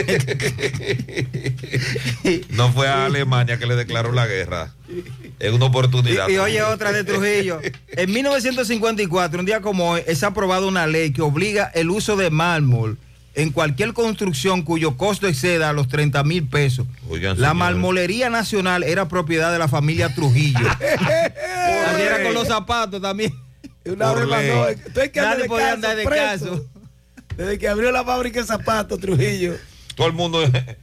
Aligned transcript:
no 2.50 2.72
fue 2.72 2.88
a 2.88 3.06
Alemania 3.06 3.58
que 3.58 3.66
le 3.66 3.76
declaró 3.76 4.12
la 4.12 4.26
guerra. 4.26 4.72
Es 5.38 5.52
una 5.52 5.66
oportunidad. 5.66 6.28
Y, 6.28 6.34
y 6.34 6.38
oye 6.38 6.62
otra 6.62 6.92
de 6.92 7.04
Trujillo. 7.04 7.60
En 7.88 8.12
1954, 8.12 9.40
un 9.40 9.46
día 9.46 9.60
como 9.60 9.90
hoy, 9.92 10.02
es 10.06 10.22
aprobada 10.22 10.66
una 10.66 10.86
ley 10.86 11.12
que 11.12 11.22
obliga 11.22 11.70
el 11.74 11.90
uso 11.90 12.16
de 12.16 12.30
mármol 12.30 12.98
en 13.34 13.50
cualquier 13.50 13.92
construcción 13.92 14.62
cuyo 14.62 14.96
costo 14.96 15.28
exceda 15.28 15.72
los 15.72 15.88
30 15.88 16.22
mil 16.24 16.46
pesos. 16.48 16.86
Oigan, 17.08 17.40
la 17.40 17.54
marmolería 17.54 18.28
nacional 18.28 18.82
era 18.82 19.08
propiedad 19.08 19.52
de 19.52 19.58
la 19.58 19.68
familia 19.68 20.14
Trujillo. 20.14 20.58
Así 21.86 22.02
era 22.02 22.22
con 22.22 22.34
los 22.34 22.48
zapatos 22.48 23.00
también. 23.00 23.32
Una 23.86 24.12
Por 24.12 24.20
vez 24.20 24.28
ley. 24.28 24.48
mandó, 24.50 24.68
estoy 24.68 25.08
que 25.10 25.20
anda 25.20 25.34
Nadie 25.36 25.48
podía 25.48 25.72
andar 25.72 25.96
de 25.96 26.04
preso. 26.04 26.50
caso. 26.50 26.66
Desde 27.36 27.58
que 27.58 27.68
abrió 27.68 27.90
la 27.92 28.04
fábrica 28.04 28.40
de 28.40 28.46
zapatos, 28.46 29.00
Trujillo. 29.00 29.54
Todo 29.94 30.06
el 30.06 30.12
mundo 30.14 30.40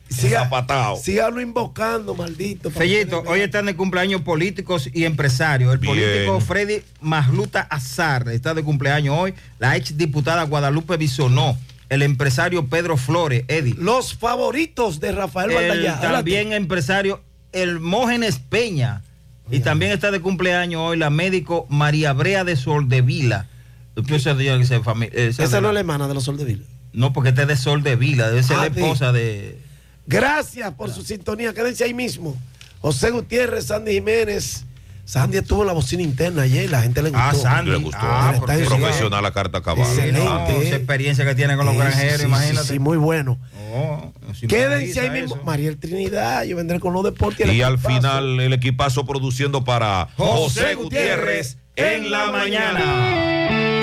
Siga- 0.09 0.43
zapatado. 0.43 0.95
Síganlo 0.97 1.41
invocando, 1.41 2.13
maldito. 2.15 2.69
Fellito, 2.69 3.23
hoy 3.27 3.41
están 3.41 3.65
de 3.65 3.75
cumpleaños 3.75 4.21
políticos 4.21 4.89
y 4.93 5.05
empresarios. 5.05 5.73
El 5.73 5.79
Bien. 5.79 5.93
político 5.95 6.39
Freddy 6.41 6.81
Magluta 7.01 7.61
Azar 7.61 8.27
está 8.29 8.53
de 8.53 8.63
cumpleaños 8.63 9.15
hoy. 9.17 9.33
La 9.59 9.75
ex 9.75 9.97
diputada 9.97 10.43
Guadalupe 10.43 10.97
Bisonó. 10.97 11.57
El 11.89 12.01
empresario 12.01 12.67
Pedro 12.67 12.97
Flores, 12.97 13.45
Eddie. 13.47 13.75
Los 13.77 14.13
favoritos 14.13 14.99
de 14.99 15.13
Rafael 15.13 15.51
El 15.51 15.55
Valdallá. 15.69 15.99
también 16.01 16.51
empresario 16.53 17.21
Hermógenes 17.53 18.39
Peña. 18.39 19.03
Y 19.49 19.61
también 19.61 19.93
está 19.93 20.11
de 20.11 20.19
cumpleaños 20.19 20.81
hoy 20.81 20.97
la 20.97 21.09
médico 21.09 21.65
María 21.69 22.11
Brea 22.11 22.43
de 22.43 22.57
Soldevila. 22.57 23.47
Esa 23.95 24.35
fami- 24.81 25.09
esa 25.13 25.61
no 25.61 25.69
es 25.69 25.73
la 25.73 25.79
hermana 25.79 26.07
de 26.09 26.13
los 26.13 26.25
Soldevila. 26.25 26.63
No, 26.97 27.13
porque 27.13 27.29
esta 27.29 27.43
es 27.43 27.47
de 27.47 27.55
Soldevila, 27.57 28.27
debe 28.29 28.41
ser 28.41 28.57
Ah, 28.57 28.65
la 28.67 28.73
sí. 28.73 28.79
esposa 28.79 29.11
de... 29.11 29.59
Gracias 30.07 30.73
por 30.73 30.89
su 30.91 31.03
sintonía. 31.03 31.53
Quédense 31.53 31.83
ahí 31.83 31.93
mismo. 31.93 32.35
José 32.79 33.11
Gutiérrez, 33.11 33.67
Sandy 33.67 33.91
Jiménez. 33.93 34.65
Sandy 35.05 35.37
estuvo 35.37 35.61
en 35.61 35.67
la 35.67 35.73
bocina 35.73 36.01
interna 36.01 36.41
ayer. 36.41 36.69
La 36.71 36.81
gente 36.81 37.03
le 37.03 37.09
gustó. 37.11 37.23
Ah, 37.23 37.33
Sandy. 37.35 37.71
Le 37.71 37.77
gustó. 37.77 37.99
Ah, 38.01 38.33
porque- 38.39 38.63
Profesional 38.65 39.23
a 39.25 39.31
carta 39.31 39.61
cabal. 39.61 39.85
Excelente. 39.87 40.23
No, 40.23 40.47
esa 40.47 40.75
experiencia 40.75 41.23
que 41.23 41.35
tiene 41.35 41.55
con 41.55 41.65
los 41.67 41.75
Sí, 41.75 41.79
granjeros, 41.81 42.21
sí, 42.21 42.25
imagínate. 42.27 42.67
Sí, 42.67 42.79
muy 42.79 42.97
bueno. 42.97 43.37
Oh, 43.73 44.11
Quédense 44.49 44.99
ahí 44.99 45.09
mismo. 45.11 45.35
eso. 45.35 45.43
Mariel 45.45 45.77
Trinidad, 45.77 46.43
yo 46.45 46.55
vendré 46.57 46.79
con 46.79 46.93
los 46.93 47.03
deportes. 47.03 47.45
Y 47.53 47.61
al 47.61 47.75
equipazo. 47.75 47.95
final 47.95 48.39
el 48.39 48.53
equipazo 48.53 49.05
produciendo 49.05 49.63
para 49.63 50.07
José 50.17 50.73
Gutiérrez 50.75 51.57
en 51.75 52.09
la 52.09 52.31
mañana. 52.31 53.76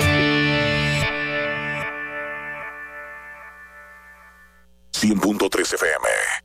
100.3 5.13 5.49
FM. 5.77 6.44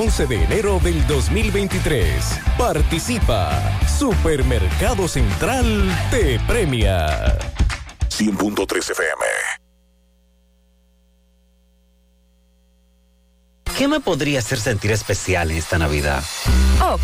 11 0.01 0.25
de 0.25 0.43
enero 0.45 0.79
del 0.79 1.05
2023. 1.05 2.39
Participa. 2.57 3.61
Supermercado 3.87 5.07
Central 5.07 5.95
te 6.09 6.39
premia. 6.47 7.37
100.3 8.09 8.77
FM. 8.77 9.25
¿Qué 13.77 13.87
me 13.87 13.99
podría 13.99 14.39
hacer 14.39 14.59
sentir 14.59 14.89
especial 14.89 15.51
en 15.51 15.57
esta 15.57 15.77
Navidad? 15.77 16.23
Oh. 16.81 16.97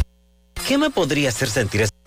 ¿Qué 0.68 0.80
me 0.80 0.90
podría 0.90 1.30
hacer 1.30 1.52
sentir 1.52 1.82
especial? 1.82 2.07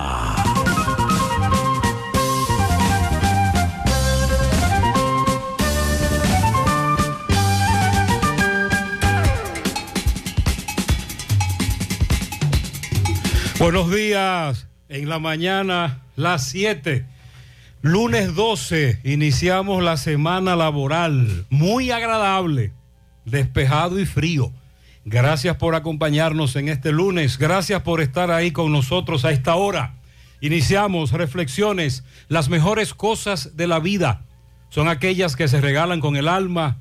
Buenos 13.61 13.91
días. 13.91 14.67
En 14.89 15.07
la 15.07 15.19
mañana, 15.19 16.01
las 16.15 16.47
7. 16.47 17.05
Lunes 17.83 18.33
12, 18.33 19.01
iniciamos 19.03 19.83
la 19.83 19.97
semana 19.97 20.55
laboral. 20.55 21.45
Muy 21.51 21.91
agradable, 21.91 22.73
despejado 23.23 23.99
y 23.99 24.07
frío. 24.07 24.51
Gracias 25.05 25.57
por 25.57 25.75
acompañarnos 25.75 26.55
en 26.55 26.69
este 26.69 26.91
lunes. 26.91 27.37
Gracias 27.37 27.83
por 27.83 28.01
estar 28.01 28.31
ahí 28.31 28.49
con 28.49 28.71
nosotros 28.71 29.25
a 29.25 29.31
esta 29.31 29.53
hora. 29.53 29.93
Iniciamos 30.39 31.11
reflexiones. 31.11 32.03
Las 32.29 32.49
mejores 32.49 32.95
cosas 32.95 33.55
de 33.57 33.67
la 33.67 33.79
vida 33.79 34.23
son 34.69 34.87
aquellas 34.87 35.35
que 35.35 35.47
se 35.47 35.61
regalan 35.61 35.99
con 35.99 36.15
el 36.15 36.27
alma, 36.27 36.79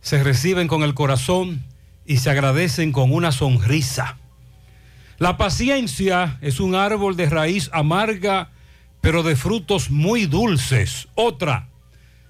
se 0.00 0.22
reciben 0.22 0.68
con 0.68 0.84
el 0.84 0.94
corazón 0.94 1.64
y 2.06 2.18
se 2.18 2.30
agradecen 2.30 2.92
con 2.92 3.12
una 3.12 3.32
sonrisa. 3.32 4.21
La 5.22 5.36
paciencia 5.36 6.36
es 6.40 6.58
un 6.58 6.74
árbol 6.74 7.14
de 7.14 7.30
raíz 7.30 7.70
amarga, 7.72 8.50
pero 9.00 9.22
de 9.22 9.36
frutos 9.36 9.88
muy 9.88 10.26
dulces. 10.26 11.06
Otra, 11.14 11.68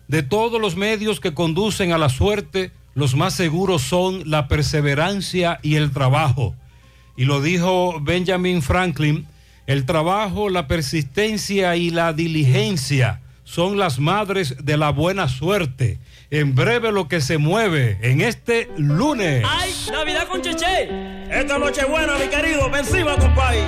de 0.09 0.23
todos 0.23 0.61
los 0.61 0.77
medios 0.77 1.19
que 1.19 1.33
conducen 1.33 1.93
a 1.93 1.97
la 1.97 2.11
suerte, 2.11 2.71
los 2.93 3.17
más 3.17 3.33
seguros 3.33 3.81
son 3.81 4.29
la 4.29 4.47
perseverancia 4.47 5.59
y 5.63 5.77
el 5.77 5.91
trabajo. 5.91 6.55
Y 7.17 7.25
lo 7.25 7.41
dijo 7.41 7.99
Benjamin 7.99 8.61
Franklin, 8.61 9.27
el 9.67 9.87
trabajo, 9.87 10.51
la 10.51 10.67
persistencia 10.67 11.77
y 11.77 11.89
la 11.89 12.13
diligencia 12.13 13.22
son 13.53 13.77
las 13.77 13.99
madres 13.99 14.65
de 14.65 14.79
la 14.79 14.89
buena 14.89 15.29
suerte. 15.29 15.99
En 16.31 16.55
breve 16.55 16.91
lo 16.91 17.07
que 17.07 17.21
se 17.21 17.37
mueve 17.37 17.99
en 18.01 18.23
este 18.23 18.71
lunes. 18.79 19.45
¡Ay, 19.47 19.71
Navidad 19.93 20.27
con 20.27 20.41
Cheche! 20.41 20.89
Esta 21.31 21.59
noche 21.59 21.85
buena, 21.85 22.17
mi 22.17 22.29
querido, 22.29 22.71
ven 22.71 22.81
encima, 22.81 23.15
compadre. 23.19 23.61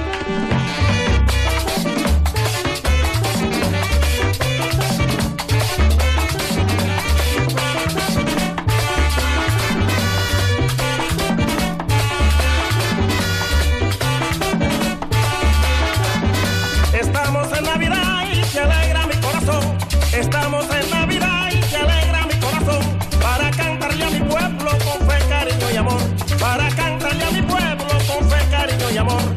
amor. 28.99 29.34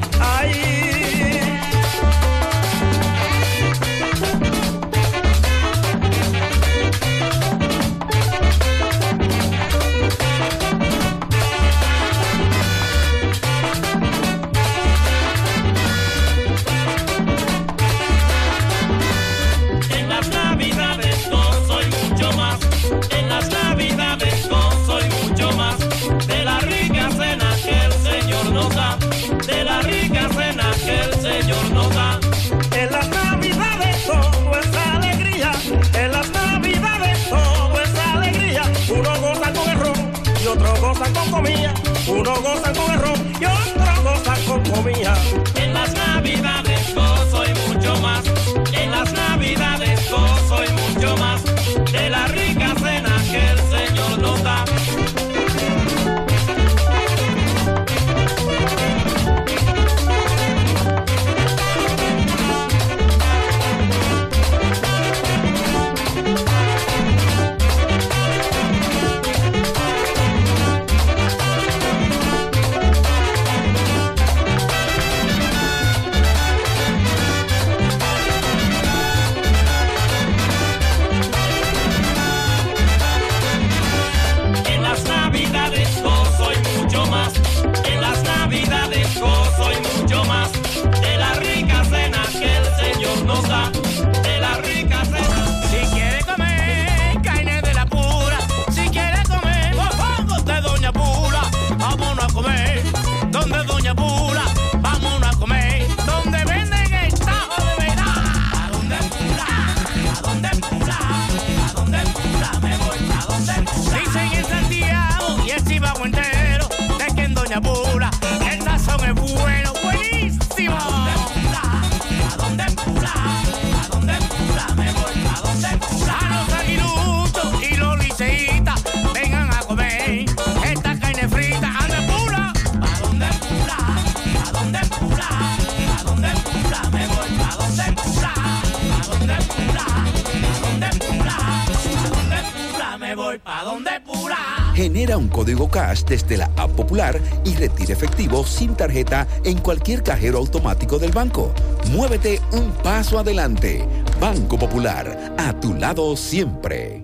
Un 145.18 145.30
código 145.30 145.68
cash 145.68 146.04
desde 146.04 146.38
la 146.38 146.46
app 146.58 146.70
popular 146.72 147.20
y 147.44 147.56
retira 147.56 147.94
efectivo 147.94 148.46
sin 148.46 148.76
tarjeta 148.76 149.28
en 149.44 149.58
cualquier 149.58 150.04
cajero 150.04 150.38
automático 150.38 151.00
del 151.00 151.12
banco. 151.12 151.52
Muévete 151.92 152.40
un 152.52 152.72
paso 152.84 153.18
adelante. 153.18 153.84
Banco 154.22 154.60
Popular, 154.60 155.34
a 155.38 155.60
tu 155.60 155.74
lado 155.74 156.16
siempre. 156.16 157.04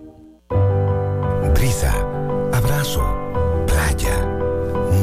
Brisa, 1.56 1.94
abrazo, 2.54 3.04
playa, 3.65 4.25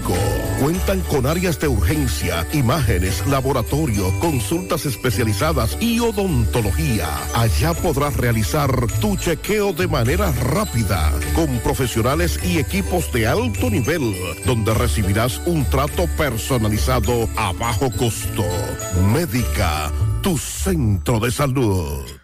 Cuentan 0.60 1.00
con 1.02 1.26
áreas 1.26 1.60
de 1.60 1.68
urgencia, 1.68 2.46
imágenes, 2.52 3.26
laboratorio, 3.26 4.18
consultas 4.20 4.86
especializadas 4.86 5.76
y 5.80 5.98
odontología. 6.00 7.08
Allá 7.34 7.74
podrás 7.74 8.16
realizar 8.16 8.70
tu 9.00 9.16
chequeo 9.16 9.72
de 9.72 9.88
manera 9.88 10.30
rápida, 10.32 11.12
con 11.34 11.58
profesionales 11.60 12.38
y 12.44 12.58
equipos 12.58 13.10
de 13.12 13.26
alto 13.26 13.70
nivel, 13.70 14.14
donde 14.44 14.74
recibirás 14.74 15.40
un 15.46 15.64
trato 15.64 16.06
personalizado 16.16 17.28
a 17.36 17.52
bajo 17.52 17.90
costo. 17.90 18.44
Médica, 19.12 19.90
tu 20.22 20.38
centro 20.38 21.20
de 21.20 21.30
salud. 21.30 22.19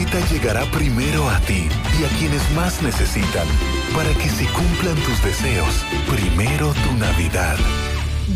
La 0.00 0.06
brisita 0.06 0.32
llegará 0.32 0.64
primero 0.70 1.28
a 1.28 1.38
ti 1.40 1.68
y 2.00 2.04
a 2.04 2.08
quienes 2.18 2.50
más 2.52 2.80
necesitan 2.80 3.46
para 3.94 4.08
que 4.14 4.30
se 4.30 4.46
cumplan 4.46 4.94
tus 4.96 5.22
deseos. 5.22 5.84
Primero 6.08 6.72
tu 6.72 6.96
Navidad. 6.96 7.58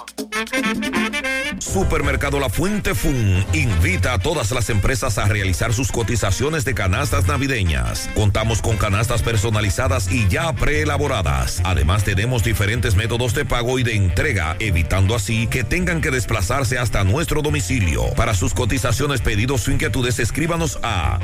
Supermercado 1.60 2.40
La 2.40 2.50
Fuente 2.50 2.96
Fun 2.96 3.46
invita 3.54 4.14
a 4.14 4.20
todas 4.20 4.52
las 4.52 4.70
empresas 4.70 5.18
a 5.18 5.26
realizar 5.26 5.74
sus 5.74 5.92
cotizaciones 5.92 6.66
de 6.66 6.74
canastas 6.74 7.28
navideñas. 7.28 8.10
Contamos 8.16 8.62
con 8.62 8.78
canastas 8.78 9.22
personalizadas 9.22 10.12
y 10.12 10.28
ya 10.28 10.54
preelaboradas. 10.54 11.62
Además 11.66 12.04
tenemos 12.04 12.44
diferentes 12.44 12.96
métodos 12.96 13.34
de 13.34 13.46
pago 13.46 13.80
y 13.80 13.84
de 13.84 13.96
entrega, 13.96 14.56
evitando 14.60 15.16
así 15.16 15.48
que 15.48 15.64
tengan 15.64 16.02
que 16.02 16.12
desplazarse 16.12 16.78
hasta 16.78 17.04
nuestro 17.04 17.42
domicilio. 17.42 18.06
Para 18.16 18.34
sus 18.34 18.54
cotizaciones, 18.54 19.22
pedidos 19.22 19.68
o 19.68 19.72
inquietudes, 19.72 20.20
escríbanos 20.20 20.80
a 20.82 21.20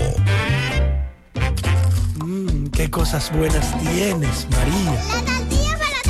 qué 2.73 2.89
cosas 2.89 3.31
buenas 3.31 3.77
tienes, 3.79 4.47
María. 4.49 4.93
La 4.93 5.03
tortilla 5.25 5.77
para 5.77 6.01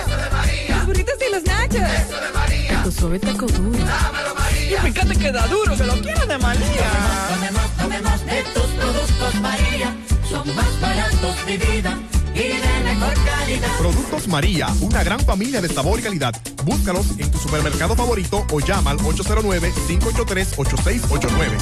Eso 0.00 0.16
de 0.16 0.30
María. 0.30 0.76
Los 0.76 0.86
burritos 0.86 1.14
y 1.26 1.30
los 1.32 1.42
nachos. 1.44 1.76
Eso 1.76 2.20
de 2.20 2.30
María. 2.34 2.82
Tu 2.82 2.92
suave 2.92 3.18
taco 3.18 3.46
duro. 3.46 3.78
Dámelo, 3.78 4.34
María. 4.34 4.78
Y 4.78 4.80
fíjate 4.92 5.16
que 5.16 5.32
da 5.32 5.46
duro, 5.46 5.74
que 5.76 5.84
lo 5.84 5.94
quiero 6.02 6.26
de 6.26 6.36
María. 6.38 6.90
Tomemos, 7.28 7.70
tomemos 7.76 8.26
de 8.26 8.42
tus 8.54 8.66
productos, 8.66 9.34
María. 9.40 9.96
Son 10.28 10.54
más 10.56 10.80
baratos, 10.80 11.36
mi 11.46 11.56
vida. 11.56 11.96
Y 12.34 12.38
de 12.38 12.58
mejor 12.84 13.14
calidad. 13.24 13.68
Productos 13.78 14.26
María, 14.28 14.66
una 14.80 15.02
gran 15.04 15.20
familia 15.20 15.60
de 15.60 15.68
sabor 15.68 16.00
y 16.00 16.02
calidad. 16.02 16.34
Búscalos 16.64 17.06
en 17.18 17.30
tu 17.30 17.38
supermercado 17.38 17.94
favorito 17.94 18.44
o 18.52 18.58
llama 18.60 18.90
al 18.90 18.98
809-583-8689. 18.98 21.56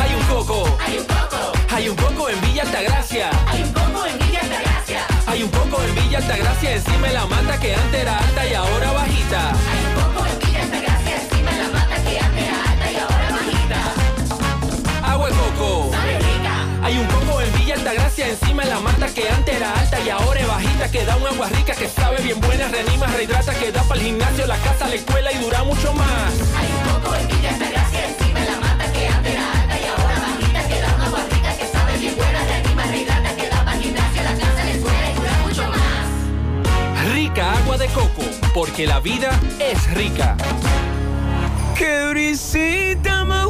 Hay 0.00 0.14
un 0.14 0.22
coco. 0.26 0.64
Hay 0.84 0.98
un 0.98 1.04
coco. 1.04 1.52
Hay 1.70 1.88
un 1.88 1.96
coco 1.96 2.28
en 2.30 2.40
Villa 2.40 2.62
Altagracia. 2.62 3.30
Hay 3.46 3.62
un 3.62 3.72
coco 3.72 4.06
en 4.06 4.18
Villa 4.18 4.40
Altagracia. 4.40 5.06
Hay 5.26 5.42
un 5.42 5.50
coco 5.50 5.82
en 5.82 5.94
Villa 5.94 6.18
Altagracia 6.18 6.74
encima 6.74 7.06
de 7.08 7.14
la 7.14 7.26
mata 7.26 7.60
que 7.60 7.74
antes 7.74 8.00
era 8.00 8.18
alta 8.18 8.48
y 8.48 8.54
ahora 8.54 8.92
bajita. 8.92 9.50
Hay 9.50 9.77
Altagracia 18.18 18.46
encima 18.46 18.64
de 18.64 18.70
la 18.70 18.80
mata 18.80 19.06
que 19.14 19.28
antes 19.28 19.54
era 19.54 19.72
alta 19.78 20.00
y 20.00 20.10
ahora 20.10 20.40
es 20.40 20.46
bajita 20.48 20.90
que 20.90 21.04
da 21.04 21.16
un 21.16 21.26
agua 21.28 21.48
rica 21.50 21.72
que 21.72 21.88
sabe 21.88 22.20
bien 22.20 22.40
buena, 22.40 22.66
reanima, 22.66 23.06
rehidrata, 23.06 23.54
que 23.54 23.70
da 23.70 23.82
para 23.84 24.00
el 24.00 24.06
gimnasio, 24.06 24.44
la 24.46 24.56
casa, 24.56 24.88
la 24.88 24.94
escuela 24.96 25.30
y 25.30 25.38
dura 25.38 25.62
mucho 25.62 25.92
más. 25.92 26.32
Hay 26.56 26.66
un 26.66 27.00
coco 27.00 27.14
en 27.14 27.28
Villa 27.28 27.50
Altagracia 27.50 28.08
encima 28.08 28.40
de 28.40 28.46
la 28.46 28.56
mata 28.56 28.92
que 28.92 29.06
antes 29.06 29.32
era 29.32 29.52
alta 29.52 29.78
y 29.78 29.84
ahora 29.84 30.18
bajita 30.18 30.68
que 30.68 30.80
da 30.80 30.94
un 30.96 31.02
agua 31.02 31.20
rica 31.30 31.56
que 31.56 31.66
sabe 31.66 31.98
bien 31.98 32.16
buena, 32.16 32.44
reanima, 32.44 32.82
rehidrata, 32.86 33.36
que 33.36 33.48
da 33.48 33.64
para 33.64 33.76
el 33.76 33.82
gimnasio, 33.84 34.22
la 34.24 34.34
casa, 34.34 34.64
la 34.64 34.70
escuela 34.72 35.10
y 35.10 35.14
dura 35.14 35.38
mucho 35.46 35.68
más. 35.68 37.14
Rica 37.14 37.52
agua 37.52 37.78
de 37.78 37.86
coco, 37.86 38.22
porque 38.52 38.86
la 38.86 38.98
vida 38.98 39.38
es 39.60 39.94
rica. 39.94 40.36
¡Qué 41.76 42.08
brisita 42.10 43.24
más 43.24 43.46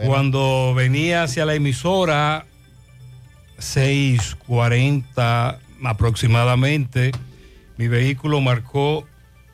Cuando 0.05 0.73
venía 0.73 1.23
hacia 1.23 1.45
la 1.45 1.53
emisora, 1.53 2.45
6:40 3.59 5.59
aproximadamente, 5.83 7.11
mi 7.77 7.87
vehículo 7.87 8.41
marcó 8.41 9.07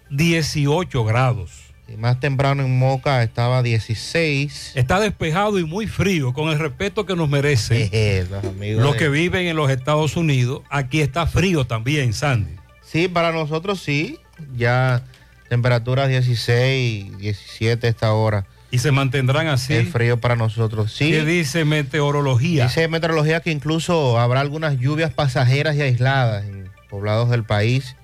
18 0.10 1.04
grados. 1.06 1.52
Y 1.88 1.96
más 1.96 2.20
temprano 2.20 2.64
en 2.64 2.78
Moca 2.78 3.24
estaba 3.24 3.64
16. 3.64 4.74
Está 4.76 5.00
despejado 5.00 5.58
y 5.58 5.64
muy 5.64 5.88
frío, 5.88 6.34
con 6.34 6.50
el 6.50 6.60
respeto 6.60 7.06
que 7.06 7.16
nos 7.16 7.30
merecen 7.30 7.90
los 8.30 8.44
amigos 8.44 8.84
los 8.84 8.94
de- 8.94 9.00
que 9.00 9.10
viven 9.10 9.48
en 9.48 9.56
los 9.56 9.70
Estados 9.72 10.18
Unidos. 10.18 10.64
Aquí 10.70 11.00
está 11.00 11.28
frío 11.28 11.66
también, 11.66 12.12
Sandy. 12.14 12.56
Sí, 12.84 13.08
para 13.08 13.32
nosotros 13.32 13.80
sí. 13.82 14.20
Ya 14.58 15.04
temperaturas 15.50 16.10
16, 16.10 17.18
17 17.18 17.88
esta 17.88 18.12
hora. 18.14 18.46
Y 18.70 18.80
se 18.80 18.92
mantendrán 18.92 19.48
así. 19.48 19.74
El 19.74 19.88
frío 19.88 20.20
para 20.20 20.36
nosotros, 20.36 20.94
sí. 20.94 21.12
¿Qué 21.12 21.24
dice 21.24 21.64
meteorología? 21.64 22.66
Dice 22.66 22.88
meteorología 22.88 23.40
que 23.40 23.52
incluso 23.52 24.20
habrá 24.20 24.42
algunas 24.42 24.78
lluvias 24.78 25.14
pasajeras 25.14 25.76
y 25.76 25.82
aisladas 25.82 26.46
en 26.46 26.70
poblados 26.90 27.30
del 27.30 27.44
país, 27.44 27.96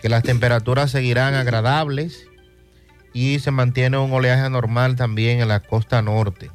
que 0.00 0.08
las 0.08 0.22
temperaturas 0.22 0.90
seguirán 0.90 1.34
agradables 1.34 2.28
y 3.12 3.38
se 3.38 3.50
mantiene 3.50 3.96
un 3.96 4.12
oleaje 4.12 4.48
normal 4.50 4.96
también 4.96 5.40
en 5.40 5.48
la 5.48 5.60
costa 5.60 6.02
norte. 6.02 6.50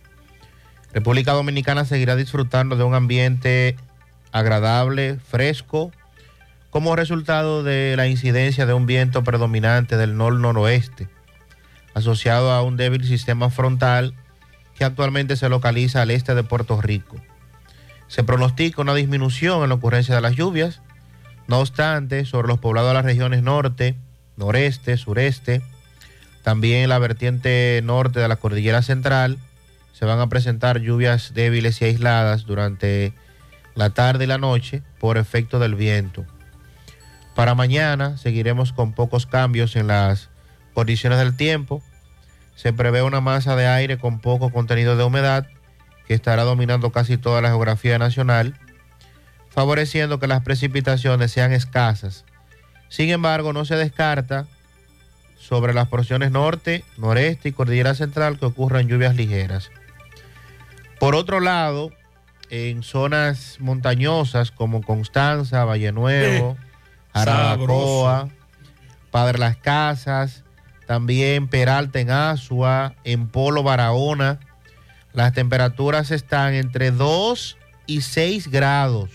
República 0.93 1.31
Dominicana 1.31 1.85
seguirá 1.85 2.15
disfrutando 2.15 2.75
de 2.75 2.83
un 2.83 2.93
ambiente 2.93 3.77
agradable, 4.31 5.17
fresco, 5.27 5.91
como 6.69 6.95
resultado 6.95 7.63
de 7.63 7.95
la 7.97 8.07
incidencia 8.07 8.65
de 8.65 8.73
un 8.73 8.85
viento 8.85 9.23
predominante 9.23 9.97
del 9.97 10.15
nor-noroeste, 10.15 11.07
asociado 11.93 12.51
a 12.51 12.63
un 12.63 12.77
débil 12.77 13.05
sistema 13.05 13.49
frontal 13.49 14.13
que 14.75 14.85
actualmente 14.85 15.35
se 15.35 15.49
localiza 15.49 16.01
al 16.01 16.11
este 16.11 16.35
de 16.35 16.43
Puerto 16.43 16.81
Rico. 16.81 17.17
Se 18.07 18.23
pronostica 18.23 18.81
una 18.81 18.95
disminución 18.95 19.63
en 19.63 19.69
la 19.69 19.75
ocurrencia 19.75 20.15
de 20.15 20.21
las 20.21 20.35
lluvias, 20.35 20.81
no 21.47 21.59
obstante, 21.59 22.25
sobre 22.25 22.47
los 22.47 22.59
poblados 22.59 22.89
de 22.89 22.95
las 22.95 23.05
regiones 23.05 23.43
norte, 23.43 23.95
noreste, 24.37 24.97
sureste, 24.97 25.61
también 26.43 26.83
en 26.83 26.89
la 26.89 26.99
vertiente 26.99 27.79
norte 27.83 28.19
de 28.19 28.27
la 28.27 28.37
cordillera 28.37 28.81
central, 28.81 29.37
se 29.93 30.05
van 30.05 30.19
a 30.19 30.29
presentar 30.29 30.79
lluvias 30.79 31.33
débiles 31.35 31.79
y 31.81 31.85
aisladas 31.85 32.45
durante 32.45 33.13
la 33.75 33.91
tarde 33.91 34.23
y 34.23 34.27
la 34.27 34.39
noche 34.39 34.81
por 34.99 35.17
efecto 35.17 35.59
del 35.59 35.75
viento. 35.75 36.25
Para 37.35 37.53
mañana 37.53 38.17
seguiremos 38.17 38.73
con 38.73 38.93
pocos 38.93 39.27
cambios 39.27 39.75
en 39.75 39.87
las 39.87 40.30
condiciones 40.73 41.19
del 41.19 41.35
tiempo. 41.35 41.81
Se 42.55 42.73
prevé 42.73 43.01
una 43.01 43.21
masa 43.21 43.55
de 43.55 43.67
aire 43.67 43.97
con 43.97 44.19
poco 44.19 44.51
contenido 44.51 44.95
de 44.95 45.03
humedad 45.03 45.47
que 46.07 46.13
estará 46.13 46.43
dominando 46.43 46.91
casi 46.91 47.17
toda 47.17 47.41
la 47.41 47.49
geografía 47.49 47.97
nacional, 47.97 48.57
favoreciendo 49.49 50.19
que 50.19 50.27
las 50.27 50.41
precipitaciones 50.41 51.31
sean 51.31 51.53
escasas. 51.53 52.25
Sin 52.89 53.09
embargo, 53.09 53.53
no 53.53 53.65
se 53.65 53.75
descarta 53.75 54.47
sobre 55.39 55.73
las 55.73 55.87
porciones 55.87 56.31
norte, 56.31 56.83
noreste 56.97 57.49
y 57.49 57.51
cordillera 57.51 57.95
central 57.95 58.37
que 58.37 58.45
ocurran 58.45 58.87
lluvias 58.87 59.15
ligeras. 59.15 59.71
Por 60.99 61.15
otro 61.15 61.39
lado, 61.39 61.91
en 62.49 62.83
zonas 62.83 63.57
montañosas 63.59 64.51
como 64.51 64.81
Constanza, 64.83 65.63
Valle 65.65 65.91
Nuevo, 65.91 66.57
Eh. 66.59 66.71
Padre 69.09 69.39
Las 69.39 69.57
Casas, 69.57 70.40
también 70.91 71.47
Peralta 71.47 72.01
en 72.01 72.11
Asua, 72.11 72.95
en 73.05 73.29
Polo 73.29 73.63
Barahona, 73.63 74.41
las 75.13 75.31
temperaturas 75.31 76.11
están 76.11 76.53
entre 76.53 76.91
2 76.91 77.57
y 77.85 78.01
6 78.01 78.49
grados. 78.51 79.09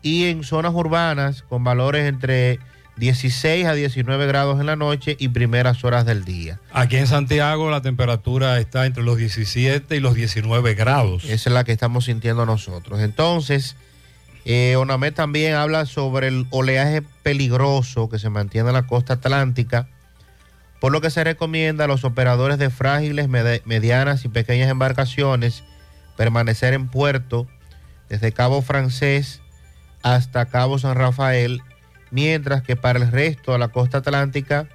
Y 0.00 0.26
en 0.26 0.44
zonas 0.44 0.74
urbanas 0.74 1.42
con 1.42 1.64
valores 1.64 2.08
entre 2.08 2.60
16 2.98 3.66
a 3.66 3.74
19 3.74 4.28
grados 4.28 4.60
en 4.60 4.66
la 4.66 4.76
noche 4.76 5.16
y 5.18 5.30
primeras 5.30 5.82
horas 5.82 6.06
del 6.06 6.24
día. 6.24 6.60
Aquí 6.72 6.98
en 6.98 7.08
Santiago 7.08 7.68
la 7.68 7.82
temperatura 7.82 8.60
está 8.60 8.86
entre 8.86 9.02
los 9.02 9.16
17 9.16 9.96
y 9.96 9.98
los 9.98 10.14
19 10.14 10.74
grados. 10.74 11.24
Esa 11.24 11.50
es 11.50 11.52
la 11.52 11.64
que 11.64 11.72
estamos 11.72 12.04
sintiendo 12.04 12.46
nosotros. 12.46 13.00
Entonces, 13.00 13.74
eh, 14.44 14.76
también 15.16 15.54
habla 15.54 15.84
sobre 15.84 16.28
el 16.28 16.46
oleaje 16.50 17.02
peligroso 17.24 18.08
que 18.08 18.20
se 18.20 18.30
mantiene 18.30 18.68
en 18.68 18.74
la 18.74 18.86
costa 18.86 19.14
atlántica, 19.14 19.88
por 20.80 20.92
lo 20.92 21.00
que 21.00 21.10
se 21.10 21.24
recomienda 21.24 21.84
a 21.84 21.88
los 21.88 22.04
operadores 22.04 22.58
de 22.58 22.70
frágiles, 22.70 23.28
medianas 23.28 24.24
y 24.24 24.28
pequeñas 24.28 24.70
embarcaciones 24.70 25.64
permanecer 26.16 26.74
en 26.74 26.88
puerto 26.88 27.46
desde 28.08 28.32
Cabo 28.32 28.62
Francés 28.62 29.40
hasta 30.02 30.46
Cabo 30.46 30.78
San 30.78 30.96
Rafael, 30.96 31.62
mientras 32.10 32.62
que 32.62 32.76
para 32.76 32.98
el 32.98 33.10
resto 33.10 33.52
de 33.52 33.58
la 33.58 33.68
costa 33.68 33.98
atlántica 33.98 34.68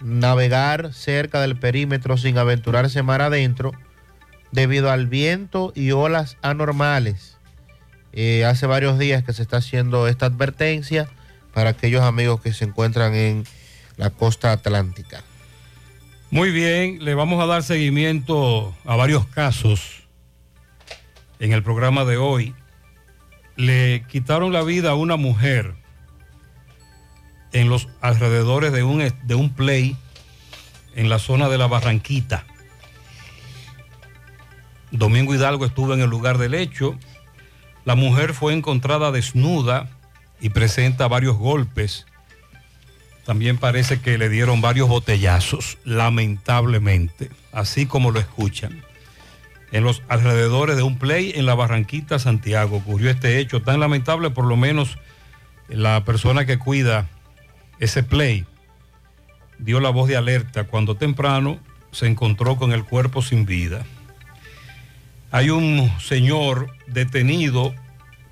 navegar 0.00 0.92
cerca 0.92 1.40
del 1.40 1.56
perímetro 1.56 2.16
sin 2.16 2.38
aventurarse 2.38 3.02
mar 3.02 3.22
adentro 3.22 3.72
debido 4.52 4.90
al 4.90 5.06
viento 5.06 5.72
y 5.74 5.90
olas 5.92 6.36
anormales. 6.42 7.38
Eh, 8.12 8.44
hace 8.44 8.66
varios 8.66 8.98
días 8.98 9.24
que 9.24 9.32
se 9.32 9.42
está 9.42 9.56
haciendo 9.56 10.06
esta 10.06 10.26
advertencia 10.26 11.08
para 11.52 11.70
aquellos 11.70 12.02
amigos 12.02 12.40
que 12.40 12.52
se 12.52 12.64
encuentran 12.64 13.14
en 13.14 13.44
la 13.96 14.10
costa 14.10 14.52
atlántica. 14.52 15.22
Muy 16.30 16.50
bien, 16.50 17.04
le 17.04 17.14
vamos 17.14 17.42
a 17.42 17.46
dar 17.46 17.62
seguimiento 17.62 18.74
a 18.84 18.96
varios 18.96 19.26
casos 19.26 20.02
en 21.38 21.52
el 21.52 21.62
programa 21.62 22.04
de 22.04 22.16
hoy. 22.16 22.54
Le 23.56 24.04
quitaron 24.08 24.52
la 24.52 24.62
vida 24.62 24.90
a 24.90 24.94
una 24.94 25.16
mujer 25.16 25.74
en 27.52 27.68
los 27.68 27.88
alrededores 28.00 28.72
de 28.72 28.82
un, 28.82 28.98
de 29.22 29.34
un 29.34 29.50
play 29.50 29.96
en 30.96 31.08
la 31.08 31.18
zona 31.18 31.48
de 31.48 31.58
la 31.58 31.68
Barranquita. 31.68 32.44
Domingo 34.90 35.34
Hidalgo 35.34 35.64
estuvo 35.66 35.94
en 35.94 36.00
el 36.00 36.10
lugar 36.10 36.38
del 36.38 36.54
hecho. 36.54 36.98
La 37.84 37.94
mujer 37.94 38.34
fue 38.34 38.54
encontrada 38.54 39.12
desnuda 39.12 39.88
y 40.40 40.50
presenta 40.50 41.06
varios 41.08 41.36
golpes. 41.36 42.06
También 43.24 43.56
parece 43.56 44.00
que 44.00 44.18
le 44.18 44.28
dieron 44.28 44.60
varios 44.60 44.88
botellazos, 44.88 45.78
lamentablemente, 45.84 47.30
así 47.52 47.86
como 47.86 48.10
lo 48.10 48.20
escuchan. 48.20 48.82
En 49.72 49.82
los 49.82 50.02
alrededores 50.08 50.76
de 50.76 50.82
un 50.82 50.98
play 50.98 51.32
en 51.34 51.46
la 51.46 51.54
Barranquita, 51.54 52.18
Santiago, 52.18 52.76
ocurrió 52.76 53.10
este 53.10 53.38
hecho 53.38 53.62
tan 53.62 53.80
lamentable, 53.80 54.30
por 54.30 54.44
lo 54.44 54.56
menos 54.56 54.98
la 55.68 56.04
persona 56.04 56.44
que 56.44 56.58
cuida 56.58 57.08
ese 57.80 58.02
play 58.02 58.44
dio 59.58 59.80
la 59.80 59.90
voz 59.90 60.08
de 60.08 60.16
alerta 60.16 60.64
cuando 60.64 60.96
temprano 60.96 61.58
se 61.92 62.06
encontró 62.06 62.56
con 62.56 62.72
el 62.72 62.84
cuerpo 62.84 63.22
sin 63.22 63.46
vida. 63.46 63.84
Hay 65.30 65.50
un 65.50 65.90
señor 66.00 66.70
detenido 66.86 67.74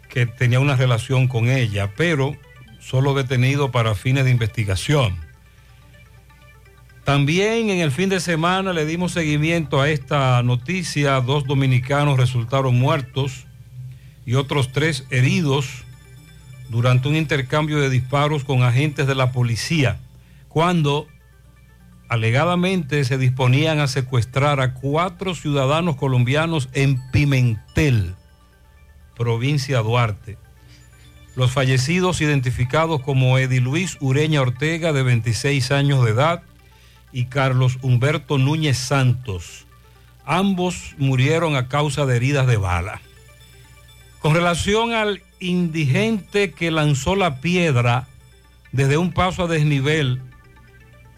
que 0.09 0.27
tenía 0.27 0.61
una 0.61 0.77
relación 0.77 1.27
con 1.27 1.49
ella, 1.49 1.91
pero 1.97 2.37
solo 2.83 3.15
detenido 3.15 3.71
para 3.71 3.95
fines 3.95 4.25
de 4.25 4.31
investigación. 4.31 5.17
También 7.05 7.71
en 7.71 7.81
el 7.81 7.91
fin 7.91 8.09
de 8.09 8.21
semana 8.21 8.73
le 8.73 8.85
dimos 8.87 9.13
seguimiento 9.13 9.81
a 9.81 9.89
esta 9.89 10.43
noticia. 10.43 11.21
Dos 11.21 11.47
dominicanos 11.47 12.17
resultaron 12.17 12.79
muertos 12.79 13.47
y 14.25 14.35
otros 14.35 14.71
tres 14.73 15.05
heridos 15.11 15.85
durante 16.69 17.09
un 17.09 17.17
intercambio 17.17 17.81
de 17.81 17.91
disparos 17.91 18.45
con 18.45 18.63
agentes 18.63 19.07
de 19.07 19.15
la 19.15 19.33
policía, 19.33 19.99
cuando 20.49 21.07
alegadamente 22.09 23.05
se 23.05 23.19
disponían 23.19 23.81
a 23.81 23.89
secuestrar 23.89 24.61
a 24.61 24.75
cuatro 24.75 25.35
ciudadanos 25.35 25.97
colombianos 25.97 26.69
en 26.73 27.01
Pimentel, 27.11 28.15
provincia 29.17 29.81
Duarte. 29.81 30.39
Los 31.35 31.51
fallecidos 31.51 32.21
identificados 32.21 33.01
como 33.01 33.39
Edi 33.39 33.61
Luis 33.61 33.97
Ureña 34.01 34.43
Ortega, 34.43 34.93
de 34.93 35.03
26 35.03 35.73
años 35.73 36.05
de 36.05 36.11
edad, 36.11 36.43
y 37.13 37.27
Carlos 37.27 37.79
Humberto 37.83 38.39
Núñez 38.39 38.79
Santos. 38.79 39.67
Ambos 40.25 40.95
murieron 40.99 41.57
a 41.57 41.69
causa 41.69 42.07
de 42.07 42.17
heridas 42.17 42.47
de 42.47 42.57
bala. 42.57 43.01
Con 44.21 44.35
relación 44.35 44.93
al 44.93 45.23
indigente 45.41 46.53
que 46.53 46.71
lanzó 46.71 47.17
la 47.17 47.41
piedra 47.41 48.07
desde 48.71 48.97
un 48.97 49.13
paso 49.13 49.45
a 49.45 49.49
desnivel 49.49 50.21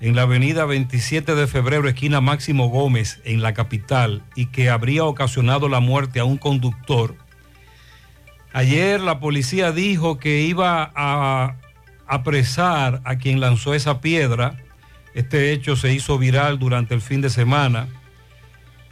en 0.01 0.17
la 0.17 0.23
avenida 0.23 0.65
27 0.65 1.35
de 1.35 1.47
febrero, 1.47 1.89
esquina 1.89 2.21
Máximo 2.21 2.69
Gómez, 2.69 3.21
en 3.25 3.43
la 3.43 3.55
capital, 3.55 4.23
y 4.35 4.47
que 4.47 4.69
habría 4.69 5.05
ocasionado 5.05 5.69
la 5.69 5.81
muerte 5.81 6.21
a 6.21 6.25
un 6.25 6.37
conductor, 6.37 7.17
Ayer 8.55 9.01
la 9.01 9.19
policía 9.19 9.73
dijo 9.73 10.21
que 10.21 10.43
iba 10.43 10.93
a 10.95 11.57
apresar 12.07 13.03
a 13.05 13.17
quien 13.17 13.41
lanzó 13.41 13.75
esa 13.75 14.01
piedra. 14.01 14.63
Este 15.13 15.51
hecho 15.51 15.75
se 15.75 15.93
hizo 15.93 16.19
viral 16.19 16.61
durante 16.61 16.95
el 16.95 17.01
fin 17.01 17.21
de 17.21 17.31
semana. 17.31 17.89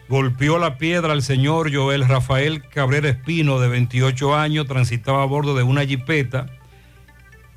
Golpeó 0.09 0.59
la 0.59 0.79
piedra 0.79 1.13
al 1.13 1.23
señor 1.23 1.73
Joel 1.73 2.09
Rafael 2.09 2.69
Cabrera 2.71 3.11
Espino, 3.11 3.61
de 3.61 3.69
28 3.69 4.35
años, 4.35 4.67
transitaba 4.67 5.23
a 5.23 5.27
bordo 5.27 5.55
de 5.55 5.63
una 5.63 5.87
jipeta. 5.87 6.49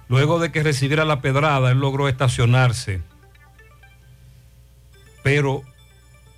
Luego 0.08 0.38
de 0.38 0.52
que 0.52 0.62
recibiera 0.62 1.06
la 1.06 1.22
pedrada, 1.22 1.72
él 1.72 1.80
logró 1.80 2.08
estacionarse, 2.08 3.02
pero 5.24 5.64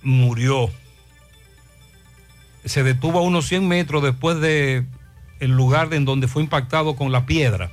murió. 0.00 0.70
Se 2.64 2.82
detuvo 2.82 3.18
a 3.18 3.22
unos 3.22 3.46
100 3.48 3.68
metros 3.68 4.02
después 4.02 4.40
de 4.40 4.86
el 5.40 5.50
lugar 5.50 5.92
en 5.94 6.04
donde 6.04 6.28
fue 6.28 6.42
impactado 6.42 6.96
con 6.96 7.12
la 7.12 7.26
piedra. 7.26 7.70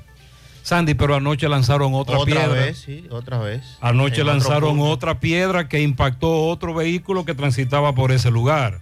Sandy, 0.65 0.95
pero 0.95 1.15
anoche 1.15 1.47
lanzaron 1.47 1.93
otra, 1.93 2.17
otra 2.17 2.33
piedra. 2.33 2.65
vez, 2.65 2.79
sí, 2.79 3.05
otra 3.11 3.37
vez. 3.37 3.77
Anoche 3.81 4.21
En 4.21 4.27
lanzaron 4.27 4.79
otra 4.79 5.19
piedra 5.19 5.69
que 5.69 5.81
impactó 5.81 6.47
otro 6.47 6.73
vehículo 6.73 7.23
que 7.23 7.35
transitaba 7.35 7.93
por 7.93 8.11
ese 8.11 8.31
lugar. 8.31 8.81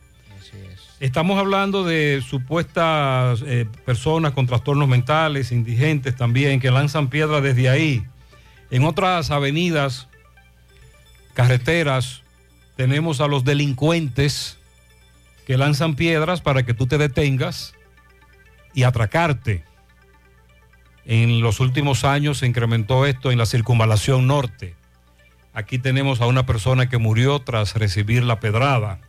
Estamos 1.01 1.37
hablando 1.37 1.83
de 1.83 2.23
supuestas 2.25 3.43
eh, 3.45 3.67
personas 3.85 4.31
con 4.31 4.47
trastornos 4.47 4.87
mentales, 4.87 5.51
indigentes 5.51 6.15
también, 6.15 6.61
que 6.61 6.71
lanzan 6.71 7.09
piedras 7.09 7.43
desde 7.43 7.67
ahí. 7.67 8.05
En 8.71 8.85
otras 8.85 9.29
avenidas, 9.29 10.07
carreteras, 11.33 12.21
tenemos 12.77 13.19
a 13.19 13.27
los 13.27 13.43
delincuentes 13.43 14.57
que 15.45 15.57
lanzan 15.57 15.95
piedras 15.95 16.39
para 16.39 16.63
que 16.63 16.73
tú 16.73 16.87
te 16.87 16.97
detengas 16.97 17.73
y 18.73 18.83
atracarte. 18.83 19.63
En 21.05 21.41
los 21.41 21.59
últimos 21.59 22.03
años 22.05 22.39
se 22.39 22.47
incrementó 22.47 23.05
esto 23.05 23.31
en 23.31 23.37
la 23.37 23.45
circunvalación 23.45 24.27
norte. 24.27 24.75
Aquí 25.53 25.77
tenemos 25.77 26.21
a 26.21 26.27
una 26.27 26.45
persona 26.45 26.89
que 26.89 26.97
murió 26.97 27.39
tras 27.39 27.75
recibir 27.75 28.23
la 28.23 28.39
pedrada. 28.39 28.99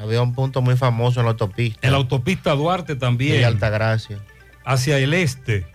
Había 0.00 0.22
un 0.22 0.34
punto 0.34 0.62
muy 0.62 0.76
famoso 0.76 1.20
en 1.20 1.26
la 1.26 1.32
autopista. 1.32 1.78
En 1.82 1.92
la 1.92 1.98
autopista 1.98 2.54
Duarte 2.54 2.96
también. 2.96 3.38
De 3.38 3.44
Altagracia. 3.44 4.18
Hacia 4.64 4.98
el 4.98 5.14
este. 5.14 5.66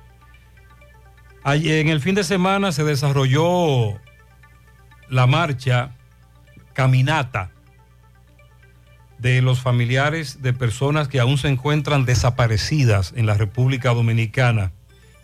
Allí 1.43 1.71
en 1.71 1.89
el 1.89 1.99
fin 1.99 2.15
de 2.15 2.23
semana 2.23 2.71
se 2.71 2.83
desarrolló 2.83 3.99
la 5.09 5.27
marcha 5.27 5.95
Caminata 6.73 7.51
de 9.23 9.41
los 9.41 9.61
familiares 9.61 10.41
de 10.41 10.51
personas 10.51 11.07
que 11.07 11.21
aún 11.21 11.37
se 11.37 11.47
encuentran 11.47 12.03
desaparecidas 12.03 13.13
en 13.15 13.25
la 13.25 13.35
República 13.35 13.93
Dominicana 13.93 14.73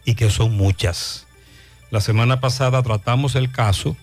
y 0.06 0.16
que 0.16 0.30
son 0.30 0.56
muchas. 0.56 1.28
La 1.92 2.00
semana 2.00 2.40
pasada 2.40 2.82
tratamos 2.82 3.36
el 3.36 3.52
caso 3.52 3.98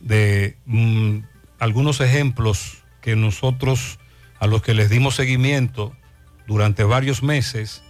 de 0.00 0.56
mm, 0.64 1.18
algunos 1.58 2.00
ejemplos 2.00 2.78
que 3.02 3.14
nosotros, 3.14 3.98
a 4.40 4.46
los 4.46 4.62
que 4.62 4.72
les 4.72 4.88
dimos 4.88 5.16
seguimiento 5.16 5.94
durante 6.46 6.82
varios 6.82 7.22
meses, 7.22 7.82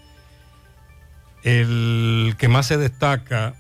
el 1.45 2.35
que 2.39 2.49
más 2.49 2.67
se 2.67 2.77
destaca, 2.77 3.55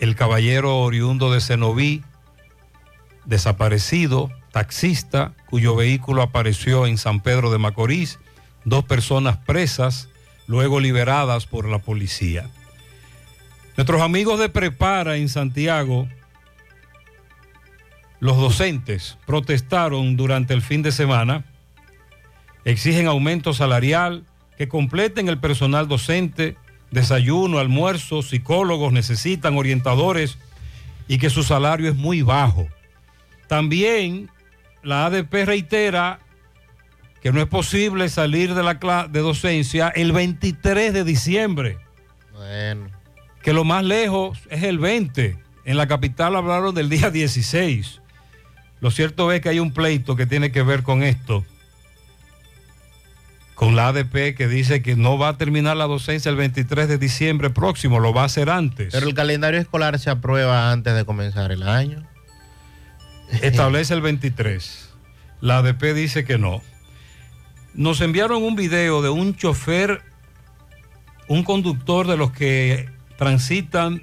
el 0.00 0.16
caballero 0.16 0.78
oriundo 0.78 1.30
de 1.30 1.42
Cenoví, 1.42 2.04
desaparecido, 3.26 4.30
taxista, 4.58 5.34
cuyo 5.46 5.76
vehículo 5.76 6.20
apareció 6.20 6.88
en 6.88 6.98
San 6.98 7.20
Pedro 7.20 7.52
de 7.52 7.58
Macorís, 7.58 8.18
dos 8.64 8.82
personas 8.82 9.36
presas, 9.36 10.08
luego 10.48 10.80
liberadas 10.80 11.46
por 11.46 11.68
la 11.68 11.78
policía. 11.78 12.50
Nuestros 13.76 14.02
amigos 14.02 14.40
de 14.40 14.48
Prepara 14.48 15.16
en 15.16 15.28
Santiago, 15.28 16.08
los 18.18 18.36
docentes 18.36 19.16
protestaron 19.26 20.16
durante 20.16 20.54
el 20.54 20.62
fin 20.62 20.82
de 20.82 20.90
semana, 20.90 21.44
exigen 22.64 23.06
aumento 23.06 23.54
salarial, 23.54 24.24
que 24.56 24.66
completen 24.66 25.28
el 25.28 25.38
personal 25.38 25.86
docente, 25.86 26.56
desayuno, 26.90 27.60
almuerzo, 27.60 28.22
psicólogos 28.22 28.92
necesitan 28.92 29.56
orientadores 29.56 30.36
y 31.06 31.18
que 31.18 31.30
su 31.30 31.44
salario 31.44 31.88
es 31.88 31.94
muy 31.94 32.22
bajo. 32.22 32.66
También 33.46 34.28
la 34.88 35.04
ADP 35.06 35.44
reitera 35.44 36.18
que 37.20 37.30
no 37.32 37.40
es 37.40 37.46
posible 37.46 38.08
salir 38.08 38.54
de 38.54 38.62
la 38.62 38.80
cla- 38.80 39.08
de 39.08 39.20
docencia 39.20 39.88
el 39.88 40.12
23 40.12 40.94
de 40.94 41.04
diciembre, 41.04 41.78
Bueno, 42.34 42.88
que 43.42 43.52
lo 43.52 43.64
más 43.64 43.84
lejos 43.84 44.38
es 44.50 44.62
el 44.62 44.78
20. 44.78 45.36
En 45.64 45.76
la 45.76 45.86
capital 45.86 46.36
hablaron 46.36 46.74
del 46.74 46.88
día 46.88 47.10
16. 47.10 48.00
Lo 48.80 48.90
cierto 48.90 49.30
es 49.32 49.40
que 49.42 49.50
hay 49.50 49.58
un 49.60 49.72
pleito 49.72 50.16
que 50.16 50.24
tiene 50.24 50.52
que 50.52 50.62
ver 50.62 50.82
con 50.82 51.02
esto, 51.02 51.44
con 53.54 53.74
la 53.76 53.88
ADP 53.88 54.34
que 54.36 54.46
dice 54.48 54.80
que 54.82 54.94
no 54.96 55.18
va 55.18 55.28
a 55.30 55.36
terminar 55.36 55.76
la 55.76 55.86
docencia 55.86 56.30
el 56.30 56.36
23 56.36 56.88
de 56.88 56.96
diciembre 56.96 57.50
próximo, 57.50 57.98
lo 57.98 58.14
va 58.14 58.22
a 58.22 58.26
hacer 58.26 58.48
antes. 58.48 58.88
pero 58.92 59.06
el 59.08 59.14
calendario 59.14 59.60
escolar 59.60 59.98
se 59.98 60.08
aprueba 60.10 60.70
antes 60.72 60.94
de 60.94 61.04
comenzar 61.04 61.50
el 61.52 61.64
año. 61.64 62.07
Establece 63.42 63.94
el 63.94 64.00
23. 64.00 64.90
La 65.40 65.58
ADP 65.58 65.94
dice 65.94 66.24
que 66.24 66.38
no. 66.38 66.62
Nos 67.74 68.00
enviaron 68.00 68.42
un 68.42 68.56
video 68.56 69.02
de 69.02 69.08
un 69.08 69.36
chofer, 69.36 70.02
un 71.28 71.44
conductor 71.44 72.06
de 72.06 72.16
los 72.16 72.32
que 72.32 72.88
transitan 73.16 74.02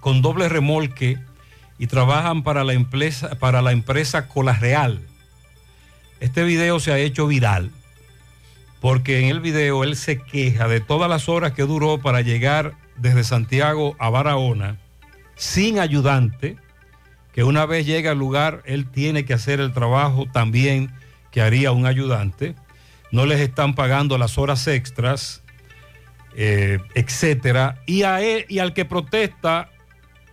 con 0.00 0.22
doble 0.22 0.48
remolque 0.48 1.18
y 1.78 1.86
trabajan 1.86 2.42
para 2.42 2.64
la 2.64 2.74
empresa, 2.74 3.38
para 3.38 3.62
la 3.62 3.72
empresa 3.72 4.28
Real. 4.60 5.00
Este 6.20 6.44
video 6.44 6.80
se 6.80 6.92
ha 6.92 6.98
hecho 6.98 7.26
viral 7.26 7.70
porque 8.80 9.20
en 9.20 9.28
el 9.28 9.40
video 9.40 9.84
él 9.84 9.94
se 9.96 10.18
queja 10.18 10.66
de 10.66 10.80
todas 10.80 11.08
las 11.08 11.28
horas 11.28 11.52
que 11.52 11.62
duró 11.62 11.98
para 11.98 12.22
llegar 12.22 12.74
desde 12.96 13.24
Santiago 13.24 13.94
a 13.98 14.08
Barahona 14.10 14.78
sin 15.36 15.78
ayudante, 15.78 16.56
que 17.40 17.44
una 17.44 17.64
vez 17.64 17.86
llega 17.86 18.10
al 18.10 18.18
lugar 18.18 18.62
él 18.66 18.90
tiene 18.90 19.24
que 19.24 19.32
hacer 19.32 19.60
el 19.60 19.72
trabajo 19.72 20.26
también 20.30 20.92
que 21.30 21.40
haría 21.40 21.72
un 21.72 21.86
ayudante. 21.86 22.54
No 23.12 23.24
les 23.24 23.40
están 23.40 23.74
pagando 23.74 24.18
las 24.18 24.36
horas 24.36 24.66
extras, 24.66 25.42
eh, 26.36 26.80
etcétera. 26.94 27.80
Y, 27.86 28.02
a 28.02 28.20
él, 28.20 28.44
y 28.50 28.58
al 28.58 28.74
que 28.74 28.84
protesta, 28.84 29.70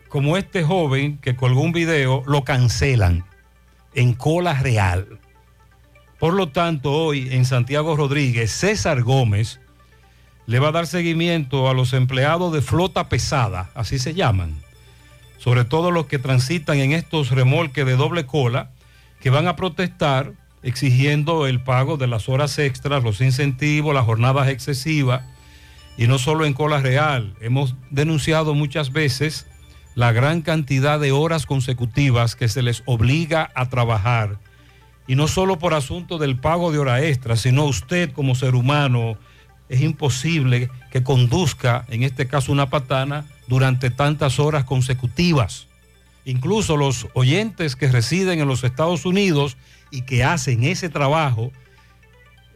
como 0.10 0.36
este 0.36 0.63
joven 0.63 1.17
que 1.20 1.38
colgó 1.38 1.62
un 1.62 1.72
video, 1.72 2.24
lo 2.28 2.43
cancelan 2.43 3.24
en 3.93 4.12
cola 4.12 4.56
real. 4.56 5.17
Por 6.20 6.34
lo 6.34 6.50
tanto, 6.50 6.91
hoy 6.91 7.30
en 7.32 7.46
Santiago 7.46 7.96
Rodríguez, 7.96 8.52
César 8.52 9.02
Gómez 9.02 9.62
le 10.46 10.60
va 10.60 10.67
a 10.67 10.74
dar 10.74 10.88
seguimiento 10.88 11.70
a 11.70 11.74
los 11.74 11.93
empleados 11.93 12.52
de 12.52 12.62
flota 12.62 13.08
pesada, 13.08 13.70
así 13.76 13.98
se 13.98 14.13
llaman, 14.13 14.62
sobre 15.38 15.65
todo 15.65 15.91
los 15.91 16.08
que 16.08 16.19
transitan 16.19 16.78
en 16.78 16.91
estos 16.91 17.32
remolques 17.32 17.86
de 17.86 17.95
doble 17.95 18.26
cola, 18.26 18.71
que 19.19 19.30
van 19.30 19.47
a 19.47 19.56
protestar 19.56 20.34
exigiendo 20.63 21.47
el 21.47 21.62
pago 21.62 21.97
de 21.97 22.08
las 22.08 22.30
horas 22.30 22.60
extras, 22.60 23.04
los 23.04 23.21
incentivos, 23.21 23.93
las 23.93 24.06
jornadas 24.06 24.50
excesivas, 24.50 25.23
y 25.97 26.08
no 26.08 26.19
solo 26.19 26.45
en 26.45 26.54
cola 26.54 26.80
real. 26.80 27.36
Hemos 27.41 27.76
denunciado 27.89 28.54
muchas 28.54 28.91
veces 28.91 29.47
la 29.95 30.12
gran 30.12 30.41
cantidad 30.41 31.00
de 31.00 31.12
horas 31.12 31.45
consecutivas 31.45 32.36
que 32.36 32.47
se 32.47 32.62
les 32.62 32.84
obliga 32.86 33.50
a 33.56 33.67
trabajar 33.69 34.38
y 35.08 35.15
no 35.15 35.28
solo 35.28 35.58
por 35.58 35.73
asunto 35.73 36.17
del 36.17 36.38
pago 36.38 36.71
de 36.71 36.78
hora 36.78 37.02
extra, 37.02 37.38
sino 37.38 37.63
usted 37.63 38.12
como 38.12 38.36
ser 38.36 38.56
humano, 38.56 39.17
es 39.69 39.82
imposible 39.82 40.69
que 40.91 41.02
conduzca, 41.02 41.86
en 41.88 42.04
este 42.04 42.28
caso 42.28 42.52
una 42.52 42.69
patana, 42.69 43.26
durante 43.47 43.89
tantas 43.89 44.39
horas 44.39 44.63
consecutivas. 44.65 45.67
Incluso 46.25 46.75
los 46.77 47.07
oyentes 47.13 47.75
que 47.75 47.88
residen 47.88 48.39
en 48.39 48.47
los 48.47 48.63
Estados 48.63 49.05
Unidos 49.05 49.55
y 49.91 50.01
que 50.01 50.23
hacen 50.23 50.63
ese 50.63 50.89
trabajo 50.89 51.51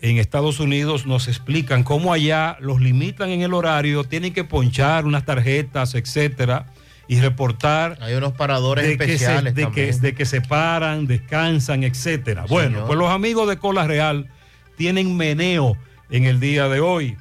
en 0.01 0.17
Estados 0.17 0.59
Unidos 0.59 1.05
nos 1.05 1.27
explican 1.27 1.83
cómo 1.83 2.11
allá 2.11 2.57
los 2.59 2.81
limitan 2.81 3.29
en 3.29 3.41
el 3.43 3.53
horario, 3.53 4.03
tienen 4.03 4.33
que 4.33 4.43
ponchar 4.43 5.05
unas 5.05 5.25
tarjetas, 5.25 5.93
etcétera 5.95 6.65
y 7.07 7.19
reportar. 7.19 7.97
Hay 8.01 8.15
unos 8.15 8.33
paradores 8.33 8.85
de 8.87 8.97
que 8.97 9.05
se- 9.05 9.13
especiales. 9.13 9.53
de, 9.53 9.69
que, 9.71 9.91
de 9.93 10.15
que 10.15 10.25
se 10.25 10.41
paran, 10.41 11.05
descansan, 11.07 11.83
etcétera. 11.83 12.45
Bueno, 12.49 12.69
señor. 12.71 12.87
pues 12.87 12.97
los 12.99 13.09
amigos 13.11 13.47
de 13.47 13.57
Cola 13.57 13.85
Real 13.85 14.27
tienen 14.75 15.15
meneo 15.15 15.77
en 16.09 16.25
el 16.25 16.39
día 16.39 16.67
de 16.67 16.79
hoy. 16.79 17.15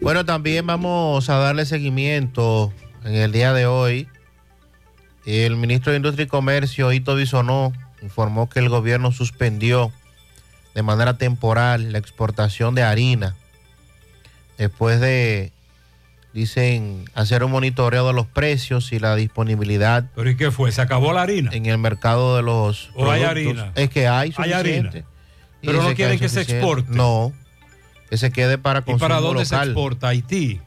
Bueno, 0.00 0.24
también 0.24 0.66
vamos 0.66 1.28
a 1.28 1.36
darle 1.38 1.66
seguimiento 1.66 2.72
en 3.04 3.14
el 3.14 3.32
día 3.32 3.52
de 3.52 3.66
hoy. 3.66 4.08
El 5.26 5.56
ministro 5.56 5.92
de 5.92 5.96
Industria 5.98 6.24
y 6.24 6.28
Comercio, 6.28 6.92
Ito 6.92 7.14
Bisonó, 7.16 7.72
informó 8.02 8.48
que 8.48 8.60
el 8.60 8.68
gobierno 8.68 9.12
suspendió 9.12 9.92
de 10.74 10.82
manera 10.82 11.18
temporal 11.18 11.92
la 11.92 11.98
exportación 11.98 12.74
de 12.74 12.82
harina 12.84 13.34
después 14.56 15.00
de, 15.00 15.52
dicen, 16.32 17.04
hacer 17.14 17.42
un 17.44 17.50
monitoreo 17.50 18.06
de 18.06 18.12
los 18.12 18.26
precios 18.26 18.92
y 18.92 19.00
la 19.00 19.16
disponibilidad. 19.16 20.04
¿Pero 20.14 20.30
y 20.30 20.36
qué 20.36 20.50
fue? 20.50 20.70
¿Se 20.72 20.80
acabó 20.80 21.12
la 21.12 21.22
harina? 21.22 21.50
En 21.52 21.66
el 21.66 21.78
mercado 21.78 22.36
de 22.36 22.42
los 22.42 22.90
¿O 22.94 23.10
hay 23.10 23.24
harina? 23.24 23.72
Es 23.74 23.90
que 23.90 24.06
hay 24.06 24.32
Hay 24.36 24.52
harina. 24.52 24.90
suficiente. 24.92 25.04
Pero 25.60 25.82
no 25.82 25.94
quieren 25.94 26.18
que 26.20 26.28
se 26.28 26.40
suficiente. 26.44 26.58
exporte. 26.64 26.96
No, 26.96 27.32
que 28.10 28.16
se 28.16 28.30
quede 28.30 28.58
para 28.58 28.80
¿Y 28.80 28.82
consumo 28.82 29.08
para 29.08 29.20
dónde 29.20 29.44
se 29.44 29.56
exporta? 29.56 30.08
Haití. 30.08 30.60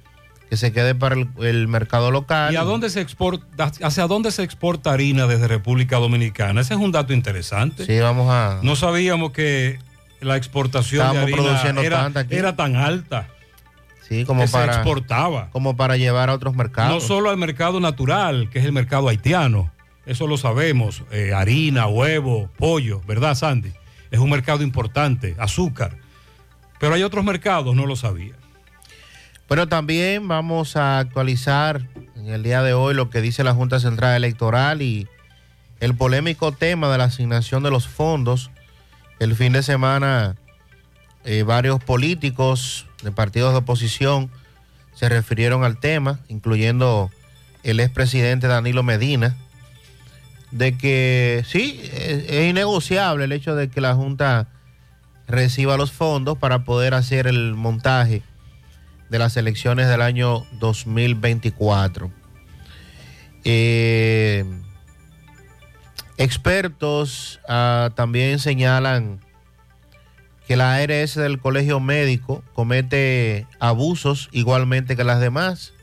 Que 0.49 0.57
se 0.57 0.73
quede 0.73 0.95
para 0.95 1.15
el, 1.15 1.29
el 1.41 1.67
mercado 1.69 2.11
local. 2.11 2.53
¿Y 2.53 2.57
a 2.57 2.63
dónde 2.63 2.89
se 2.89 2.99
exporta, 2.99 3.71
hacia 3.81 4.07
dónde 4.07 4.31
se 4.31 4.43
exporta 4.43 4.91
harina 4.91 5.25
desde 5.25 5.47
República 5.47 5.97
Dominicana? 5.97 6.59
Ese 6.59 6.73
es 6.73 6.79
un 6.79 6.91
dato 6.91 7.13
interesante. 7.13 7.85
Sí, 7.85 7.97
vamos 7.99 8.29
a... 8.29 8.59
No 8.61 8.75
sabíamos 8.75 9.31
que 9.31 9.79
la 10.19 10.35
exportación 10.35 11.01
Estamos 11.01 11.15
de 11.15 11.33
harina 11.33 11.37
produciendo 11.37 11.81
era, 11.81 12.01
tanta 12.01 12.19
aquí. 12.21 12.35
era 12.35 12.55
tan 12.55 12.75
alta. 12.75 13.27
Sí, 14.07 14.25
como 14.25 14.43
que 14.43 14.49
para, 14.49 14.73
se 14.73 14.79
exportaba. 14.79 15.49
como 15.51 15.77
para 15.77 15.95
llevar 15.95 16.29
a 16.29 16.33
otros 16.33 16.53
mercados. 16.53 16.93
No 16.93 16.99
solo 16.99 17.29
al 17.29 17.37
mercado 17.37 17.79
natural, 17.79 18.49
que 18.49 18.59
es 18.59 18.65
el 18.65 18.73
mercado 18.73 19.07
haitiano. 19.07 19.71
Eso 20.05 20.27
lo 20.27 20.37
sabemos. 20.37 21.03
eh, 21.11 21.31
harina, 21.33 21.87
huevo, 21.87 22.49
pollo, 22.57 23.01
¿verdad, 23.07 23.35
Sandy? 23.35 23.71
Es 24.11 24.19
un 24.19 24.29
mercado 24.29 24.63
importante, 24.63 25.35
azúcar. 25.39 25.95
Pero 26.81 26.95
hay 26.95 27.03
otros 27.03 27.23
mercados, 27.23 27.75
no 27.75 27.85
lo 27.85 27.95
sabía. 27.95 28.33
Pero 29.47 29.67
también 29.67 30.27
vamos 30.27 30.75
a 30.75 30.97
actualizar 30.97 31.87
en 32.15 32.25
el 32.27 32.41
día 32.41 32.63
de 32.63 32.73
hoy 32.73 32.95
lo 32.95 33.11
que 33.11 33.21
dice 33.21 33.43
la 33.43 33.53
Junta 33.53 33.79
Central 33.79 34.15
Electoral 34.15 34.81
y 34.81 35.07
el 35.79 35.95
polémico 35.95 36.51
tema 36.51 36.91
de 36.91 36.97
la 36.97 37.03
asignación 37.03 37.61
de 37.61 37.69
los 37.69 37.87
fondos. 37.87 38.49
El 39.19 39.35
fin 39.35 39.53
de 39.53 39.61
semana 39.61 40.35
eh, 41.23 41.43
varios 41.43 41.83
políticos 41.83 42.87
de 43.03 43.11
partidos 43.11 43.51
de 43.51 43.59
oposición 43.59 44.31
se 44.95 45.07
refirieron 45.07 45.63
al 45.63 45.79
tema, 45.79 46.19
incluyendo 46.29 47.11
el 47.61 47.79
expresidente 47.79 48.47
Danilo 48.47 48.81
Medina, 48.81 49.37
de 50.49 50.79
que 50.79 51.43
sí, 51.45 51.79
es, 51.93 52.27
es 52.27 52.49
innegociable 52.49 53.25
el 53.25 53.33
hecho 53.33 53.53
de 53.53 53.69
que 53.69 53.81
la 53.81 53.93
Junta 53.93 54.47
reciba 55.31 55.77
los 55.77 55.91
fondos 55.91 56.37
para 56.37 56.63
poder 56.63 56.93
hacer 56.93 57.27
el 57.27 57.53
montaje 57.53 58.21
de 59.09 59.19
las 59.19 59.35
elecciones 59.37 59.87
del 59.87 60.01
año 60.01 60.45
2024. 60.59 62.11
Eh, 63.43 64.45
expertos 66.17 67.39
ah, 67.47 67.89
también 67.95 68.39
señalan 68.39 69.19
que 70.47 70.55
la 70.55 70.75
ARS 70.75 71.15
del 71.15 71.39
Colegio 71.39 71.79
Médico 71.79 72.43
comete 72.53 73.47
abusos 73.59 74.29
igualmente 74.31 74.95
que 74.95 75.03
las 75.03 75.19
demás. 75.19 75.73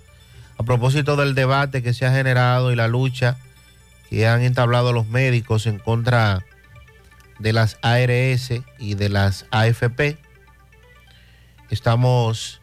A 0.58 0.62
propósito 0.62 1.16
del 1.16 1.34
debate 1.34 1.82
que 1.82 1.94
se 1.94 2.04
ha 2.04 2.12
generado 2.12 2.72
y 2.72 2.76
la 2.76 2.88
lucha 2.88 3.36
que 4.10 4.26
han 4.26 4.42
entablado 4.42 4.92
los 4.92 5.06
médicos 5.06 5.66
en 5.66 5.78
contra 5.78 6.36
de 6.36 6.57
las 7.38 7.78
ARS 7.82 8.52
y 8.78 8.94
de 8.94 9.08
las 9.08 9.46
AFP. 9.50 10.18
Estamos 11.70 12.60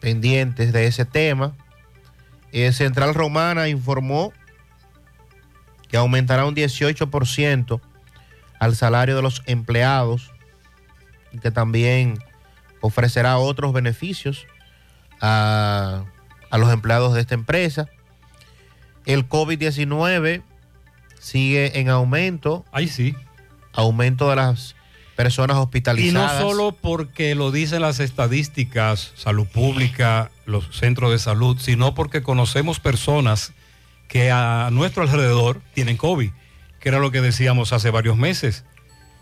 pendientes 0.00 0.72
de 0.72 0.86
ese 0.86 1.04
tema. 1.04 1.56
Eh, 2.52 2.72
Central 2.72 3.14
Romana 3.14 3.68
informó 3.68 4.32
que 5.88 5.96
aumentará 5.96 6.44
un 6.44 6.54
18% 6.54 7.80
al 8.58 8.76
salario 8.76 9.16
de 9.16 9.22
los 9.22 9.42
empleados 9.46 10.30
y 11.32 11.38
que 11.38 11.50
también 11.50 12.18
ofrecerá 12.80 13.38
otros 13.38 13.72
beneficios 13.72 14.46
a, 15.20 16.04
a 16.50 16.58
los 16.58 16.72
empleados 16.72 17.14
de 17.14 17.20
esta 17.20 17.34
empresa. 17.34 17.88
El 19.06 19.28
COVID-19 19.28 20.42
sigue 21.18 21.80
en 21.80 21.88
aumento. 21.88 22.64
Ahí 22.72 22.88
sí. 22.88 23.14
Aumento 23.78 24.28
de 24.28 24.36
las 24.36 24.74
personas 25.14 25.54
Y 25.54 25.58
no 25.58 25.62
hospitalizadas. 25.62 26.40
solo 26.40 26.72
porque 26.72 27.34
lo 27.34 27.52
dicen 27.52 27.82
las 27.82 28.00
estadísticas, 28.00 29.12
salud 29.14 29.46
pública, 29.46 30.30
los 30.46 30.76
centros 30.76 31.12
de 31.12 31.18
salud, 31.18 31.58
sino 31.60 31.94
porque 31.94 32.22
conocemos 32.22 32.80
personas 32.80 33.52
que 34.08 34.32
a 34.32 34.70
nuestro 34.72 35.04
alrededor 35.04 35.60
tienen 35.74 35.96
COVID, 35.96 36.30
que 36.80 36.88
era 36.88 36.98
lo 36.98 37.12
que 37.12 37.20
decíamos 37.20 37.72
hace 37.72 37.90
varios 37.90 38.16
meses, 38.16 38.64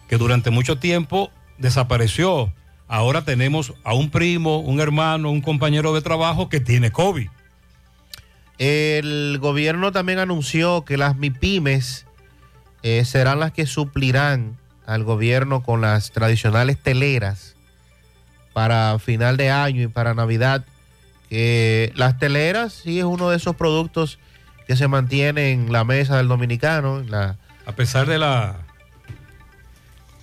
que 0.08 0.16
durante 0.16 0.50
mucho 0.50 0.78
tiempo 0.78 1.30
desapareció. 1.58 2.52
Ahora 2.88 3.24
tenemos 3.24 3.74
a 3.84 3.92
un 3.92 4.10
primo, 4.10 4.60
un 4.60 4.80
hermano, 4.80 5.30
un 5.30 5.42
compañero 5.42 5.92
de 5.92 6.00
trabajo 6.00 6.48
que 6.48 6.60
tiene 6.60 6.92
COVID. 6.92 7.28
El 8.56 9.38
gobierno 9.38 9.92
también 9.92 10.18
anunció 10.18 10.84
que 10.86 10.96
las 10.96 11.16
MIPIMES 11.16 12.05
eh, 12.86 13.04
serán 13.04 13.40
las 13.40 13.50
que 13.52 13.66
suplirán 13.66 14.56
al 14.86 15.02
gobierno 15.02 15.62
con 15.62 15.80
las 15.80 16.12
tradicionales 16.12 16.78
teleras 16.80 17.56
para 18.52 18.98
final 19.00 19.36
de 19.36 19.50
año 19.50 19.82
y 19.82 19.86
para 19.88 20.14
Navidad. 20.14 20.64
Que 21.28 21.92
las 21.96 22.18
teleras 22.18 22.72
sí 22.72 22.98
es 23.00 23.04
uno 23.04 23.30
de 23.30 23.36
esos 23.38 23.56
productos 23.56 24.18
que 24.68 24.76
se 24.76 24.86
mantiene 24.86 25.50
en 25.50 25.72
la 25.72 25.82
mesa 25.84 26.16
del 26.16 26.28
dominicano. 26.28 27.00
la- 27.00 27.36
A 27.66 27.72
pesar 27.72 28.06
de 28.06 28.18
la... 28.18 28.56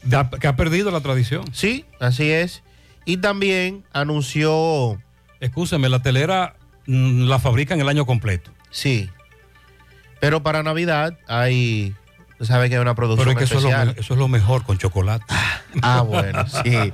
de- 0.04 0.39
que 0.39 0.47
ha 0.47 0.56
perdido 0.56 0.91
la 0.91 1.02
tradición. 1.02 1.43
Sí, 1.54 1.86
así 1.99 2.32
es. 2.32 2.63
Y 3.06 3.17
también 3.17 3.84
anunció... 3.91 4.97
Escúcheme, 5.41 5.89
la 5.89 6.02
telera 6.02 6.56
mm, 6.88 7.23
la 7.28 7.39
fabrican 7.39 7.82
el 7.82 7.89
año 7.89 8.06
completo. 8.06 8.52
Sí. 8.71 9.10
Pero 10.21 10.41
para 10.41 10.63
Navidad 10.63 11.17
hay, 11.28 11.93
tú 12.38 12.46
sabes 12.46 12.69
que 12.69 12.76
hay 12.76 12.82
una 12.82 12.96
producción 12.96 13.28
Pero 13.36 13.39
es 13.39 13.50
que 13.50 13.56
eso 13.56 13.58
es, 13.58 13.63
lo, 13.63 13.69
especial. 13.69 13.96
eso 14.00 14.13
es 14.13 14.19
lo 14.19 14.28
mejor 14.28 14.63
con 14.63 14.78
chocolate. 14.78 15.26
Ah, 15.82 16.02
bueno, 16.02 16.46
sí. 16.48 16.93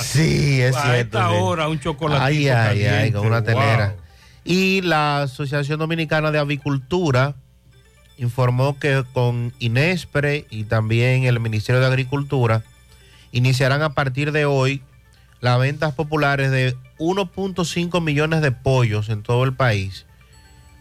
Sí, 0.00 0.60
es 0.60 0.74
A 0.76 0.82
cierto. 0.82 1.18
esta 1.18 1.28
sí. 1.30 1.34
hora, 1.38 1.68
un 1.68 1.78
chocolatito 1.80 2.24
Ay, 2.24 2.48
ay, 2.48 2.84
ay, 2.86 3.12
con 3.12 3.26
una 3.26 3.40
wow. 3.40 3.46
telera. 3.46 3.94
Y 4.44 4.80
la 4.82 5.22
Asociación 5.22 5.78
Dominicana 5.78 6.30
de 6.30 6.38
Avicultura 6.38 7.34
informó 8.18 8.78
que 8.78 9.04
con 9.12 9.52
Inespre 9.58 10.46
y 10.50 10.64
también 10.64 11.24
el 11.24 11.38
Ministerio 11.40 11.80
de 11.80 11.86
Agricultura 11.86 12.62
iniciarán 13.32 13.82
a 13.82 13.90
partir 13.90 14.32
de 14.32 14.46
hoy 14.46 14.82
las 15.40 15.58
ventas 15.58 15.92
populares 15.94 16.50
de 16.50 16.74
1.5 16.98 18.00
millones 18.02 18.40
de 18.40 18.52
pollos 18.52 19.08
en 19.10 19.22
todo 19.22 19.44
el 19.44 19.52
país 19.52 20.06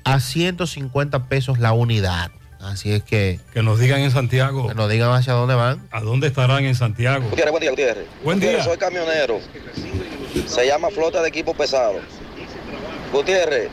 a 0.05 0.19
150 0.19 1.27
pesos 1.27 1.59
la 1.59 1.73
unidad. 1.73 2.31
Así 2.65 2.91
es 2.91 3.03
que... 3.03 3.39
Que 3.53 3.61
nos 3.61 3.79
digan 3.79 4.01
en 4.01 4.11
Santiago. 4.11 4.67
Que 4.67 4.75
nos 4.75 4.89
digan 4.89 5.11
hacia 5.11 5.33
dónde 5.33 5.55
van. 5.55 5.87
¿A 5.91 6.01
dónde 6.01 6.27
estarán 6.27 6.65
en 6.65 6.75
Santiago? 6.75 7.29
Gutiérrez, 7.29 7.51
buen 7.51 7.61
día, 7.61 7.69
Gutiérrez. 7.69 8.05
Buen 8.23 8.39
día. 8.39 8.49
Gutiérrez, 8.49 8.65
soy 8.65 8.77
camionero. 8.77 9.39
Se 10.47 10.65
llama 10.65 10.89
flota 10.89 11.21
de 11.21 11.29
equipo 11.29 11.53
pesado. 11.53 11.99
Gutiérrez, 13.11 13.69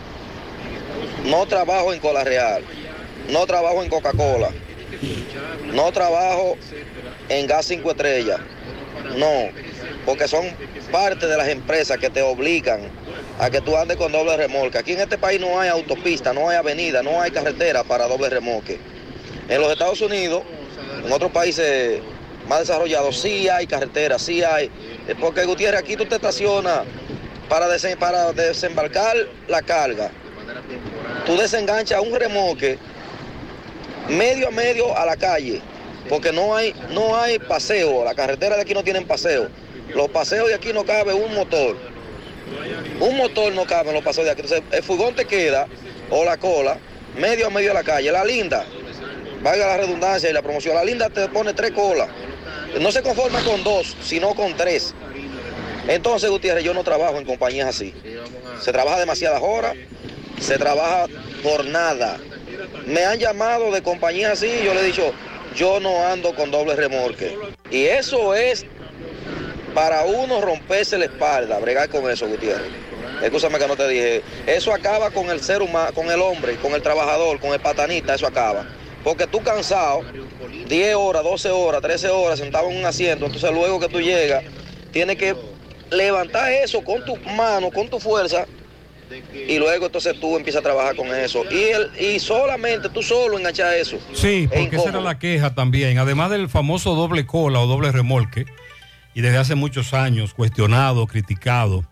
no 1.25 1.47
trabajo 1.47 1.93
en 1.93 2.01
Cola 2.01 2.23
Real, 2.23 2.63
no 3.31 3.47
trabajo 3.47 3.83
en 3.83 3.89
Coca-Cola, 3.89 4.51
no 5.73 5.91
trabajo 5.91 6.57
en 7.29 7.47
Gas 7.47 7.67
5 7.67 7.91
Estrellas. 7.91 8.41
No, 9.17 9.49
porque 10.07 10.29
son 10.29 10.47
parte 10.93 11.27
de 11.27 11.37
las 11.37 11.49
empresas 11.49 11.99
que 11.99 12.11
te 12.11 12.23
obligan 12.23 12.83
a 13.39 13.51
que 13.51 13.61
tú 13.61 13.77
andes 13.77 13.97
con 13.97 14.13
doble 14.13 14.37
remolque. 14.37 14.79
Aquí 14.79 14.93
en 14.93 15.01
este 15.01 15.19
país 15.19 15.41
no 15.41 15.59
hay 15.59 15.69
autopista, 15.69 16.33
no 16.33 16.49
hay 16.49 16.57
avenida, 16.57 17.03
no 17.03 17.21
hay 17.21 17.31
carretera 17.31 17.85
para 17.85 18.07
doble 18.07 18.29
remolque. 18.29 18.79
En 19.49 19.61
los 19.61 19.73
Estados 19.73 20.01
Unidos, 20.01 20.43
en 21.05 21.13
otros 21.13 21.31
países 21.31 22.01
más 22.49 22.61
desarrollados, 22.61 23.19
sí 23.21 23.49
hay 23.49 23.67
carreteras, 23.67 24.23
sí 24.23 24.43
hay. 24.43 24.67
Eh, 25.09 25.15
Porque 25.19 25.45
Gutiérrez, 25.45 25.81
aquí 25.81 25.97
tú 25.97 26.05
te 26.05 26.17
estacionas 26.17 26.83
para, 27.49 28.33
desembarcar 28.33 29.17
la 29.49 29.63
carga. 29.63 30.11
Tú 31.27 31.37
desenganchas 31.37 32.01
un 32.01 32.15
remolque 32.15 32.79
medio 34.09 34.49
a 34.49 34.51
medio 34.51 34.97
a 34.97 35.07
la 35.07 35.17
calle, 35.17 35.61
porque 36.09 36.33
no 36.33 36.57
hay, 36.57 36.75
no 36.91 37.17
hay 37.17 37.39
paseo, 37.39 38.05
la 38.05 38.15
carretera 38.15 38.57
de 38.57 38.63
aquí 38.63 38.75
no 38.75 38.83
tienen 38.83 39.07
paseo. 39.07 39.49
Los 39.95 40.09
paseos 40.09 40.49
de 40.49 40.55
aquí 40.55 40.73
no 40.73 40.85
cabe 40.85 41.13
un 41.13 41.35
motor. 41.35 41.92
Un 43.01 43.17
motor 43.17 43.53
no 43.53 43.65
cabe 43.65 43.89
en 43.89 43.95
los 43.95 44.05
paseos 44.05 44.27
de 44.27 44.33
aquí. 44.33 44.43
Entonces, 44.43 44.65
el 44.71 44.83
furgón 44.83 45.15
te 45.15 45.25
queda, 45.25 45.67
o 46.11 46.25
la 46.25 46.37
cola, 46.37 46.79
medio 47.19 47.47
a 47.47 47.51
medio 47.51 47.73
a 47.73 47.75
la 47.75 47.83
calle. 47.83 48.13
La 48.13 48.25
linda, 48.25 48.65
valga 49.43 49.67
la 49.67 49.77
redundancia 49.79 50.31
y 50.31 50.33
la 50.33 50.43
promoción, 50.43 50.75
la 50.75 50.85
linda 50.85 51.09
te 51.11 51.29
pone 51.29 51.53
tres 51.53 51.73
colas. 51.73 52.09
No 52.81 52.91
se 52.91 53.03
conforma 53.03 53.41
con 53.41 53.63
dos, 53.65 53.97
sino 54.03 54.35
con 54.35 54.57
tres. 54.57 54.95
Entonces, 55.89 56.31
Gutiérrez, 56.31 56.65
yo 56.65 56.75
no 56.75 56.85
trabajo 56.85 57.19
en 57.19 57.25
compañías 57.25 57.69
así. 57.69 57.93
Se 58.61 58.73
trabaja 58.73 59.01
demasiadas 59.01 59.43
horas, 59.43 59.75
se 60.41 60.59
trabaja 60.59 61.07
por 61.43 61.65
nada. 61.65 62.19
Me 62.87 63.05
han 63.05 63.19
llamado 63.19 63.73
de 63.73 63.83
compañías 63.83 64.33
así 64.33 64.47
y 64.47 64.65
yo 64.65 64.75
le 64.75 64.81
he 64.81 64.85
dicho, 64.85 65.13
yo 65.57 65.81
no 65.81 66.07
ando 66.07 66.35
con 66.35 66.51
doble 66.51 66.77
remolque. 66.77 67.37
Y 67.71 67.85
eso 67.85 68.35
es 68.35 68.65
para 69.75 70.05
uno 70.05 70.41
romperse 70.41 70.99
la 70.99 71.07
espalda, 71.07 71.59
bregar 71.59 71.89
con 71.89 72.11
eso, 72.11 72.29
Gutiérrez. 72.29 72.71
Escúchame 73.23 73.59
que 73.59 73.69
no 73.69 73.77
te 73.77 73.89
dije. 73.89 74.23
Eso 74.47 74.75
acaba 74.75 75.11
con 75.11 75.31
el 75.31 75.41
ser 75.41 75.63
humano, 75.63 75.93
con 75.95 76.11
el 76.11 76.21
hombre, 76.21 76.57
con 76.57 76.73
el 76.73 76.83
trabajador, 76.83 77.39
con 77.39 77.53
el 77.53 77.61
patanita, 77.61 78.15
eso 78.15 78.27
acaba. 78.27 78.67
Porque 79.05 79.27
tú 79.27 79.41
cansado, 79.43 80.03
10 80.69 80.95
horas, 80.97 81.23
12 81.23 81.51
horas, 81.51 81.81
13 81.81 82.09
horas 82.09 82.39
sentado 82.39 82.71
en 82.71 82.79
un 82.79 82.85
asiento, 82.85 83.27
entonces 83.27 83.51
luego 83.53 83.81
que 83.81 83.89
tú 83.89 84.01
llegas, 84.01 84.45
tienes 84.93 85.17
que 85.17 85.37
levantar 85.91 86.53
eso 86.53 86.83
con 86.83 87.05
tu 87.05 87.17
mano, 87.17 87.71
con 87.71 87.89
tu 87.89 87.99
fuerza, 87.99 88.47
y 89.35 89.59
luego 89.59 89.87
entonces 89.87 90.19
tú 90.19 90.37
empiezas 90.37 90.61
a 90.61 90.63
trabajar 90.63 90.97
con 90.97 91.15
eso. 91.15 91.45
Y, 91.51 91.65
el, 91.65 91.91
y 91.99 92.19
solamente 92.19 92.89
tú 92.89 93.03
solo 93.03 93.39
enganchar 93.39 93.75
eso. 93.75 93.99
Sí, 94.15 94.49
porque 94.49 94.77
esa 94.77 94.89
era 94.89 95.01
la 95.01 95.19
queja 95.19 95.55
también. 95.55 95.99
Además 95.99 96.31
del 96.31 96.49
famoso 96.49 96.95
doble 96.95 97.27
cola 97.27 97.61
o 97.61 97.67
doble 97.67 97.93
remolque, 97.93 98.47
y 99.15 99.21
desde 99.21 99.39
hace 99.39 99.55
muchos 99.55 99.95
años 99.95 100.35
cuestionado, 100.35 101.07
criticado, 101.07 101.85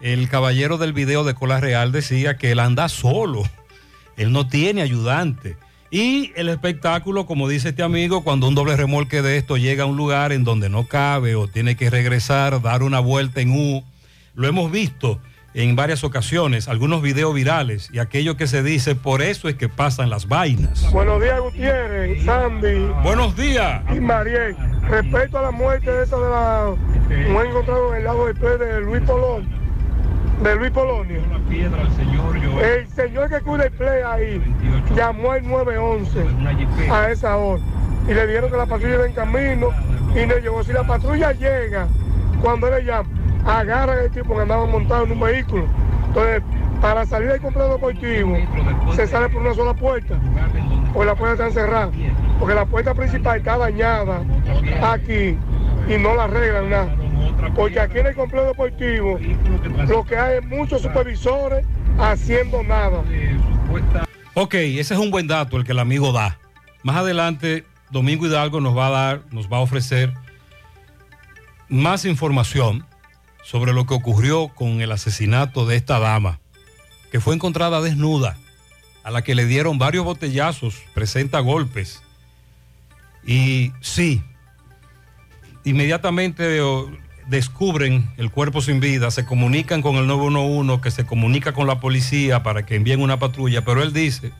el 0.00 0.28
caballero 0.28 0.78
del 0.78 0.92
video 0.92 1.24
de 1.24 1.34
Cola 1.34 1.60
Real 1.60 1.92
decía 1.92 2.36
que 2.36 2.50
él 2.52 2.60
anda 2.60 2.88
solo, 2.88 3.44
él 4.16 4.32
no 4.32 4.48
tiene 4.48 4.82
ayudante. 4.82 5.56
Y 5.90 6.32
el 6.34 6.48
espectáculo, 6.48 7.26
como 7.26 7.48
dice 7.48 7.70
este 7.70 7.82
amigo, 7.82 8.24
cuando 8.24 8.48
un 8.48 8.54
doble 8.54 8.76
remolque 8.76 9.22
de 9.22 9.36
esto 9.38 9.56
llega 9.56 9.84
a 9.84 9.86
un 9.86 9.96
lugar 9.96 10.32
en 10.32 10.44
donde 10.44 10.68
no 10.68 10.86
cabe 10.86 11.36
o 11.36 11.48
tiene 11.48 11.76
que 11.76 11.90
regresar, 11.90 12.60
dar 12.60 12.82
una 12.82 13.00
vuelta 13.00 13.40
en 13.40 13.52
U, 13.52 13.84
lo 14.34 14.48
hemos 14.48 14.70
visto 14.70 15.20
en 15.56 15.74
varias 15.74 16.04
ocasiones, 16.04 16.68
algunos 16.68 17.00
videos 17.00 17.34
virales 17.34 17.88
y 17.90 17.98
aquello 17.98 18.36
que 18.36 18.46
se 18.46 18.62
dice, 18.62 18.94
por 18.94 19.22
eso 19.22 19.48
es 19.48 19.54
que 19.54 19.70
pasan 19.70 20.10
las 20.10 20.28
vainas. 20.28 20.90
Buenos 20.92 21.22
días, 21.22 21.40
Gutiérrez, 21.40 22.24
Sandy. 22.24 22.90
Buenos 23.02 23.34
días. 23.34 23.82
Y 23.90 23.98
Mariel. 23.98 24.54
Respecto 24.82 25.38
a 25.38 25.42
la 25.42 25.50
muerte 25.50 25.90
de 25.90 26.04
esa 26.04 26.16
de 26.16 26.28
la. 26.28 26.74
No 27.30 27.42
he 27.42 27.48
encontrado 27.48 27.92
en 27.94 27.98
el 27.98 28.04
lado 28.04 28.26
del 28.26 28.36
play 28.36 28.58
de 28.58 28.80
Luis 28.82 29.02
Polón. 29.04 29.48
De 30.42 30.56
Luis 30.56 30.70
Polonio. 30.72 31.22
El 32.62 32.86
señor 32.88 33.30
que 33.30 33.40
cuida 33.40 33.64
el 33.64 33.72
play 33.72 34.02
ahí 34.04 34.42
llamó 34.94 35.32
al 35.32 35.48
911 35.48 36.90
a 36.92 37.10
esa 37.10 37.34
hora. 37.38 37.62
Y 38.06 38.12
le 38.12 38.26
dijeron 38.26 38.50
que 38.50 38.56
la 38.58 38.66
patrulla 38.66 38.94
iba 38.94 39.06
en 39.06 39.12
camino 39.14 39.70
y 40.14 40.26
no 40.26 40.36
llegó. 40.36 40.62
Si 40.62 40.74
la 40.74 40.86
patrulla 40.86 41.32
llega, 41.32 41.88
cuando 42.42 42.68
él 42.68 42.74
le 42.74 42.84
llama, 42.84 43.08
agarran 43.46 43.98
al 43.98 44.10
tipo 44.10 44.34
que 44.34 44.42
andaba 44.42 44.66
montado 44.66 45.04
en 45.04 45.12
un 45.12 45.20
vehículo. 45.20 45.66
Entonces, 46.08 46.42
para 46.80 47.06
salir 47.06 47.28
del 47.28 47.40
complejo 47.40 47.72
deportivo, 47.72 48.36
se 48.94 49.06
sale 49.06 49.28
por 49.28 49.42
una 49.42 49.54
sola 49.54 49.74
puerta, 49.74 50.18
porque 50.92 51.06
la 51.06 51.14
puerta 51.14 51.46
está 51.46 51.60
cerrada, 51.60 51.90
porque 52.38 52.54
la 52.54 52.66
puerta 52.66 52.94
principal 52.94 53.38
está 53.38 53.56
dañada 53.56 54.22
aquí 54.82 55.36
y 55.88 55.98
no 55.98 56.14
la 56.14 56.24
arreglan 56.24 56.70
nada. 56.70 56.96
Porque 57.54 57.80
aquí 57.80 57.98
en 57.98 58.06
el 58.06 58.14
complejo 58.14 58.46
deportivo 58.46 59.18
lo 59.88 60.04
que 60.04 60.16
hay 60.16 60.38
es 60.38 60.44
muchos 60.46 60.82
supervisores 60.82 61.64
haciendo 61.98 62.62
nada. 62.62 63.02
Ok, 64.34 64.54
ese 64.54 64.94
es 64.94 65.00
un 65.00 65.10
buen 65.10 65.26
dato 65.26 65.56
el 65.56 65.64
que 65.64 65.72
el 65.72 65.78
amigo 65.78 66.12
da. 66.12 66.38
Más 66.82 66.96
adelante, 66.96 67.64
Domingo 67.90 68.26
Hidalgo 68.26 68.60
nos 68.60 68.76
va 68.76 68.88
a 68.88 68.90
dar, 68.90 69.20
nos 69.30 69.50
va 69.50 69.58
a 69.58 69.60
ofrecer 69.60 70.12
más 71.68 72.04
información 72.04 72.84
sobre 73.46 73.72
lo 73.72 73.86
que 73.86 73.94
ocurrió 73.94 74.48
con 74.48 74.80
el 74.80 74.90
asesinato 74.90 75.66
de 75.66 75.76
esta 75.76 76.00
dama, 76.00 76.40
que 77.12 77.20
fue 77.20 77.34
encontrada 77.34 77.80
desnuda, 77.80 78.36
a 79.04 79.12
la 79.12 79.22
que 79.22 79.36
le 79.36 79.46
dieron 79.46 79.78
varios 79.78 80.04
botellazos, 80.04 80.82
presenta 80.94 81.38
golpes. 81.38 82.02
Y 83.24 83.72
sí, 83.80 84.24
inmediatamente 85.64 86.60
descubren 87.28 88.10
el 88.16 88.32
cuerpo 88.32 88.60
sin 88.60 88.80
vida, 88.80 89.12
se 89.12 89.24
comunican 89.24 89.80
con 89.80 89.94
el 89.94 90.08
911, 90.08 90.82
que 90.82 90.90
se 90.90 91.06
comunica 91.06 91.52
con 91.52 91.68
la 91.68 91.78
policía 91.78 92.42
para 92.42 92.66
que 92.66 92.74
envíen 92.74 93.00
una 93.00 93.20
patrulla, 93.20 93.64
pero 93.64 93.80
él 93.82 93.92
dice 93.92 94.32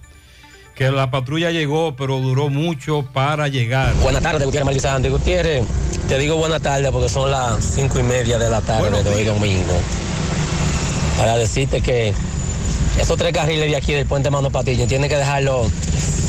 que 0.76 0.90
la 0.90 1.10
patrulla 1.10 1.50
llegó, 1.50 1.96
pero 1.96 2.18
duró 2.20 2.50
mucho 2.50 3.02
para 3.14 3.48
llegar. 3.48 3.94
Buenas 4.02 4.22
tardes, 4.22 4.44
Gutiérrez 4.44 4.66
Malizante. 4.66 5.08
Gutiérrez, 5.08 5.64
te 6.06 6.18
digo 6.18 6.36
buenas 6.36 6.60
tardes 6.60 6.90
porque 6.90 7.08
son 7.08 7.30
las 7.30 7.64
cinco 7.64 7.98
y 7.98 8.02
media 8.02 8.38
de 8.38 8.50
la 8.50 8.60
tarde 8.60 9.02
de 9.02 9.10
hoy 9.10 9.24
domingo. 9.24 9.72
Para 11.16 11.38
decirte 11.38 11.80
que 11.80 12.12
esos 13.00 13.16
tres 13.16 13.32
carriles 13.32 13.70
de 13.70 13.76
aquí 13.76 13.94
del 13.94 14.04
puente 14.04 14.30
Mano 14.30 14.50
Patillo 14.50 14.86
tienen 14.86 15.08
que 15.08 15.16
dejarlo 15.16 15.64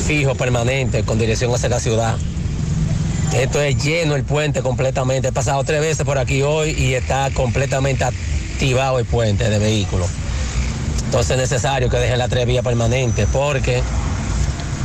fijo, 0.06 0.34
permanente, 0.34 1.04
con 1.04 1.18
dirección 1.18 1.54
hacia 1.54 1.68
la 1.68 1.78
ciudad. 1.78 2.16
Esto 3.34 3.60
es 3.60 3.84
lleno 3.84 4.16
el 4.16 4.24
puente 4.24 4.62
completamente. 4.62 5.28
He 5.28 5.32
pasado 5.32 5.62
tres 5.62 5.82
veces 5.82 6.06
por 6.06 6.16
aquí 6.16 6.40
hoy 6.40 6.70
y 6.70 6.94
está 6.94 7.30
completamente 7.34 8.02
activado 8.02 8.98
el 8.98 9.04
puente 9.04 9.50
de 9.50 9.58
vehículos. 9.58 10.08
Entonces 11.04 11.32
es 11.32 11.36
necesario 11.36 11.90
que 11.90 11.98
dejen 11.98 12.18
la 12.18 12.28
tres 12.28 12.46
vías 12.46 12.64
permanentes 12.64 13.28
porque 13.30 13.82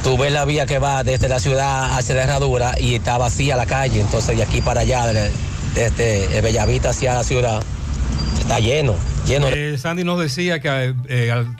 tú 0.03 0.17
ves 0.17 0.31
la 0.31 0.45
vía 0.45 0.65
que 0.65 0.79
va 0.79 1.03
desde 1.03 1.27
la 1.29 1.39
ciudad 1.39 1.97
hacia 1.97 2.15
la 2.15 2.23
herradura 2.23 2.75
y 2.79 2.95
está 2.95 3.17
vacía 3.17 3.55
la 3.55 3.65
calle. 3.65 4.01
Entonces 4.01 4.35
de 4.37 4.43
aquí 4.43 4.61
para 4.61 4.81
allá, 4.81 5.07
de- 5.07 5.31
desde 5.75 6.41
Bellavista 6.41 6.89
hacia 6.89 7.13
la 7.15 7.23
ciudad, 7.23 7.63
está 8.39 8.59
lleno, 8.59 8.95
lleno. 9.25 9.47
Eh, 9.49 9.77
Sandy 9.77 10.03
nos 10.03 10.19
decía 10.19 10.59
que 10.59 10.93
eh, 11.07 11.31
al- 11.31 11.55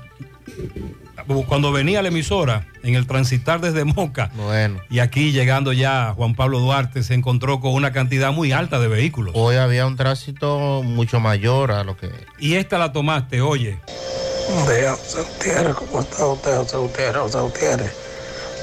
cuando 1.47 1.71
venía 1.71 1.99
a 1.99 2.01
la 2.01 2.09
emisora, 2.09 2.67
en 2.83 2.95
el 2.95 3.07
transitar 3.07 3.61
desde 3.61 3.85
Moca, 3.85 4.29
Bueno. 4.35 4.81
y 4.89 4.99
aquí 4.99 5.31
llegando 5.31 5.71
ya 5.71 6.13
Juan 6.17 6.35
Pablo 6.35 6.59
Duarte, 6.59 7.01
se 7.01 7.13
encontró 7.13 7.61
con 7.61 7.73
una 7.73 7.93
cantidad 7.93 8.33
muy 8.33 8.51
alta 8.51 8.77
de 8.79 8.89
vehículos. 8.89 9.33
Hoy 9.37 9.55
había 9.55 9.87
un 9.87 9.95
tránsito 9.95 10.83
mucho 10.83 11.21
mayor 11.21 11.71
a 11.71 11.85
lo 11.85 11.95
que... 11.95 12.09
Y 12.39 12.55
esta 12.55 12.77
la 12.77 12.91
tomaste, 12.91 13.41
oye. 13.41 13.79
Vea, 14.67 14.95
José 14.95 15.21
Gutiérrez, 15.21 15.75
¿cómo 15.75 16.01
está 16.01 16.25
usted, 16.25 16.57
José 16.57 16.77
Gutiérrez, 16.77 17.21
José 17.21 17.39
Gutiérrez? 17.39 17.91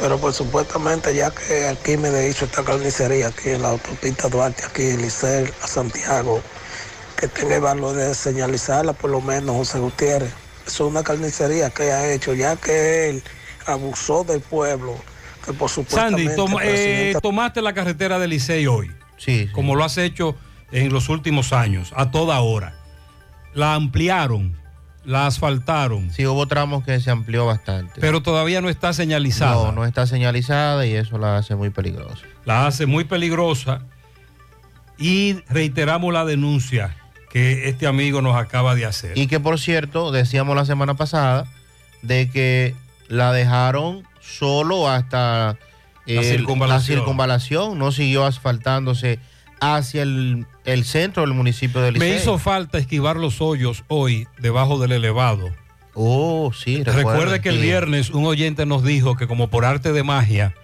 Pero 0.00 0.18
pues 0.18 0.36
supuestamente 0.36 1.14
ya 1.14 1.30
que 1.30 1.66
Arquímedes 1.68 2.34
hizo 2.34 2.46
esta 2.46 2.64
carnicería 2.64 3.28
aquí 3.28 3.50
en 3.50 3.62
la 3.62 3.70
autopista 3.70 4.28
Duarte, 4.28 4.64
aquí 4.64 4.82
en 4.82 5.02
Licel, 5.02 5.52
a 5.62 5.66
Santiago, 5.66 6.42
que 7.18 7.28
tenga 7.28 7.56
el 7.56 7.60
valor 7.60 7.94
de 7.96 8.14
señalizarla 8.14 8.94
por 8.94 9.10
lo 9.10 9.20
menos, 9.20 9.54
José 9.56 9.78
Gutiérrez. 9.78 10.32
Eso 10.66 10.86
es 10.86 10.90
una 10.90 11.02
carnicería 11.02 11.68
que 11.70 11.92
ha 11.92 12.10
hecho, 12.12 12.32
ya 12.32 12.56
que 12.56 13.10
él 13.10 13.22
abusó 13.66 14.24
del 14.24 14.40
pueblo, 14.40 14.96
que 15.44 15.52
por 15.52 15.68
supuestamente... 15.68 16.24
Sandy, 16.24 16.36
toma- 16.36 16.62
el 16.62 16.68
presidente- 16.70 17.18
eh, 17.18 17.20
tomaste 17.20 17.60
la 17.60 17.74
carretera 17.74 18.18
de 18.18 18.26
Licey 18.28 18.66
hoy. 18.66 18.90
Sí. 19.18 19.50
Como 19.52 19.74
lo 19.76 19.84
has 19.84 19.98
hecho 19.98 20.34
en 20.72 20.92
los 20.94 21.10
últimos 21.10 21.52
años, 21.52 21.92
a 21.94 22.10
toda 22.10 22.40
hora. 22.40 22.74
La 23.52 23.74
ampliaron, 23.74 24.56
la 25.10 25.26
asfaltaron. 25.26 26.12
Sí, 26.12 26.24
hubo 26.24 26.46
tramos 26.46 26.84
que 26.84 27.00
se 27.00 27.10
amplió 27.10 27.44
bastante. 27.44 28.00
Pero 28.00 28.22
todavía 28.22 28.60
no 28.60 28.68
está 28.68 28.92
señalizada. 28.92 29.66
No, 29.66 29.72
no 29.72 29.84
está 29.84 30.06
señalizada 30.06 30.86
y 30.86 30.94
eso 30.94 31.18
la 31.18 31.36
hace 31.36 31.56
muy 31.56 31.70
peligrosa. 31.70 32.24
La 32.44 32.68
hace 32.68 32.86
muy 32.86 33.02
peligrosa. 33.02 33.82
Y 34.98 35.42
reiteramos 35.48 36.12
la 36.12 36.24
denuncia 36.24 36.96
que 37.28 37.68
este 37.68 37.88
amigo 37.88 38.22
nos 38.22 38.36
acaba 38.36 38.76
de 38.76 38.86
hacer. 38.86 39.18
Y 39.18 39.26
que 39.26 39.40
por 39.40 39.58
cierto, 39.58 40.12
decíamos 40.12 40.54
la 40.54 40.64
semana 40.64 40.94
pasada, 40.94 41.48
de 42.02 42.30
que 42.30 42.76
la 43.08 43.32
dejaron 43.32 44.04
solo 44.20 44.88
hasta 44.88 45.58
La 46.06 46.22
circunvalación. 46.22 46.68
la 46.68 46.80
circunvalación, 47.00 47.78
no 47.80 47.90
siguió 47.90 48.26
asfaltándose 48.26 49.18
hacia 49.60 50.02
el, 50.02 50.46
el 50.72 50.84
centro 50.84 51.22
del 51.22 51.34
municipio 51.34 51.80
de 51.80 51.92
Me 51.92 51.98
Licey. 51.98 52.16
hizo 52.16 52.38
falta 52.38 52.78
esquivar 52.78 53.16
los 53.16 53.40
hoyos 53.40 53.84
hoy 53.88 54.26
debajo 54.38 54.78
del 54.78 54.92
elevado. 54.92 55.50
Oh, 55.94 56.52
sí, 56.52 56.78
recuerda, 56.84 57.12
Recuerde 57.12 57.40
que 57.40 57.48
el 57.48 57.58
viernes 57.58 58.10
un 58.10 58.24
oyente 58.24 58.64
nos 58.66 58.84
dijo 58.84 59.16
que 59.16 59.26
como 59.26 59.48
por 59.48 59.64
arte 59.64 59.92
de 59.92 60.02
magia 60.02 60.54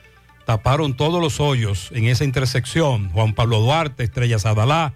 taparon 0.44 0.96
todos 0.96 1.20
los 1.20 1.40
hoyos 1.40 1.90
en 1.92 2.06
esa 2.06 2.24
intersección, 2.24 3.10
Juan 3.10 3.34
Pablo 3.34 3.60
Duarte, 3.60 4.04
Estrellas 4.04 4.46
Adalá, 4.46 4.94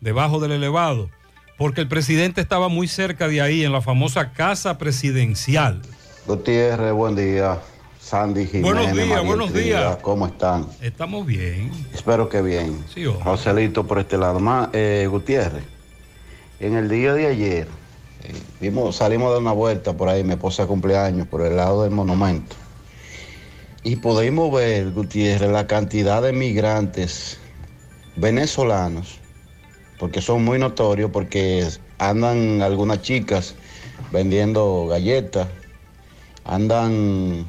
debajo 0.00 0.38
del 0.40 0.52
elevado, 0.52 1.08
porque 1.56 1.80
el 1.80 1.88
presidente 1.88 2.40
estaba 2.42 2.68
muy 2.68 2.88
cerca 2.88 3.28
de 3.28 3.40
ahí 3.40 3.64
en 3.64 3.72
la 3.72 3.80
famosa 3.80 4.32
casa 4.32 4.76
presidencial. 4.76 5.80
Gutiérrez, 6.26 6.92
buen 6.92 7.16
día. 7.16 7.58
Sandy 8.12 8.44
Jiménez. 8.46 8.74
Buenos 8.74 8.92
días, 8.92 9.06
María 9.08 9.20
buenos 9.22 9.52
Trinidad, 9.52 9.88
días. 9.92 9.96
¿Cómo 10.02 10.26
están? 10.26 10.66
Estamos 10.82 11.26
bien. 11.26 11.70
Espero 11.94 12.28
que 12.28 12.42
bien. 12.42 12.84
Sí. 12.92 13.06
Joselito 13.06 13.86
por 13.86 13.98
este 14.00 14.18
lado. 14.18 14.38
Ma- 14.38 14.68
eh, 14.74 15.08
Gutiérrez, 15.10 15.64
en 16.60 16.74
el 16.76 16.90
día 16.90 17.14
de 17.14 17.26
ayer 17.28 17.68
eh, 18.24 18.34
vimos, 18.60 18.96
salimos 18.96 19.30
dar 19.32 19.40
una 19.40 19.52
vuelta 19.52 19.94
por 19.94 20.10
ahí, 20.10 20.22
mi 20.24 20.32
esposa 20.34 20.66
cumpleaños, 20.66 21.26
por 21.26 21.40
el 21.40 21.56
lado 21.56 21.84
del 21.84 21.92
monumento. 21.92 22.54
Y 23.82 23.96
pudimos 23.96 24.52
ver, 24.52 24.90
Gutiérrez, 24.90 25.50
la 25.50 25.66
cantidad 25.66 26.20
de 26.20 26.34
migrantes 26.34 27.38
venezolanos, 28.16 29.20
porque 29.98 30.20
son 30.20 30.44
muy 30.44 30.58
notorios, 30.58 31.10
porque 31.10 31.66
andan 31.96 32.60
algunas 32.60 33.00
chicas 33.00 33.54
vendiendo 34.12 34.86
galletas, 34.86 35.48
andan 36.44 37.46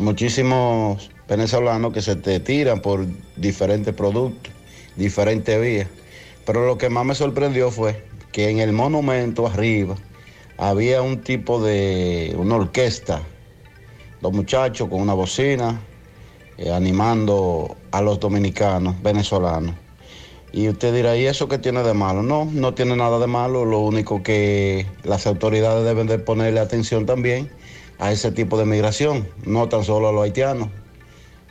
muchísimos 0.00 1.10
venezolanos 1.28 1.92
que 1.92 2.02
se 2.02 2.16
te 2.16 2.40
tiran 2.40 2.80
por 2.80 3.06
diferentes 3.36 3.94
productos, 3.94 4.52
diferentes 4.96 5.60
vías. 5.60 5.88
Pero 6.44 6.66
lo 6.66 6.78
que 6.78 6.88
más 6.88 7.04
me 7.04 7.14
sorprendió 7.14 7.70
fue 7.70 8.04
que 8.32 8.48
en 8.48 8.58
el 8.58 8.72
monumento 8.72 9.46
arriba 9.46 9.96
había 10.58 11.02
un 11.02 11.20
tipo 11.20 11.62
de 11.62 12.34
una 12.36 12.56
orquesta, 12.56 13.22
los 14.20 14.32
muchachos 14.32 14.88
con 14.88 15.00
una 15.00 15.14
bocina 15.14 15.80
eh, 16.58 16.72
animando 16.72 17.76
a 17.90 18.02
los 18.02 18.20
dominicanos, 18.20 19.00
venezolanos. 19.02 19.74
Y 20.52 20.68
usted 20.68 20.92
dirá, 20.92 21.16
¿y 21.16 21.26
eso 21.26 21.46
qué 21.46 21.58
tiene 21.58 21.82
de 21.84 21.94
malo? 21.94 22.22
No, 22.22 22.44
no 22.44 22.74
tiene 22.74 22.96
nada 22.96 23.18
de 23.20 23.28
malo, 23.28 23.64
lo 23.64 23.78
único 23.80 24.22
que 24.22 24.84
las 25.04 25.26
autoridades 25.26 25.84
deben 25.84 26.08
de 26.08 26.18
ponerle 26.18 26.58
atención 26.58 27.06
también 27.06 27.50
a 28.00 28.10
ese 28.10 28.32
tipo 28.32 28.58
de 28.58 28.64
migración, 28.64 29.28
no 29.44 29.68
tan 29.68 29.84
solo 29.84 30.08
a 30.08 30.12
los 30.12 30.24
haitianos, 30.24 30.68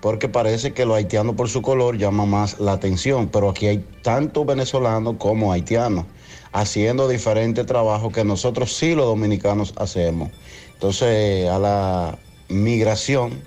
porque 0.02 0.28
parece 0.28 0.74
que 0.74 0.86
los 0.86 0.98
haitianos 0.98 1.36
por 1.36 1.50
su 1.50 1.62
color 1.62 1.98
llaman 1.98 2.30
más 2.30 2.60
la 2.60 2.74
atención, 2.74 3.30
pero 3.30 3.50
aquí 3.50 3.68
hay 3.68 3.86
tanto 4.02 4.44
venezolanos 4.44 5.16
como 5.18 5.54
haitianos 5.54 6.06
haciendo 6.52 7.08
diferentes 7.08 7.66
trabajos 7.66 8.12
que 8.14 8.24
nosotros 8.24 8.76
sí 8.76 8.96
los 8.96 9.06
dominicanos 9.06 9.74
hacemos. 9.78 10.32
Entonces, 10.74 11.48
a 11.50 11.60
la 11.60 12.18
migración, 12.48 13.42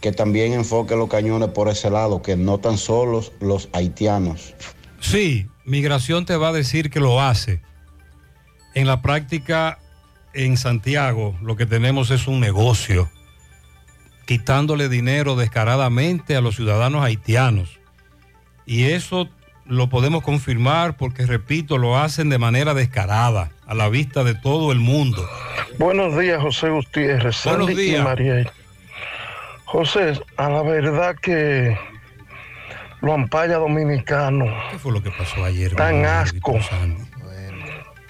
que 0.00 0.12
también 0.12 0.52
enfoque 0.52 0.96
los 0.96 1.08
cañones 1.08 1.50
por 1.50 1.68
ese 1.68 1.90
lado, 1.90 2.22
que 2.22 2.36
no 2.36 2.58
tan 2.58 2.76
solo 2.76 3.24
los 3.40 3.68
haitianos. 3.72 4.54
Sí, 5.00 5.46
migración 5.64 6.26
te 6.26 6.36
va 6.36 6.48
a 6.48 6.52
decir 6.52 6.90
que 6.90 7.00
lo 7.00 7.20
hace. 7.20 7.62
En 8.74 8.86
la 8.86 9.02
práctica, 9.02 9.78
en 10.34 10.56
Santiago, 10.56 11.36
lo 11.42 11.56
que 11.56 11.66
tenemos 11.66 12.10
es 12.10 12.26
un 12.26 12.40
negocio, 12.40 13.10
quitándole 14.26 14.88
dinero 14.88 15.36
descaradamente 15.36 16.36
a 16.36 16.40
los 16.40 16.56
ciudadanos 16.56 17.04
haitianos. 17.04 17.80
Y 18.66 18.84
eso 18.84 19.28
lo 19.66 19.88
podemos 19.88 20.22
confirmar 20.22 20.96
porque, 20.96 21.26
repito, 21.26 21.78
lo 21.78 21.98
hacen 21.98 22.28
de 22.28 22.38
manera 22.38 22.74
descarada, 22.74 23.50
a 23.66 23.74
la 23.74 23.88
vista 23.88 24.24
de 24.24 24.34
todo 24.34 24.72
el 24.72 24.78
mundo. 24.78 25.26
Buenos 25.78 26.18
días, 26.18 26.40
José 26.40 26.68
Gutiérrez, 26.70 27.44
Buenos 27.44 27.66
Sandy 27.66 27.72
y 27.72 27.86
días. 27.86 28.04
Mariel. 28.04 28.50
José, 29.64 30.20
a 30.36 30.50
la 30.50 30.62
verdad 30.62 31.16
que 31.16 31.78
los 33.00 33.14
ampallas 33.14 33.58
dominicanos 33.58 34.48
¿Qué 34.70 34.78
fue 34.78 34.92
lo 34.92 35.02
que 35.02 35.10
pasó 35.10 35.44
ayer? 35.44 35.74
mi 35.74 36.04
asco 36.04 36.60
Sandy? 36.60 37.02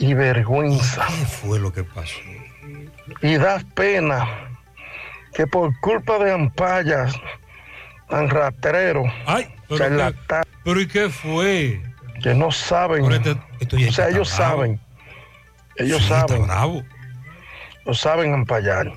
Y 0.03 0.14
vergüenza. 0.14 1.07
¿Qué 1.07 1.24
fue 1.26 1.59
lo 1.61 1.72
que 1.72 1.84
pasó? 1.84 2.18
Y 3.20 3.36
da 3.36 3.62
pena 3.74 4.26
que 5.32 5.46
por 5.46 5.78
culpa 5.80 6.18
de 6.18 6.32
ampallas 6.32 7.14
tan 8.09 8.28
rastreros, 8.28 9.07
Ay, 9.26 9.46
pero, 9.68 9.78
charlatán, 9.78 10.42
qué- 10.42 10.59
pero 10.64 10.80
¿y 10.80 10.86
qué 10.88 11.09
fue? 11.09 11.82
que 12.22 12.34
no 12.34 12.50
saben. 12.53 13.11
Este- 13.12 13.36
esto 13.61 13.76
ya 13.78 13.88
o 13.88 13.92
sea, 13.92 14.09
ellos 14.09 14.36
bravo. 14.36 14.53
saben. 14.57 14.80
Ellos 15.76 16.03
Sí, 16.03 16.09
saben. 16.09 16.46
bravo. 16.46 16.82
Lo 17.84 17.94
saben 17.94 18.34
ampallar. 18.34 18.92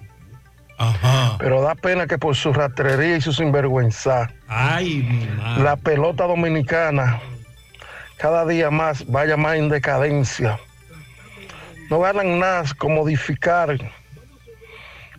Ajá. 0.78 1.38
Pero 1.40 1.62
da 1.62 1.74
pena 1.76 2.06
que 2.06 2.18
por 2.18 2.36
su 2.36 2.52
rastrería 2.52 3.18
y 3.18 3.22
su 3.22 3.32
sinvergüenza, 3.32 4.30
Ay, 4.48 5.04
mi 5.10 5.26
madre. 5.42 5.64
la 5.64 5.76
pelota 5.78 6.26
dominicana 6.26 7.20
cada 8.18 8.46
día 8.46 8.70
más 8.72 9.06
vaya 9.08 9.38
más 9.38 9.56
en 9.56 9.70
decadencia. 9.70 10.60
No 11.90 12.00
ganan 12.00 12.40
nada 12.40 12.64
con 12.78 12.96
modificar 12.96 13.78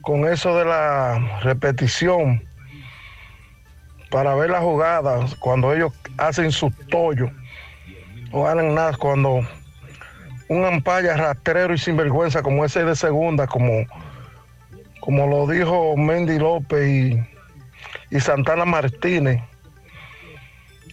con 0.03 0.27
eso 0.27 0.57
de 0.57 0.65
la 0.65 1.41
repetición 1.43 2.43
para 4.11 4.35
ver 4.35 4.51
las 4.51 4.63
jugadas 4.63 5.35
cuando 5.37 5.73
ellos 5.73 5.93
hacen 6.17 6.51
su 6.51 6.71
tollo. 6.91 7.31
No 8.33 8.43
ganan 8.43 8.75
nada 8.75 8.97
cuando 8.97 9.47
un 10.49 10.65
ampalla 10.65 11.17
rastrero 11.17 11.75
y 11.75 11.79
sinvergüenza 11.79 12.43
como 12.43 12.65
ese 12.65 12.85
de 12.85 12.97
segunda, 12.97 13.47
como, 13.47 13.85
como 15.01 15.27
lo 15.27 15.47
dijo 15.47 15.97
Mendy 15.97 16.39
López 16.39 16.87
y, 16.89 18.15
y 18.15 18.21
Santana 18.21 18.65
Martínez, 18.65 19.43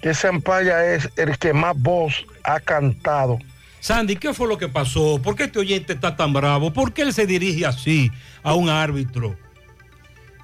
que 0.01 0.11
ese 0.11 0.27
ampalla 0.27 0.85
es 0.85 1.09
el 1.17 1.37
que 1.37 1.53
más 1.53 1.75
voz 1.77 2.25
ha 2.43 2.59
cantado. 2.59 3.39
Sandy, 3.83 4.15
¿qué 4.15 4.33
fue 4.33 4.47
lo 4.47 4.57
que 4.57 4.69
pasó? 4.69 5.21
¿Por 5.21 5.35
qué 5.35 5.43
este 5.43 5.59
oyente 5.59 5.91
está 5.91 6.15
tan 6.15 6.31
bravo? 6.31 6.71
¿Por 6.71 6.93
qué 6.93 7.01
él 7.01 7.13
se 7.13 7.27
dirige 7.27 7.65
así 7.65 8.13
a 8.41 8.53
un 8.53 8.69
árbitro? 8.69 9.35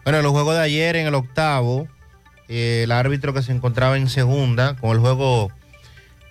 Bueno, 0.03 0.17
en 0.17 0.23
los 0.25 0.33
juegos 0.33 0.55
de 0.55 0.61
ayer, 0.61 0.97
en 0.97 1.07
el 1.07 1.15
octavo, 1.15 1.87
eh, 2.49 2.81
el 2.83 2.91
árbitro 2.91 3.33
que 3.33 3.41
se 3.41 3.53
encontraba 3.53 3.95
en 3.95 4.09
segunda, 4.09 4.75
con 4.75 4.91
el 4.91 4.99
juego 4.99 5.53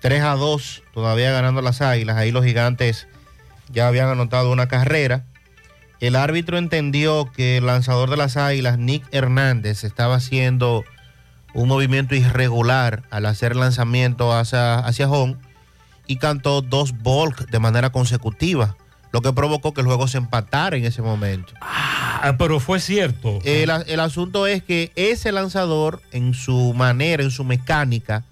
3 0.03 0.23
a 0.23 0.35
2, 0.35 0.83
todavía 0.93 1.33
ganando 1.33 1.63
las 1.63 1.81
águilas, 1.81 2.19
ahí 2.19 2.31
los 2.31 2.45
gigantes 2.45 3.09
ya 3.73 3.89
habían 3.89 4.11
anotado 4.11 4.53
una 4.53 4.69
carrera. 4.69 5.25
El 6.01 6.15
árbitro 6.15 6.59
entendió 6.59 7.33
que 7.33 7.57
el 7.57 7.65
lanzador 7.65 8.11
de 8.11 8.19
las 8.19 8.37
águilas, 8.37 8.77
Nick 8.77 9.03
Hernández, 9.13 9.83
estaba 9.83 10.17
haciendo 10.17 10.85
un 11.55 11.69
movimiento 11.69 12.15
irregular 12.15 13.05
al 13.09 13.25
hacer 13.25 13.57
lanzamiento 13.57 14.31
hacia, 14.35 14.75
hacia 14.75 15.09
home 15.09 15.39
y 16.09 16.17
cantó 16.17 16.63
dos 16.63 17.01
balk 17.03 17.49
de 17.51 17.61
manera 17.61 17.91
consecutiva, 17.91 18.77
lo 19.13 19.21
que 19.21 19.33
provocó 19.33 19.73
que 19.73 19.83
el 19.83 19.87
juego 19.87 20.09
se 20.09 20.19
empatara 20.19 20.77
en 20.77 20.85
ese 20.85 21.03
momento. 21.03 21.53
Ah, 21.61 22.35
pero 22.37 22.59
fue 22.59 22.81
cierto. 22.81 23.39
El, 23.45 23.71
el 23.71 24.01
asunto 24.01 24.49
es 24.49 24.65
que 24.65 24.91
ese 24.97 25.31
lanzador, 25.31 26.03
en 26.11 26.35
su 26.35 26.75
manera, 26.75 27.23
en 27.23 27.31
su 27.31 27.45
mecánica, 27.45 28.25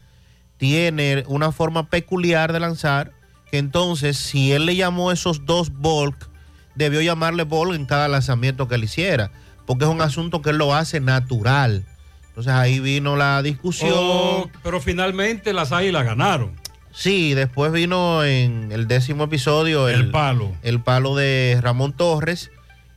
tiene 0.56 1.24
una 1.28 1.52
forma 1.52 1.88
peculiar 1.88 2.52
de 2.52 2.60
lanzar, 2.60 3.12
que 3.50 3.58
entonces, 3.58 4.16
si 4.16 4.52
él 4.52 4.66
le 4.66 4.74
llamó 4.74 5.12
esos 5.12 5.44
dos 5.46 5.70
bulk, 5.70 6.28
debió 6.74 7.00
llamarle 7.00 7.44
ball 7.44 7.74
en 7.74 7.86
cada 7.86 8.08
lanzamiento 8.08 8.68
que 8.68 8.74
él 8.74 8.84
hiciera, 8.84 9.30
porque 9.66 9.84
es 9.84 9.90
un 9.90 10.00
asunto 10.00 10.42
que 10.42 10.50
él 10.50 10.58
lo 10.58 10.74
hace 10.74 11.00
natural. 11.00 11.84
Entonces 12.28 12.52
ahí 12.52 12.80
vino 12.80 13.16
la 13.16 13.42
discusión. 13.42 13.92
Oh, 13.94 14.50
pero 14.62 14.80
finalmente 14.80 15.52
las 15.52 15.72
águilas 15.72 16.04
ganaron. 16.04 16.52
Sí, 16.96 17.34
después 17.34 17.72
vino 17.72 18.24
en 18.24 18.72
el 18.72 18.88
décimo 18.88 19.24
episodio 19.24 19.86
el, 19.88 20.10
palo. 20.10 20.54
El 20.62 20.80
palo 20.80 21.14
de 21.14 21.58
Ramón 21.60 21.92
Torres, 21.92 22.50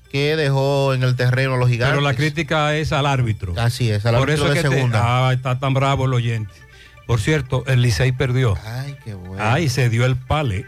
que 0.09 0.37
dejó 0.37 0.93
en 0.93 1.03
el 1.03 1.17
terreno 1.17 1.55
a 1.55 1.57
los 1.57 1.67
gigantes. 1.67 1.97
Pero 1.97 2.01
la 2.01 2.15
crítica 2.15 2.75
es 2.77 2.93
al 2.93 3.05
árbitro. 3.05 3.53
Así 3.57 3.91
es, 3.91 4.05
al 4.05 4.15
Por 4.15 4.29
árbitro 4.29 4.45
eso 4.45 4.53
de 4.53 4.61
que 4.61 4.69
te- 4.69 4.75
segunda. 4.75 5.27
ah, 5.27 5.33
está 5.33 5.59
tan 5.59 5.73
bravo 5.73 6.05
el 6.05 6.13
oyente. 6.13 6.53
Por 7.07 7.19
cierto, 7.19 7.65
el 7.67 7.81
Licey 7.81 8.13
perdió. 8.13 8.57
Ay, 8.65 8.95
qué 9.03 9.15
bueno. 9.15 9.43
Ay, 9.43 9.67
se 9.67 9.89
dio 9.89 10.05
el 10.05 10.15
pale. 10.15 10.65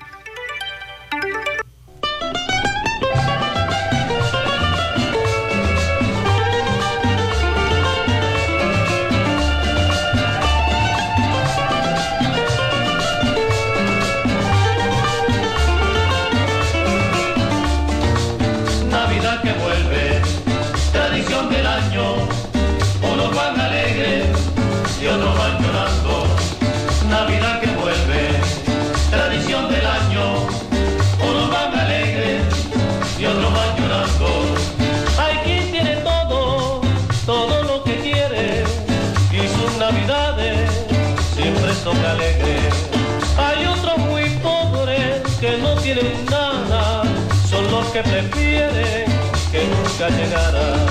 Que 48.04 48.10
prefieren 48.10 49.06
que 49.52 49.64
nunca 49.66 50.10
llegara. 50.10 50.90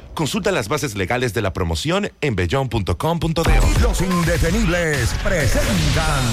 Consulta 0.13 0.51
las 0.51 0.67
bases 0.67 0.95
legales 0.95 1.33
de 1.33 1.41
la 1.41 1.53
promoción 1.53 2.11
en 2.21 2.35
bellón.com.de. 2.35 3.81
Los 3.81 4.01
indetenibles 4.01 5.13
presentan 5.23 6.23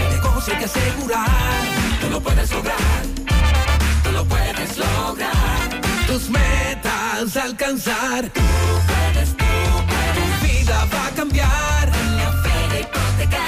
el 0.00 0.16
negocio 0.16 0.58
que 0.58 0.64
asegurar. 0.64 1.28
Tú 2.00 2.08
lo 2.08 2.18
puedes 2.18 2.50
lograr, 2.50 3.02
tú 4.02 4.12
lo 4.12 4.24
puedes 4.24 4.78
lograr. 4.78 5.80
Tus 6.06 6.30
metas 6.30 7.36
alcanzar. 7.36 8.30
Tú 8.30 8.40
puedes, 8.86 9.36
tú 9.36 9.44
puedes. 9.90 10.40
Tu 10.40 10.46
vida 10.46 10.86
va 10.90 11.06
a 11.06 11.10
cambiar. 11.10 11.92
La 12.16 12.32
fe 12.42 12.80
hipotecaria, 12.80 13.44
mi 13.44 13.47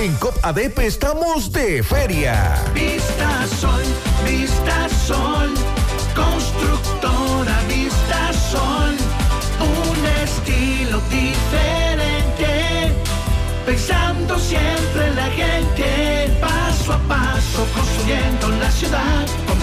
En 0.00 0.14
COP 0.14 0.34
ADP 0.42 0.78
estamos 0.78 1.52
de 1.52 1.82
feria. 1.82 2.54
Vista 2.72 3.46
Sol, 3.60 3.82
Vista 4.24 4.88
Sol, 5.06 5.52
constructora 6.14 7.60
Vista 7.68 8.32
Sol, 8.50 8.96
un 9.60 10.06
estilo 10.24 11.02
diferente, 11.10 12.94
pensando 13.66 14.38
siempre 14.38 15.08
en 15.08 15.16
la 15.16 15.26
gente, 15.26 16.34
paso 16.40 16.94
a 16.94 16.98
paso 17.00 17.66
construyendo 17.74 18.48
la 18.48 18.70
ciudad, 18.70 19.26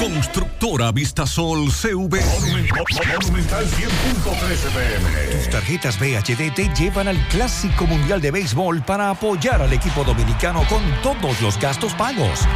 Constructora 0.00 0.92
Vistasol 0.92 1.72
CV. 1.72 2.24
Monumental 2.24 3.66
100.13 3.66 4.70
pm. 4.70 5.10
Tus 5.32 5.50
tarjetas 5.50 5.98
VHD 5.98 6.54
te 6.54 6.72
llevan 6.74 7.08
al 7.08 7.18
Clásico 7.28 7.86
Mundial 7.86 8.20
de 8.20 8.30
Béisbol 8.30 8.82
para 8.82 9.08
apoyar 9.10 9.62
al 9.62 9.72
equipo 9.72 10.04
dominicano 10.04 10.62
con 10.68 10.82
todos 11.02 11.40
los 11.40 11.58
gastos 11.58 11.94
pagos. 11.94 12.46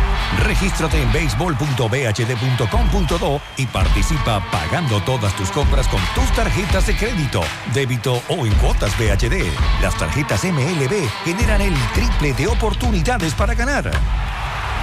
Regístrate 0.45 1.03
en 1.03 1.11
béisbol.bhd.com.do 1.13 3.41
y 3.57 3.67
participa 3.67 4.41
pagando 4.51 5.03
todas 5.03 5.35
tus 5.37 5.51
compras 5.51 5.89
con 5.89 6.01
tus 6.15 6.31
tarjetas 6.33 6.87
de 6.87 6.97
crédito, 6.97 7.41
débito 7.75 8.23
o 8.29 8.47
en 8.47 8.55
cuotas 8.55 8.97
VHD. 8.99 9.43
Las 9.83 9.99
tarjetas 9.99 10.45
MLB 10.45 11.09
generan 11.25 11.61
el 11.61 11.75
triple 11.95 12.33
de 12.35 12.47
oportunidades 12.49 13.35
para 13.35 13.55
ganar. 13.55 13.91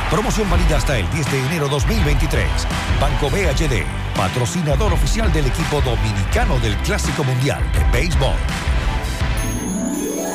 Promoción 0.10 0.50
válida 0.50 0.78
hasta 0.78 0.98
el 0.98 1.10
10 1.12 1.32
de 1.32 1.46
enero 1.48 1.68
2023. 1.68 2.48
Banco 3.02 3.30
BHD, 3.30 3.84
patrocinador 4.16 4.94
oficial 4.94 5.32
del 5.34 5.48
equipo 5.48 5.82
dominicano 5.82 6.58
del 6.60 6.78
Clásico 6.78 7.26
Mundial 7.26 7.62
de 7.74 7.84
Béisbol. 7.92 8.38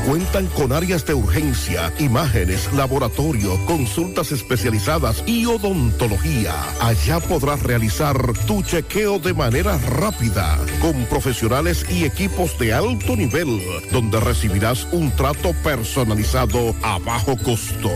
Cuentan 0.06 0.46
con 0.48 0.72
áreas 0.72 1.06
de 1.06 1.14
urgencia, 1.14 1.92
imágenes, 1.98 2.72
laboratorio, 2.72 3.64
consultas 3.66 4.32
especializadas 4.32 5.22
y 5.26 5.46
odontología. 5.46 6.54
Allá 6.80 7.20
podrás 7.20 7.62
realizar 7.62 8.16
tu 8.46 8.62
chequeo 8.62 9.18
de 9.18 9.34
manera 9.34 9.76
rápida, 9.78 10.58
con 10.80 11.04
profesionales 11.06 11.84
y 11.90 12.04
equipos 12.04 12.56
de 12.58 12.72
alto 12.72 13.16
nivel, 13.16 13.60
donde 13.90 14.20
recibirás 14.20 14.86
un 14.92 15.10
trato 15.10 15.52
personalizado 15.62 16.74
a 16.82 16.98
bajo 16.98 17.36
costo. 17.36 17.90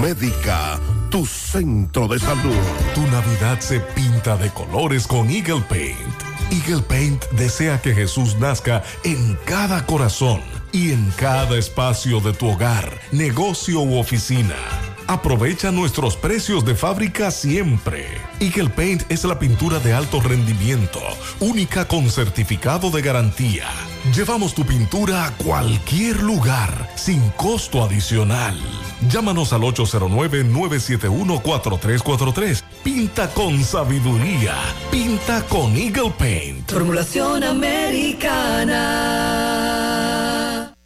Médica 0.00 0.78
tu 1.10 1.26
centro 1.26 2.08
de 2.08 2.18
salud. 2.18 2.54
Tu 2.94 3.02
Navidad 3.02 3.60
se 3.60 3.80
pinta 3.80 4.36
de 4.36 4.50
colores 4.50 5.06
con 5.06 5.30
Eagle 5.30 5.62
Paint. 5.62 5.98
Eagle 6.50 6.82
Paint 6.82 7.24
desea 7.32 7.80
que 7.80 7.94
Jesús 7.94 8.36
nazca 8.38 8.82
en 9.04 9.38
cada 9.44 9.86
corazón 9.86 10.40
y 10.72 10.92
en 10.92 11.10
cada 11.16 11.56
espacio 11.56 12.20
de 12.20 12.32
tu 12.32 12.48
hogar, 12.48 12.98
negocio 13.12 13.80
u 13.80 13.98
oficina. 13.98 14.56
Aprovecha 15.06 15.70
nuestros 15.70 16.16
precios 16.16 16.64
de 16.64 16.74
fábrica 16.74 17.30
siempre. 17.30 18.06
Eagle 18.40 18.68
Paint 18.68 19.10
es 19.10 19.24
la 19.24 19.38
pintura 19.38 19.78
de 19.78 19.94
alto 19.94 20.20
rendimiento, 20.20 21.00
única 21.40 21.88
con 21.88 22.10
certificado 22.10 22.90
de 22.90 23.02
garantía. 23.02 23.66
Llevamos 24.14 24.54
tu 24.54 24.64
pintura 24.64 25.26
a 25.26 25.36
cualquier 25.36 26.22
lugar, 26.22 26.88
sin 26.94 27.20
costo 27.30 27.82
adicional. 27.82 28.56
Llámanos 29.10 29.52
al 29.52 29.62
809-971-4343. 29.62 32.62
Pinta 32.82 33.28
con 33.30 33.62
sabiduría. 33.62 34.54
Pinta 34.90 35.42
con 35.42 35.76
Eagle 35.76 36.12
Paint. 36.18 36.70
Formulación 36.70 37.44
americana. 37.44 38.74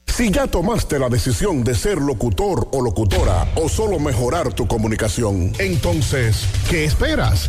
Si 0.07 0.31
ya 0.31 0.47
tomaste 0.47 0.99
la 0.99 1.09
decisión 1.09 1.65
de 1.65 1.75
ser 1.75 1.97
locutor 1.99 2.69
o 2.73 2.83
locutora 2.83 3.49
o 3.55 3.67
solo 3.69 3.99
mejorar 3.99 4.53
tu 4.53 4.67
comunicación, 4.67 5.53
Entonces, 5.59 6.47
¿qué 6.69 6.85
esperas? 6.85 7.49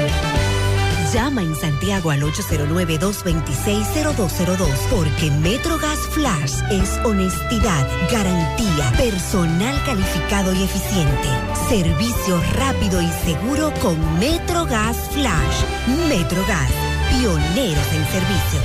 Llama 1.13 1.41
en 1.41 1.55
Santiago 1.55 2.11
al 2.11 2.21
809-226-0202 2.21 4.67
porque 4.89 5.29
Metrogas 5.41 5.99
Flash 6.11 6.53
es 6.71 6.97
honestidad, 7.03 7.85
garantía, 8.09 8.93
personal 8.95 9.75
calificado 9.85 10.53
y 10.53 10.63
eficiente, 10.63 11.27
servicio 11.67 12.41
rápido 12.53 13.01
y 13.01 13.09
seguro 13.25 13.73
con 13.81 13.97
Metrogas 14.19 14.95
Flash. 15.11 15.65
Metrogas, 16.07 16.71
pioneros 17.09 17.93
en 17.93 18.05
servicio. 18.05 18.61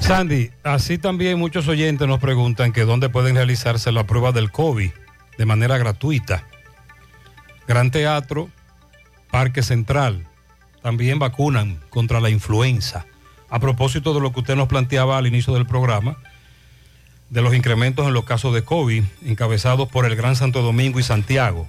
Sandy, 0.00 0.50
así 0.62 0.96
también 0.96 1.38
muchos 1.38 1.68
oyentes 1.68 2.08
nos 2.08 2.18
preguntan 2.18 2.72
que 2.72 2.86
dónde 2.86 3.10
pueden 3.10 3.34
realizarse 3.34 3.92
la 3.92 4.06
prueba 4.06 4.32
del 4.32 4.50
COVID 4.50 4.90
de 5.36 5.46
manera 5.46 5.76
gratuita. 5.76 6.46
Gran 7.68 7.90
Teatro, 7.90 8.48
Parque 9.30 9.62
Central, 9.62 10.26
también 10.84 11.18
vacunan 11.18 11.80
contra 11.88 12.20
la 12.20 12.28
influenza. 12.28 13.06
A 13.48 13.58
propósito 13.58 14.12
de 14.12 14.20
lo 14.20 14.34
que 14.34 14.40
usted 14.40 14.54
nos 14.54 14.68
planteaba 14.68 15.16
al 15.16 15.26
inicio 15.26 15.54
del 15.54 15.64
programa, 15.64 16.18
de 17.30 17.40
los 17.40 17.54
incrementos 17.54 18.06
en 18.06 18.12
los 18.12 18.24
casos 18.26 18.52
de 18.52 18.64
COVID 18.64 19.02
encabezados 19.24 19.88
por 19.88 20.04
el 20.04 20.14
Gran 20.14 20.36
Santo 20.36 20.60
Domingo 20.60 21.00
y 21.00 21.02
Santiago. 21.02 21.66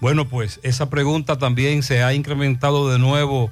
Bueno, 0.00 0.28
pues 0.28 0.60
esa 0.62 0.88
pregunta 0.88 1.36
también 1.36 1.82
se 1.82 2.04
ha 2.04 2.14
incrementado 2.14 2.88
de 2.92 3.00
nuevo 3.00 3.50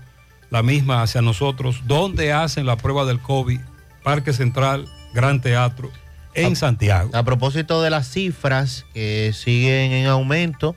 la 0.50 0.62
misma 0.62 1.02
hacia 1.02 1.20
nosotros. 1.20 1.80
¿Dónde 1.86 2.32
hacen 2.32 2.64
la 2.64 2.76
prueba 2.76 3.04
del 3.04 3.18
COVID? 3.18 3.58
Parque 4.04 4.32
Central, 4.32 4.86
Gran 5.14 5.40
Teatro, 5.40 5.90
en 6.34 6.52
A- 6.52 6.56
Santiago. 6.56 7.10
A 7.12 7.24
propósito 7.24 7.82
de 7.82 7.90
las 7.90 8.06
cifras 8.08 8.86
que 8.94 9.32
siguen 9.34 9.90
en 9.90 10.06
aumento, 10.06 10.76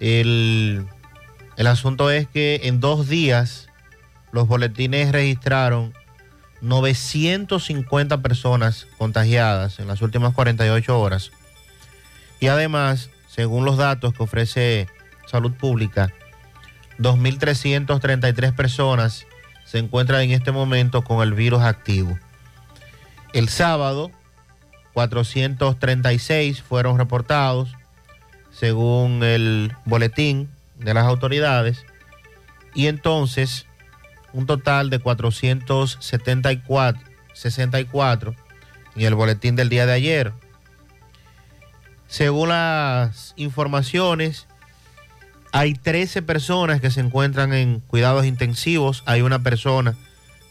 el, 0.00 0.86
el 1.56 1.66
asunto 1.66 2.10
es 2.10 2.26
que 2.28 2.60
en 2.64 2.80
dos 2.80 3.08
días 3.08 3.68
los 4.32 4.48
boletines 4.48 5.12
registraron 5.12 5.92
950 6.62 8.22
personas 8.22 8.86
contagiadas 8.96 9.78
en 9.78 9.88
las 9.88 10.00
últimas 10.00 10.32
48 10.32 10.98
horas. 10.98 11.32
Y 12.40 12.46
además, 12.46 13.10
según 13.28 13.64
los 13.64 13.76
datos 13.76 14.14
que 14.14 14.22
ofrece 14.22 14.88
Salud 15.26 15.52
Pública, 15.52 16.12
2.333 16.98 18.54
personas 18.54 19.26
se 19.64 19.78
encuentran 19.78 20.22
en 20.22 20.30
este 20.30 20.52
momento 20.52 21.02
con 21.02 21.22
el 21.22 21.34
virus 21.34 21.62
activo. 21.62 22.18
El 23.32 23.48
sábado, 23.48 24.10
436 24.92 26.62
fueron 26.62 26.98
reportados, 26.98 27.74
según 28.50 29.22
el 29.22 29.74
boletín 29.84 30.50
de 30.84 30.94
las 30.94 31.04
autoridades. 31.04 31.84
Y 32.74 32.86
entonces, 32.86 33.66
un 34.32 34.46
total 34.46 34.90
de 34.90 34.98
474, 34.98 37.02
64 37.34 38.34
en 38.96 39.02
el 39.02 39.14
boletín 39.14 39.56
del 39.56 39.68
día 39.68 39.86
de 39.86 39.92
ayer. 39.92 40.32
Según 42.06 42.50
las 42.50 43.32
informaciones, 43.36 44.46
hay 45.52 45.74
13 45.74 46.22
personas 46.22 46.80
que 46.80 46.90
se 46.90 47.00
encuentran 47.00 47.52
en 47.52 47.80
cuidados 47.80 48.26
intensivos, 48.26 49.02
hay 49.06 49.22
una 49.22 49.42
persona 49.42 49.94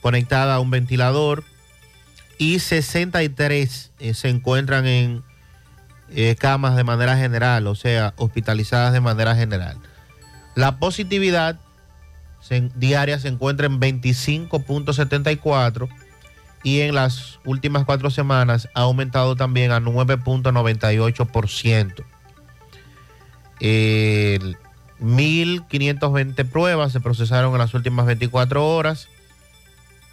conectada 0.02 0.56
a 0.56 0.60
un 0.60 0.72
ventilador 0.72 1.44
y 2.38 2.60
63 2.60 3.92
eh, 4.00 4.14
se 4.16 4.30
encuentran 4.30 4.88
en 4.88 5.24
eh, 6.10 6.36
camas 6.36 6.76
de 6.76 6.84
manera 6.84 7.16
general, 7.16 7.68
o 7.68 7.76
sea, 7.76 8.14
hospitalizadas 8.18 8.94
de 8.94 9.02
manera 9.02 9.36
general. 9.36 9.78
La 10.56 10.78
positividad 10.78 11.60
diaria 12.76 13.20
se 13.20 13.28
encuentra 13.28 13.68
en 13.68 13.80
25.74 13.80 15.88
y 16.64 16.80
en 16.82 16.96
las 16.96 17.40
últimas 17.46 17.86
cuatro 17.86 18.10
semanas 18.10 18.68
ha 18.74 18.82
aumentado 18.82 19.36
también 19.36 19.72
a 19.72 19.80
9.98%. 19.80 22.04
El 23.60 24.58
1.520 25.00 26.50
pruebas 26.50 26.92
se 26.92 27.00
procesaron 27.00 27.54
en 27.54 27.60
las 27.60 27.74
últimas 27.74 28.06
24 28.06 28.68
horas 28.68 29.08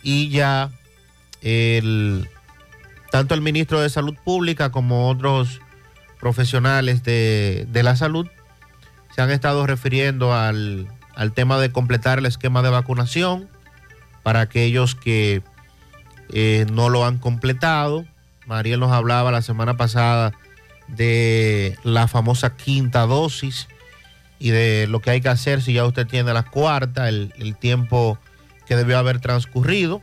y 0.03 0.29
ya 0.31 0.71
tanto 3.11 3.35
el 3.35 3.41
ministro 3.41 3.81
de 3.81 3.91
Salud 3.91 4.15
Pública 4.25 4.71
como 4.71 5.09
otros 5.09 5.61
profesionales 6.21 7.03
de, 7.05 7.67
de 7.71 7.83
la 7.83 7.97
salud 7.97 8.29
se 9.19 9.23
han 9.23 9.33
estado 9.33 9.67
refiriendo 9.67 10.33
al, 10.33 10.87
al 11.17 11.33
tema 11.33 11.59
de 11.59 11.73
completar 11.73 12.21
el 12.21 12.27
esquema 12.27 12.63
de 12.63 12.69
vacunación 12.69 13.49
para 14.23 14.43
aquellos 14.43 14.95
que 14.95 15.43
eh, 16.33 16.67
no 16.71 16.89
lo 16.89 17.05
han 17.05 17.19
completado. 17.19 18.05
Mariel 18.47 18.79
nos 18.79 18.93
hablaba 18.93 19.33
la 19.33 19.43
semana 19.43 19.77
pasada 19.77 20.35
de 20.87 21.77
la 21.83 22.07
famosa 22.07 22.55
quinta 22.55 23.07
dosis 23.07 23.67
y 24.39 24.51
de 24.51 24.87
lo 24.87 25.01
que 25.01 25.11
hay 25.11 25.21
que 25.21 25.31
hacer 25.31 25.63
si 25.63 25.73
ya 25.73 25.85
usted 25.85 26.07
tiene 26.07 26.33
la 26.33 26.45
cuarta, 26.45 27.09
el, 27.09 27.57
tiempo 27.59 28.21
que 28.69 28.77
debió 28.77 28.99
haber 28.99 29.19
transcurrido. 29.19 30.01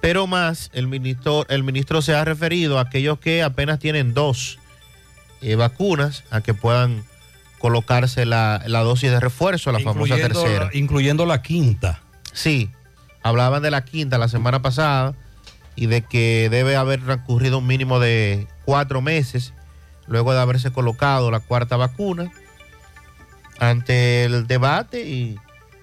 Pero 0.00 0.28
más, 0.28 0.70
el 0.74 0.86
ministro, 0.86 1.44
el 1.48 1.64
ministro 1.64 2.02
se 2.02 2.14
ha 2.14 2.24
referido 2.24 2.78
a 2.78 2.82
aquellos 2.82 3.18
que 3.18 3.42
apenas 3.42 3.80
tienen 3.80 4.14
dos 4.14 4.60
eh, 5.40 5.56
vacunas, 5.56 6.22
a 6.30 6.40
que 6.40 6.54
puedan 6.54 7.02
colocarse 7.62 8.26
la, 8.26 8.60
la 8.66 8.80
dosis 8.80 9.12
de 9.12 9.20
refuerzo, 9.20 9.70
la 9.70 9.78
famosa 9.78 10.16
tercera. 10.16 10.68
incluyendo 10.72 11.26
la 11.26 11.42
quinta. 11.42 12.00
Sí, 12.32 12.72
hablaban 13.22 13.62
de 13.62 13.70
la 13.70 13.84
quinta 13.84 14.18
la 14.18 14.26
semana 14.26 14.62
pasada 14.62 15.14
y 15.76 15.86
de 15.86 16.02
que 16.02 16.48
debe 16.50 16.74
haber 16.74 17.04
transcurrido 17.04 17.58
un 17.58 17.68
mínimo 17.68 18.00
de 18.00 18.48
cuatro 18.64 19.00
meses 19.00 19.54
luego 20.08 20.34
de 20.34 20.40
haberse 20.40 20.72
colocado 20.72 21.30
la 21.30 21.38
cuarta 21.38 21.76
vacuna. 21.76 22.32
Ante 23.60 24.24
el 24.24 24.48
debate 24.48 25.08
y 25.08 25.38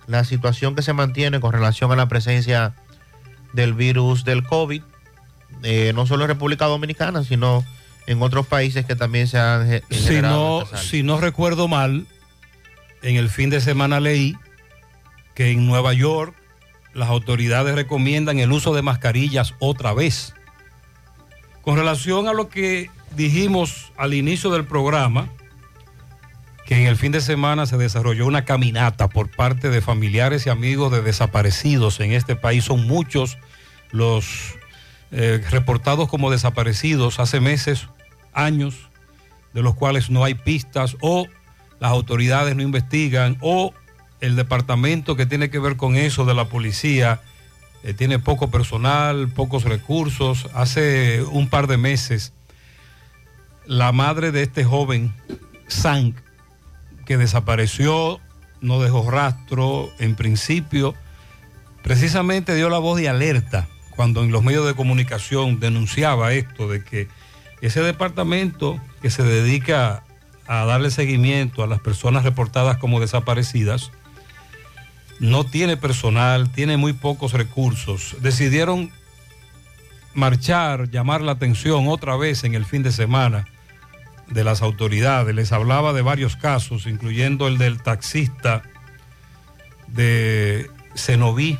la 0.05 0.25
situación 0.25 0.75
que 0.75 0.81
se 0.81 0.91
mantiene 0.91 1.39
con 1.39 1.53
relación 1.53 1.93
a 1.93 1.95
la 1.95 2.09
presencia 2.09 2.73
del 3.53 3.73
virus 3.73 4.25
del 4.25 4.43
COVID, 4.43 4.81
eh, 5.63 5.93
no 5.95 6.05
solo 6.05 6.25
en 6.25 6.27
República 6.27 6.65
Dominicana, 6.65 7.23
sino 7.23 7.63
en 8.09 8.23
otros 8.23 8.47
países 8.47 8.87
que 8.87 8.95
también 8.95 9.27
se 9.27 9.37
han 9.37 9.83
Si 9.91 10.19
no, 10.19 10.65
si 10.75 11.03
no 11.03 11.21
recuerdo 11.21 11.67
mal, 11.67 12.07
en 13.03 13.17
el 13.17 13.29
fin 13.29 13.51
de 13.51 13.61
semana 13.61 13.99
leí 13.99 14.35
que 15.35 15.51
en 15.51 15.67
Nueva 15.67 15.93
York 15.93 16.33
las 16.95 17.09
autoridades 17.09 17.75
recomiendan 17.75 18.39
el 18.39 18.51
uso 18.51 18.73
de 18.73 18.81
mascarillas 18.81 19.53
otra 19.59 19.93
vez. 19.93 20.33
Con 21.61 21.75
relación 21.75 22.27
a 22.27 22.33
lo 22.33 22.49
que 22.49 22.89
dijimos 23.15 23.91
al 23.95 24.15
inicio 24.15 24.49
del 24.49 24.65
programa, 24.65 25.29
que 26.65 26.81
en 26.81 26.87
el 26.87 26.97
fin 26.97 27.11
de 27.11 27.21
semana 27.21 27.67
se 27.67 27.77
desarrolló 27.77 28.25
una 28.25 28.43
caminata 28.43 29.07
por 29.07 29.29
parte 29.29 29.69
de 29.69 29.81
familiares 29.81 30.47
y 30.47 30.49
amigos 30.49 30.91
de 30.91 31.03
desaparecidos 31.03 31.99
en 31.99 32.13
este 32.13 32.35
país. 32.35 32.63
Son 32.63 32.87
muchos 32.87 33.37
los 33.91 34.55
eh, 35.11 35.43
reportados 35.51 36.09
como 36.09 36.31
desaparecidos 36.31 37.19
hace 37.19 37.39
meses, 37.39 37.87
años, 38.33 38.89
de 39.53 39.61
los 39.61 39.75
cuales 39.75 40.09
no 40.09 40.23
hay 40.23 40.35
pistas 40.35 40.97
o 41.01 41.27
las 41.79 41.91
autoridades 41.91 42.55
no 42.55 42.61
investigan 42.61 43.37
o 43.41 43.73
el 44.21 44.35
departamento 44.35 45.15
que 45.15 45.25
tiene 45.25 45.49
que 45.49 45.59
ver 45.59 45.77
con 45.77 45.95
eso 45.95 46.25
de 46.25 46.33
la 46.33 46.49
policía 46.49 47.21
eh, 47.83 47.93
tiene 47.93 48.19
poco 48.19 48.51
personal, 48.51 49.29
pocos 49.29 49.63
recursos. 49.63 50.49
Hace 50.53 51.23
un 51.23 51.49
par 51.49 51.67
de 51.67 51.77
meses, 51.77 52.33
la 53.65 53.91
madre 53.91 54.31
de 54.31 54.43
este 54.43 54.65
joven, 54.65 55.13
Sank, 55.67 56.17
que 57.05 57.17
desapareció, 57.17 58.19
no 58.61 58.81
dejó 58.81 59.09
rastro 59.09 59.89
en 59.99 60.15
principio, 60.15 60.93
precisamente 61.81 62.55
dio 62.55 62.69
la 62.69 62.79
voz 62.79 62.99
de 62.99 63.07
alerta 63.07 63.69
cuando 63.95 64.23
en 64.23 64.31
los 64.31 64.43
medios 64.43 64.65
de 64.65 64.75
comunicación 64.75 65.59
denunciaba 65.59 66.33
esto 66.33 66.69
de 66.69 66.83
que 66.83 67.07
ese 67.61 67.81
departamento 67.81 68.79
que 69.01 69.09
se 69.09 69.23
dedica 69.23 70.03
a 70.47 70.65
darle 70.65 70.91
seguimiento 70.91 71.63
a 71.63 71.67
las 71.67 71.79
personas 71.79 72.23
reportadas 72.23 72.77
como 72.77 72.99
desaparecidas 72.99 73.91
no 75.19 75.43
tiene 75.43 75.77
personal, 75.77 76.51
tiene 76.51 76.77
muy 76.77 76.93
pocos 76.93 77.33
recursos. 77.33 78.15
Decidieron 78.21 78.91
marchar, 80.13 80.89
llamar 80.89 81.21
la 81.21 81.33
atención 81.33 81.87
otra 81.87 82.15
vez 82.15 82.43
en 82.43 82.55
el 82.55 82.65
fin 82.65 82.83
de 82.83 82.91
semana 82.91 83.45
de 84.27 84.43
las 84.43 84.61
autoridades. 84.61 85.35
Les 85.35 85.51
hablaba 85.51 85.93
de 85.93 86.01
varios 86.01 86.35
casos, 86.35 86.87
incluyendo 86.87 87.47
el 87.47 87.57
del 87.57 87.81
taxista 87.81 88.63
de 89.87 90.69
Cenoví, 90.95 91.59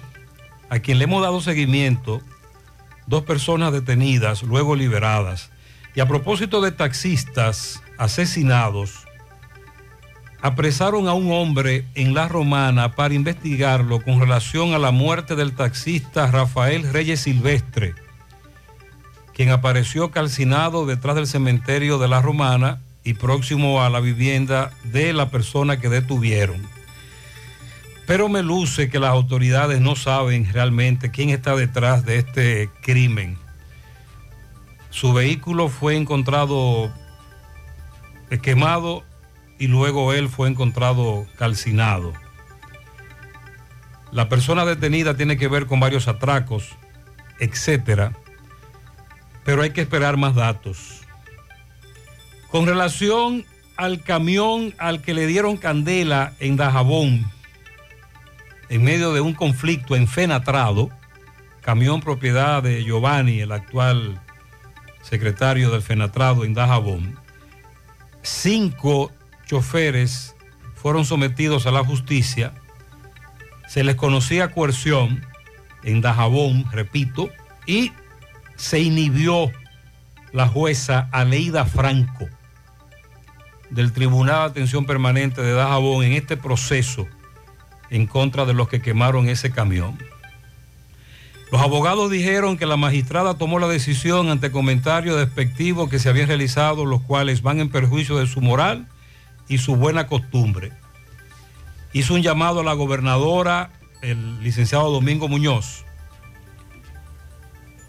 a 0.70 0.80
quien 0.80 0.98
le 0.98 1.06
hemos 1.06 1.22
dado 1.22 1.42
seguimiento, 1.42 2.22
dos 3.08 3.24
personas 3.24 3.74
detenidas, 3.74 4.44
luego 4.44 4.76
liberadas. 4.76 5.52
Y 5.96 6.00
a 6.00 6.08
propósito 6.08 6.62
de 6.62 6.72
taxistas 6.72 7.82
asesinados, 7.98 9.06
apresaron 10.42 11.08
a 11.08 11.14
un 11.14 11.32
hombre 11.32 11.86
en 11.96 12.14
La 12.14 12.28
Romana 12.28 12.96
para 12.96 13.14
investigarlo 13.14 14.02
con 14.02 14.20
relación 14.20 14.74
a 14.74 14.80
la 14.80 14.92
muerte 14.92 15.36
del 15.36 15.54
taxista 15.54 16.28
Rafael 16.28 16.92
Reyes 16.92 17.22
Silvestre, 17.22 17.94
quien 19.34 19.50
apareció 19.52 20.12
calcinado 20.12 20.86
detrás 20.86 21.16
del 21.16 21.28
cementerio 21.28 21.98
de 21.98 22.08
La 22.08 22.22
Romana 22.22 22.80
y 23.04 23.16
próximo 23.16 23.82
a 23.82 23.90
la 23.90 24.00
vivienda 24.00 24.72
de 24.84 25.14
la 25.14 25.30
persona 25.30 25.80
que 25.80 25.90
detuvieron. 25.90 26.62
Pero 28.06 28.28
me 28.28 28.42
luce 28.42 28.90
que 28.90 29.00
las 29.00 29.12
autoridades 29.12 29.82
no 29.82 29.96
saben 29.96 30.52
realmente 30.52 31.12
quién 31.12 31.30
está 31.30 31.56
detrás 31.56 32.06
de 32.06 32.18
este 32.18 32.70
crimen. 32.82 33.38
Su 34.90 35.14
vehículo 35.14 35.70
fue 35.70 35.96
encontrado 35.96 36.92
quemado 38.38 39.04
y 39.58 39.68
luego 39.68 40.14
él 40.14 40.30
fue 40.30 40.48
encontrado 40.48 41.26
calcinado. 41.38 42.14
La 44.12 44.30
persona 44.30 44.66
detenida 44.66 45.16
tiene 45.16 45.38
que 45.38 45.48
ver 45.48 45.66
con 45.68 45.80
varios 45.80 46.08
atracos, 46.08 46.70
etcétera, 47.40 48.14
pero 49.44 49.62
hay 49.62 49.72
que 49.72 49.82
esperar 49.82 50.18
más 50.18 50.36
datos. 50.36 51.02
Con 52.50 52.66
relación 52.66 53.46
al 53.78 54.02
camión 54.02 54.74
al 54.78 55.02
que 55.02 55.14
le 55.14 55.28
dieron 55.28 55.58
candela 55.58 56.34
en 56.40 56.58
Dajabón, 56.58 57.32
en 58.70 58.84
medio 58.84 59.14
de 59.14 59.22
un 59.22 59.34
conflicto 59.34 59.96
en 59.96 60.08
Fenatrado, 60.08 60.90
camión 61.62 62.02
propiedad 62.02 62.64
de 62.64 62.84
Giovanni, 62.84 63.42
el 63.42 63.52
actual 63.52 64.20
secretario 65.02 65.72
del 65.72 65.82
Fenatrado 65.82 66.44
en 66.44 66.54
Dajabón, 66.54 67.18
cinco 68.22 69.12
choferes 69.46 70.36
fueron 70.76 71.06
sometidos 71.06 71.66
a 71.66 71.72
la 71.72 71.84
justicia. 71.84 72.54
Se 73.68 73.84
les 73.84 73.96
conocía 73.96 74.52
coerción 74.52 75.26
en 75.84 76.02
Dajabón, 76.02 76.66
repito, 76.72 77.30
y 77.66 77.92
se 78.56 78.80
inhibió 78.80 79.52
la 80.32 80.48
jueza 80.48 81.10
Aleida 81.12 81.66
Franco 81.66 82.28
del 83.70 83.94
Tribunal 83.94 84.40
de 84.40 84.46
Atención 84.52 84.86
Permanente 84.86 85.42
de 85.42 85.54
Dajabón 85.54 86.04
en 86.04 86.14
este 86.14 86.38
proceso 86.38 87.08
en 87.90 88.08
contra 88.08 88.46
de 88.46 88.54
los 88.54 88.70
que 88.70 88.82
quemaron 88.82 89.30
ese 89.30 89.52
camión. 89.52 89.98
Los 91.52 91.62
abogados 91.62 92.12
dijeron 92.12 92.58
que 92.58 92.68
la 92.68 92.78
magistrada 92.78 93.38
tomó 93.38 93.58
la 93.58 93.68
decisión 93.68 94.30
ante 94.30 94.52
comentarios 94.52 95.18
despectivos 95.18 95.90
que 95.90 95.98
se 95.98 96.10
habían 96.10 96.28
realizado, 96.28 96.86
los 96.86 97.02
cuales 97.02 97.42
van 97.42 97.60
en 97.60 97.70
perjuicio 97.70 98.18
de 98.18 98.28
su 98.28 98.40
moral 98.40 98.88
y 99.48 99.58
su 99.58 99.76
buena 99.76 100.06
costumbre. 100.06 100.72
Hizo 101.92 102.14
un 102.14 102.22
llamado 102.22 102.60
a 102.60 102.64
la 102.64 102.74
gobernadora, 102.74 103.72
el 104.04 104.44
licenciado 104.44 104.92
Domingo 104.92 105.28
Muñoz, 105.28 105.86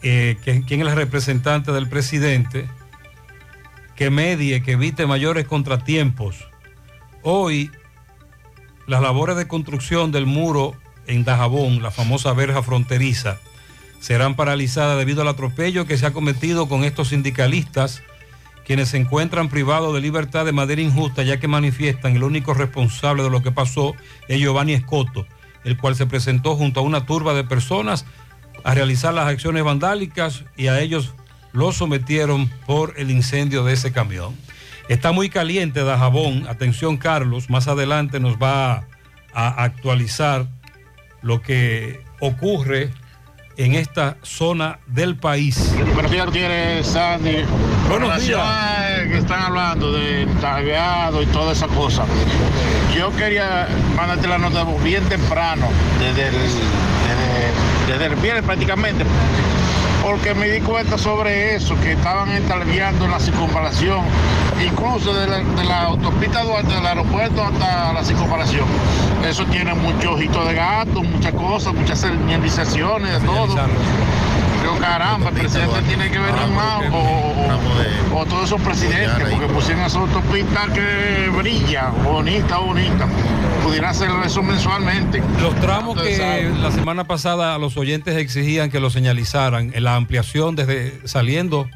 eh, 0.02 0.38
quien 0.42 0.80
es 0.80 0.86
el 0.86 0.96
representante 0.96 1.70
del 1.72 1.86
presidente, 1.86 2.66
que 3.94 4.08
medie, 4.08 4.62
que 4.62 4.72
evite 4.72 5.06
mayores 5.06 5.46
contratiempos. 5.46 6.48
Hoy, 7.22 7.70
las 8.86 9.02
labores 9.02 9.36
de 9.36 9.46
construcción 9.46 10.12
del 10.12 10.24
muro 10.24 10.74
en 11.06 11.24
Dajabón, 11.24 11.82
la 11.82 11.90
famosa 11.90 12.32
verja 12.32 12.62
fronteriza, 12.62 13.38
serán 14.00 14.34
paralizadas 14.34 14.98
debido 14.98 15.22
al 15.22 15.28
atropello 15.28 15.86
que 15.86 15.98
se 15.98 16.06
ha 16.06 16.12
cometido 16.12 16.68
con 16.68 16.84
estos 16.84 17.08
sindicalistas, 17.08 18.02
quienes 18.64 18.88
se 18.88 18.96
encuentran 18.96 19.48
privados 19.48 19.94
de 19.94 20.00
libertad 20.00 20.44
de 20.44 20.52
manera 20.52 20.80
injusta, 20.80 21.22
ya 21.22 21.38
que 21.38 21.48
manifiestan 21.48 22.16
el 22.16 22.22
único 22.22 22.54
responsable 22.54 23.22
de 23.22 23.30
lo 23.30 23.42
que 23.42 23.52
pasó 23.52 23.94
es 24.28 24.40
Giovanni 24.40 24.72
Escoto, 24.72 25.26
el 25.64 25.76
cual 25.76 25.94
se 25.94 26.06
presentó 26.06 26.56
junto 26.56 26.80
a 26.80 26.82
una 26.82 27.04
turba 27.04 27.34
de 27.34 27.44
personas 27.44 28.06
a 28.64 28.74
realizar 28.74 29.14
las 29.14 29.26
acciones 29.26 29.62
vandálicas 29.64 30.44
y 30.56 30.68
a 30.68 30.80
ellos 30.80 31.14
los 31.52 31.76
sometieron 31.76 32.48
por 32.66 32.94
el 32.96 33.10
incendio 33.10 33.64
de 33.64 33.74
ese 33.74 33.92
camión. 33.92 34.34
Está 34.88 35.12
muy 35.12 35.28
caliente 35.28 35.84
Dajabón. 35.84 36.46
Atención 36.48 36.96
Carlos, 36.96 37.50
más 37.50 37.68
adelante 37.68 38.18
nos 38.18 38.36
va 38.36 38.86
a 39.32 39.62
actualizar 39.62 40.48
lo 41.22 41.42
que 41.42 42.02
ocurre 42.20 42.90
en 43.56 43.74
esta 43.74 44.16
zona 44.22 44.78
del 44.86 45.16
país. 45.16 45.74
Buenos 45.94 46.10
días, 46.10 46.26
Gutiérrez, 46.26 46.86
Sandy. 46.86 47.44
Buenos 47.88 48.10
a 48.10 48.18
que 49.08 49.18
están 49.18 49.42
hablando 49.42 49.92
del 49.92 50.28
tagueado 50.40 51.22
y 51.22 51.26
toda 51.26 51.52
esa 51.52 51.66
cosa. 51.68 52.04
Yo 52.96 53.14
quería 53.16 53.68
mandarte 53.96 54.28
la 54.28 54.38
nota 54.38 54.64
bien 54.82 55.04
temprano, 55.08 55.68
desde 55.98 56.28
el, 56.28 56.34
desde, 56.34 57.92
desde 57.92 58.06
el 58.06 58.16
viernes 58.16 58.44
prácticamente, 58.44 59.04
porque 60.02 60.34
me 60.34 60.48
di 60.48 60.60
cuenta 60.60 60.96
sobre 60.98 61.54
eso, 61.54 61.74
que 61.80 61.92
estaban 61.92 62.30
entalviando 62.30 63.06
la 63.08 63.20
circunvalación, 63.20 64.00
incluso 64.64 65.12
de 65.14 65.26
la, 65.26 65.38
de 65.38 65.64
la 65.64 65.82
autopista 65.84 66.42
Duarte 66.42 66.74
del 66.74 66.86
aeropuerto 66.86 67.42
hasta 67.44 67.92
la 67.92 68.04
circunvalación. 68.04 68.64
Eso 69.28 69.44
tiene 69.46 69.74
mucho 69.74 70.12
ojito 70.12 70.44
de 70.44 70.54
gato, 70.54 71.02
muchas 71.02 71.32
cosas, 71.34 71.74
muchas 71.74 72.00
señalizaciones, 72.00 73.20
de 73.20 73.26
todo. 73.26 73.54
Digo, 74.62 74.76
caramba, 74.78 75.28
el 75.30 75.34
presidente 75.36 75.80
tiene 75.88 76.10
que 76.10 76.18
venir 76.18 76.46
más, 76.54 76.82
o, 76.92 76.96
o- 76.96 78.18
o 78.20 78.26
todos 78.26 78.44
esos 78.44 78.60
presidentes, 78.60 79.28
porque 79.30 79.46
pusieron 79.46 79.84
esa 79.84 79.98
autopista 79.98 80.66
que 80.74 81.30
brilla, 81.36 81.90
bonita, 82.04 82.58
bonita. 82.58 83.06
Pudiera 83.62 83.90
hacer 83.90 84.08
eso 84.24 84.42
mensualmente. 84.42 85.22
Los 85.40 85.54
tramos 85.60 86.00
que 86.00 86.50
la 86.60 86.70
semana 86.72 87.04
pasada 87.04 87.56
los 87.58 87.76
oyentes 87.76 88.16
exigían 88.16 88.70
que 88.70 88.80
lo 88.80 88.90
señalizaran 88.90 89.72
en 89.74 89.84
la 89.84 89.96
ampliación 89.96 90.56
desde 90.56 91.06
saliendo 91.06 91.68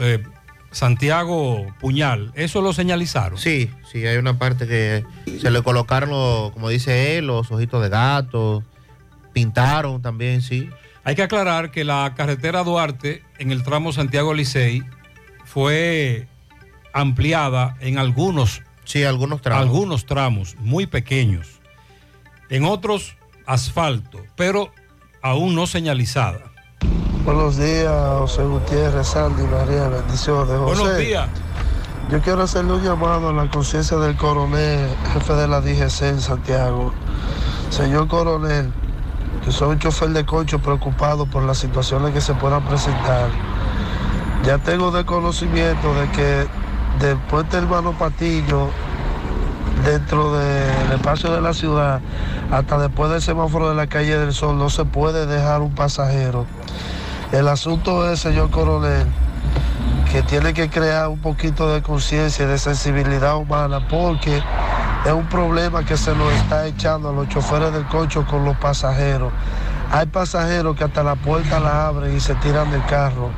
eh, 0.00 0.22
Santiago 0.70 1.66
Puñal, 1.80 2.32
¿eso 2.34 2.60
lo 2.60 2.72
señalizaron? 2.72 3.38
Sí, 3.38 3.70
sí, 3.90 4.04
hay 4.06 4.16
una 4.16 4.38
parte 4.38 4.66
que 4.66 5.04
se 5.40 5.50
le 5.50 5.62
colocaron, 5.62 6.10
los- 6.10 6.50
como 6.52 6.68
dice 6.68 7.16
él, 7.16 7.28
los 7.28 7.50
ojitos 7.50 7.80
de 7.82 7.88
gato, 7.88 8.62
pintaron 9.32 10.02
también, 10.02 10.42
sí. 10.42 10.68
Hay 11.04 11.14
que 11.14 11.22
aclarar 11.22 11.70
que 11.70 11.84
la 11.84 12.12
carretera 12.16 12.64
Duarte 12.64 13.22
en 13.38 13.50
el 13.52 13.62
tramo 13.62 13.92
Santiago 13.92 14.34
Licey 14.34 14.82
fue 15.44 16.26
ampliada 16.92 17.76
en 17.80 17.98
algunos, 17.98 18.62
sí, 18.84 19.04
algunos 19.04 19.40
tramos. 19.40 19.62
algunos 19.62 20.06
tramos 20.06 20.56
muy 20.60 20.86
pequeños, 20.86 21.60
en 22.48 22.64
otros 22.64 23.16
asfalto, 23.46 24.20
pero 24.36 24.70
aún 25.22 25.54
no 25.54 25.66
señalizada. 25.66 26.40
Buenos 27.24 27.56
días, 27.56 27.90
José 28.18 28.42
Gutiérrez, 28.42 29.06
Sandy, 29.06 29.42
María, 29.44 29.88
bendiciones. 29.88 30.58
José, 30.58 30.82
Buenos 30.82 30.98
días. 30.98 31.28
Yo 32.10 32.20
quiero 32.20 32.42
hacerle 32.42 32.74
un 32.74 32.82
llamado 32.82 33.30
a 33.30 33.32
la 33.32 33.48
conciencia 33.48 33.96
del 33.96 34.14
coronel, 34.16 34.90
jefe 35.14 35.32
de 35.32 35.48
la 35.48 35.62
DGC 35.62 36.02
en 36.02 36.20
Santiago. 36.20 36.92
Señor 37.70 38.08
coronel, 38.08 38.70
que 39.42 39.50
soy 39.50 39.70
un 39.70 39.78
chofer 39.78 40.10
de 40.10 40.26
coche 40.26 40.58
preocupado 40.58 41.24
por 41.24 41.42
las 41.44 41.56
situaciones 41.58 42.12
que 42.12 42.20
se 42.20 42.34
puedan 42.34 42.62
presentar. 42.66 43.30
Ya 44.44 44.58
tengo 44.58 44.90
de 44.90 45.06
conocimiento 45.06 45.94
de 45.94 46.10
que 46.10 46.46
del 47.00 47.16
puente 47.18 47.56
Hermano 47.56 47.92
Patillo, 47.92 48.70
dentro 49.84 50.36
del 50.36 50.92
espacio 50.92 51.32
de 51.32 51.40
la 51.40 51.52
ciudad, 51.52 52.00
hasta 52.50 52.78
después 52.78 53.10
del 53.10 53.20
semáforo 53.20 53.68
de 53.68 53.74
la 53.74 53.86
calle 53.86 54.18
del 54.18 54.32
Sol, 54.32 54.56
no 54.56 54.70
se 54.70 54.84
puede 54.84 55.26
dejar 55.26 55.60
un 55.60 55.74
pasajero. 55.74 56.46
El 57.32 57.48
asunto 57.48 58.10
es, 58.10 58.20
señor 58.20 58.50
coronel, 58.50 59.06
que 60.10 60.22
tiene 60.22 60.54
que 60.54 60.70
crear 60.70 61.08
un 61.08 61.18
poquito 61.18 61.72
de 61.72 61.82
conciencia 61.82 62.44
y 62.44 62.48
de 62.48 62.58
sensibilidad 62.58 63.36
humana 63.36 63.86
porque 63.88 64.40
es 65.04 65.12
un 65.12 65.26
problema 65.26 65.84
que 65.84 65.96
se 65.96 66.14
nos 66.14 66.32
está 66.32 66.66
echando 66.66 67.10
a 67.10 67.12
los 67.12 67.28
choferes 67.28 67.72
del 67.72 67.84
coche 67.86 68.20
con 68.30 68.44
los 68.44 68.56
pasajeros. 68.56 69.32
Hay 69.90 70.06
pasajeros 70.06 70.76
que 70.76 70.84
hasta 70.84 71.02
la 71.02 71.16
puerta 71.16 71.60
la 71.60 71.88
abren 71.88 72.16
y 72.16 72.20
se 72.20 72.34
tiran 72.36 72.70
del 72.70 72.84
carro 72.86 73.30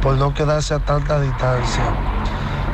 por 0.00 0.16
no 0.16 0.32
quedarse 0.32 0.74
a 0.74 0.78
tanta 0.78 1.20
distancia. 1.20 2.17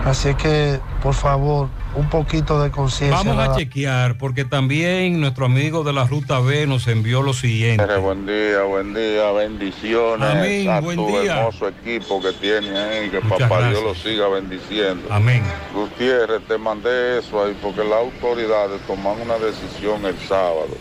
Así 0.04 0.28
es 0.28 0.36
que, 0.36 0.80
por 1.02 1.14
favor, 1.14 1.70
un 1.94 2.10
poquito 2.10 2.60
de 2.60 2.70
conciencia. 2.70 3.16
Vamos 3.16 3.38
a 3.38 3.56
chequear 3.56 4.18
porque 4.18 4.44
también 4.44 5.18
nuestro 5.18 5.46
amigo 5.46 5.82
de 5.82 5.94
la 5.94 6.04
Ruta 6.04 6.40
B 6.40 6.66
nos 6.66 6.86
envió 6.88 7.22
lo 7.22 7.32
siguiente. 7.32 7.96
Buen 7.96 8.26
día, 8.26 8.64
buen 8.64 8.92
día, 8.92 9.32
bendiciones 9.32 10.28
Amén, 10.28 10.68
a 10.68 10.80
buen 10.80 10.98
tu 10.98 11.06
día. 11.06 11.38
hermoso 11.38 11.68
equipo 11.68 12.20
que 12.20 12.32
tiene 12.32 12.78
ahí, 12.78 13.08
que 13.08 13.20
Muchas 13.20 13.48
papá 13.48 13.60
gracias. 13.60 13.82
Dios 13.82 13.82
lo 13.82 13.94
siga 13.94 14.28
bendiciendo. 14.28 15.08
Amén. 15.10 15.42
Gutiérrez, 15.72 16.42
te 16.46 16.58
mandé 16.58 17.20
eso 17.20 17.42
ahí 17.42 17.56
porque 17.62 17.82
las 17.82 18.00
autoridades 18.00 18.82
toman 18.86 19.18
una 19.22 19.38
decisión 19.38 20.04
el 20.04 20.18
sábado. 20.28 20.76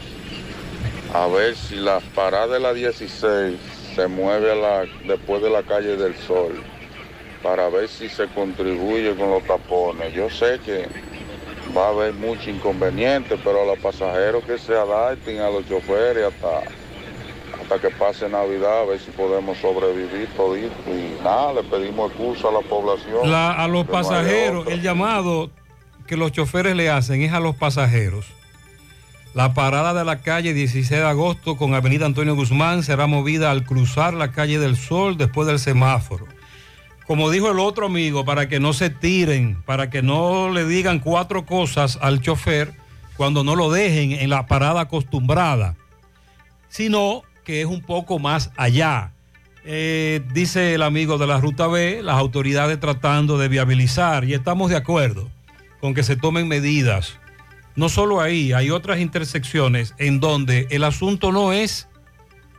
A 1.14 1.28
ver 1.28 1.56
si 1.56 1.76
la 1.76 2.02
parada 2.14 2.56
de 2.56 2.60
la 2.60 2.74
16 2.74 3.58
se 3.96 4.08
mueve 4.08 4.52
a 4.52 4.56
la, 4.56 4.86
después 5.08 5.42
de 5.42 5.50
la 5.50 5.64
calle 5.64 5.96
del 5.96 6.14
Sol 6.18 6.62
para 7.44 7.70
ver 7.70 7.88
si 7.90 8.08
se 8.10 8.28
contribuye 8.28 9.16
con 9.16 9.30
los 9.30 9.44
tapones. 9.44 10.14
Yo 10.14 10.30
sé 10.30 10.60
que 10.66 10.88
va 11.78 11.88
a 11.88 11.90
haber 11.90 12.14
mucho 12.14 12.50
inconveniente, 12.50 13.38
pero 13.44 13.64
a 13.64 13.66
los 13.66 13.80
pasajeros 13.80 14.44
que 14.46 14.58
se 14.58 14.74
adapten, 14.74 15.40
a 15.42 15.50
los 15.50 15.68
choferes, 15.68 16.26
hasta, 16.34 16.60
hasta 17.62 17.80
que 17.80 17.90
pase 17.96 18.30
Navidad, 18.30 18.82
a 18.82 18.86
ver 18.86 19.00
si 19.00 19.12
podemos 19.12 19.58
sobrevivir 19.58 20.28
todito. 20.38 20.74
Y 20.88 21.22
nada, 21.24 21.54
le 21.54 21.64
pedimos 21.64 22.12
excusa 22.12 22.48
a 22.48 22.52
la 22.54 22.62
población. 22.62 23.30
La- 23.30 23.52
a 23.54 23.68
los 23.68 23.86
no 23.86 23.92
pasajeros, 23.92 24.68
el 24.68 24.82
llamado 24.82 25.52
que 26.08 26.16
los 26.18 26.32
choferes 26.32 26.76
le 26.76 26.90
hacen 26.90 27.22
es 27.22 27.34
a 27.34 27.40
los 27.40 27.56
pasajeros. 27.56 28.26
La 29.34 29.54
parada 29.56 29.94
de 29.96 30.06
la 30.06 30.20
calle 30.22 30.54
16 30.54 30.90
de 31.02 31.08
agosto 31.08 31.58
con 31.58 31.74
Avenida 31.74 32.06
Antonio 32.06 32.36
Guzmán 32.36 32.84
será 32.84 33.08
movida 33.08 33.50
al 33.50 33.66
cruzar 33.66 34.14
la 34.14 34.32
calle 34.32 34.60
del 34.60 34.76
Sol 34.78 35.18
después 35.18 35.48
del 35.48 35.58
semáforo. 35.58 36.28
Como 37.08 37.30
dijo 37.30 37.52
el 37.52 37.60
otro 37.60 37.88
amigo, 37.88 38.24
para 38.24 38.48
que 38.48 38.60
no 38.60 38.74
se 38.74 38.90
tiren, 38.90 39.62
para 39.66 39.90
que 39.90 40.02
no 40.02 40.50
le 40.50 40.66
digan 40.66 41.00
cuatro 41.00 41.46
cosas 41.46 41.98
al 42.02 42.22
chofer 42.22 42.74
cuando 43.18 43.44
no 43.44 43.56
lo 43.56 43.72
dejen 43.72 44.14
en 44.14 44.30
la 44.30 44.48
parada 44.48 44.82
acostumbrada, 44.82 45.76
sino 46.70 47.24
que 47.44 47.62
es 47.62 47.68
un 47.68 47.82
poco 47.82 48.20
más 48.20 48.52
allá. 48.56 49.12
Eh, 49.66 50.22
dice 50.34 50.74
el 50.74 50.82
amigo 50.82 51.18
de 51.18 51.28
la 51.28 51.40
Ruta 51.40 51.68
B, 51.68 52.02
las 52.02 52.18
autoridades 52.18 52.80
tratando 52.80 53.38
de 53.38 53.48
viabilizar 53.48 54.26
y 54.26 54.34
estamos 54.34 54.70
de 54.70 54.78
acuerdo 54.78 55.30
con 55.80 55.94
que 55.94 56.04
se 56.04 56.16
tomen 56.16 56.48
medidas. 56.48 57.18
No 57.76 57.90
solo 57.90 58.22
ahí, 58.22 58.54
hay 58.54 58.70
otras 58.70 59.00
intersecciones 59.00 59.94
en 59.98 60.20
donde 60.20 60.68
el 60.70 60.84
asunto 60.84 61.32
no 61.32 61.54
es 61.54 61.88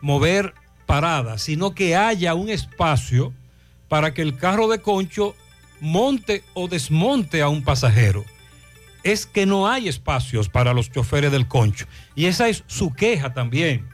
mover 0.01 0.55
paradas, 0.87 1.43
sino 1.43 1.75
que 1.75 1.97
haya 1.97 2.35
un 2.35 2.51
espacio 2.51 3.33
para 3.95 4.13
que 4.13 4.23
el 4.23 4.37
carro 4.37 4.67
de 4.67 4.81
concho 4.81 5.37
monte 5.79 6.43
o 6.53 6.67
desmonte 6.67 7.43
a 7.43 7.49
un 7.49 7.63
pasajero. 7.63 8.25
Es 9.05 9.25
que 9.25 9.47
no 9.47 9.69
hay 9.69 9.87
espacios 9.87 10.49
para 10.49 10.75
los 10.75 10.91
choferes 10.91 11.31
del 11.31 11.47
concho. 11.47 11.87
Y 12.17 12.25
esa 12.25 12.49
es 12.49 12.65
su 12.67 12.93
queja 12.93 13.35
también. 13.35 13.87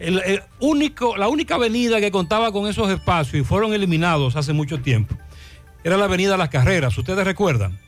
El, 0.00 0.20
el 0.26 0.42
único, 0.58 1.16
la 1.16 1.28
única 1.28 1.54
avenida 1.54 2.00
que 2.00 2.10
contaba 2.10 2.50
con 2.50 2.66
esos 2.66 2.90
espacios 2.90 3.40
y 3.40 3.44
fueron 3.44 3.72
eliminados 3.72 4.34
hace 4.34 4.52
mucho 4.52 4.80
tiempo 4.80 5.14
era 5.84 5.96
la 5.96 6.06
avenida 6.06 6.36
Las 6.36 6.48
Carreras. 6.48 6.98
Ustedes 6.98 7.24
recuerdan 7.24 7.78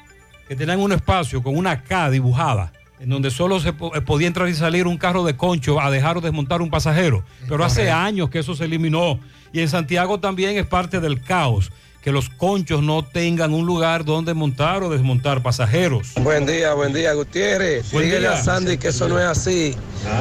que 0.47 0.55
tenían 0.55 0.79
un 0.79 0.93
espacio 0.93 1.43
con 1.43 1.57
una 1.57 1.83
K 1.83 2.09
dibujada 2.11 2.73
en 3.01 3.09
donde 3.09 3.33
solo 3.33 3.59
se 3.59 3.71
eh, 3.71 4.01
podía 4.07 4.29
entrar 4.29 4.49
y 4.49 4.55
salir 4.55 4.87
un 4.87 4.97
carro 4.97 5.25
de 5.25 5.37
concho 5.37 5.81
a 5.81 5.91
dejar 5.91 6.19
o 6.19 6.21
desmontar 6.21 6.63
un 6.63 6.71
pasajero. 6.71 7.25
Pero 7.49 7.65
hace 7.65 7.91
años 7.91 8.31
que 8.31 8.39
eso 8.39 8.55
se 8.55 8.67
eliminó. 8.67 9.19
Y 9.53 9.61
en 9.61 9.69
Santiago 9.69 10.21
también 10.21 10.57
es 10.57 10.67
parte 10.67 11.01
del 11.01 11.23
caos, 11.23 11.71
que 12.03 12.13
los 12.13 12.29
conchos 12.29 12.83
no 12.83 13.05
tengan 13.05 13.53
un 13.53 13.67
lugar 13.67 14.05
donde 14.05 14.33
montar 14.33 14.83
o 14.83 14.89
desmontar 14.89 15.43
pasajeros. 15.43 16.13
Buen 16.23 16.47
día, 16.47 16.75
buen 16.75 16.93
día, 16.93 17.13
Gutiérrez. 17.13 17.91
Buen 17.93 18.05
Dígale 18.05 18.29
día. 18.29 18.39
a 18.39 18.43
Sandy 18.43 18.79
que 18.79 18.89
eso 18.89 19.09
no 19.09 19.19
es 19.19 19.27
así, 19.27 19.75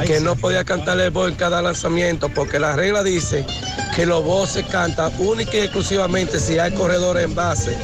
que 0.06 0.20
no 0.20 0.34
podía 0.36 0.64
cantarle 0.64 1.04
el 1.04 1.10
bol 1.10 1.30
en 1.30 1.36
cada 1.36 1.62
lanzamiento, 1.62 2.28
porque 2.28 2.58
la 2.58 2.74
regla 2.74 3.02
dice 3.02 3.46
que 3.94 4.06
los 4.06 4.24
voz 4.24 4.50
se 4.50 4.64
cantan 4.64 5.12
única 5.18 5.56
y 5.56 5.60
exclusivamente 5.60 6.40
si 6.40 6.58
hay 6.58 6.72
corredores 6.72 7.24
en 7.24 7.34
base. 7.34 7.76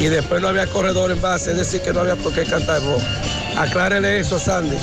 Y 0.00 0.06
después 0.06 0.42
no 0.42 0.48
había 0.48 0.66
corredor 0.66 1.10
en 1.10 1.20
base, 1.20 1.52
es 1.52 1.56
decir, 1.56 1.80
que 1.82 1.92
no 1.92 2.00
había 2.00 2.16
por 2.16 2.34
qué 2.34 2.44
cantar 2.44 2.82
voz. 2.82 3.02
Aclárele 3.56 4.20
eso, 4.20 4.38
Sandy. 4.38 4.76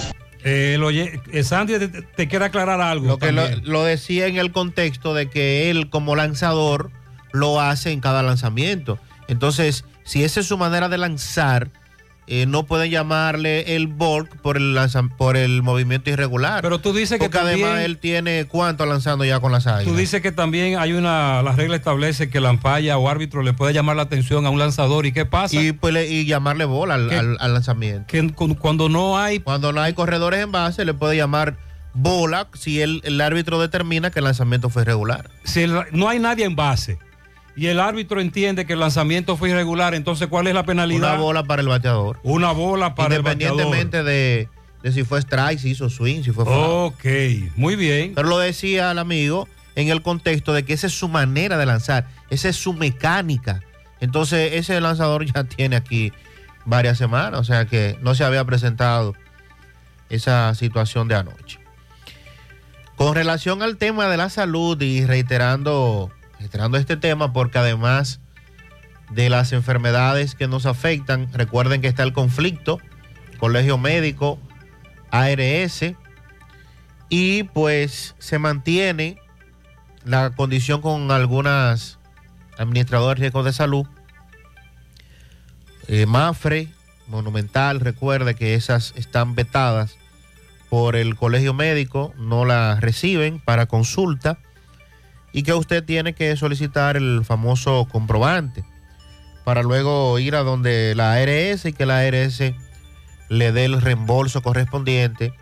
Eh, 0.43 0.77
oye- 0.83 1.21
eh, 1.31 1.43
Sandy 1.43 1.79
te, 1.79 1.87
te 1.87 2.27
quiere 2.27 2.45
aclarar 2.45 2.81
algo. 2.81 3.07
Lo 3.07 3.17
que 3.17 3.31
lo, 3.31 3.43
lo 3.63 3.83
decía 3.83 4.27
en 4.27 4.37
el 4.37 4.51
contexto 4.51 5.13
de 5.13 5.29
que 5.29 5.69
él 5.69 5.89
como 5.89 6.15
lanzador 6.15 6.91
lo 7.31 7.61
hace 7.61 7.91
en 7.91 7.99
cada 8.01 8.23
lanzamiento. 8.23 8.99
Entonces, 9.27 9.85
si 10.03 10.23
esa 10.23 10.41
es 10.41 10.47
su 10.47 10.57
manera 10.57 10.89
de 10.89 10.97
lanzar, 10.97 11.69
eh, 12.27 12.45
no 12.45 12.63
pueden 12.65 12.89
llamarle 12.89 13.75
el 13.75 13.87
bulk 13.87 14.37
por 14.37 14.57
el, 14.57 14.77
por 15.17 15.35
el 15.37 15.61
movimiento 15.61 16.09
irregular. 16.09 16.61
Pero 16.61 16.79
tú 16.79 16.93
dices 16.93 17.19
que 17.19 17.25
Porque 17.25 17.37
además 17.39 17.69
también- 17.71 17.85
él 17.85 17.97
tiene 17.97 18.45
cuánto 18.45 18.85
lanzando 18.85 19.25
ya 19.25 19.39
con 19.39 19.51
las 19.51 19.67
águilas. 19.67 19.91
Tú 19.93 19.97
dices 19.97 20.21
que 20.21 20.31
también 20.31 20.79
hay 20.79 20.93
una, 20.93 21.41
la 21.43 21.51
regla 21.53 21.75
establece 21.75 22.29
que 22.29 22.37
el 22.37 22.45
ampalla 22.45 22.97
o 22.97 23.09
árbitro 23.09 23.43
le 23.43 23.53
puede 23.53 23.73
llamar 23.73 23.95
la 23.97 24.03
atención 24.03 24.45
a 24.45 24.49
un 24.49 24.59
lanzador. 24.59 25.05
¿Y 25.05 25.11
qué 25.11 25.25
pasa? 25.25 25.55
y, 25.61 25.71
pues, 25.73 26.09
y 26.09 26.25
llamarle 26.25 26.65
bola 26.65 26.93
al, 26.95 27.09
¿Qué? 27.09 27.15
al- 27.17 27.37
al 27.39 27.53
lanzamiento. 27.53 28.05
Que 28.07 28.25
cu- 28.31 28.55
cuando 28.57 28.87
no 28.89 29.19
hay 29.19 29.39
Cuando 29.39 29.73
no 29.73 29.81
hay 29.81 29.93
corredores 29.93 30.41
en 30.41 30.51
base, 30.51 30.85
le 30.85 30.93
puede 30.93 31.17
llamar 31.17 31.57
bola 31.93 32.47
si 32.53 32.81
el, 32.81 33.01
el 33.03 33.21
árbitro 33.21 33.59
determina 33.59 34.09
que 34.11 34.19
el 34.19 34.25
lanzamiento 34.25 34.69
fue 34.69 34.81
irregular. 34.83 35.29
si 35.43 35.61
el- 35.61 35.77
no 35.91 36.09
hay 36.09 36.19
nadie 36.19 36.45
en 36.45 36.55
base 36.55 36.97
y 37.55 37.67
el 37.67 37.79
árbitro 37.79 38.19
entiende 38.19 38.65
que 38.65 38.73
el 38.73 38.79
lanzamiento 38.79 39.37
fue 39.37 39.49
irregular, 39.49 39.93
entonces 39.93 40.27
¿cuál 40.27 40.47
es 40.47 40.53
la 40.53 40.65
penalidad? 40.65 41.13
Una 41.13 41.21
bola 41.21 41.43
para 41.43 41.61
el 41.61 41.67
bateador. 41.67 42.19
Una 42.23 42.51
bola 42.51 42.95
para 42.95 43.15
el 43.15 43.21
bateador. 43.21 43.59
Independientemente 43.59 44.03
de, 44.03 44.49
de 44.81 44.91
si 44.91 45.03
fue 45.03 45.19
strike, 45.19 45.59
si 45.59 45.69
hizo 45.69 45.89
swing, 45.89 46.23
si 46.23 46.31
fue 46.31 46.45
foul. 46.45 46.93
Ok, 46.93 47.05
muy 47.55 47.75
bien. 47.75 48.13
Pero 48.15 48.27
lo 48.27 48.39
decía 48.39 48.91
el 48.91 48.99
amigo 48.99 49.47
en 49.75 49.89
el 49.89 50.01
contexto 50.01 50.53
de 50.53 50.63
que 50.65 50.73
esa 50.73 50.87
es 50.87 50.93
su 50.93 51.07
manera 51.07 51.57
de 51.57 51.65
lanzar, 51.65 52.07
esa 52.29 52.49
es 52.49 52.55
su 52.55 52.73
mecánica. 52.73 53.61
Entonces, 53.99 54.53
ese 54.53 54.79
lanzador 54.81 55.25
ya 55.33 55.43
tiene 55.43 55.75
aquí 55.75 56.11
varias 56.65 56.97
semanas, 56.97 57.39
o 57.39 57.43
sea 57.43 57.65
que 57.65 57.97
no 58.01 58.15
se 58.15 58.23
había 58.23 58.43
presentado 58.45 59.15
esa 60.09 60.53
situación 60.55 61.07
de 61.07 61.15
anoche. 61.15 61.59
Con 62.95 63.15
relación 63.15 63.63
al 63.63 63.77
tema 63.77 64.07
de 64.07 64.17
la 64.17 64.29
salud 64.29 64.79
y 64.81 65.05
reiterando, 65.05 66.11
reiterando 66.43 66.77
este 66.77 66.97
tema, 66.97 67.31
porque 67.31 67.57
además 67.57 68.19
de 69.09 69.29
las 69.29 69.53
enfermedades 69.53 70.35
que 70.35 70.49
nos 70.49 70.65
afectan, 70.65 71.31
recuerden 71.31 71.79
que 71.79 71.87
está 71.87 72.03
el 72.03 72.11
conflicto, 72.11 72.79
colegio 73.39 73.77
médico, 73.77 74.37
ARS, 75.09 75.95
y 77.07 77.43
pues 77.43 78.15
se 78.19 78.39
mantiene 78.39 79.17
la 80.03 80.31
condición 80.31 80.81
con 80.81 81.11
algunas 81.11 81.97
administradores 82.57 83.21
de 83.21 83.23
riesgos 83.23 83.45
de 83.45 83.53
salud. 83.53 83.87
Eh, 85.87 86.05
Mafre, 86.05 86.67
Monumental, 87.07 87.79
recuerde 87.79 88.35
que 88.35 88.55
esas 88.55 88.93
están 88.97 89.33
vetadas 89.33 89.95
por 90.69 90.97
el 90.97 91.15
colegio 91.15 91.53
médico, 91.53 92.13
no 92.17 92.43
las 92.43 92.81
reciben 92.81 93.39
para 93.39 93.65
consulta 93.65 94.39
y 95.33 95.43
que 95.43 95.53
usted 95.53 95.83
tiene 95.83 96.13
que 96.13 96.37
solicitar 96.37 96.95
el 96.95 97.25
famoso 97.25 97.87
comprobante 97.91 98.63
para 99.43 99.63
luego 99.63 100.17
ir 100.19 100.35
a 100.35 100.43
donde 100.43 100.93
la 100.95 101.13
ARS 101.13 101.65
y 101.65 101.73
que 101.73 101.85
la 101.85 101.99
ARS 101.99 102.39
le 103.29 103.51
dé 103.51 103.65
el 103.65 103.81
reembolso 103.81 104.41
correspondiente 104.41 105.33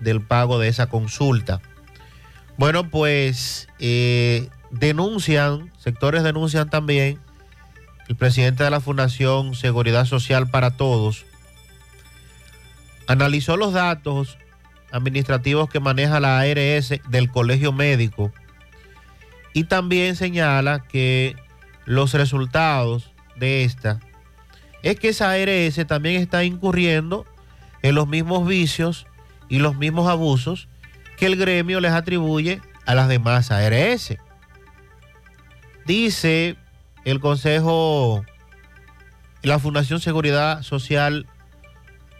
del 0.00 0.20
pago 0.20 0.58
de 0.58 0.68
esa 0.68 0.88
consulta. 0.88 1.60
Bueno, 2.58 2.90
pues 2.90 3.68
eh, 3.78 4.48
denuncian, 4.70 5.72
sectores 5.78 6.22
denuncian 6.22 6.68
también, 6.68 7.18
el 8.08 8.16
presidente 8.16 8.64
de 8.64 8.70
la 8.70 8.80
Fundación 8.80 9.54
Seguridad 9.54 10.04
Social 10.04 10.48
para 10.48 10.72
Todos 10.72 11.24
analizó 13.06 13.56
los 13.56 13.72
datos 13.72 14.36
administrativos 14.92 15.68
que 15.70 15.80
maneja 15.80 16.20
la 16.20 16.40
ARS 16.40 16.94
del 17.08 17.30
Colegio 17.30 17.72
Médico 17.72 18.32
y 19.52 19.64
también 19.64 20.16
señala 20.16 20.84
que 20.84 21.36
los 21.84 22.14
resultados 22.14 23.12
de 23.36 23.64
esta 23.64 24.00
es 24.82 24.98
que 24.98 25.08
esa 25.08 25.32
ARS 25.32 25.86
también 25.86 26.20
está 26.20 26.44
incurriendo 26.44 27.26
en 27.82 27.94
los 27.94 28.08
mismos 28.08 28.46
vicios 28.46 29.06
y 29.48 29.58
los 29.58 29.76
mismos 29.76 30.08
abusos 30.08 30.68
que 31.16 31.26
el 31.26 31.36
gremio 31.36 31.80
les 31.80 31.92
atribuye 31.92 32.60
a 32.86 32.94
las 32.94 33.08
demás 33.08 33.50
ARS. 33.50 34.16
Dice 35.84 36.56
el 37.04 37.20
Consejo, 37.20 38.24
la 39.42 39.58
Fundación 39.58 40.00
Seguridad 40.00 40.62
Social 40.62 41.26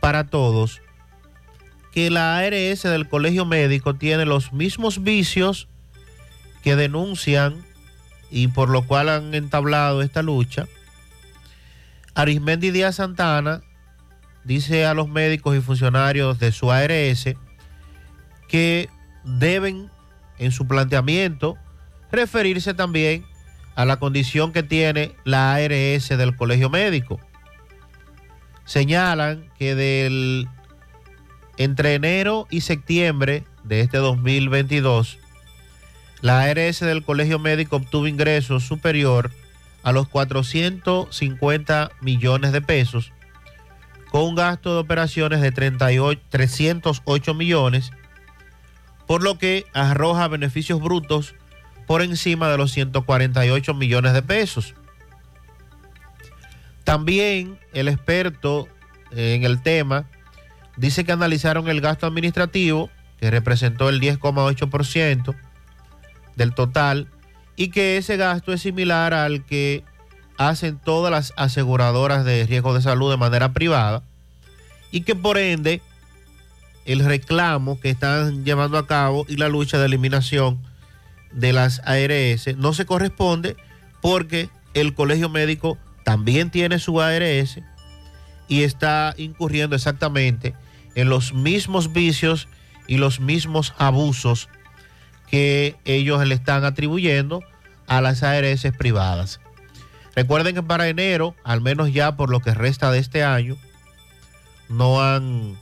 para 0.00 0.26
Todos, 0.26 0.82
que 1.92 2.10
la 2.10 2.38
ARS 2.38 2.82
del 2.82 3.08
Colegio 3.08 3.44
Médico 3.44 3.94
tiene 3.94 4.26
los 4.26 4.52
mismos 4.52 5.02
vicios 5.02 5.68
que 6.62 6.76
denuncian 6.76 7.64
y 8.30 8.48
por 8.48 8.68
lo 8.68 8.86
cual 8.86 9.08
han 9.08 9.34
entablado 9.34 10.02
esta 10.02 10.22
lucha. 10.22 10.66
Arismendi 12.14 12.70
Díaz 12.70 12.96
Santana 12.96 13.62
dice 14.44 14.86
a 14.86 14.94
los 14.94 15.08
médicos 15.08 15.56
y 15.56 15.60
funcionarios 15.60 16.38
de 16.38 16.52
su 16.52 16.70
ARS 16.70 17.34
que 18.48 18.88
deben 19.24 19.90
en 20.38 20.52
su 20.52 20.66
planteamiento 20.66 21.56
referirse 22.10 22.74
también 22.74 23.24
a 23.76 23.84
la 23.84 23.98
condición 23.98 24.52
que 24.52 24.62
tiene 24.62 25.14
la 25.24 25.54
ARS 25.54 26.08
del 26.08 26.36
Colegio 26.36 26.70
Médico. 26.70 27.20
Señalan 28.64 29.48
que 29.58 29.74
del 29.74 30.48
entre 31.56 31.94
enero 31.94 32.46
y 32.50 32.62
septiembre 32.62 33.44
de 33.64 33.80
este 33.80 33.98
2022 33.98 35.18
la 36.20 36.42
ARS 36.42 36.80
del 36.80 37.02
Colegio 37.02 37.38
Médico 37.38 37.76
obtuvo 37.76 38.06
ingresos 38.06 38.64
superior 38.64 39.30
a 39.82 39.92
los 39.92 40.08
450 40.08 41.90
millones 42.00 42.52
de 42.52 42.60
pesos 42.60 43.12
con 44.10 44.22
un 44.22 44.34
gasto 44.34 44.74
de 44.74 44.80
operaciones 44.80 45.40
de 45.40 45.52
38, 45.52 46.20
308 46.30 47.34
millones, 47.34 47.92
por 49.06 49.22
lo 49.22 49.38
que 49.38 49.66
arroja 49.72 50.26
beneficios 50.28 50.80
brutos 50.80 51.34
por 51.86 52.02
encima 52.02 52.48
de 52.48 52.58
los 52.58 52.72
148 52.72 53.72
millones 53.74 54.12
de 54.12 54.22
pesos. 54.22 54.74
También 56.84 57.58
el 57.72 57.88
experto 57.88 58.68
en 59.12 59.44
el 59.44 59.62
tema 59.62 60.06
dice 60.76 61.04
que 61.04 61.12
analizaron 61.12 61.68
el 61.68 61.80
gasto 61.80 62.06
administrativo, 62.06 62.90
que 63.20 63.30
representó 63.30 63.88
el 63.88 64.00
10,8% 64.00 65.36
del 66.40 66.54
total, 66.54 67.06
y 67.54 67.68
que 67.68 67.98
ese 67.98 68.16
gasto 68.16 68.54
es 68.54 68.62
similar 68.62 69.12
al 69.12 69.44
que 69.44 69.84
hacen 70.38 70.78
todas 70.78 71.12
las 71.12 71.34
aseguradoras 71.36 72.24
de 72.24 72.46
riesgo 72.46 72.72
de 72.72 72.80
salud 72.80 73.10
de 73.10 73.18
manera 73.18 73.52
privada, 73.52 74.02
y 74.90 75.02
que 75.02 75.14
por 75.14 75.36
ende 75.36 75.82
el 76.86 77.04
reclamo 77.04 77.78
que 77.78 77.90
están 77.90 78.42
llevando 78.42 78.78
a 78.78 78.86
cabo 78.86 79.26
y 79.28 79.36
la 79.36 79.50
lucha 79.50 79.78
de 79.78 79.84
eliminación 79.84 80.58
de 81.30 81.52
las 81.52 81.82
ARS 81.84 82.56
no 82.56 82.72
se 82.72 82.86
corresponde 82.86 83.54
porque 84.00 84.48
el 84.72 84.94
colegio 84.94 85.28
médico 85.28 85.76
también 86.04 86.50
tiene 86.50 86.78
su 86.78 87.02
ARS 87.02 87.60
y 88.48 88.62
está 88.62 89.14
incurriendo 89.18 89.76
exactamente 89.76 90.54
en 90.94 91.10
los 91.10 91.34
mismos 91.34 91.92
vicios 91.92 92.48
y 92.88 92.96
los 92.96 93.20
mismos 93.20 93.74
abusos 93.76 94.48
que 95.30 95.76
ellos 95.84 96.24
le 96.26 96.34
están 96.34 96.64
atribuyendo 96.64 97.42
a 97.86 98.00
las 98.00 98.22
ARS 98.22 98.66
privadas. 98.76 99.40
Recuerden 100.14 100.54
que 100.54 100.62
para 100.62 100.88
enero, 100.88 101.34
al 101.44 101.60
menos 101.60 101.92
ya 101.92 102.16
por 102.16 102.30
lo 102.30 102.40
que 102.40 102.52
resta 102.52 102.90
de 102.90 102.98
este 102.98 103.22
año, 103.22 103.56
no 104.68 105.02
han 105.02 105.56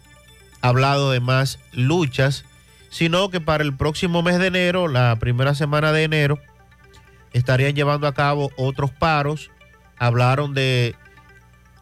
hablado 0.63 1.11
de 1.11 1.21
más 1.21 1.59
luchas, 1.73 2.45
sino 2.91 3.31
que 3.31 3.41
para 3.41 3.63
el 3.63 3.77
próximo 3.77 4.23
mes 4.23 4.39
de 4.39 4.47
enero, 4.47 4.89
la 4.89 5.17
primera 5.19 5.55
semana 5.55 5.93
de 5.93 6.05
enero, 6.05 6.39
estarían 7.33 7.75
llevando 7.75 8.07
a 8.07 8.15
cabo 8.15 8.51
otros 8.57 8.91
paros. 8.91 9.51
Hablaron 9.99 10.55
de, 10.55 10.95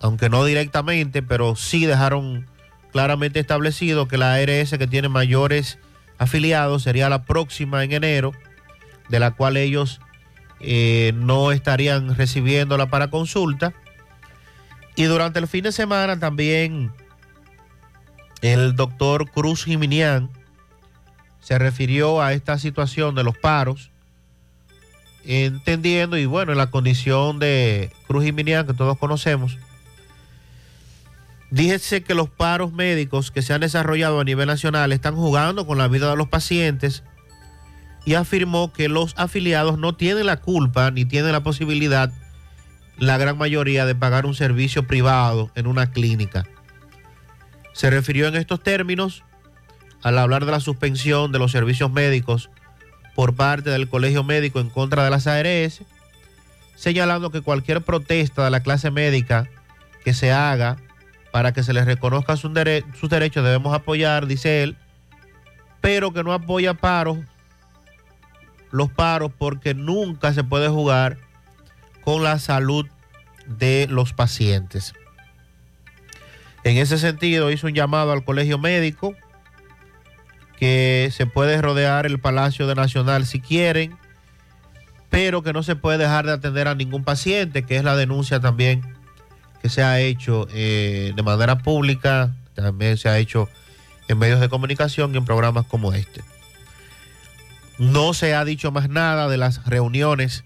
aunque 0.00 0.28
no 0.28 0.44
directamente, 0.44 1.22
pero 1.22 1.54
sí 1.54 1.86
dejaron 1.86 2.46
claramente 2.90 3.40
establecido 3.40 4.08
que 4.08 4.18
la 4.18 4.34
ARS 4.34 4.70
que 4.70 4.86
tiene 4.86 5.08
mayores 5.08 5.78
afiliados 6.18 6.82
sería 6.82 7.08
la 7.08 7.24
próxima 7.24 7.84
en 7.84 7.92
enero, 7.92 8.32
de 9.08 9.20
la 9.20 9.32
cual 9.32 9.56
ellos 9.56 10.00
eh, 10.60 11.12
no 11.14 11.52
estarían 11.52 12.14
recibiéndola 12.14 12.86
para 12.86 13.10
consulta. 13.10 13.74
Y 14.94 15.04
durante 15.04 15.38
el 15.38 15.46
fin 15.46 15.64
de 15.64 15.72
semana 15.72 16.18
también 16.18 16.90
el 18.42 18.74
doctor 18.76 19.30
Cruz 19.30 19.64
Jiminián 19.64 20.30
se 21.40 21.58
refirió 21.58 22.22
a 22.22 22.32
esta 22.32 22.58
situación 22.58 23.14
de 23.14 23.22
los 23.22 23.36
paros, 23.38 23.90
entendiendo, 25.24 26.16
y 26.16 26.26
bueno, 26.26 26.52
en 26.52 26.58
la 26.58 26.70
condición 26.70 27.38
de 27.38 27.92
Cruz 28.06 28.24
Jiminián 28.24 28.66
que 28.66 28.74
todos 28.74 28.98
conocemos, 28.98 29.58
Díjese 31.50 32.02
que 32.02 32.14
los 32.14 32.28
paros 32.28 32.72
médicos 32.72 33.30
que 33.30 33.42
se 33.42 33.54
han 33.54 33.60
desarrollado 33.60 34.20
a 34.20 34.24
nivel 34.24 34.48
nacional 34.48 34.92
están 34.92 35.14
jugando 35.14 35.66
con 35.66 35.78
la 35.78 35.88
vida 35.88 36.10
de 36.10 36.16
los 36.16 36.28
pacientes 36.28 37.04
y 38.04 38.14
afirmó 38.14 38.72
que 38.72 38.88
los 38.88 39.14
afiliados 39.16 39.78
no 39.78 39.94
tienen 39.94 40.26
la 40.26 40.40
culpa 40.40 40.90
ni 40.90 41.04
tienen 41.04 41.32
la 41.32 41.42
posibilidad, 41.42 42.12
la 42.98 43.18
gran 43.18 43.38
mayoría, 43.38 43.86
de 43.86 43.94
pagar 43.94 44.26
un 44.26 44.34
servicio 44.34 44.86
privado 44.86 45.50
en 45.54 45.66
una 45.66 45.90
clínica. 45.90 46.46
Se 47.72 47.90
refirió 47.90 48.26
en 48.26 48.36
estos 48.36 48.62
términos 48.62 49.22
al 50.02 50.18
hablar 50.18 50.46
de 50.46 50.52
la 50.52 50.60
suspensión 50.60 51.30
de 51.30 51.38
los 51.38 51.52
servicios 51.52 51.92
médicos 51.92 52.50
por 53.14 53.34
parte 53.34 53.70
del 53.70 53.88
Colegio 53.88 54.24
Médico 54.24 54.60
en 54.60 54.70
contra 54.70 55.04
de 55.04 55.10
las 55.10 55.26
ARS, 55.26 55.82
señalando 56.74 57.30
que 57.30 57.40
cualquier 57.40 57.82
protesta 57.82 58.44
de 58.44 58.50
la 58.50 58.60
clase 58.60 58.90
médica 58.90 59.48
que 60.04 60.12
se 60.14 60.32
haga 60.32 60.76
para 61.30 61.52
que 61.52 61.62
se 61.62 61.72
les 61.72 61.84
reconozca 61.84 62.36
sus, 62.36 62.50
sus 62.98 63.10
derechos 63.10 63.44
debemos 63.44 63.74
apoyar, 63.74 64.26
dice 64.26 64.62
él, 64.62 64.76
pero 65.80 66.12
que 66.12 66.24
no 66.24 66.32
apoya 66.32 66.74
paros, 66.74 67.18
los 68.70 68.90
paros, 68.90 69.30
porque 69.36 69.74
nunca 69.74 70.32
se 70.32 70.44
puede 70.44 70.68
jugar 70.68 71.18
con 72.02 72.22
la 72.22 72.38
salud 72.38 72.86
de 73.46 73.86
los 73.90 74.12
pacientes. 74.12 74.94
En 76.64 76.78
ese 76.78 76.98
sentido, 76.98 77.50
hizo 77.50 77.68
un 77.68 77.74
llamado 77.74 78.12
al 78.12 78.24
colegio 78.24 78.58
médico 78.58 79.14
que 80.58 81.10
se 81.12 81.26
puede 81.26 81.60
rodear 81.60 82.06
el 82.06 82.18
Palacio 82.18 82.66
de 82.66 82.74
Nacional 82.74 83.26
si 83.26 83.40
quieren, 83.40 83.96
pero 85.10 85.42
que 85.42 85.52
no 85.52 85.62
se 85.62 85.76
puede 85.76 85.98
dejar 85.98 86.26
de 86.26 86.32
atender 86.32 86.66
a 86.66 86.74
ningún 86.74 87.04
paciente, 87.04 87.62
que 87.62 87.76
es 87.76 87.84
la 87.84 87.94
denuncia 87.94 88.40
también 88.40 88.95
se 89.68 89.82
ha 89.82 90.00
hecho 90.00 90.46
eh, 90.52 91.12
de 91.14 91.22
manera 91.22 91.58
pública, 91.58 92.34
también 92.54 92.96
se 92.96 93.08
ha 93.08 93.18
hecho 93.18 93.48
en 94.08 94.18
medios 94.18 94.40
de 94.40 94.48
comunicación 94.48 95.14
y 95.14 95.18
en 95.18 95.24
programas 95.24 95.66
como 95.66 95.92
este. 95.92 96.22
No 97.78 98.14
se 98.14 98.34
ha 98.34 98.44
dicho 98.44 98.70
más 98.72 98.88
nada 98.88 99.28
de 99.28 99.36
las 99.36 99.66
reuniones 99.66 100.44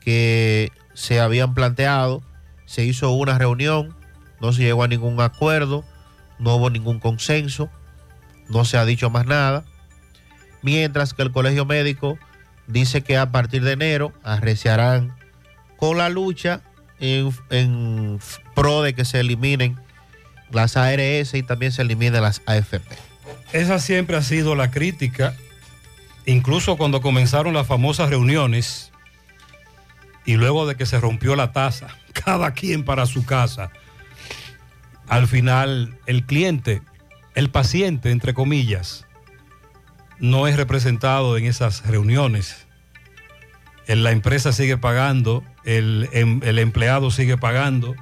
que 0.00 0.72
se 0.94 1.20
habían 1.20 1.54
planteado. 1.54 2.22
Se 2.66 2.84
hizo 2.84 3.10
una 3.12 3.38
reunión, 3.38 3.94
no 4.40 4.52
se 4.52 4.62
llegó 4.62 4.82
a 4.82 4.88
ningún 4.88 5.20
acuerdo, 5.20 5.84
no 6.38 6.56
hubo 6.56 6.70
ningún 6.70 7.00
consenso, 7.00 7.70
no 8.48 8.64
se 8.64 8.76
ha 8.76 8.84
dicho 8.84 9.10
más 9.10 9.26
nada. 9.26 9.64
Mientras 10.62 11.14
que 11.14 11.22
el 11.22 11.32
Colegio 11.32 11.64
Médico 11.64 12.18
dice 12.66 13.02
que 13.02 13.16
a 13.16 13.32
partir 13.32 13.62
de 13.62 13.72
enero 13.72 14.12
arreciarán 14.22 15.16
con 15.76 15.96
la 15.96 16.10
lucha 16.10 16.60
en, 17.00 18.20
pro 18.54 18.82
de 18.82 18.94
que 18.94 19.04
se 19.04 19.20
eliminen 19.20 19.76
las 20.50 20.76
ARS 20.76 21.34
y 21.34 21.42
también 21.42 21.72
se 21.72 21.82
eliminen 21.82 22.22
las 22.22 22.42
AFP. 22.46 22.96
Esa 23.52 23.78
siempre 23.78 24.16
ha 24.16 24.22
sido 24.22 24.54
la 24.54 24.70
crítica, 24.70 25.34
incluso 26.26 26.76
cuando 26.76 27.00
comenzaron 27.00 27.54
las 27.54 27.66
famosas 27.66 28.10
reuniones 28.10 28.92
y 30.24 30.36
luego 30.36 30.66
de 30.66 30.76
que 30.76 30.86
se 30.86 31.00
rompió 31.00 31.36
la 31.36 31.52
taza, 31.52 31.88
cada 32.12 32.52
quien 32.52 32.84
para 32.84 33.06
su 33.06 33.24
casa. 33.24 33.70
Al 35.08 35.26
final, 35.26 35.98
el 36.06 36.24
cliente, 36.24 36.82
el 37.34 37.50
paciente, 37.50 38.10
entre 38.12 38.34
comillas, 38.34 39.06
no 40.20 40.46
es 40.46 40.56
representado 40.56 41.36
en 41.36 41.46
esas 41.46 41.84
reuniones. 41.86 42.66
En 43.90 44.04
La 44.04 44.12
empresa 44.12 44.52
sigue 44.52 44.78
pagando, 44.78 45.42
el, 45.64 46.08
em- 46.12 46.40
el 46.44 46.60
empleado 46.60 47.10
sigue 47.10 47.36
pagando. 47.36 47.96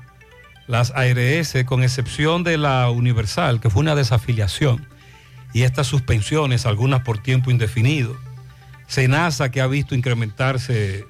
Las 0.67 0.91
ARS, 0.91 1.55
con 1.65 1.83
excepción 1.83 2.45
de 2.45 2.59
la 2.59 2.91
Universal, 2.91 3.59
que 3.59 3.71
fue 3.71 3.81
una 3.81 3.95
desafiliación, 3.95 4.87
y 5.55 5.63
estas 5.63 5.87
suspensiones, 5.87 6.67
algunas 6.67 7.05
por 7.05 7.23
tiempo 7.23 7.51
indefinido. 7.51 8.15
Senasa, 8.87 9.51
que 9.51 9.63
ha 9.63 9.67
visto 9.67 9.95
incrementarse 9.95 11.07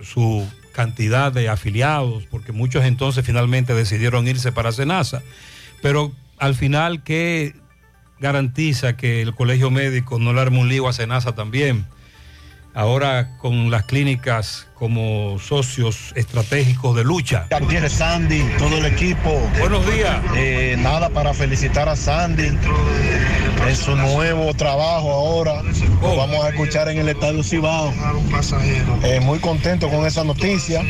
su 0.00 0.48
cantidad 0.72 1.32
de 1.32 1.48
afiliados, 1.48 2.22
porque 2.30 2.52
muchos 2.52 2.84
entonces 2.84 3.26
finalmente 3.26 3.74
decidieron 3.74 4.28
irse 4.28 4.52
para 4.52 4.70
Senasa. 4.70 5.22
Pero 5.82 6.12
al 6.38 6.54
final, 6.54 7.02
¿qué 7.02 7.56
garantiza 8.20 8.96
que 8.96 9.22
el 9.22 9.34
colegio 9.34 9.72
médico 9.72 10.20
no 10.20 10.32
le 10.32 10.40
arme 10.40 10.60
un 10.60 10.68
lío 10.68 10.86
a 10.86 10.92
Senasa 10.92 11.34
también? 11.34 11.84
Ahora 12.76 13.36
con 13.38 13.70
las 13.70 13.84
clínicas 13.84 14.66
como 14.74 15.38
socios 15.38 16.12
estratégicos 16.16 16.96
de 16.96 17.04
lucha. 17.04 17.46
Tiene 17.68 17.88
Sandy, 17.88 18.42
todo 18.58 18.78
el 18.78 18.86
equipo. 18.86 19.30
Buenos 19.60 19.86
días. 19.86 20.20
Eh, 20.36 20.74
nada 20.80 21.08
para 21.08 21.32
felicitar 21.34 21.88
a 21.88 21.94
Sandy 21.94 22.48
en 23.68 23.76
su 23.76 23.94
nuevo 23.94 24.52
trabajo 24.54 25.12
ahora. 25.12 25.62
Lo 26.02 26.16
vamos 26.16 26.44
a 26.44 26.48
escuchar 26.48 26.88
en 26.88 26.98
el 26.98 27.08
Estadio 27.08 27.44
Cibao. 27.44 27.94
Eh, 29.04 29.20
muy 29.20 29.38
contento 29.38 29.88
con 29.88 30.04
esa 30.04 30.24
noticia. 30.24 30.82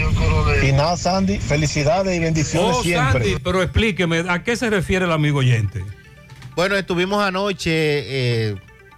Y 0.67 0.73
nada, 0.73 0.97
Sandy, 0.97 1.39
felicidades 1.39 2.17
y 2.17 2.19
bendiciones 2.19 2.77
Oh, 2.79 2.83
siempre. 2.83 3.25
Sandy, 3.25 3.37
pero 3.45 3.63
explíqueme, 3.63 4.25
¿a 4.27 4.43
qué 4.43 4.57
se 4.57 4.71
refiere 4.71 5.05
el 5.05 5.13
amigo 5.13 5.41
oyente? 5.41 5.85
Bueno, 6.57 6.77
estuvimos 6.77 7.23
anoche 7.23 7.69
eh, 7.69 8.55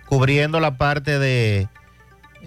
cubriendo 0.06 0.60
la 0.60 0.76
parte 0.78 1.18
de 1.18 1.66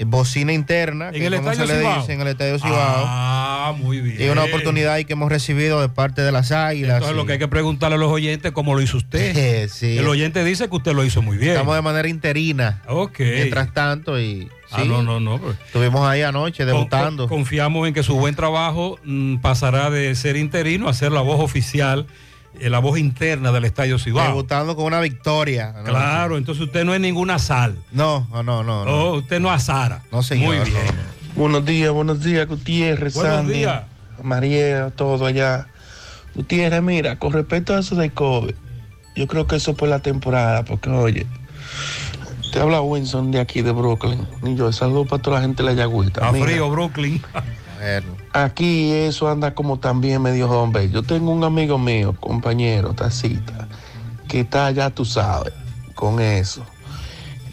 bocina 0.06 0.54
interna, 0.54 1.08
¿En 1.08 1.14
que 1.16 1.26
el 1.28 1.36
como 1.36 1.52
Estadio 1.52 1.68
se 1.76 1.82
le 1.82 1.96
dice 1.96 2.14
en 2.14 2.22
el 2.22 2.28
Estadio 2.28 2.58
Cibao. 2.60 3.04
Ah, 3.06 3.74
muy 3.78 4.02
bien. 4.02 4.22
Y 4.22 4.30
una 4.30 4.44
oportunidad 4.44 4.94
ahí 4.94 5.06
que 5.06 5.14
hemos 5.14 5.30
recibido 5.30 5.82
de 5.82 5.90
parte 5.90 6.22
de 6.22 6.32
las 6.32 6.52
águilas. 6.52 6.96
Entonces 6.96 7.16
lo 7.18 7.26
que 7.26 7.34
hay 7.34 7.40
que 7.40 7.48
preguntarle 7.48 7.96
a 7.96 8.00
los 8.00 8.12
oyentes 8.12 8.52
cómo 8.52 8.74
lo 8.76 8.82
hizo 8.82 8.98
usted. 8.98 9.68
Sí. 9.70 9.98
El 9.98 10.08
oyente 10.08 10.44
dice 10.44 10.70
que 10.70 10.76
usted 10.76 10.94
lo 10.94 11.04
hizo 11.04 11.22
muy 11.22 11.38
bien. 11.38 11.52
Estamos 11.52 11.76
de 11.76 11.82
manera 11.82 12.08
interina. 12.08 12.82
Ok. 12.88 13.20
Mientras 13.20 13.74
tanto, 13.74 14.20
y 14.20 14.50
Ah, 14.72 14.82
sí, 14.84 14.88
no, 14.88 15.02
no, 15.02 15.20
no. 15.20 15.40
pues. 15.40 15.58
estuvimos 15.66 16.08
ahí 16.08 16.22
anoche 16.22 16.64
debutando. 16.64 17.28
con- 17.28 17.40
confiamos 17.40 17.88
en 17.88 17.94
que 17.96 18.04
su 18.04 18.16
buen 18.16 18.36
trabajo 18.36 19.00
mm, 19.04 19.38
pasará 19.38 19.90
de 19.90 20.14
ser 20.14 20.36
interino 20.38 20.88
a 20.88 20.94
ser 20.94 21.12
la 21.12 21.22
voz 21.22 21.40
oficial, 21.40 22.06
eh, 22.06 22.06
la 22.60 22.80
voz 22.80 23.00
interna 23.00 23.52
del 23.52 23.66
Estadio 23.66 24.00
Cibao. 24.00 24.28
Debutando 24.28 24.76
con 24.76 24.86
una 24.86 25.00
victoria. 25.00 25.74
Claro, 25.86 26.38
entonces 26.38 26.64
usted 26.66 26.84
no 26.86 26.94
es 26.94 27.00
ninguna 27.00 27.40
sal. 27.40 27.76
No, 27.92 28.28
no, 28.32 28.44
no, 28.44 28.64
no. 28.64 28.86
no. 28.86 28.92
Oh, 28.92 29.18
usted 29.18 29.40
no 29.40 29.52
azara. 29.52 30.04
No, 30.12 30.24
señor. 30.24 30.56
Muy 30.56 30.70
bien. 30.70 31.10
Buenos 31.36 31.66
días, 31.66 31.92
buenos 31.92 32.22
días, 32.22 32.48
Gutiérrez, 32.48 33.14
Buenos 33.14 33.36
Sandy, 33.38 33.54
días. 33.54 33.84
María, 34.24 34.90
todo 34.90 35.26
allá. 35.26 35.68
Gutiérrez, 36.36 36.82
mira, 36.82 37.18
con 37.18 37.32
respecto 37.32 37.76
a 37.76 37.80
eso 37.80 37.96
de 37.96 38.10
COVID, 38.10 38.54
yo 39.16 39.28
creo 39.28 39.48
que 39.48 39.56
eso 39.56 39.74
por 39.76 39.88
la 39.88 40.00
temporada, 40.00 40.66
porque 40.66 40.90
oye, 40.90 41.26
te 42.52 42.60
habla 42.60 42.82
Winston 42.82 43.32
de 43.32 43.40
aquí 43.40 43.62
de 43.62 43.72
Brooklyn, 43.72 44.28
y 44.44 44.56
yo 44.56 44.72
saludo 44.74 45.06
para 45.06 45.22
toda 45.22 45.38
la 45.38 45.44
gente 45.44 45.64
de 45.64 45.70
la 45.70 45.76
Yagüita. 45.76 46.28
A 46.28 46.32
Mira, 46.32 46.46
frío, 46.46 46.70
Brooklyn. 46.70 47.22
Aquí 48.34 48.92
eso 48.92 49.30
anda 49.30 49.54
como 49.56 49.80
también 49.80 50.22
medio 50.22 50.50
hombre. 50.50 50.90
Yo 50.90 51.04
tengo 51.04 51.32
un 51.32 51.44
amigo 51.44 51.78
mío, 51.78 52.14
compañero, 52.20 52.94
tacita, 52.94 53.68
que 54.28 54.42
está 54.42 54.68
allá, 54.68 54.90
tú 54.90 55.06
sabes, 55.06 55.54
con 55.96 56.20
eso. 56.20 56.66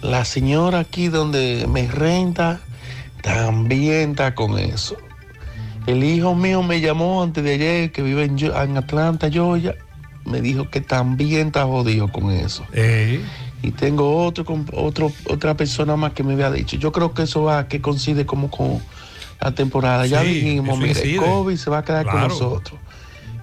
La 0.02 0.24
señora 0.24 0.80
aquí 0.80 1.08
donde 1.08 1.66
me 1.68 1.86
renta 1.86 2.60
también 3.22 4.10
está 4.10 4.34
con 4.34 4.58
eso. 4.58 4.96
El 5.86 6.02
hijo 6.02 6.34
mío 6.34 6.62
me 6.62 6.80
llamó 6.80 7.22
antes 7.22 7.44
de 7.44 7.54
ayer, 7.54 7.92
que 7.92 8.02
vive 8.02 8.24
en, 8.24 8.76
Atlanta, 8.76 9.30
Georgia. 9.30 9.76
Me 10.24 10.40
dijo 10.40 10.68
que 10.68 10.80
también 10.80 11.48
está 11.48 11.64
jodido 11.64 12.10
con 12.10 12.32
eso. 12.32 12.64
Y 13.62 13.70
tengo 13.70 14.24
otro, 14.24 14.44
otro, 14.72 15.12
otra 15.30 15.54
persona 15.54 15.96
más 15.96 16.12
que 16.12 16.24
me 16.24 16.34
había 16.34 16.50
dicho. 16.50 16.76
Yo 16.76 16.90
creo 16.90 17.14
que 17.14 17.22
eso 17.22 17.44
va, 17.44 17.68
que 17.68 17.80
coincide 17.80 18.26
como 18.26 18.50
con 18.50 18.80
la 19.40 19.52
temporada. 19.52 20.06
ya 20.06 20.22
dijimos, 20.22 20.78
mire, 20.78 20.90
incide. 20.90 21.18
COVID 21.18 21.56
se 21.56 21.70
va 21.70 21.78
a 21.78 21.84
quedar 21.84 22.06
con 22.06 22.20
nosotros. 22.20 22.80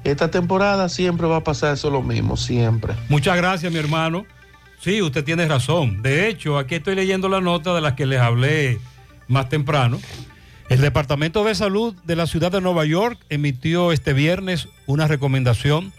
Esta 0.03 0.29
temporada 0.29 0.89
siempre 0.89 1.27
va 1.27 1.37
a 1.37 1.43
pasar 1.43 1.73
eso 1.73 1.89
lo 1.89 2.01
mismo, 2.01 2.35
siempre. 2.35 2.93
Muchas 3.07 3.37
gracias, 3.37 3.71
mi 3.71 3.79
hermano. 3.79 4.25
Sí, 4.81 5.01
usted 5.01 5.23
tiene 5.23 5.47
razón. 5.47 6.01
De 6.01 6.27
hecho, 6.27 6.57
aquí 6.57 6.75
estoy 6.75 6.95
leyendo 6.95 7.29
la 7.29 7.39
nota 7.39 7.73
de 7.73 7.79
las 7.79 7.93
que 7.93 8.05
les 8.05 8.19
hablé 8.19 8.79
más 9.29 9.47
temprano. 9.47 9.99
El 10.67 10.81
Departamento 10.81 11.43
de 11.45 11.55
Salud 11.55 11.95
de 12.03 12.15
la 12.17 12.27
ciudad 12.27 12.51
de 12.51 12.59
Nueva 12.59 12.83
York 12.85 13.17
emitió 13.29 13.91
este 13.91 14.11
viernes 14.11 14.67
una 14.85 15.07
recomendación 15.07 15.93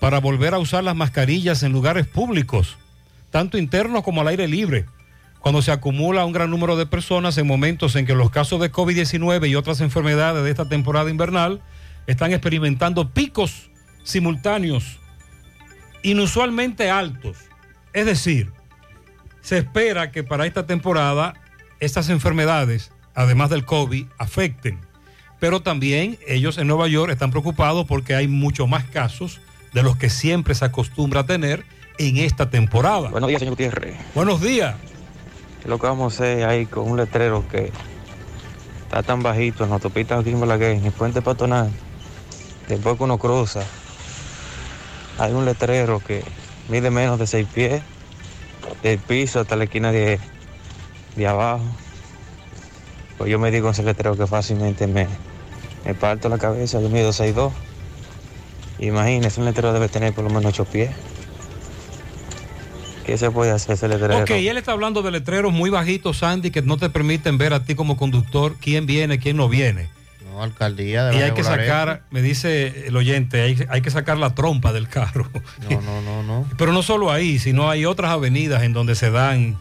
para 0.00 0.18
volver 0.18 0.54
a 0.54 0.58
usar 0.58 0.82
las 0.82 0.96
mascarillas 0.96 1.62
en 1.62 1.72
lugares 1.72 2.06
públicos, 2.06 2.76
tanto 3.30 3.56
internos 3.56 4.02
como 4.02 4.20
al 4.20 4.28
aire 4.28 4.48
libre, 4.48 4.86
cuando 5.44 5.60
se 5.60 5.72
acumula 5.72 6.24
un 6.24 6.32
gran 6.32 6.48
número 6.48 6.74
de 6.74 6.86
personas 6.86 7.36
en 7.36 7.46
momentos 7.46 7.96
en 7.96 8.06
que 8.06 8.14
los 8.14 8.30
casos 8.30 8.58
de 8.62 8.72
COVID-19 8.72 9.46
y 9.46 9.56
otras 9.56 9.82
enfermedades 9.82 10.42
de 10.42 10.48
esta 10.48 10.70
temporada 10.70 11.10
invernal 11.10 11.60
están 12.06 12.32
experimentando 12.32 13.10
picos 13.10 13.68
simultáneos 14.04 15.00
inusualmente 16.02 16.90
altos. 16.90 17.36
Es 17.92 18.06
decir, 18.06 18.52
se 19.42 19.58
espera 19.58 20.10
que 20.12 20.24
para 20.24 20.46
esta 20.46 20.66
temporada 20.66 21.34
estas 21.78 22.08
enfermedades, 22.08 22.90
además 23.14 23.50
del 23.50 23.66
COVID, 23.66 24.06
afecten. 24.16 24.80
Pero 25.40 25.60
también 25.60 26.18
ellos 26.26 26.56
en 26.56 26.68
Nueva 26.68 26.88
York 26.88 27.12
están 27.12 27.30
preocupados 27.30 27.84
porque 27.86 28.14
hay 28.14 28.28
muchos 28.28 28.66
más 28.66 28.84
casos 28.84 29.42
de 29.74 29.82
los 29.82 29.98
que 29.98 30.08
siempre 30.08 30.54
se 30.54 30.64
acostumbra 30.64 31.20
a 31.20 31.26
tener 31.26 31.66
en 31.98 32.16
esta 32.16 32.48
temporada. 32.48 33.10
Buenos 33.10 33.28
días, 33.28 33.40
señor 33.40 33.52
Gutiérrez. 33.52 33.94
Buenos 34.14 34.40
días. 34.40 34.74
¿Qué 35.64 35.68
es 35.68 35.70
lo 35.70 35.78
que 35.78 35.86
vamos 35.86 36.12
a 36.12 36.24
hacer 36.24 36.44
ahí 36.44 36.66
con 36.66 36.90
un 36.90 36.98
letrero 36.98 37.48
que 37.48 37.72
está 38.82 39.02
tan 39.02 39.22
bajito 39.22 39.64
en 39.64 39.70
la 39.70 39.76
autopista 39.76 40.18
aquí 40.18 40.28
en 40.28 40.38
Balaguer, 40.38 40.72
en 40.72 40.84
el 40.84 40.92
puente 40.92 41.22
peatonal? 41.22 41.70
Después 42.68 42.98
que 42.98 43.04
uno 43.04 43.16
cruza, 43.16 43.64
hay 45.18 45.32
un 45.32 45.46
letrero 45.46 46.00
que 46.00 46.22
mide 46.68 46.90
menos 46.90 47.18
de 47.18 47.26
seis 47.26 47.48
pies, 47.50 47.82
del 48.82 48.98
piso 48.98 49.40
hasta 49.40 49.56
la 49.56 49.64
esquina 49.64 49.90
de, 49.90 50.20
de 51.16 51.26
abajo. 51.26 51.64
Pues 53.16 53.30
yo 53.30 53.38
me 53.38 53.50
digo 53.50 53.70
ese 53.70 53.84
letrero 53.84 54.18
que 54.18 54.26
fácilmente 54.26 54.86
me, 54.86 55.08
me 55.86 55.94
parto 55.94 56.28
la 56.28 56.36
cabeza, 56.36 56.78
yo 56.78 56.90
mido 56.90 57.08
6'2". 57.08 57.54
Imagínese, 58.80 59.40
un 59.40 59.46
letrero 59.46 59.72
debe 59.72 59.88
tener 59.88 60.12
por 60.12 60.24
lo 60.24 60.28
menos 60.28 60.44
8 60.44 60.66
pies. 60.66 60.90
¿Qué 63.04 63.18
se 63.18 63.30
puede 63.30 63.50
hacer 63.50 63.74
ese 63.74 63.88
letrero? 63.88 64.18
Ok, 64.18 64.30
él 64.30 64.56
está 64.56 64.72
hablando 64.72 65.02
de 65.02 65.10
letreros 65.10 65.52
muy 65.52 65.70
bajitos, 65.70 66.18
Sandy, 66.18 66.50
que 66.50 66.62
no 66.62 66.76
te 66.76 66.88
permiten 66.90 67.38
ver 67.38 67.52
a 67.52 67.64
ti 67.64 67.74
como 67.74 67.96
conductor 67.96 68.56
quién 68.60 68.86
viene, 68.86 69.18
quién 69.18 69.36
no 69.36 69.48
viene. 69.48 69.88
No, 70.30 70.42
alcaldía 70.42 71.04
debe 71.04 71.18
Y 71.18 71.22
hay 71.22 71.32
que 71.32 71.44
sacar, 71.44 72.02
me 72.10 72.22
dice 72.22 72.86
el 72.86 72.96
oyente, 72.96 73.42
hay, 73.42 73.64
hay 73.68 73.82
que 73.82 73.90
sacar 73.90 74.18
la 74.18 74.34
trompa 74.34 74.72
del 74.72 74.88
carro. 74.88 75.28
No, 75.70 75.80
no, 75.80 76.02
no, 76.02 76.22
no. 76.22 76.48
Pero 76.58 76.72
no 76.72 76.82
solo 76.82 77.12
ahí, 77.12 77.38
sino 77.38 77.68
hay 77.68 77.84
otras 77.84 78.10
avenidas 78.10 78.62
en 78.62 78.72
donde 78.72 78.94
se 78.94 79.10
dan, 79.10 79.58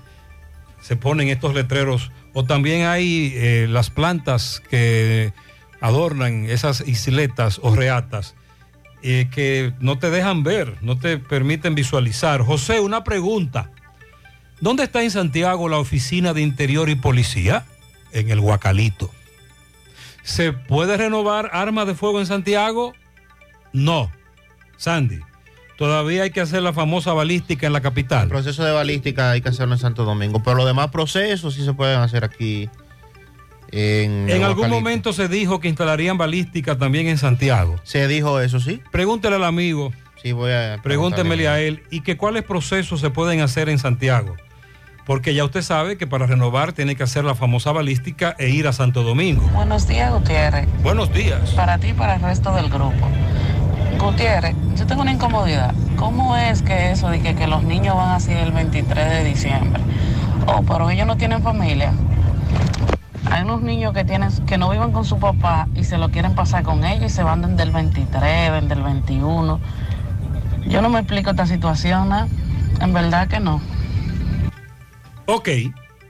se 0.81 0.95
ponen 0.95 1.27
estos 1.27 1.53
letreros. 1.53 2.11
O 2.33 2.45
también 2.45 2.87
hay 2.87 3.33
eh, 3.35 3.67
las 3.69 3.89
plantas 3.89 4.63
que 4.69 5.33
adornan 5.81 6.45
esas 6.45 6.81
isletas 6.87 7.59
o 7.61 7.75
reatas 7.75 8.35
eh, 9.05 9.27
que 9.29 9.73
no 9.81 9.99
te 9.99 10.09
dejan 10.09 10.43
ver, 10.43 10.77
no 10.81 10.97
te 10.97 11.17
permiten 11.17 11.75
visualizar. 11.75 12.41
José, 12.41 12.79
una 12.79 13.03
pregunta. 13.03 13.69
¿Dónde 14.61 14.83
está 14.83 15.03
en 15.03 15.11
Santiago 15.11 15.67
la 15.67 15.77
oficina 15.77 16.33
de 16.33 16.41
Interior 16.41 16.89
y 16.89 16.95
Policía? 16.95 17.65
En 18.13 18.29
el 18.29 18.39
Guacalito. 18.39 19.11
¿Se 20.23 20.53
puede 20.53 20.95
renovar 20.95 21.49
armas 21.51 21.85
de 21.85 21.95
fuego 21.95 22.21
en 22.21 22.27
Santiago? 22.27 22.93
No. 23.73 24.09
Sandy, 24.77 25.19
todavía 25.77 26.23
hay 26.23 26.31
que 26.31 26.39
hacer 26.39 26.61
la 26.61 26.71
famosa 26.71 27.11
balística 27.11 27.67
en 27.67 27.73
la 27.73 27.81
capital. 27.81 28.23
El 28.23 28.29
proceso 28.29 28.63
de 28.63 28.71
balística 28.71 29.31
hay 29.31 29.41
que 29.41 29.49
hacerlo 29.49 29.73
en 29.73 29.79
Santo 29.79 30.05
Domingo, 30.05 30.41
pero 30.41 30.55
los 30.55 30.65
demás 30.65 30.91
procesos 30.91 31.55
sí 31.55 31.65
se 31.65 31.73
pueden 31.73 31.99
hacer 31.99 32.23
aquí. 32.23 32.69
En, 33.75 34.29
En 34.29 34.43
algún 34.43 34.69
momento 34.69 35.13
se 35.13 35.27
dijo 35.27 35.59
que 35.59 35.67
instalarían 35.67 36.15
balística 36.15 36.77
también 36.77 37.07
en 37.07 37.17
Santiago. 37.17 37.77
Se 37.81 38.07
dijo 38.07 38.39
eso, 38.39 38.59
sí. 38.59 38.81
Pregúntele 38.91 39.37
al 39.37 39.43
amigo. 39.43 39.91
Sí, 40.21 40.31
voy 40.31 40.51
a. 40.51 40.79
Pregúntemele 40.83 41.47
a 41.47 41.59
él. 41.59 41.81
¿Y 41.89 42.01
que 42.01 42.15
cuáles 42.15 42.43
procesos 42.43 43.01
se 43.01 43.09
pueden 43.09 43.41
hacer 43.41 43.69
en 43.69 43.79
Santiago? 43.79 44.35
Porque 45.07 45.33
ya 45.33 45.43
usted 45.43 45.63
sabe 45.63 45.97
que 45.97 46.05
para 46.05 46.27
renovar 46.27 46.73
tiene 46.73 46.95
que 46.95 47.01
hacer 47.01 47.25
la 47.25 47.33
famosa 47.33 47.71
balística 47.71 48.35
e 48.37 48.49
ir 48.49 48.67
a 48.67 48.73
Santo 48.73 49.01
Domingo. 49.01 49.41
Buenos 49.53 49.87
días, 49.87 50.13
Gutiérrez. 50.13 50.67
Buenos 50.83 51.11
días. 51.11 51.49
Para 51.55 51.79
ti 51.79 51.87
y 51.87 51.93
para 51.93 52.15
el 52.15 52.21
resto 52.21 52.53
del 52.53 52.69
grupo. 52.69 53.09
Gutiérrez, 53.97 54.55
yo 54.77 54.85
tengo 54.85 55.01
una 55.01 55.11
incomodidad. 55.11 55.73
¿Cómo 55.97 56.37
es 56.37 56.61
que 56.61 56.91
eso 56.91 57.09
de 57.09 57.19
que, 57.21 57.35
que 57.35 57.47
los 57.47 57.63
niños 57.63 57.95
van 57.95 58.11
así 58.11 58.31
el 58.31 58.51
23 58.51 59.09
de 59.09 59.23
diciembre? 59.23 59.81
Oh, 60.45 60.61
pero 60.61 60.89
ellos 60.91 61.07
no 61.07 61.17
tienen 61.17 61.41
familia. 61.41 61.91
Hay 63.25 63.43
unos 63.43 63.61
niños 63.61 63.93
que 63.93 64.03
tienen 64.03 64.29
que 64.45 64.57
no 64.57 64.69
viven 64.69 64.91
con 64.91 65.05
su 65.05 65.19
papá 65.19 65.67
y 65.75 65.83
se 65.83 65.97
lo 65.97 66.09
quieren 66.09 66.35
pasar 66.35 66.63
con 66.63 66.83
ellos 66.83 67.11
y 67.11 67.15
se 67.15 67.23
van 67.23 67.41
desde 67.41 67.63
el 67.63 67.71
23, 67.71 68.61
desde 68.61 68.73
el 68.73 68.83
21. 68.83 69.59
Yo 70.67 70.81
no 70.81 70.89
me 70.89 70.99
explico 70.99 71.31
esta 71.31 71.45
situación, 71.45 72.09
¿no? 72.09 72.27
En 72.81 72.93
verdad 72.93 73.27
que 73.27 73.39
no. 73.39 73.61
Ok, 75.25 75.49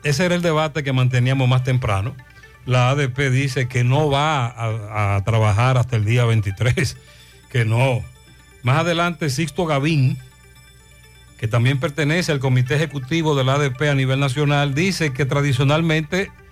ese 0.03 0.25
era 0.25 0.35
el 0.35 0.41
debate 0.41 0.83
que 0.83 0.93
manteníamos 0.93 1.47
más 1.47 1.63
temprano. 1.63 2.15
La 2.65 2.89
ADP 2.89 3.29
dice 3.29 3.67
que 3.67 3.83
no 3.83 4.09
va 4.09 4.47
a, 4.47 5.15
a 5.15 5.23
trabajar 5.23 5.77
hasta 5.77 5.95
el 5.95 6.05
día 6.05 6.25
23, 6.25 6.97
que 7.49 7.65
no. 7.65 8.01
Más 8.63 8.77
adelante, 8.77 9.29
Sixto 9.29 9.65
Gavín, 9.65 10.17
que 11.37 11.47
también 11.47 11.79
pertenece 11.79 12.31
al 12.31 12.39
comité 12.39 12.75
ejecutivo 12.75 13.35
de 13.35 13.43
la 13.43 13.55
ADP 13.55 13.81
a 13.89 13.95
nivel 13.95 14.19
nacional, 14.19 14.73
dice 14.73 15.13
que 15.13 15.25
tradicionalmente 15.25 16.21
eh, 16.21 16.42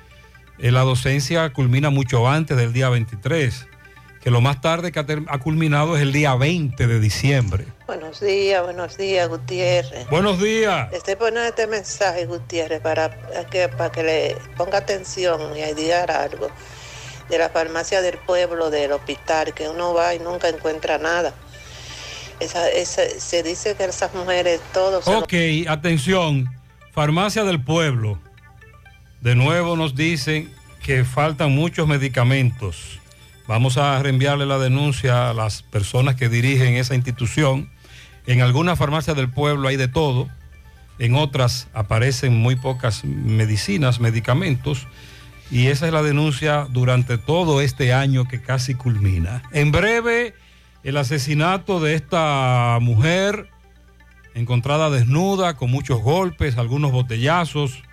la 0.70 0.82
docencia 0.82 1.52
culmina 1.54 1.90
mucho 1.90 2.28
antes 2.28 2.56
del 2.58 2.72
día 2.74 2.90
23, 2.90 3.68
que 4.22 4.30
lo 4.30 4.42
más 4.42 4.62
tarde 4.62 4.92
que 4.92 5.00
ha, 5.00 5.40
culminado 5.40 5.96
es 5.96 6.04
el 6.04 6.12
día 6.14 6.36
20 6.36 6.86
de 6.86 7.00
diciembre. 7.00 7.66
Buenos 7.88 8.20
días, 8.20 8.64
buenos 8.64 8.96
días, 8.98 9.28
Gutiérrez. 9.28 10.08
Buenos 10.10 10.40
días. 10.40 10.94
Estoy 10.94 11.16
poniendo 11.16 11.42
este 11.50 11.66
mensaje, 11.66 12.26
Gutiérrez, 12.28 12.80
para 12.82 13.10
que, 13.50 13.68
para 13.70 13.92
que 13.92 14.04
le 14.04 14.38
ponga 14.56 14.78
atención 14.78 15.42
y 15.58 15.74
diga 15.74 16.04
algo 16.04 16.50
de 17.30 17.38
la 17.40 17.50
farmacia 17.50 18.02
del 18.02 18.18
pueblo, 18.20 18.70
del 18.70 18.92
hospital, 18.92 19.54
que 19.56 19.68
uno 19.68 19.94
va 19.94 20.14
y 20.14 20.20
nunca 20.20 20.50
encuentra 20.50 20.98
nada. 21.00 21.34
Esa, 22.40 22.70
esa- 22.70 23.10
se 23.20 23.42
dice 23.44 23.76
que 23.76 23.86
esas 23.86 24.14
mujeres 24.14 24.60
todos... 24.74 25.06
lo- 25.08 25.20
Ok, 25.20 25.34
atención, 25.68 26.48
farmacia 26.92 27.44
del 27.44 27.64
pueblo. 27.64 28.20
De 29.22 29.36
nuevo 29.36 29.76
nos 29.76 29.94
dicen 29.96 30.52
que 30.82 31.06
faltan 31.06 31.54
muchos 31.54 31.88
medicamentos. 31.88 33.00
Vamos 33.48 33.78
a 33.78 34.02
reenviarle 34.02 34.48
la 34.48 34.58
denuncia 34.58 35.30
a 35.30 35.34
las 35.36 35.62
personas 35.62 36.16
que 36.16 36.28
dirigen 36.28 36.74
esa 36.74 36.96
institución. 36.96 37.70
En 38.26 38.42
algunas 38.42 38.80
farmacias 38.80 39.16
del 39.16 39.30
pueblo 39.30 39.68
hay 39.68 39.78
de 39.78 39.88
todo. 39.88 40.28
En 40.98 41.14
otras 41.14 41.68
aparecen 41.74 42.36
muy 42.36 42.56
pocas 42.56 43.06
medicinas, 43.06 44.00
medicamentos. 44.00 44.88
Y 45.52 45.68
esa 45.68 45.86
es 45.86 45.94
la 45.94 46.02
denuncia 46.02 46.66
durante 46.72 47.20
todo 47.20 47.62
este 47.62 47.94
año 47.94 48.28
que 48.28 48.42
casi 48.42 48.74
culmina. 48.74 49.44
En 49.52 49.72
breve, 49.72 50.34
el 50.84 50.98
asesinato 50.98 51.80
de 51.80 51.94
esta 51.94 52.80
mujer 52.82 53.50
encontrada 54.34 54.90
desnuda, 54.90 55.58
con 55.58 55.70
muchos 55.70 56.02
golpes, 56.02 56.58
algunos 56.58 56.92
botellazos, 56.92 57.84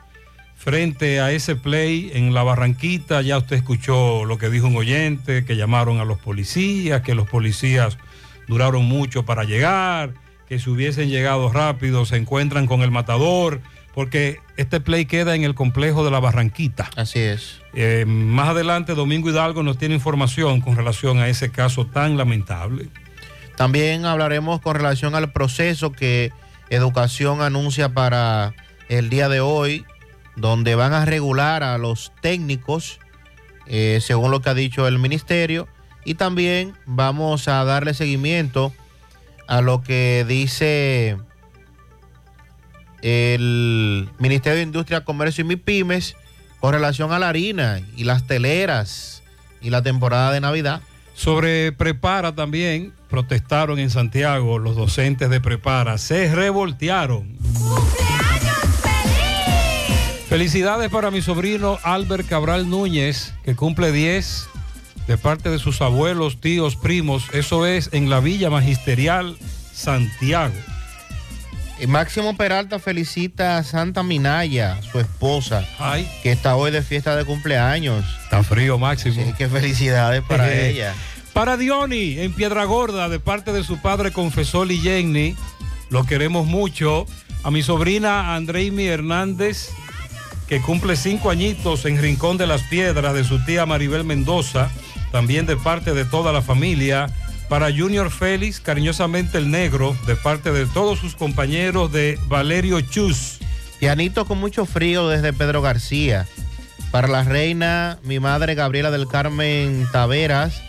frente 0.59 1.20
a 1.20 1.30
ese 1.30 1.56
play 1.56 2.10
en 2.12 2.35
la 2.35 2.43
Barranquita. 2.43 3.22
Ya 3.22 3.39
usted 3.39 3.56
escuchó 3.56 4.24
lo 4.24 4.36
que 4.36 4.51
dijo 4.51 4.66
un 4.66 4.76
oyente, 4.76 5.44
que 5.44 5.56
llamaron 5.56 6.01
a 6.01 6.05
los 6.05 6.18
policías, 6.18 7.01
que 7.02 7.14
los 7.14 7.28
policías 7.28 7.97
duraron 8.48 8.85
mucho 8.85 9.24
para 9.24 9.44
llegar, 9.44 10.12
que 10.48 10.59
si 10.59 10.68
hubiesen 10.68 11.09
llegado 11.09 11.51
rápido 11.52 12.05
se 12.05 12.16
encuentran 12.16 12.66
con 12.66 12.82
el 12.82 12.90
matador, 12.90 13.60
porque 13.94 14.40
este 14.56 14.80
play 14.80 15.06
queda 15.06 15.35
en 15.35 15.44
el 15.44 15.55
complejo 15.55 16.05
de 16.05 16.10
la 16.10 16.20
Barranquita. 16.20 16.90
Así 16.97 17.20
es. 17.20 17.60
Eh, 17.74 18.05
más 18.06 18.48
adelante, 18.48 18.94
Domingo 18.94 19.30
Hidalgo 19.30 19.62
nos 19.62 19.78
tiene 19.78 19.94
información 19.94 20.60
con 20.60 20.76
relación 20.76 21.18
a 21.18 21.28
ese 21.28 21.51
caso 21.51 21.86
tan 21.86 22.16
lamentable. 22.16 22.89
También 23.56 24.06
hablaremos 24.06 24.60
con 24.60 24.74
relación 24.76 25.14
al 25.14 25.32
proceso 25.32 25.93
que 25.93 26.32
Educación 26.70 27.40
anuncia 27.40 27.89
para 27.89 28.55
el 28.89 29.09
día 29.09 29.28
de 29.28 29.40
hoy, 29.40 29.86
donde 30.40 30.74
van 30.74 30.93
a 30.93 31.05
regular 31.05 31.62
a 31.62 31.78
los 31.78 32.12
técnicos, 32.20 33.01
eh, 33.66 33.98
según 34.01 34.31
lo 34.31 34.40
que 34.40 34.51
ha 34.51 34.55
dicho 34.55 34.86
el 34.86 34.98
ministerio, 34.98 35.69
y 36.05 36.15
también 36.15 36.74
vamos 36.86 37.48
a 37.48 37.65
darle 37.65 37.94
seguimiento 37.94 38.73
a 39.47 39.60
lo 39.60 39.82
que 39.82 40.24
dice 40.27 41.19
el 43.02 44.09
Ministerio 44.19 44.56
de 44.56 44.62
Industria, 44.62 45.05
Comercio 45.05 45.43
y 45.43 45.48
MIPIMES 45.48 46.16
con 46.60 46.73
relación 46.73 47.12
a 47.12 47.19
la 47.19 47.28
harina 47.28 47.81
y 47.97 48.05
las 48.05 48.27
teleras 48.27 49.23
y 49.60 49.70
la 49.70 49.82
temporada 49.82 50.32
de 50.32 50.40
Navidad. 50.40 50.81
Sobre 51.15 51.73
Prepara 51.73 52.35
también 52.35 52.93
protestaron 53.09 53.78
en 53.78 53.90
Santiago 53.90 54.59
los 54.59 54.77
docentes 54.77 55.31
de 55.31 55.40
Prepara, 55.40 55.98
se 55.98 56.35
revoltearon. 56.35 57.36
Felicidades 60.28 60.90
para 60.90 61.10
mi 61.10 61.22
sobrino 61.22 61.78
Albert 61.82 62.28
Cabral 62.28 62.68
Núñez, 62.68 63.32
que 63.44 63.55
cumple 63.56 63.92
10 63.92 64.46
de 65.06 65.16
parte 65.16 65.48
de 65.48 65.59
sus 65.59 65.80
abuelos, 65.80 66.38
tíos, 66.40 66.76
primos. 66.76 67.24
Eso 67.32 67.64
es 67.64 67.88
en 67.92 68.10
la 68.10 68.20
Villa 68.20 68.50
Magisterial 68.50 69.38
Santiago. 69.72 70.52
Y 71.80 71.86
Máximo 71.86 72.36
Peralta 72.36 72.78
felicita 72.78 73.56
a 73.56 73.62
Santa 73.62 74.02
Minaya, 74.02 74.78
su 74.92 74.98
esposa, 75.00 75.64
que 76.22 76.32
está 76.32 76.56
hoy 76.56 76.72
de 76.72 76.82
fiesta 76.82 77.16
de 77.16 77.24
cumpleaños. 77.24 78.05
Está 78.24 78.42
frío, 78.42 78.78
Máximo. 78.78 79.14
Sí, 79.14 79.32
qué 79.38 79.48
felicidades 79.48 80.22
para 80.22 80.52
Eh, 80.52 80.70
ella. 80.70 80.94
Para 81.32 81.56
Diony, 81.56 82.18
en 82.18 82.32
Piedra 82.32 82.64
Gorda, 82.64 83.09
de 83.09 83.20
parte 83.20 83.52
de 83.52 83.62
su 83.64 83.78
padre 83.78 84.12
Confesor 84.12 84.70
y 84.72 84.78
Jenny, 84.78 85.36
lo 85.88 86.05
queremos 86.05 86.46
mucho. 86.46 87.06
A 87.44 87.50
mi 87.52 87.62
sobrina 87.62 88.34
Andreimi 88.34 88.86
Hernández, 88.86 89.70
que 90.48 90.60
cumple 90.60 90.96
cinco 90.96 91.30
añitos 91.30 91.84
en 91.84 92.00
Rincón 92.00 92.38
de 92.38 92.46
las 92.46 92.62
Piedras, 92.62 93.14
de 93.14 93.24
su 93.24 93.44
tía 93.44 93.66
Maribel 93.66 94.04
Mendoza, 94.04 94.70
también 95.12 95.46
de 95.46 95.56
parte 95.56 95.92
de 95.92 96.04
toda 96.04 96.32
la 96.32 96.42
familia. 96.42 97.10
Para 97.48 97.70
Junior 97.70 98.10
Félix, 98.10 98.60
cariñosamente 98.60 99.38
el 99.38 99.50
negro, 99.50 99.96
de 100.06 100.16
parte 100.16 100.52
de 100.52 100.66
todos 100.66 100.98
sus 100.98 101.14
compañeros 101.14 101.92
de 101.92 102.18
Valerio 102.28 102.80
Chus. 102.80 103.38
Pianito 103.78 104.24
con 104.26 104.38
mucho 104.38 104.66
frío 104.66 105.08
desde 105.08 105.32
Pedro 105.32 105.62
García. 105.62 106.26
Para 106.90 107.08
la 107.08 107.22
reina, 107.22 107.98
mi 108.02 108.18
madre 108.18 108.54
Gabriela 108.54 108.90
del 108.90 109.06
Carmen 109.06 109.86
Taveras, 109.92 110.62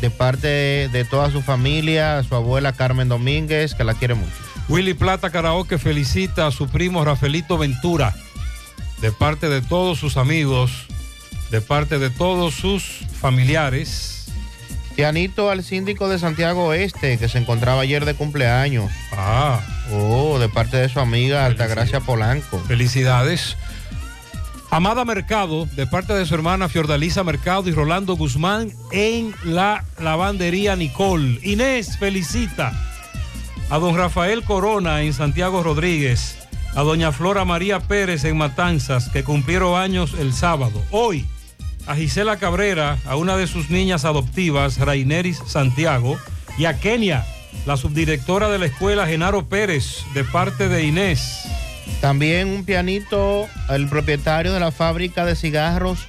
de 0.00 0.10
parte 0.10 0.88
de 0.88 1.06
toda 1.08 1.30
su 1.30 1.40
familia, 1.42 2.22
su 2.22 2.34
abuela 2.34 2.72
Carmen 2.72 3.08
Domínguez, 3.08 3.74
que 3.74 3.84
la 3.84 3.94
quiere 3.94 4.14
mucho. 4.14 4.32
Willy 4.68 4.94
Plata 4.94 5.30
Karaoke 5.30 5.78
felicita 5.78 6.46
a 6.46 6.50
su 6.50 6.68
primo 6.68 7.04
Rafaelito 7.04 7.56
Ventura, 7.56 8.14
de 9.00 9.12
parte 9.12 9.48
de 9.48 9.62
todos 9.62 9.98
sus 9.98 10.16
amigos, 10.16 10.86
de 11.50 11.60
parte 11.60 11.98
de 11.98 12.10
todos 12.10 12.54
sus 12.54 12.82
familiares. 13.20 14.26
Pianito 14.94 15.50
al 15.50 15.62
síndico 15.62 16.08
de 16.08 16.18
Santiago 16.18 16.66
Oeste, 16.66 17.18
que 17.18 17.28
se 17.28 17.38
encontraba 17.38 17.82
ayer 17.82 18.04
de 18.04 18.14
cumpleaños. 18.14 18.90
Ah. 19.12 19.60
Oh, 19.92 20.38
de 20.38 20.48
parte 20.48 20.78
de 20.78 20.88
su 20.88 21.00
amiga 21.00 21.44
Altagracia 21.44 22.00
Polanco. 22.00 22.58
Felicidades. 22.66 23.56
Amada 24.70 25.04
Mercado, 25.04 25.66
de 25.76 25.86
parte 25.86 26.12
de 26.12 26.26
su 26.26 26.34
hermana 26.34 26.68
Fiordalisa 26.68 27.22
Mercado 27.22 27.68
y 27.68 27.72
Rolando 27.72 28.16
Guzmán 28.16 28.72
en 28.90 29.34
la 29.44 29.84
lavandería 30.00 30.74
Nicole. 30.76 31.38
Inés 31.42 31.98
felicita 31.98 32.72
a 33.70 33.78
don 33.78 33.96
Rafael 33.96 34.42
Corona 34.42 35.02
en 35.02 35.12
Santiago 35.12 35.62
Rodríguez, 35.62 36.36
a 36.74 36.82
doña 36.82 37.12
Flora 37.12 37.44
María 37.44 37.80
Pérez 37.80 38.24
en 38.24 38.36
Matanzas, 38.36 39.08
que 39.08 39.24
cumplieron 39.24 39.80
años 39.80 40.14
el 40.18 40.32
sábado. 40.32 40.82
Hoy, 40.90 41.26
a 41.86 41.94
Gisela 41.94 42.36
Cabrera, 42.38 42.98
a 43.06 43.16
una 43.16 43.36
de 43.36 43.46
sus 43.46 43.70
niñas 43.70 44.04
adoptivas, 44.04 44.78
Raineris 44.78 45.40
Santiago, 45.46 46.18
y 46.58 46.64
a 46.64 46.78
Kenia, 46.78 47.24
la 47.66 47.76
subdirectora 47.76 48.48
de 48.48 48.58
la 48.58 48.66
escuela 48.66 49.06
Genaro 49.06 49.48
Pérez, 49.48 50.04
de 50.14 50.24
parte 50.24 50.68
de 50.68 50.84
Inés. 50.84 51.42
También 52.00 52.48
un 52.48 52.64
pianito 52.64 53.46
al 53.68 53.88
propietario 53.88 54.52
de 54.52 54.60
la 54.60 54.72
fábrica 54.72 55.24
de 55.24 55.36
cigarros, 55.36 56.06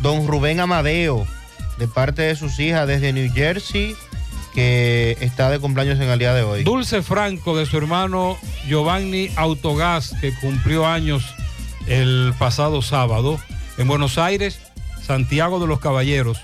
don 0.00 0.26
Rubén 0.26 0.60
Amadeo, 0.60 1.26
de 1.78 1.88
parte 1.88 2.22
de 2.22 2.36
sus 2.36 2.58
hijas 2.60 2.86
desde 2.86 3.12
New 3.12 3.32
Jersey, 3.32 3.96
que 4.54 5.18
está 5.20 5.50
de 5.50 5.58
cumpleaños 5.58 6.00
en 6.00 6.08
el 6.08 6.18
día 6.18 6.32
de 6.32 6.42
hoy. 6.42 6.64
Dulce 6.64 7.02
Franco 7.02 7.56
de 7.56 7.66
su 7.66 7.76
hermano 7.76 8.38
Giovanni 8.66 9.30
Autogás, 9.36 10.14
que 10.20 10.32
cumplió 10.34 10.86
años 10.86 11.34
el 11.86 12.32
pasado 12.38 12.80
sábado. 12.80 13.38
En 13.76 13.88
Buenos 13.88 14.16
Aires, 14.16 14.60
Santiago 15.02 15.58
de 15.58 15.66
los 15.66 15.80
Caballeros. 15.80 16.40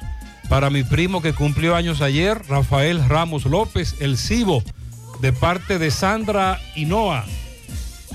Para 0.48 0.68
mi 0.68 0.82
primo 0.82 1.22
que 1.22 1.32
cumplió 1.32 1.76
años 1.76 2.02
ayer, 2.02 2.42
Rafael 2.48 3.08
Ramos 3.08 3.46
López, 3.46 3.94
el 4.00 4.18
Cibo, 4.18 4.64
de 5.20 5.32
parte 5.32 5.78
de 5.78 5.92
Sandra 5.92 6.58
Hinoa. 6.74 7.24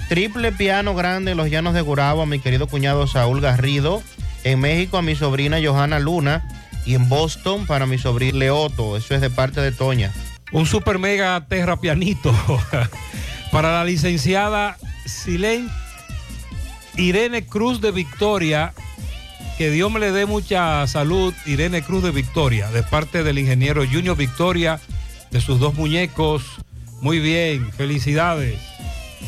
Triple 0.09 0.51
piano 0.51 0.93
grande 0.93 1.31
en 1.31 1.37
los 1.37 1.49
llanos 1.49 1.73
de 1.73 1.81
Gurabo 1.81 2.21
a 2.21 2.25
mi 2.25 2.39
querido 2.39 2.67
cuñado 2.67 3.07
Saúl 3.07 3.39
Garrido. 3.41 4.03
En 4.43 4.59
México 4.59 4.97
a 4.97 5.01
mi 5.01 5.15
sobrina 5.15 5.57
Johanna 5.63 5.99
Luna. 5.99 6.64
Y 6.85 6.95
en 6.95 7.09
Boston 7.09 7.65
para 7.65 7.85
mi 7.85 7.97
sobrino 7.97 8.37
Leoto. 8.37 8.97
Eso 8.97 9.15
es 9.15 9.21
de 9.21 9.29
parte 9.29 9.61
de 9.61 9.71
Toña. 9.71 10.13
Un 10.51 10.65
super 10.65 10.99
mega 10.99 11.45
terra 11.47 11.79
pianito 11.81 12.33
para 13.51 13.71
la 13.71 13.83
licenciada 13.83 14.77
Silén 15.05 15.69
Irene 16.97 17.45
Cruz 17.45 17.81
de 17.81 17.91
Victoria. 17.91 18.73
Que 19.57 19.71
Dios 19.71 19.91
me 19.91 19.99
le 19.99 20.11
dé 20.11 20.25
mucha 20.25 20.85
salud, 20.87 21.33
Irene 21.45 21.81
Cruz 21.81 22.03
de 22.03 22.11
Victoria, 22.11 22.69
de 22.71 22.83
parte 22.83 23.23
del 23.23 23.39
ingeniero 23.39 23.85
Junior 23.89 24.17
Victoria, 24.17 24.81
de 25.31 25.39
sus 25.39 25.59
dos 25.59 25.75
muñecos. 25.75 26.43
Muy 27.01 27.19
bien, 27.19 27.71
felicidades. 27.71 28.59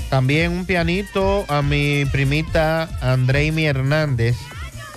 También 0.10 0.52
un 0.52 0.66
pianito 0.66 1.46
a 1.48 1.62
mi 1.62 2.06
primita 2.06 2.90
Andreimi 3.02 3.66
Hernández 3.66 4.36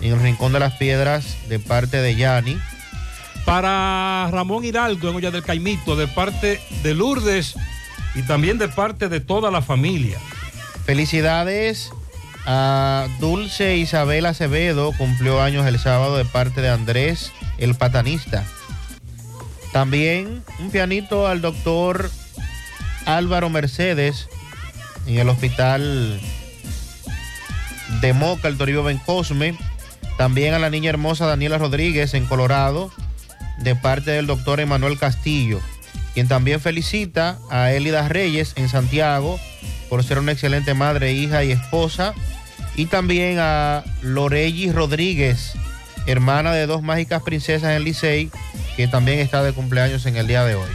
en 0.01 0.13
el 0.13 0.21
Rincón 0.21 0.53
de 0.53 0.61
las 0.61 0.75
Piedras 0.75 1.37
de 1.49 1.59
parte 1.59 1.99
de 1.99 2.17
Yani. 2.17 2.59
Para 3.45 4.29
Ramón 4.31 4.65
Hidalgo 4.65 5.09
en 5.09 5.17
Olla 5.17 5.31
del 5.31 5.43
Caimito, 5.43 5.97
de 5.97 6.07
parte 6.07 6.61
de 6.83 6.95
Lourdes 6.95 7.55
y 8.15 8.23
también 8.23 8.59
de 8.59 8.69
parte 8.69 9.09
de 9.09 9.21
toda 9.21 9.51
la 9.51 9.63
familia. 9.63 10.19
Felicidades 10.85 11.91
a 12.47 13.07
Dulce 13.19 13.77
Isabel 13.77 14.27
Acevedo, 14.27 14.93
cumplió 14.93 15.43
años 15.43 15.67
el 15.67 15.79
sábado 15.79 16.17
de 16.17 16.25
parte 16.25 16.61
de 16.61 16.71
Andrés, 16.71 17.33
el 17.59 17.75
patanista. 17.75 18.45
También 19.73 20.43
un 20.59 20.71
pianito 20.71 21.29
al 21.29 21.41
doctor 21.41 22.11
Álvaro 23.07 23.51
Mercedes 23.51 24.29
en 25.07 25.19
el 25.19 25.29
hospital 25.29 26.21
de 28.01 28.13
Moca, 28.13 28.49
el 28.49 28.57
Toribio 28.57 28.83
Bencosme. 28.83 29.57
También 30.21 30.53
a 30.53 30.59
la 30.59 30.69
niña 30.69 30.91
hermosa 30.91 31.25
Daniela 31.25 31.57
Rodríguez 31.57 32.13
en 32.13 32.27
Colorado, 32.27 32.93
de 33.61 33.75
parte 33.75 34.11
del 34.11 34.27
doctor 34.27 34.61
Emanuel 34.61 34.99
Castillo, 34.99 35.63
quien 36.13 36.29
también 36.29 36.61
felicita 36.61 37.39
a 37.49 37.73
Elida 37.73 38.07
Reyes 38.07 38.53
en 38.57 38.69
Santiago 38.69 39.41
por 39.89 40.05
ser 40.05 40.19
una 40.19 40.33
excelente 40.33 40.75
madre, 40.75 41.15
hija 41.15 41.43
y 41.43 41.53
esposa. 41.53 42.13
Y 42.77 42.85
también 42.85 43.39
a 43.41 43.83
Lorelli 44.03 44.71
Rodríguez, 44.71 45.55
hermana 46.05 46.53
de 46.53 46.67
dos 46.67 46.83
mágicas 46.83 47.23
princesas 47.23 47.75
en 47.75 47.85
Licey, 47.85 48.31
que 48.77 48.89
también 48.89 49.21
está 49.21 49.43
de 49.43 49.55
cumpleaños 49.55 50.05
en 50.05 50.17
el 50.17 50.27
día 50.27 50.45
de 50.45 50.55
hoy. 50.55 50.71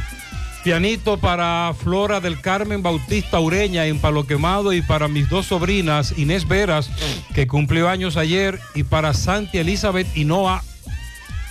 Pianito 0.66 1.20
para 1.20 1.76
Flora 1.78 2.20
del 2.20 2.42
Carmen 2.42 2.82
Bautista 2.82 3.40
Ureña 3.40 3.86
en 3.86 4.00
Palo 4.00 4.26
Quemado 4.26 4.74
y 4.74 4.82
para 4.82 5.08
mis 5.08 5.30
dos 5.30 5.46
sobrinas 5.46 6.18
Inés 6.18 6.48
Veras, 6.48 6.90
que 7.36 7.46
cumplió 7.46 7.88
años 7.88 8.18
ayer, 8.18 8.60
y 8.74 8.82
para 8.82 9.14
Santi 9.14 9.60
Elizabeth 9.60 10.08
Hinoa 10.18 10.64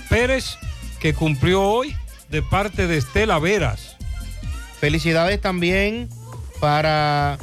Pérez, 0.09 0.59
que 0.99 1.15
cumplió 1.15 1.62
hoy 1.62 1.95
de 2.28 2.43
parte 2.43 2.89
de 2.89 2.97
Estela 2.97 3.39
Veras. 3.39 3.97
Felicidades 4.81 5.41
también 5.41 6.09
para 6.59 7.39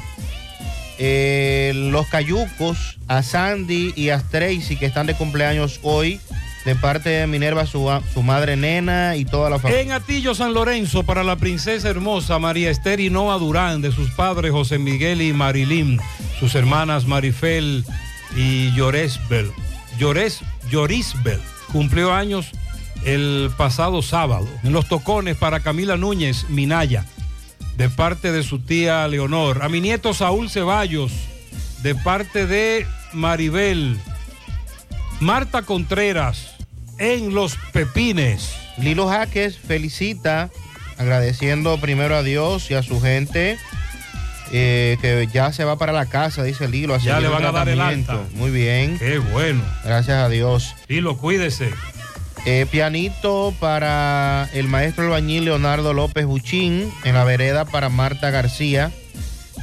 eh, 0.97 1.71
los 1.73 2.05
cayucos, 2.07 2.99
a 3.07 3.23
Sandy 3.23 3.93
y 3.95 4.09
a 4.09 4.19
Tracy, 4.19 4.75
que 4.75 4.87
están 4.87 5.07
de 5.07 5.13
cumpleaños 5.13 5.79
hoy, 5.83 6.19
de 6.65 6.75
parte 6.75 7.09
de 7.09 7.27
Minerva, 7.27 7.65
su, 7.65 7.89
su 8.13 8.23
madre 8.23 8.55
nena 8.55 9.15
y 9.15 9.25
toda 9.25 9.49
la 9.49 9.59
familia. 9.59 9.81
En 9.81 9.91
Atillo 9.91 10.35
San 10.35 10.53
Lorenzo 10.53 11.03
para 11.03 11.23
la 11.23 11.35
princesa 11.35 11.89
hermosa 11.89 12.39
María 12.39 12.69
Esther 12.69 12.99
y 12.99 13.09
Noa 13.09 13.37
Durán, 13.37 13.81
de 13.81 13.91
sus 13.91 14.11
padres 14.11 14.51
José 14.51 14.77
Miguel 14.77 15.21
y 15.21 15.33
Marilyn, 15.33 15.99
sus 16.39 16.55
hermanas 16.55 17.05
Marifel 17.05 17.83
y 18.35 18.71
Lloresbel. 18.73 19.51
Llores, 19.97 20.39
Llorisbel 20.69 21.39
cumplió 21.71 22.13
años 22.13 22.51
el 23.05 23.49
pasado 23.57 24.01
sábado. 24.01 24.47
En 24.63 24.73
los 24.73 24.87
tocones 24.87 25.37
para 25.37 25.61
Camila 25.61 25.97
Núñez 25.97 26.45
Minaya, 26.49 27.05
de 27.77 27.89
parte 27.89 28.31
de 28.31 28.43
su 28.43 28.59
tía 28.59 29.07
Leonor. 29.07 29.63
A 29.63 29.69
mi 29.69 29.81
nieto 29.81 30.13
Saúl 30.13 30.49
Ceballos, 30.49 31.11
de 31.81 31.95
parte 31.95 32.45
de 32.45 32.85
Maribel. 33.13 33.99
Marta 35.19 35.61
Contreras, 35.61 36.50
en 37.01 37.33
Los 37.33 37.57
Pepines. 37.73 38.53
Lilo 38.77 39.07
Jaques 39.07 39.57
felicita, 39.57 40.51
agradeciendo 40.99 41.79
primero 41.79 42.15
a 42.15 42.21
Dios 42.21 42.69
y 42.69 42.75
a 42.75 42.83
su 42.83 43.01
gente, 43.01 43.57
eh, 44.51 44.97
que 45.01 45.27
ya 45.33 45.51
se 45.51 45.63
va 45.63 45.77
para 45.77 45.93
la 45.93 46.05
casa, 46.05 46.43
dice 46.43 46.67
Lilo. 46.67 46.95
Ya 46.99 47.19
le 47.19 47.27
van 47.27 47.43
a 47.43 47.51
dar 47.51 47.67
el 47.69 47.81
alta. 47.81 48.21
Muy 48.35 48.51
bien. 48.51 48.99
Qué 48.99 49.17
bueno. 49.17 49.63
Gracias 49.83 50.15
a 50.15 50.29
Dios. 50.29 50.75
Lilo, 50.87 51.17
cuídese. 51.17 51.71
Eh, 52.45 52.67
pianito 52.69 53.51
para 53.59 54.47
el 54.53 54.67
maestro 54.67 55.05
albañil 55.05 55.45
Leonardo 55.45 55.93
López 55.93 56.27
Buchín, 56.27 56.91
en 57.03 57.15
la 57.15 57.23
vereda 57.23 57.65
para 57.65 57.89
Marta 57.89 58.29
García, 58.29 58.91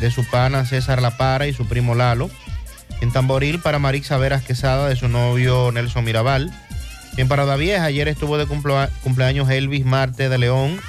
de 0.00 0.10
su 0.10 0.24
pana 0.24 0.66
César 0.66 1.00
La 1.00 1.16
Para 1.16 1.46
y 1.46 1.52
su 1.52 1.68
primo 1.68 1.94
Lalo. 1.94 2.30
En 3.00 3.12
tamboril 3.12 3.60
para 3.60 3.78
Marixa 3.78 4.16
Veras 4.16 4.42
Quesada, 4.42 4.88
de 4.88 4.96
su 4.96 5.06
novio 5.06 5.70
Nelson 5.70 6.04
Mirabal. 6.04 6.52
En 7.18 7.28
Parada 7.28 7.56
Vieja, 7.56 7.84
ayer 7.84 8.08
estuvo 8.08 8.38
de 8.38 8.46
cumplea- 8.46 8.88
cumpleaños 9.02 9.50
Elvis 9.50 9.84
Marte 9.84 10.28
de 10.30 10.38
León. 10.38 10.80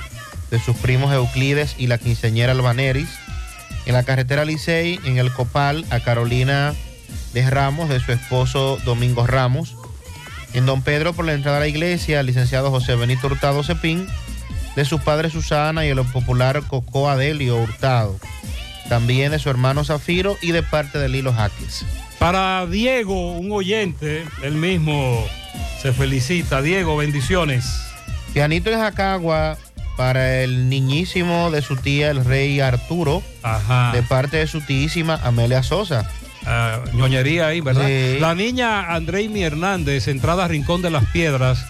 de 0.51 0.59
sus 0.59 0.75
primos 0.77 1.13
Euclides 1.13 1.75
y 1.77 1.85
la 1.85 1.99
quinceañera 1.99 2.53
Albaneris. 2.53 3.09
En 3.85 3.93
la 3.93 4.01
carretera 4.01 4.45
Licey, 4.45 4.99
en 5.05 5.19
el 5.19 5.31
Copal, 5.31 5.85
a 5.91 5.99
Carolina 5.99 6.73
de 7.33 7.47
Ramos, 7.47 7.87
de 7.87 7.99
su 7.99 8.11
esposo 8.11 8.79
Domingo 8.83 9.27
Ramos. 9.27 9.75
En 10.53 10.65
Don 10.65 10.81
Pedro, 10.81 11.13
por 11.13 11.25
la 11.25 11.33
entrada 11.33 11.57
a 11.57 11.59
la 11.59 11.67
iglesia, 11.67 12.19
al 12.19 12.25
licenciado 12.25 12.71
José 12.71 12.95
Benito 12.95 13.27
Hurtado 13.27 13.63
Cepín, 13.63 14.07
de 14.75 14.85
sus 14.85 15.01
padres 15.01 15.33
Susana 15.33 15.85
y 15.85 15.89
el 15.89 16.03
popular 16.05 16.63
Coco 16.67 17.11
Adelio 17.11 17.57
Hurtado. 17.57 18.19
También 18.89 19.31
de 19.31 19.37
su 19.37 19.51
hermano 19.51 19.85
Zafiro 19.85 20.35
y 20.41 20.51
de 20.51 20.63
parte 20.63 20.97
de 20.97 21.09
Lilo 21.09 21.31
Jaques. 21.31 21.85
Para 22.19 22.65
Diego, 22.67 23.31
un 23.33 23.51
oyente, 23.51 24.25
él 24.43 24.53
mismo 24.55 25.25
se 25.81 25.93
felicita. 25.93 26.61
Diego, 26.61 26.97
bendiciones. 26.97 27.65
Pianito 28.33 28.69
en 28.69 28.79
Jacagua 28.79 29.57
para 29.95 30.43
el 30.43 30.69
niñísimo 30.69 31.49
de 31.49 31.61
su 31.61 31.75
tía, 31.77 32.11
el 32.11 32.23
rey 32.23 32.59
Arturo, 32.59 33.23
Ajá. 33.41 33.91
de 33.93 34.03
parte 34.03 34.37
de 34.37 34.47
su 34.47 34.61
tíísima 34.61 35.19
Amelia 35.23 35.63
Sosa. 35.63 36.09
Ah, 36.45 36.79
ñoñería 36.93 37.47
ahí, 37.47 37.61
¿verdad? 37.61 37.87
Sí. 37.87 38.17
La 38.19 38.35
niña 38.35 38.93
Andreimi 38.93 39.43
Hernández, 39.43 40.07
entrada 40.07 40.45
a 40.45 40.47
Rincón 40.47 40.81
de 40.81 40.89
las 40.89 41.05
Piedras, 41.07 41.65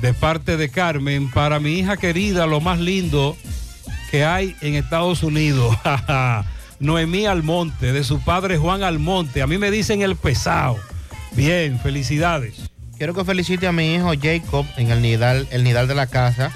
de 0.00 0.14
parte 0.14 0.56
de 0.56 0.68
Carmen, 0.70 1.30
para 1.30 1.60
mi 1.60 1.72
hija 1.78 1.96
querida, 1.96 2.46
lo 2.46 2.60
más 2.60 2.78
lindo 2.78 3.36
que 4.10 4.24
hay 4.24 4.54
en 4.60 4.74
Estados 4.74 5.22
Unidos. 5.22 5.76
Noemí 6.80 7.26
Almonte, 7.26 7.92
de 7.92 8.04
su 8.04 8.20
padre 8.20 8.58
Juan 8.58 8.82
Almonte. 8.82 9.42
A 9.42 9.46
mí 9.46 9.58
me 9.58 9.70
dicen 9.70 10.02
el 10.02 10.16
pesado. 10.16 10.78
Bien, 11.32 11.78
felicidades. 11.80 12.70
Quiero 12.96 13.14
que 13.14 13.24
felicite 13.24 13.66
a 13.66 13.72
mi 13.72 13.94
hijo 13.94 14.12
Jacob 14.20 14.66
en 14.76 14.90
el 14.90 15.02
nidal, 15.02 15.46
el 15.50 15.64
nidal 15.64 15.88
de 15.88 15.94
la 15.94 16.06
casa. 16.06 16.50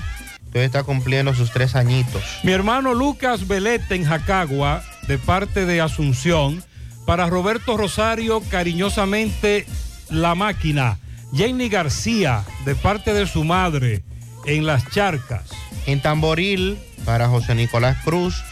que 0.52 0.64
está 0.64 0.82
cumpliendo 0.82 1.34
sus 1.34 1.50
tres 1.50 1.74
añitos. 1.74 2.22
Mi 2.42 2.52
hermano 2.52 2.92
Lucas 2.92 3.48
Belete 3.48 3.94
en 3.94 4.04
Jacagua, 4.04 4.82
de 5.08 5.16
parte 5.16 5.64
de 5.64 5.80
Asunción. 5.80 6.62
Para 7.06 7.26
Roberto 7.26 7.76
Rosario, 7.76 8.42
cariñosamente 8.50 9.66
La 10.10 10.34
Máquina. 10.34 10.98
Jenny 11.34 11.70
García, 11.70 12.44
de 12.66 12.74
parte 12.74 13.14
de 13.14 13.26
su 13.26 13.44
madre, 13.44 14.02
en 14.44 14.66
Las 14.66 14.88
Charcas. 14.90 15.44
En 15.86 16.00
Tamboril, 16.00 16.78
para 17.06 17.28
José 17.28 17.54
Nicolás 17.54 17.96
Cruz, 18.04 18.42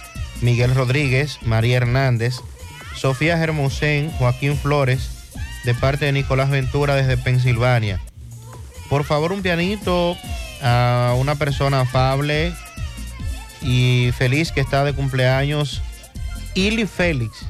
Miguel 0.41 0.75
Rodríguez, 0.75 1.39
María 1.43 1.79
Hernández, 1.79 2.37
Sofía 2.97 3.39
Germosén, 3.39 4.11
Joaquín 4.13 4.57
Flores, 4.57 5.11
de 5.65 5.75
parte 5.75 6.07
de 6.07 6.13
Nicolás 6.13 6.51
Ventura 6.51 6.95
desde 6.95 7.17
Pensilvania. 7.17 8.01
Por 8.89 9.05
favor, 9.05 9.33
un 9.33 9.43
pianito 9.43 10.17
a 10.63 11.15
una 11.19 11.35
persona 11.37 11.83
afable 11.83 12.53
y 13.63 14.11
feliz 14.17 14.53
que 14.53 14.61
está 14.61 14.85
de 14.85 14.93
cumpleaños, 14.93 15.83
Ili 16.55 16.87
Félix, 16.87 17.47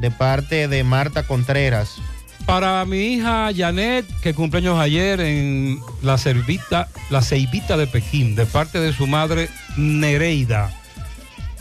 de 0.00 0.10
parte 0.10 0.68
de 0.68 0.84
Marta 0.84 1.26
Contreras. 1.26 1.96
Para 2.44 2.84
mi 2.84 3.14
hija 3.14 3.50
Janet, 3.56 4.04
que 4.20 4.34
cumpleaños 4.34 4.78
ayer 4.78 5.20
en 5.20 5.80
la 6.02 6.18
Cervita, 6.18 6.88
la 7.08 7.22
Ceibita 7.22 7.76
de 7.76 7.86
Pekín, 7.86 8.34
de 8.34 8.46
parte 8.46 8.80
de 8.80 8.92
su 8.92 9.06
madre 9.06 9.48
Nereida. 9.76 10.70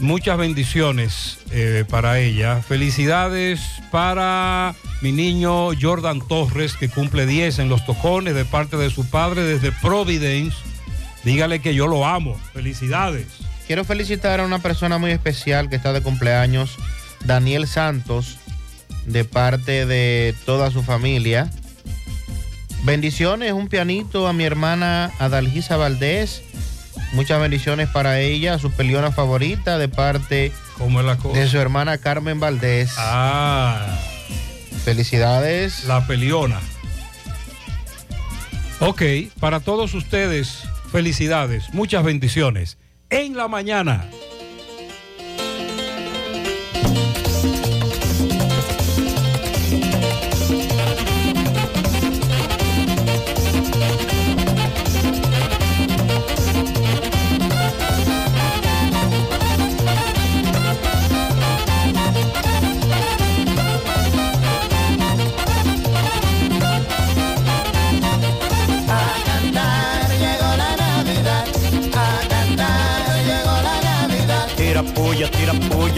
Muchas 0.02 0.36
bendiciones 0.36 1.38
eh, 1.52 1.86
para 1.88 2.18
ella. 2.18 2.64
Felicidades 2.64 3.61
para 3.91 4.73
mi 5.02 5.11
niño 5.11 5.69
Jordan 5.80 6.28
Torres, 6.28 6.73
que 6.73 6.90
cumple 6.90 7.28
10 7.28 7.60
en 7.60 7.69
los 7.69 7.86
tocones, 7.86 8.34
de 8.34 8.44
parte 8.44 8.78
de 8.78 8.90
su 8.90 9.07
padre 9.07 9.44
desde 9.44 9.72
Providence. 9.72 10.57
Dígale 11.23 11.60
que 11.60 11.76
yo 11.76 11.86
lo 11.86 12.07
amo. 12.07 12.36
Felicidades. 12.52 13.28
Quiero 13.68 13.86
felicitar 13.86 14.40
a 14.40 14.45
una 14.45 14.57
persona 14.57 14.98
muy 14.98 15.11
especial 15.11 15.69
que 15.69 15.76
está 15.76 15.94
de 15.94 16.02
cumpleaños, 16.02 16.78
Daniel 17.26 17.68
Santos, 17.68 18.40
de 19.06 19.23
parte 19.23 19.86
de 19.86 20.34
toda 20.48 20.72
su 20.72 20.82
familia. 20.82 21.52
Bendiciones, 22.84 23.53
un 23.53 23.68
pianito 23.68 24.28
a 24.28 24.34
mi 24.34 24.45
hermana 24.45 25.11
Adalgisa 25.19 25.78
Valdés. 25.78 26.41
Muchas 27.13 27.41
bendiciones 27.41 27.89
para 27.89 28.19
ella, 28.19 28.57
su 28.57 28.71
peleona 28.71 29.11
favorita, 29.11 29.77
de 29.77 29.89
parte 29.89 30.51
de 31.33 31.47
su 31.47 31.57
hermana 31.57 31.97
Carmen 31.97 32.39
Valdés. 32.39 32.93
Ah. 32.97 33.99
Felicidades. 34.83 35.85
La 35.85 36.07
peliona. 36.07 36.59
Ok, 38.79 39.03
para 39.39 39.59
todos 39.59 39.93
ustedes, 39.93 40.63
felicidades, 40.91 41.71
muchas 41.73 42.03
bendiciones. 42.03 42.79
En 43.11 43.35
la 43.35 43.47
mañana. 43.47 44.07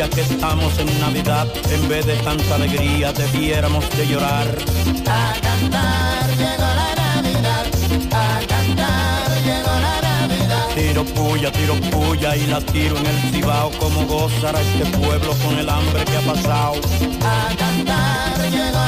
Que 0.10 0.22
estamos 0.22 0.78
en 0.80 1.00
Navidad. 1.00 1.48
En 1.72 1.88
vez 1.88 2.06
de 2.06 2.16
tanta 2.18 2.56
alegría, 2.56 3.12
debiéramos 3.14 3.90
de 3.98 4.08
llorar. 4.08 4.48
A 5.08 5.34
cantar 5.42 6.30
llegó 6.38 6.70
la 6.82 6.96
Navidad, 6.96 7.66
a 8.12 8.40
cantar 8.48 9.42
llegó 9.44 9.74
la 9.86 10.02
Navidad. 10.02 10.68
Tiro 10.76 11.06
puya, 11.06 11.52
tiro 11.52 11.76
puya 11.92 12.36
y 12.36 12.48
la 12.48 12.62
tiro 12.62 12.98
en 12.98 13.06
el 13.06 13.20
cibao. 13.32 13.72
Como 13.80 14.06
gozará 14.06 14.60
este 14.62 14.86
pueblo 14.98 15.34
con 15.44 15.58
el 15.58 15.70
hambre 15.70 16.04
que 16.06 16.18
ha 16.18 16.22
pasado. 16.22 16.82
A 17.22 17.56
cantar 17.56 18.52
llegó 18.52 18.83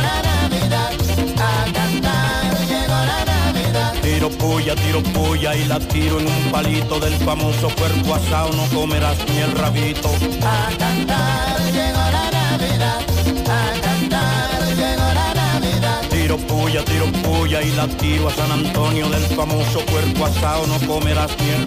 Tiro 4.26 4.38
puya, 4.40 4.76
tiro 4.76 5.04
puya 5.14 5.56
y 5.56 5.66
la 5.66 5.78
tiro 5.78 6.20
en 6.20 6.26
un 6.26 6.52
palito 6.52 7.00
del 7.00 7.14
famoso 7.18 7.70
cuerpo 7.76 8.16
asado. 8.16 8.50
No 8.54 8.66
comerás 8.76 9.18
ni 9.30 9.38
el 9.38 9.52
rabito. 9.52 10.10
A 10.42 10.76
cantar 10.80 11.62
llegó 11.72 12.00
la 12.12 12.32
Navidad, 12.32 13.02
a 13.46 13.82
cantar 13.82 14.76
llegó 14.76 15.14
la 15.14 15.34
Navidad. 15.36 16.02
Tiro 16.10 16.38
puya, 16.38 16.84
tiro 16.86 17.06
puya 17.22 17.62
y 17.62 17.72
la 17.74 17.88
tiro 17.88 18.28
a 18.28 18.32
San 18.32 18.52
Antonio 18.52 19.08
del 19.10 19.26
famoso 19.26 19.86
cuerpo 19.86 20.26
asado. 20.26 20.66
No 20.66 20.80
comerás 20.88 21.30
ni 21.40 21.50
el. 21.50 21.62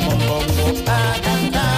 A 0.88 1.20
cantar 1.22 1.77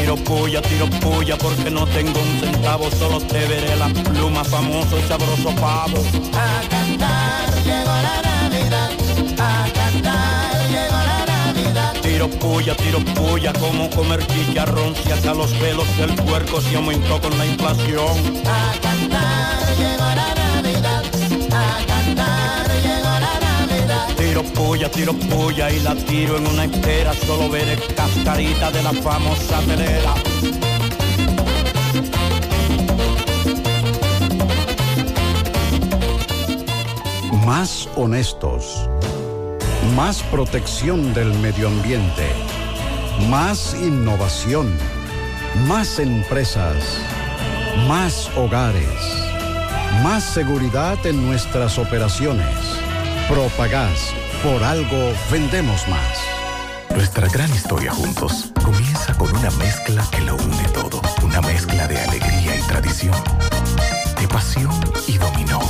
Tiro 0.00 0.16
puya, 0.16 0.62
tiro 0.62 0.86
puya 0.88 1.36
porque 1.36 1.70
no 1.70 1.86
tengo 1.86 2.18
un 2.20 2.40
centavo, 2.40 2.90
solo 2.90 3.20
te 3.20 3.46
veré 3.46 3.76
la 3.76 3.88
pluma 3.88 4.42
famoso 4.42 4.98
y 4.98 5.02
sabroso 5.02 5.54
pavo. 5.56 5.98
A 6.32 6.66
cantar 6.70 7.52
llegó 7.62 7.92
la 8.06 8.22
Navidad, 8.22 8.90
a 9.38 9.68
cantar 9.74 10.68
llegó 10.70 10.96
la 10.96 11.26
Navidad. 11.26 11.92
Tiro 12.00 12.30
puya, 12.30 12.74
tiro 12.76 13.00
puya, 13.14 13.52
como 13.52 13.90
comer 13.90 14.26
chicharrón 14.26 14.96
si 14.96 15.12
hasta 15.12 15.34
los 15.34 15.52
pelos 15.52 15.86
del 15.98 16.14
puerco 16.14 16.62
se 16.62 16.76
aumentó 16.76 17.20
con 17.20 17.36
la 17.36 17.44
inflación. 17.44 18.16
A 18.46 18.72
cantar 18.80 19.76
llegó 19.76 20.08
la 20.16 20.34
Navidad, 20.34 21.04
a 21.52 21.86
cantar. 21.86 22.39
Tiro 24.30 24.44
puya, 24.44 24.88
tiro 24.88 25.12
puya 25.12 25.72
y 25.72 25.80
la 25.80 25.92
tiro 25.92 26.36
en 26.36 26.46
una 26.46 26.64
estera, 26.64 27.12
solo 27.14 27.50
veré 27.50 27.76
cascarita 27.96 28.70
de 28.70 28.80
la 28.80 28.92
famosa 28.92 29.58
telera. 29.62 30.14
Más 37.44 37.88
honestos. 37.96 38.88
Más 39.96 40.22
protección 40.22 41.12
del 41.12 41.34
medio 41.40 41.66
ambiente. 41.66 42.28
Más 43.28 43.74
innovación. 43.82 44.72
Más 45.66 45.98
empresas. 45.98 46.76
Más 47.88 48.30
hogares. 48.36 49.26
Más 50.04 50.22
seguridad 50.22 51.04
en 51.04 51.26
nuestras 51.26 51.78
operaciones. 51.78 52.46
Propagás. 53.28 54.19
Por 54.42 54.64
algo 54.64 55.12
vendemos 55.30 55.86
más. 55.88 56.18
Nuestra 56.94 57.28
gran 57.28 57.50
historia 57.50 57.92
juntos 57.92 58.50
comienza 58.64 59.12
con 59.14 59.28
una 59.36 59.50
mezcla 59.50 60.02
que 60.10 60.22
lo 60.22 60.34
une 60.34 60.66
todo, 60.72 61.02
una 61.22 61.42
mezcla 61.42 61.86
de 61.86 62.00
alegría 62.00 62.56
y 62.56 62.62
tradición, 62.62 63.14
de 64.18 64.26
pasión 64.28 64.72
y 65.06 65.18
dominó, 65.18 65.60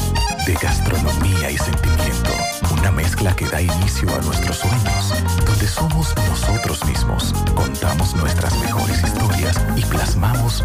de 0.47 0.55
gastronomía 0.55 1.51
y 1.51 1.59
sentimiento. 1.59 2.31
Una 2.79 2.93
mezcla 2.93 3.35
que 3.35 3.47
da 3.47 3.61
inicio 3.61 4.09
a 4.15 4.19
nuestros 4.21 4.59
sueños, 4.59 5.15
donde 5.45 5.67
somos 5.67 6.15
nosotros 6.29 6.85
mismos, 6.85 7.35
contamos 7.57 8.15
nuestras 8.15 8.57
mejores 8.61 9.03
historias 9.03 9.61
y 9.75 9.85
plasmamos 9.87 10.65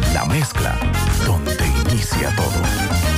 la 0.13 0.25
mezcla 0.25 0.77
donde 1.25 1.55
inicia 1.85 2.35
todo. 2.35 3.10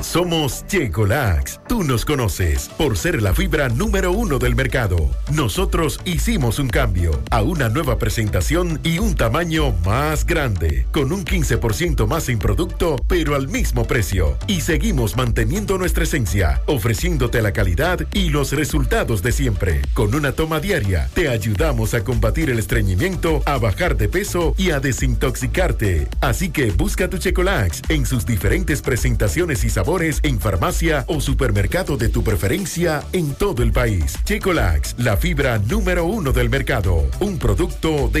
Somos 0.00 0.64
Checolax. 0.66 1.60
Tú 1.68 1.82
nos 1.82 2.04
conoces 2.04 2.68
por 2.78 2.96
ser 2.96 3.20
la 3.20 3.34
fibra 3.34 3.68
número 3.68 4.12
uno 4.12 4.38
del 4.38 4.54
mercado. 4.54 4.96
Nosotros 5.32 6.00
hicimos 6.04 6.58
un 6.58 6.68
cambio 6.68 7.20
a 7.30 7.42
una 7.42 7.68
nueva 7.68 7.98
presentación 7.98 8.77
y 8.82 8.98
un 8.98 9.14
tamaño 9.14 9.72
más 9.84 10.24
grande, 10.24 10.86
con 10.92 11.12
un 11.12 11.24
15% 11.24 12.06
más 12.06 12.28
en 12.28 12.38
producto, 12.38 12.96
pero 13.06 13.34
al 13.34 13.48
mismo 13.48 13.86
precio. 13.86 14.36
Y 14.46 14.60
seguimos 14.60 15.16
manteniendo 15.16 15.78
nuestra 15.78 16.04
esencia, 16.04 16.62
ofreciéndote 16.66 17.42
la 17.42 17.52
calidad 17.52 18.06
y 18.12 18.30
los 18.30 18.52
resultados 18.52 19.22
de 19.22 19.32
siempre. 19.32 19.82
Con 19.94 20.14
una 20.14 20.32
toma 20.32 20.60
diaria, 20.60 21.08
te 21.14 21.28
ayudamos 21.28 21.94
a 21.94 22.04
combatir 22.04 22.50
el 22.50 22.58
estreñimiento, 22.58 23.42
a 23.46 23.58
bajar 23.58 23.96
de 23.96 24.08
peso 24.08 24.54
y 24.56 24.70
a 24.70 24.80
desintoxicarte. 24.80 26.08
Así 26.20 26.50
que 26.50 26.70
busca 26.70 27.08
tu 27.08 27.18
Checolax 27.18 27.82
en 27.88 28.06
sus 28.06 28.26
diferentes 28.26 28.82
presentaciones 28.82 29.64
y 29.64 29.70
sabores 29.70 30.20
en 30.22 30.40
farmacia 30.40 31.04
o 31.08 31.20
supermercado 31.20 31.96
de 31.96 32.08
tu 32.08 32.22
preferencia 32.22 33.02
en 33.12 33.34
todo 33.34 33.62
el 33.62 33.72
país. 33.72 34.16
Checolax, 34.24 34.94
la 34.98 35.16
fibra 35.16 35.58
número 35.58 36.04
uno 36.04 36.32
del 36.32 36.50
mercado. 36.50 37.06
Un 37.20 37.38
producto 37.38 38.08
de 38.12 38.20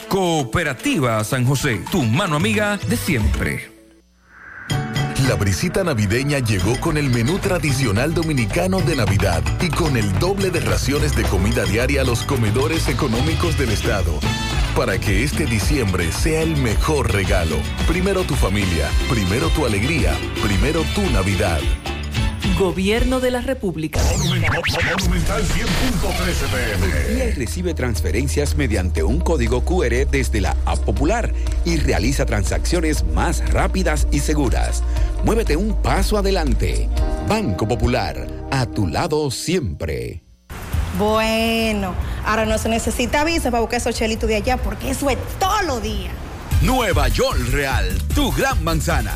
Cooperativa 0.11 1.23
San 1.23 1.45
José, 1.45 1.85
tu 1.89 2.03
mano 2.03 2.35
amiga 2.35 2.75
de 2.75 2.97
siempre. 2.97 3.71
La 5.25 5.35
brisita 5.35 5.85
navideña 5.85 6.39
llegó 6.39 6.77
con 6.81 6.97
el 6.97 7.09
menú 7.09 7.39
tradicional 7.39 8.13
dominicano 8.13 8.81
de 8.81 8.97
Navidad 8.97 9.41
y 9.61 9.69
con 9.69 9.95
el 9.95 10.11
doble 10.19 10.51
de 10.51 10.59
raciones 10.59 11.15
de 11.15 11.23
comida 11.23 11.63
diaria 11.63 12.01
a 12.01 12.03
los 12.03 12.23
comedores 12.23 12.89
económicos 12.89 13.57
del 13.57 13.69
estado. 13.69 14.11
Para 14.75 14.99
que 14.99 15.23
este 15.23 15.45
diciembre 15.45 16.11
sea 16.11 16.41
el 16.41 16.57
mejor 16.57 17.13
regalo. 17.13 17.55
Primero 17.87 18.25
tu 18.25 18.35
familia, 18.35 18.89
primero 19.09 19.47
tu 19.47 19.65
alegría, 19.65 20.13
primero 20.43 20.83
tu 20.93 21.09
Navidad. 21.09 21.61
Gobierno 22.61 23.19
de 23.19 23.31
la 23.31 23.41
República. 23.41 23.99
Y 27.09 27.31
recibe 27.31 27.73
transferencias 27.73 28.55
mediante 28.55 29.01
un 29.01 29.19
código 29.19 29.65
QR 29.65 30.07
desde 30.07 30.41
la 30.41 30.55
App 30.65 30.77
Popular 30.81 31.33
y 31.65 31.77
realiza 31.77 32.27
transacciones 32.27 33.03
más 33.03 33.51
rápidas 33.51 34.07
y 34.11 34.19
seguras. 34.19 34.83
Muévete 35.25 35.55
un 35.55 35.81
paso 35.81 36.19
adelante. 36.19 36.87
Banco 37.27 37.67
Popular, 37.67 38.27
a 38.51 38.67
tu 38.67 38.85
lado 38.85 39.31
siempre. 39.31 40.21
Bueno, 40.99 41.95
ahora 42.23 42.45
no 42.45 42.59
se 42.59 42.69
necesita 42.69 43.23
visa 43.23 43.49
para 43.49 43.61
buscar 43.61 43.77
esos 43.77 43.95
chelitos 43.95 44.29
de 44.29 44.35
allá 44.35 44.57
porque 44.57 44.91
eso 44.91 45.09
es 45.09 45.17
todo 45.39 45.63
lo 45.63 45.79
día. 45.79 46.11
Nueva 46.61 47.07
York 47.07 47.39
Real, 47.49 47.87
tu 48.13 48.31
gran 48.31 48.63
manzana. 48.63 49.15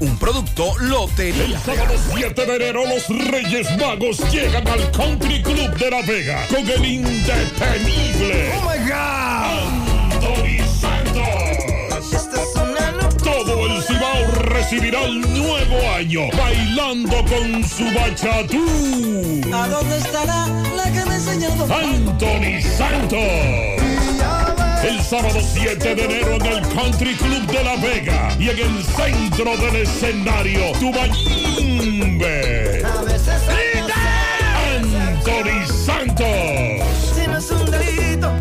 Un 0.00 0.16
producto 0.18 0.78
Lotería. 0.78 1.44
El 1.44 1.58
sábado 1.58 1.94
7 2.14 2.46
de 2.46 2.56
enero 2.56 2.84
los 2.86 3.08
Reyes 3.30 3.66
Magos 3.78 4.18
llegan 4.30 4.66
al 4.68 4.90
Country 4.92 5.42
Club 5.42 5.74
de 5.76 5.90
La 5.90 6.02
Vega 6.02 6.46
con 6.48 6.68
el 6.68 6.84
indetenible. 6.84 8.52
¡Oh 8.54 8.62
my 8.62 8.78
God! 8.88 9.88
Anthony 10.12 10.64
Santos. 10.80 11.48
Todo 13.24 13.66
el 13.66 13.82
Cibao 13.82 14.26
recibirá 14.50 15.04
el 15.04 15.20
nuevo 15.20 15.90
año 15.96 16.28
bailando 16.36 17.24
con 17.24 17.64
su 17.64 17.84
bachatú. 17.92 18.64
¿A 19.52 19.68
dónde 19.68 19.98
estará 19.98 20.46
la 20.76 20.92
que 20.92 21.04
me 21.06 21.14
enseñó? 21.16 21.48
Anthony 21.64 22.60
Santos. 22.76 23.87
El 24.82 25.02
sábado 25.02 25.40
7 25.40 25.94
de 25.94 26.04
enero 26.04 26.34
en 26.36 26.46
el 26.46 26.60
Country 26.68 27.14
Club 27.16 27.46
de 27.46 27.64
La 27.64 27.76
Vega 27.76 28.36
y 28.38 28.48
en 28.50 28.58
el 28.58 28.84
centro 28.84 29.56
del 29.56 29.76
escenario, 29.82 30.72
Tubayimbe. 30.78 32.18
Anthony 34.94 35.66
Santos. 35.66 36.57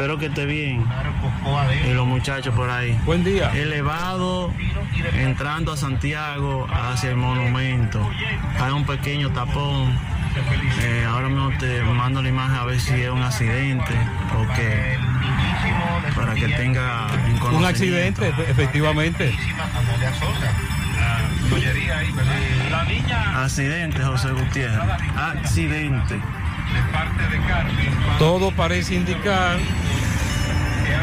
espero 0.00 0.18
que 0.18 0.26
esté 0.26 0.46
bien. 0.46 0.82
Y 1.86 1.92
los 1.92 2.06
muchachos 2.06 2.54
por 2.54 2.70
ahí. 2.70 2.98
Buen 3.04 3.22
día. 3.22 3.50
Elevado, 3.54 4.50
entrando 5.12 5.72
a 5.72 5.76
Santiago 5.76 6.66
hacia 6.72 7.10
el 7.10 7.16
monumento. 7.16 8.00
Hay 8.58 8.72
un 8.72 8.86
pequeño 8.86 9.30
tapón. 9.32 9.94
Eh, 10.80 11.04
ahora 11.06 11.28
mismo 11.28 11.50
te 11.58 11.82
mando 11.82 12.22
la 12.22 12.30
imagen 12.30 12.56
a 12.56 12.64
ver 12.64 12.80
si 12.80 12.94
es 12.94 13.10
un 13.10 13.22
accidente 13.22 13.92
o 14.38 14.54
qué. 14.54 14.96
Para 16.14 16.34
que 16.34 16.48
tenga 16.48 17.06
en 17.26 17.54
Un 17.54 17.64
accidente, 17.66 18.32
efectivamente. 18.48 19.36
Accidente, 23.36 24.02
José 24.02 24.30
Gutiérrez. 24.30 24.80
Accidente. 25.14 26.22
Todo 28.18 28.50
parece 28.52 28.94
indicar 28.94 29.58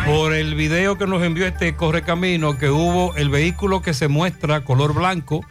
por 0.06 0.34
el 0.34 0.56
video 0.56 0.98
que 0.98 1.08
nos 1.08 1.24
envió 1.24 1.48
este 1.48 1.76
correcamino 1.76 2.58
que 2.58 2.70
hubo 2.70 3.16
el 3.16 3.30
vehículo 3.30 3.82
que 3.82 3.94
se 3.94 4.08
muestra 4.08 4.64
color 4.64 4.94
blanco, 4.94 5.46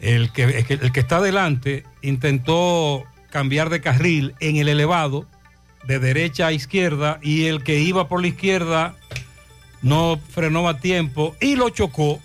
el 0.00 0.32
que, 0.32 0.44
el 0.44 0.92
que- 0.92 1.00
está 1.00 1.16
adelante 1.18 1.84
intentó 2.00 3.04
cambiar 3.30 3.70
de 3.70 3.80
carril 3.80 4.34
en 4.40 4.56
el 4.56 4.68
elevado 4.68 5.26
de 5.84 5.98
derecha 5.98 6.48
a 6.48 6.52
izquierda 6.52 7.18
y 7.22 7.46
el 7.46 7.62
que 7.62 7.78
iba 7.80 8.08
por 8.08 8.20
la 8.20 8.28
izquierda 8.28 8.94
no 9.82 10.18
frenó 10.30 10.68
a 10.68 10.78
tiempo 10.78 11.36
y 11.40 11.56
lo 11.56 11.68
chocó. 11.70 12.20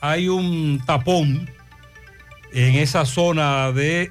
Hay 0.00 0.28
un 0.28 0.82
tapón 0.84 1.50
en 2.52 2.74
esa 2.76 3.04
zona 3.06 3.72
de 3.72 4.10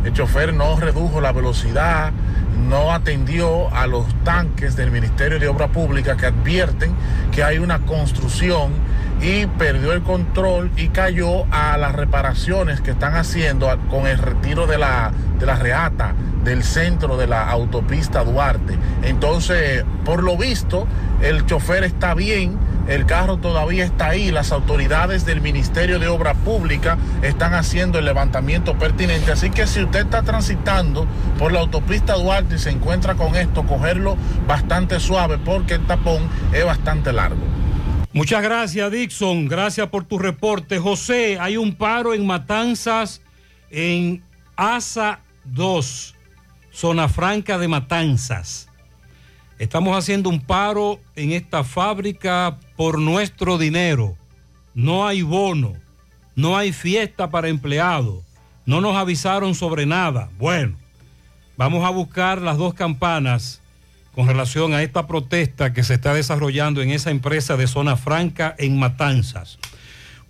el 0.03 0.13
chofer 0.13 0.53
no 0.53 0.79
redujo 0.79 1.21
la 1.21 1.31
velocidad, 1.31 2.11
no 2.67 2.91
atendió 2.91 3.73
a 3.73 3.87
los 3.87 4.05
tanques 4.23 4.75
del 4.75 4.91
Ministerio 4.91 5.39
de 5.39 5.47
Obra 5.47 5.67
Pública 5.67 6.17
que 6.17 6.25
advierten 6.25 6.93
que 7.31 7.43
hay 7.43 7.59
una 7.59 7.79
construcción 7.79 8.73
y 9.21 9.45
perdió 9.45 9.93
el 9.93 10.03
control 10.03 10.71
y 10.75 10.89
cayó 10.89 11.45
a 11.51 11.77
las 11.77 11.93
reparaciones 11.93 12.81
que 12.81 12.91
están 12.91 13.15
haciendo 13.15 13.75
con 13.89 14.05
el 14.05 14.17
retiro 14.17 14.67
de 14.67 14.77
la, 14.77 15.11
de 15.39 15.45
la 15.45 15.55
reata 15.55 16.13
del 16.43 16.63
centro 16.63 17.17
de 17.17 17.27
la 17.27 17.49
autopista 17.49 18.23
Duarte. 18.23 18.77
Entonces, 19.03 19.83
por 20.05 20.23
lo 20.23 20.37
visto, 20.37 20.87
el 21.21 21.45
chofer 21.45 21.83
está 21.83 22.13
bien, 22.13 22.57
el 22.87 23.05
carro 23.05 23.37
todavía 23.37 23.85
está 23.85 24.09
ahí, 24.09 24.31
las 24.31 24.51
autoridades 24.51 25.25
del 25.25 25.41
Ministerio 25.41 25.99
de 25.99 26.07
Obra 26.07 26.33
Pública 26.33 26.97
están 27.21 27.53
haciendo 27.53 27.99
el 27.99 28.05
levantamiento 28.05 28.77
pertinente, 28.77 29.31
así 29.31 29.49
que 29.49 29.67
si 29.67 29.83
usted 29.83 30.01
está 30.01 30.23
transitando 30.23 31.07
por 31.37 31.51
la 31.51 31.59
autopista 31.59 32.13
Duarte 32.13 32.55
y 32.55 32.59
se 32.59 32.69
encuentra 32.69 33.15
con 33.15 33.35
esto, 33.35 33.63
cogerlo 33.63 34.17
bastante 34.47 34.99
suave 34.99 35.37
porque 35.37 35.75
el 35.75 35.85
tapón 35.85 36.29
es 36.53 36.65
bastante 36.65 37.11
largo. 37.11 37.41
Muchas 38.13 38.41
gracias, 38.41 38.91
Dixon. 38.91 39.47
Gracias 39.47 39.87
por 39.89 40.05
tu 40.05 40.17
reporte. 40.17 40.79
José, 40.79 41.37
hay 41.39 41.57
un 41.57 41.75
paro 41.75 42.13
en 42.13 42.25
Matanzas, 42.25 43.21
en 43.69 44.23
ASA 44.55 45.19
2, 45.43 46.15
Zona 46.71 47.09
Franca 47.09 47.57
de 47.57 47.67
Matanzas. 47.67 48.66
Estamos 49.59 49.97
haciendo 49.97 50.29
un 50.29 50.39
paro 50.39 50.99
en 51.15 51.31
esta 51.31 51.63
fábrica 51.63 52.57
por 52.75 52.99
nuestro 52.99 53.57
dinero. 53.57 54.15
No 54.75 55.07
hay 55.07 55.23
bono, 55.23 55.73
no 56.35 56.55
hay 56.55 56.71
fiesta 56.71 57.31
para 57.31 57.47
empleados, 57.47 58.23
no 58.67 58.81
nos 58.81 58.95
avisaron 58.95 59.55
sobre 59.55 59.87
nada. 59.87 60.29
Bueno, 60.37 60.77
vamos 61.57 61.83
a 61.83 61.89
buscar 61.89 62.39
las 62.39 62.57
dos 62.57 62.75
campanas 62.75 63.59
con 64.13 64.27
relación 64.27 64.73
a 64.73 64.83
esta 64.83 65.07
protesta 65.07 65.73
que 65.73 65.83
se 65.83 65.95
está 65.95 66.13
desarrollando 66.13 66.81
en 66.81 66.91
esa 66.91 67.09
empresa 67.09 67.57
de 67.57 67.65
zona 67.65 67.95
franca 67.97 68.55
en 68.59 68.77
Matanzas. 68.77 69.57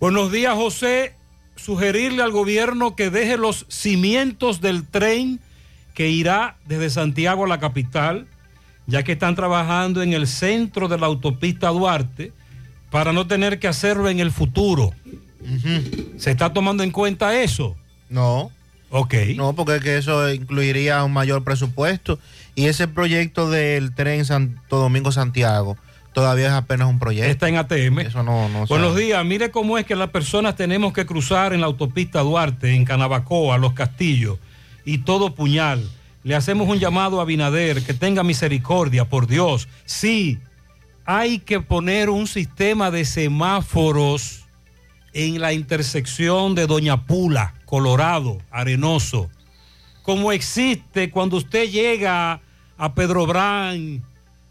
Buenos 0.00 0.32
días, 0.32 0.54
José. 0.54 1.14
Sugerirle 1.56 2.22
al 2.22 2.30
gobierno 2.30 2.94
que 2.94 3.10
deje 3.10 3.36
los 3.36 3.66
cimientos 3.68 4.60
del 4.60 4.86
tren 4.86 5.40
que 5.92 6.08
irá 6.08 6.56
desde 6.66 6.88
Santiago 6.88 7.44
a 7.44 7.48
la 7.48 7.58
capital, 7.58 8.28
ya 8.88 9.02
que 9.04 9.12
están 9.12 9.36
trabajando 9.36 10.02
en 10.02 10.14
el 10.14 10.26
centro 10.26 10.88
de 10.88 10.98
la 10.98 11.06
autopista 11.06 11.68
Duarte, 11.68 12.32
para 12.90 13.12
no 13.12 13.26
tener 13.26 13.58
que 13.58 13.68
hacerlo 13.68 14.08
en 14.08 14.18
el 14.18 14.32
futuro. 14.32 14.92
¿Se 16.16 16.30
está 16.30 16.52
tomando 16.54 16.82
en 16.82 16.90
cuenta 16.90 17.38
eso? 17.38 17.76
No. 18.08 18.50
Ok. 18.90 19.14
No, 19.36 19.52
porque 19.52 19.76
es 19.76 19.82
que 19.82 19.98
eso 19.98 20.32
incluiría 20.32 21.04
un 21.04 21.12
mayor 21.12 21.44
presupuesto. 21.44 22.18
Y 22.54 22.64
ese 22.64 22.88
proyecto 22.88 23.50
del 23.50 23.94
tren 23.94 24.24
Santo 24.24 24.78
Domingo-Santiago 24.78 25.76
todavía 26.14 26.46
es 26.46 26.52
apenas 26.54 26.88
un 26.88 26.98
proyecto. 26.98 27.30
Está 27.30 27.48
en 27.50 27.56
ATM. 27.56 27.98
Eso 28.00 28.22
no, 28.22 28.48
no 28.48 28.66
Buenos 28.66 28.96
días, 28.96 29.22
mire 29.22 29.50
cómo 29.50 29.76
es 29.76 29.84
que 29.84 29.96
las 29.96 30.08
personas 30.08 30.56
tenemos 30.56 30.94
que 30.94 31.04
cruzar 31.04 31.52
en 31.52 31.60
la 31.60 31.66
autopista 31.66 32.20
Duarte, 32.20 32.74
en 32.74 32.86
Canabacoa, 32.86 33.58
Los 33.58 33.74
Castillos 33.74 34.38
y 34.86 34.98
todo 34.98 35.34
puñal. 35.34 35.86
Le 36.28 36.34
hacemos 36.34 36.68
un 36.68 36.78
llamado 36.78 37.22
a 37.22 37.24
Binader 37.24 37.82
que 37.82 37.94
tenga 37.94 38.22
misericordia, 38.22 39.06
por 39.06 39.26
Dios. 39.26 39.66
Sí, 39.86 40.38
hay 41.06 41.38
que 41.38 41.62
poner 41.62 42.10
un 42.10 42.26
sistema 42.26 42.90
de 42.90 43.06
semáforos 43.06 44.44
en 45.14 45.40
la 45.40 45.54
intersección 45.54 46.54
de 46.54 46.66
Doña 46.66 47.06
Pula, 47.06 47.54
Colorado, 47.64 48.42
Arenoso, 48.50 49.30
como 50.02 50.30
existe 50.30 51.10
cuando 51.10 51.38
usted 51.38 51.70
llega 51.70 52.42
a 52.76 52.92
Pedro 52.92 53.24
Brán, 53.24 54.04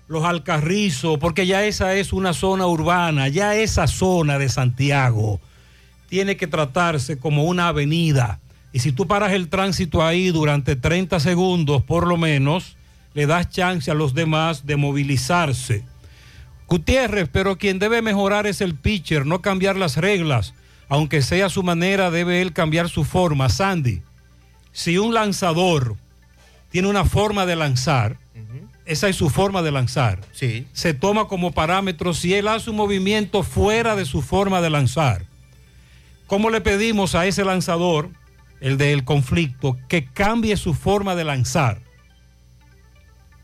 Los 0.07 0.25
Alcarrizos, 0.25 1.19
porque 1.19 1.45
ya 1.45 1.63
esa 1.63 1.93
es 1.93 2.11
una 2.11 2.33
zona 2.33 2.65
urbana, 2.65 3.27
ya 3.27 3.53
esa 3.53 3.85
zona 3.85 4.39
de 4.39 4.49
Santiago 4.49 5.39
tiene 6.09 6.37
que 6.37 6.47
tratarse 6.47 7.19
como 7.19 7.43
una 7.43 7.67
avenida. 7.67 8.39
Y 8.77 8.79
si 8.79 8.91
tú 8.91 9.07
paras 9.07 9.33
el 9.33 9.49
tránsito 9.49 10.05
ahí 10.05 10.29
durante 10.29 10.75
30 10.75 11.19
segundos, 11.19 11.81
por 11.81 12.05
lo 12.05 12.15
menos, 12.15 12.77
le 13.15 13.25
das 13.25 13.49
chance 13.49 13.89
a 13.89 13.95
los 13.95 14.13
demás 14.13 14.67
de 14.67 14.75
movilizarse. 14.75 15.83
Gutiérrez, 16.67 17.27
pero 17.27 17.57
quien 17.57 17.79
debe 17.79 18.03
mejorar 18.03 18.45
es 18.45 18.61
el 18.61 18.75
pitcher, 18.75 19.25
no 19.25 19.41
cambiar 19.41 19.77
las 19.77 19.97
reglas. 19.97 20.53
Aunque 20.89 21.23
sea 21.23 21.49
su 21.49 21.63
manera, 21.63 22.11
debe 22.11 22.39
él 22.39 22.53
cambiar 22.53 22.87
su 22.87 23.03
forma. 23.03 23.49
Sandy, 23.49 24.03
si 24.73 24.99
un 24.99 25.11
lanzador 25.11 25.95
tiene 26.69 26.87
una 26.87 27.03
forma 27.03 27.47
de 27.47 27.55
lanzar, 27.55 28.19
esa 28.85 29.09
es 29.09 29.15
su 29.15 29.31
forma 29.31 29.63
de 29.63 29.71
lanzar. 29.71 30.19
Sí. 30.33 30.67
Se 30.73 30.93
toma 30.93 31.27
como 31.27 31.51
parámetro 31.51 32.13
si 32.13 32.35
él 32.35 32.47
hace 32.47 32.69
un 32.69 32.75
movimiento 32.75 33.41
fuera 33.41 33.95
de 33.95 34.05
su 34.05 34.21
forma 34.21 34.61
de 34.61 34.69
lanzar. 34.69 35.23
¿Cómo 36.27 36.51
le 36.51 36.61
pedimos 36.61 37.15
a 37.15 37.25
ese 37.25 37.43
lanzador, 37.43 38.11
el 38.61 38.77
del 38.77 39.03
conflicto, 39.03 39.77
que 39.87 40.05
cambie 40.05 40.57
su 40.57 40.73
forma 40.73 41.15
de 41.15 41.23
lanzar? 41.23 41.81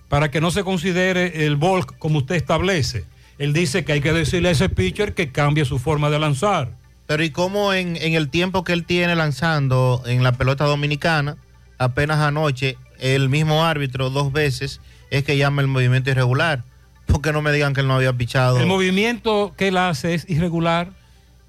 Para 0.10 0.32
que 0.32 0.42
no 0.42 0.52
se 0.52 0.64
considere 0.64 1.46
el 1.46 1.56
bulk 1.56 1.98
como 1.98 2.20
usted 2.20 2.36
establece. 2.36 3.06
Él 3.38 3.54
dice 3.54 3.84
que 3.84 3.94
hay 3.94 4.02
que 4.02 4.14
decirle 4.14 4.50
a 4.50 4.52
ese 4.52 4.70
pitcher 4.70 5.14
que 5.14 5.32
cambie 5.32 5.66
su 5.66 5.80
forma 5.80 6.10
de 6.10 6.20
lanzar. 6.20 6.72
Pero 7.08 7.24
¿y 7.24 7.32
cómo 7.32 7.74
en, 7.74 7.96
en 7.98 8.14
el 8.14 8.30
tiempo 8.30 8.64
que 8.64 8.74
él 8.74 8.86
tiene 8.86 9.16
lanzando 9.16 10.04
en 10.06 10.24
la 10.24 10.34
pelota 10.34 10.66
dominicana, 10.66 11.38
apenas 11.78 12.20
anoche, 12.20 12.78
el 13.00 13.28
mismo 13.30 13.66
árbitro 13.66 14.10
dos 14.10 14.32
veces 14.32 14.80
es 15.10 15.24
que 15.24 15.36
llama 15.36 15.62
el 15.62 15.68
movimiento 15.68 16.12
irregular? 16.12 16.64
Porque 17.06 17.34
no 17.34 17.42
me 17.42 17.52
digan 17.52 17.74
que 17.74 17.82
él 17.82 17.88
no 17.88 17.96
había 17.96 18.14
pichado. 18.14 18.60
El 18.60 18.68
movimiento 18.68 19.54
que 19.58 19.68
él 19.70 19.78
hace 19.78 20.14
es 20.14 20.30
irregular. 20.30 20.92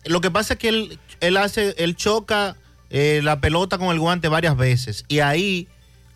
Lo 0.04 0.20
que 0.20 0.30
pasa 0.30 0.54
es 0.54 0.58
que 0.58 0.68
él, 0.68 0.98
él 1.20 1.36
hace, 1.36 1.74
él 1.78 1.96
choca 1.96 2.56
eh, 2.96 3.20
la 3.24 3.40
pelota 3.40 3.76
con 3.76 3.88
el 3.88 3.98
guante 3.98 4.28
varias 4.28 4.56
veces 4.56 5.04
y 5.08 5.18
ahí 5.18 5.66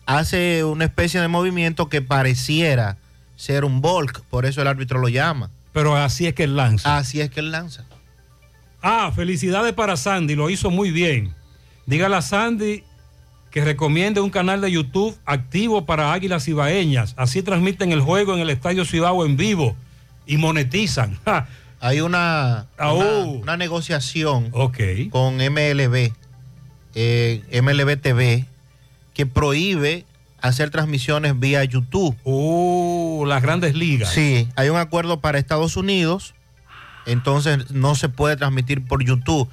hace 0.05 0.63
una 0.63 0.85
especie 0.85 1.19
de 1.19 1.27
movimiento 1.27 1.89
que 1.89 2.01
pareciera 2.01 2.97
ser 3.35 3.65
un 3.65 3.81
bulk, 3.81 4.21
por 4.29 4.45
eso 4.45 4.61
el 4.61 4.67
árbitro 4.67 4.99
lo 4.99 5.09
llama. 5.09 5.49
Pero 5.73 5.95
así 5.95 6.25
es 6.25 6.33
que 6.33 6.43
él 6.45 6.55
lanza. 6.55 6.97
Así 6.97 7.21
es 7.21 7.29
que 7.29 7.41
él 7.41 7.51
lanza. 7.51 7.85
Ah, 8.81 9.11
felicidades 9.15 9.73
para 9.73 9.97
Sandy, 9.97 10.35
lo 10.35 10.49
hizo 10.49 10.71
muy 10.71 10.89
bien. 10.91 11.33
Dígale 11.85 12.15
a 12.15 12.21
Sandy 12.21 12.83
que 13.51 13.63
recomiende 13.65 14.21
un 14.21 14.29
canal 14.29 14.61
de 14.61 14.71
YouTube 14.71 15.17
activo 15.25 15.85
para 15.85 16.13
Águilas 16.13 16.47
Ibaeñas. 16.47 17.13
Así 17.17 17.41
transmiten 17.43 17.91
el 17.91 18.01
juego 18.01 18.33
en 18.35 18.39
el 18.39 18.49
Estadio 18.49 18.85
Cibao 18.85 19.25
en 19.25 19.37
vivo 19.37 19.75
y 20.25 20.37
monetizan. 20.37 21.19
Hay 21.81 22.01
una, 22.01 22.67
Ah, 22.77 22.93
una, 22.93 23.05
oh. 23.05 23.25
una 23.41 23.57
negociación 23.57 24.49
Ok. 24.53 24.77
con 25.11 25.37
MLB, 25.37 26.11
eh, 26.95 27.41
MLB 27.61 27.99
TV, 28.01 28.45
que 29.13 29.25
prohíbe 29.25 30.05
hacer 30.41 30.69
transmisiones 30.69 31.39
vía 31.39 31.63
YouTube. 31.63 32.15
Oh, 32.23 33.25
las 33.27 33.41
grandes 33.41 33.75
ligas. 33.75 34.11
Sí, 34.11 34.47
hay 34.55 34.69
un 34.69 34.77
acuerdo 34.77 35.19
para 35.19 35.37
Estados 35.37 35.77
Unidos, 35.77 36.33
entonces 37.05 37.71
no 37.71 37.95
se 37.95 38.09
puede 38.09 38.37
transmitir 38.37 38.85
por 38.85 39.03
YouTube. 39.03 39.49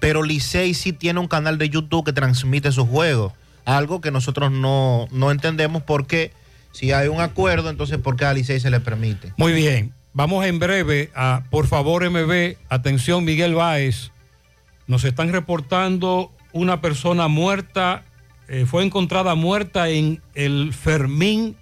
Pero 0.00 0.22
Licey 0.22 0.72
sí 0.74 0.92
tiene 0.92 1.20
un 1.20 1.28
canal 1.28 1.58
de 1.58 1.68
YouTube 1.68 2.04
que 2.04 2.12
transmite 2.12 2.72
sus 2.72 2.88
juegos, 2.88 3.32
algo 3.64 4.00
que 4.00 4.10
nosotros 4.10 4.50
no, 4.50 5.06
no 5.10 5.30
entendemos 5.30 5.82
porque 5.82 6.32
si 6.72 6.92
hay 6.92 7.08
un 7.08 7.20
acuerdo, 7.20 7.68
entonces 7.68 7.98
¿por 7.98 8.16
qué 8.16 8.24
a 8.24 8.32
Licey 8.32 8.60
se 8.60 8.70
le 8.70 8.80
permite? 8.80 9.32
Muy 9.36 9.52
bien. 9.52 9.92
Vamos 10.12 10.44
en 10.44 10.58
breve 10.58 11.10
a, 11.14 11.44
por 11.50 11.68
favor, 11.68 12.08
MB, 12.08 12.56
atención, 12.68 13.24
Miguel 13.24 13.54
Báez. 13.54 14.10
Nos 14.88 15.04
están 15.04 15.32
reportando 15.32 16.32
una 16.52 16.80
persona 16.80 17.28
muerta, 17.28 18.04
eh, 18.48 18.66
fue 18.66 18.84
encontrada 18.84 19.34
muerta 19.34 19.88
en 19.88 20.20
el 20.34 20.72
Fermín 20.72 21.56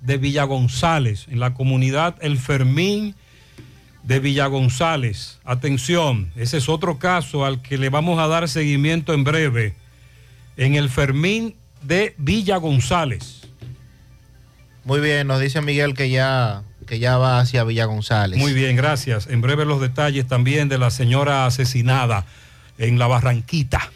de 0.00 0.16
Villa 0.16 0.44
González, 0.44 1.26
en 1.28 1.40
la 1.40 1.54
comunidad 1.54 2.16
El 2.20 2.38
Fermín 2.38 3.14
de 4.02 4.20
Villa 4.20 4.46
González. 4.46 5.38
Atención, 5.44 6.32
ese 6.36 6.58
es 6.58 6.68
otro 6.68 6.98
caso 6.98 7.44
al 7.44 7.60
que 7.60 7.78
le 7.78 7.90
vamos 7.90 8.18
a 8.18 8.26
dar 8.26 8.48
seguimiento 8.48 9.12
en 9.12 9.24
breve. 9.24 9.74
En 10.56 10.74
el 10.74 10.88
Fermín 10.88 11.54
de 11.82 12.14
Villa 12.18 12.56
González. 12.56 13.42
Muy 14.84 15.00
bien, 15.00 15.26
nos 15.26 15.40
dice 15.40 15.60
Miguel 15.60 15.94
que 15.94 16.08
ya, 16.08 16.62
que 16.86 16.98
ya 16.98 17.18
va 17.18 17.40
hacia 17.40 17.64
Villa 17.64 17.84
González. 17.84 18.38
Muy 18.38 18.54
bien, 18.54 18.76
gracias. 18.76 19.26
En 19.26 19.42
breve 19.42 19.64
los 19.64 19.80
detalles 19.80 20.26
también 20.26 20.68
de 20.68 20.78
la 20.78 20.90
señora 20.90 21.46
asesinada 21.46 22.24
en 22.78 22.98
la 22.98 23.06
Barranquita. 23.06 23.90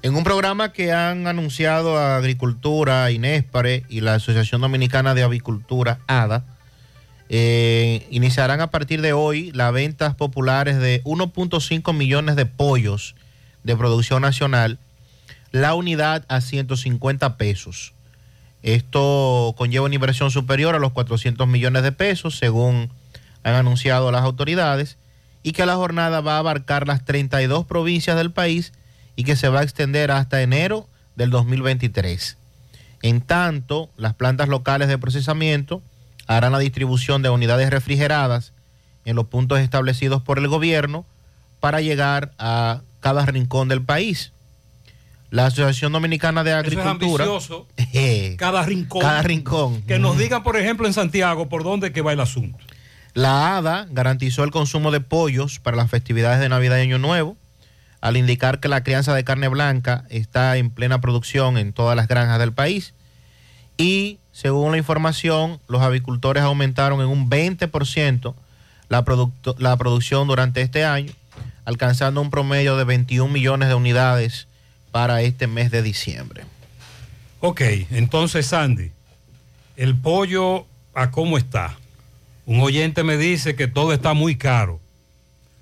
En 0.00 0.14
un 0.14 0.22
programa 0.22 0.72
que 0.72 0.92
han 0.92 1.26
anunciado 1.26 1.98
a 1.98 2.16
Agricultura, 2.16 3.10
Inespare 3.10 3.84
y 3.88 4.00
la 4.00 4.14
Asociación 4.14 4.60
Dominicana 4.60 5.12
de 5.12 5.24
Avicultura, 5.24 5.98
ADA, 6.06 6.44
eh, 7.28 8.06
iniciarán 8.10 8.60
a 8.60 8.70
partir 8.70 9.02
de 9.02 9.12
hoy 9.12 9.50
las 9.52 9.72
ventas 9.72 10.14
populares 10.14 10.78
de 10.78 11.02
1.5 11.02 11.92
millones 11.92 12.36
de 12.36 12.46
pollos 12.46 13.16
de 13.64 13.76
producción 13.76 14.22
nacional, 14.22 14.78
la 15.50 15.74
unidad 15.74 16.24
a 16.28 16.40
150 16.40 17.36
pesos. 17.36 17.92
Esto 18.62 19.52
conlleva 19.58 19.86
una 19.86 19.96
inversión 19.96 20.30
superior 20.30 20.76
a 20.76 20.78
los 20.78 20.92
400 20.92 21.48
millones 21.48 21.82
de 21.82 21.90
pesos, 21.90 22.38
según 22.38 22.90
han 23.42 23.54
anunciado 23.54 24.12
las 24.12 24.22
autoridades, 24.22 24.96
y 25.42 25.52
que 25.52 25.66
la 25.66 25.74
jornada 25.74 26.20
va 26.20 26.36
a 26.36 26.38
abarcar 26.38 26.86
las 26.86 27.04
32 27.04 27.66
provincias 27.66 28.16
del 28.16 28.30
país 28.30 28.72
y 29.18 29.24
que 29.24 29.34
se 29.34 29.48
va 29.48 29.60
a 29.60 29.62
extender 29.64 30.12
hasta 30.12 30.42
enero 30.42 30.86
del 31.16 31.30
2023. 31.30 32.36
En 33.02 33.20
tanto, 33.20 33.90
las 33.96 34.14
plantas 34.14 34.48
locales 34.48 34.86
de 34.86 34.96
procesamiento 34.96 35.82
harán 36.28 36.52
la 36.52 36.60
distribución 36.60 37.20
de 37.20 37.28
unidades 37.28 37.68
refrigeradas 37.68 38.52
en 39.04 39.16
los 39.16 39.26
puntos 39.26 39.58
establecidos 39.58 40.22
por 40.22 40.38
el 40.38 40.46
gobierno 40.46 41.04
para 41.58 41.80
llegar 41.80 42.30
a 42.38 42.82
cada 43.00 43.26
rincón 43.26 43.66
del 43.66 43.82
país. 43.82 44.30
La 45.30 45.46
Asociación 45.46 45.90
Dominicana 45.92 46.44
de 46.44 46.52
Eso 46.52 46.60
es 46.60 46.66
Agricultura. 46.78 47.24
ambicioso. 47.24 47.66
Eh, 47.92 48.36
Cada 48.38 48.62
rincón. 48.62 49.00
Cada 49.02 49.22
rincón. 49.22 49.82
Que 49.82 49.98
nos 49.98 50.16
digan, 50.16 50.44
por 50.44 50.56
ejemplo, 50.56 50.86
en 50.86 50.92
Santiago, 50.92 51.48
por 51.48 51.64
dónde 51.64 51.90
que 51.90 52.02
va 52.02 52.12
el 52.12 52.20
asunto. 52.20 52.56
La 53.14 53.56
ADA 53.56 53.88
garantizó 53.90 54.44
el 54.44 54.52
consumo 54.52 54.92
de 54.92 55.00
pollos 55.00 55.58
para 55.58 55.76
las 55.76 55.90
festividades 55.90 56.38
de 56.38 56.48
Navidad 56.48 56.78
y 56.78 56.82
Año 56.82 56.98
Nuevo, 56.98 57.36
al 58.00 58.16
indicar 58.16 58.60
que 58.60 58.68
la 58.68 58.82
crianza 58.82 59.14
de 59.14 59.24
carne 59.24 59.48
blanca 59.48 60.04
está 60.08 60.56
en 60.56 60.70
plena 60.70 61.00
producción 61.00 61.58
en 61.58 61.72
todas 61.72 61.96
las 61.96 62.08
granjas 62.08 62.38
del 62.38 62.52
país. 62.52 62.94
Y 63.76 64.18
según 64.32 64.72
la 64.72 64.78
información, 64.78 65.60
los 65.68 65.82
avicultores 65.82 66.42
aumentaron 66.42 67.00
en 67.00 67.08
un 67.08 67.28
20% 67.28 68.34
la, 68.88 69.04
la 69.58 69.76
producción 69.76 70.28
durante 70.28 70.62
este 70.62 70.84
año, 70.84 71.12
alcanzando 71.64 72.20
un 72.20 72.30
promedio 72.30 72.76
de 72.76 72.84
21 72.84 73.32
millones 73.32 73.68
de 73.68 73.74
unidades 73.74 74.48
para 74.90 75.22
este 75.22 75.46
mes 75.46 75.70
de 75.70 75.82
diciembre. 75.82 76.44
Ok, 77.40 77.60
entonces, 77.90 78.46
Sandy, 78.46 78.90
el 79.76 79.96
pollo, 79.96 80.66
¿a 80.94 81.10
cómo 81.10 81.38
está? 81.38 81.76
Un 82.46 82.60
oyente 82.60 83.04
me 83.04 83.16
dice 83.16 83.54
que 83.54 83.68
todo 83.68 83.92
está 83.92 84.14
muy 84.14 84.36
caro. 84.36 84.80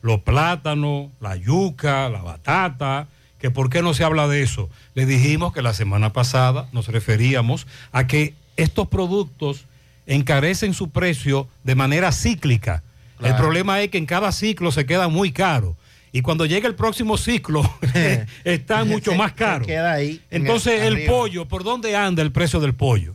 Los 0.06 0.20
plátanos, 0.20 1.08
la 1.20 1.34
yuca, 1.34 2.08
la 2.08 2.22
batata, 2.22 3.08
que 3.40 3.50
por 3.50 3.70
qué 3.70 3.82
no 3.82 3.92
se 3.92 4.04
habla 4.04 4.28
de 4.28 4.40
eso. 4.40 4.70
Le 4.94 5.04
dijimos 5.04 5.52
que 5.52 5.62
la 5.62 5.74
semana 5.74 6.12
pasada 6.12 6.68
nos 6.70 6.86
referíamos 6.86 7.66
a 7.90 8.06
que 8.06 8.32
estos 8.56 8.86
productos 8.86 9.64
encarecen 10.06 10.74
su 10.74 10.90
precio 10.90 11.48
de 11.64 11.74
manera 11.74 12.12
cíclica. 12.12 12.84
El 13.20 13.34
problema 13.34 13.80
es 13.82 13.90
que 13.90 13.98
en 13.98 14.06
cada 14.06 14.30
ciclo 14.30 14.70
se 14.70 14.86
queda 14.86 15.08
muy 15.08 15.32
caro. 15.32 15.76
Y 16.12 16.22
cuando 16.22 16.46
llega 16.46 16.68
el 16.68 16.76
próximo 16.76 17.18
ciclo, 17.18 17.68
está 18.44 18.84
mucho 18.94 19.12
más 19.16 19.32
caro. 19.32 19.64
Se 19.64 19.72
queda 19.72 19.92
ahí. 19.94 20.20
en 20.30 20.42
Entonces, 20.42 20.82
el 20.82 20.94
arriba. 20.94 21.12
pollo, 21.12 21.46
¿por 21.46 21.64
dónde 21.64 21.96
anda 21.96 22.22
el 22.22 22.30
precio 22.30 22.60
del 22.60 22.74
pollo? 22.74 23.12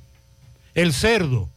El 0.76 0.92
cerdo. 0.92 1.48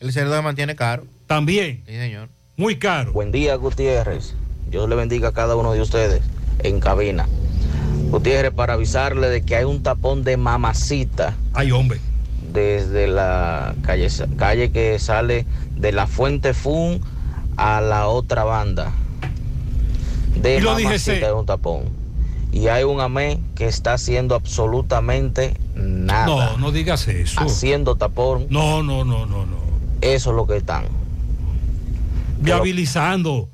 El 0.00 0.12
cerdo 0.12 0.34
se 0.34 0.42
mantiene 0.42 0.74
caro. 0.74 1.06
También. 1.28 1.84
Sí, 1.86 1.92
señor. 1.94 2.28
Muy 2.62 2.76
caro. 2.76 3.12
Buen 3.12 3.32
día, 3.32 3.56
Gutiérrez. 3.56 4.36
Dios 4.70 4.88
le 4.88 4.94
bendiga 4.94 5.30
a 5.30 5.32
cada 5.32 5.56
uno 5.56 5.72
de 5.72 5.80
ustedes 5.80 6.22
en 6.60 6.78
cabina. 6.78 7.26
Gutiérrez, 8.10 8.52
para 8.52 8.74
avisarle 8.74 9.30
de 9.30 9.42
que 9.42 9.56
hay 9.56 9.64
un 9.64 9.82
tapón 9.82 10.22
de 10.22 10.36
mamacita. 10.36 11.34
Ay, 11.54 11.72
hombre. 11.72 11.98
Desde 12.52 13.08
la 13.08 13.74
calle, 13.82 14.06
calle 14.36 14.70
que 14.70 15.00
sale 15.00 15.44
de 15.74 15.90
la 15.90 16.06
Fuente 16.06 16.54
Fun 16.54 17.00
a 17.56 17.80
la 17.80 18.06
otra 18.06 18.44
banda. 18.44 18.92
de 20.40 20.58
Y 20.58 20.60
lo 20.60 20.74
mamacita 20.74 21.26
de 21.26 21.32
un 21.32 21.46
tapón. 21.46 21.86
Y 22.52 22.68
hay 22.68 22.84
un 22.84 23.00
AME 23.00 23.40
que 23.56 23.66
está 23.66 23.94
haciendo 23.94 24.36
absolutamente 24.36 25.56
nada. 25.74 26.26
No, 26.26 26.58
no 26.58 26.70
digas 26.70 27.08
eso. 27.08 27.40
Haciendo 27.40 27.96
tapón. 27.96 28.46
No, 28.50 28.84
no, 28.84 29.04
no, 29.04 29.26
no, 29.26 29.46
no. 29.46 29.56
Eso 30.00 30.30
es 30.30 30.36
lo 30.36 30.46
que 30.46 30.58
están. 30.58 31.01
Viabilizando. 32.42 33.48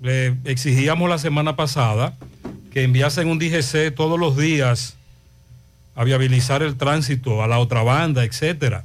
Le 0.00 0.36
exigíamos 0.44 1.08
la 1.08 1.18
semana 1.18 1.56
pasada 1.56 2.14
que 2.72 2.84
enviasen 2.84 3.28
un 3.28 3.38
DGC 3.38 3.94
todos 3.94 4.18
los 4.18 4.36
días 4.36 4.94
a 5.96 6.04
viabilizar 6.04 6.62
el 6.62 6.76
tránsito 6.76 7.42
a 7.42 7.48
la 7.48 7.58
otra 7.58 7.82
banda, 7.82 8.24
etcétera. 8.24 8.84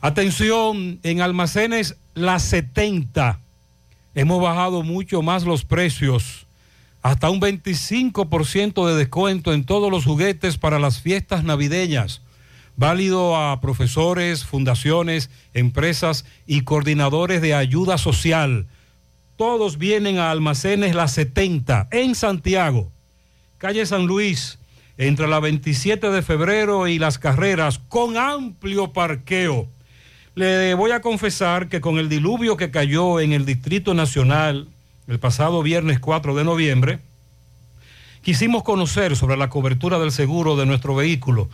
Atención, 0.00 1.00
en 1.02 1.20
almacenes 1.20 1.96
La 2.14 2.38
70 2.38 3.40
hemos 4.14 4.40
bajado 4.40 4.82
mucho 4.82 5.22
más 5.22 5.44
los 5.44 5.64
precios, 5.64 6.46
hasta 7.02 7.30
un 7.30 7.40
25% 7.40 8.86
de 8.86 8.94
descuento 8.94 9.52
en 9.52 9.64
todos 9.64 9.90
los 9.90 10.04
juguetes 10.04 10.56
para 10.56 10.78
las 10.78 11.00
fiestas 11.00 11.42
navideñas, 11.42 12.20
válido 12.76 13.36
a 13.36 13.60
profesores, 13.60 14.44
fundaciones, 14.44 15.30
empresas 15.52 16.24
y 16.46 16.62
coordinadores 16.62 17.40
de 17.40 17.54
ayuda 17.54 17.98
social. 17.98 18.66
Todos 19.36 19.78
vienen 19.78 20.18
a 20.18 20.30
almacenes 20.30 20.94
La 20.94 21.08
70 21.08 21.88
en 21.90 22.14
Santiago, 22.14 22.90
calle 23.58 23.84
San 23.86 24.06
Luis, 24.06 24.58
entre 24.96 25.26
la 25.26 25.40
27 25.40 26.10
de 26.10 26.22
febrero 26.22 26.86
y 26.86 26.98
las 26.98 27.18
carreras, 27.18 27.80
con 27.88 28.16
amplio 28.16 28.92
parqueo. 28.92 29.68
Le 30.36 30.74
voy 30.74 30.92
a 30.92 31.00
confesar 31.00 31.68
que 31.68 31.80
con 31.80 31.98
el 31.98 32.08
diluvio 32.08 32.56
que 32.56 32.70
cayó 32.70 33.20
en 33.20 33.32
el 33.32 33.46
Distrito 33.46 33.94
Nacional 33.94 34.68
el 35.06 35.18
pasado 35.18 35.62
viernes 35.62 36.00
4 36.00 36.34
de 36.34 36.44
noviembre, 36.44 36.98
quisimos 38.22 38.62
conocer 38.62 39.16
sobre 39.16 39.36
la 39.36 39.50
cobertura 39.50 39.98
del 39.98 40.12
seguro 40.12 40.56
de 40.56 40.66
nuestro 40.66 40.94
vehículo 40.94 41.48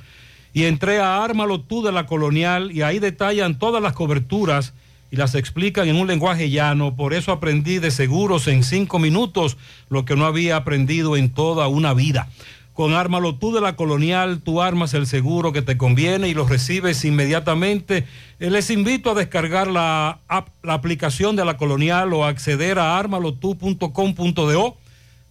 y 0.52 0.64
entré 0.64 0.98
a 1.00 1.22
Ármalo 1.22 1.60
tú 1.60 1.82
de 1.82 1.92
la 1.92 2.06
Colonial 2.06 2.72
y 2.72 2.82
ahí 2.82 2.98
detallan 2.98 3.58
todas 3.58 3.82
las 3.82 3.92
coberturas 3.92 4.72
y 5.12 5.16
las 5.16 5.34
explican 5.34 5.88
en 5.88 5.96
un 5.96 6.06
lenguaje 6.06 6.50
llano. 6.50 6.94
Por 6.96 7.14
eso 7.14 7.32
aprendí 7.32 7.78
de 7.78 7.90
seguros 7.90 8.46
en 8.48 8.62
cinco 8.62 8.98
minutos 8.98 9.56
lo 9.88 10.04
que 10.04 10.16
no 10.16 10.24
había 10.26 10.56
aprendido 10.56 11.16
en 11.16 11.30
toda 11.30 11.66
una 11.68 11.94
vida. 11.94 12.28
Con 12.72 12.94
Ármalo 12.94 13.34
tú 13.34 13.52
de 13.52 13.60
la 13.60 13.76
Colonial, 13.76 14.40
tú 14.42 14.62
armas 14.62 14.94
el 14.94 15.06
seguro 15.06 15.52
que 15.52 15.60
te 15.60 15.76
conviene 15.76 16.28
y 16.28 16.34
lo 16.34 16.46
recibes 16.46 17.04
inmediatamente. 17.04 18.06
Les 18.38 18.70
invito 18.70 19.10
a 19.10 19.14
descargar 19.14 19.66
la, 19.66 20.20
app- 20.28 20.48
la 20.62 20.74
aplicación 20.74 21.36
de 21.36 21.44
la 21.44 21.56
Colonial 21.58 22.12
o 22.14 22.24
acceder 22.24 22.78
a 22.78 22.96
armalotu.com.do 22.98 24.76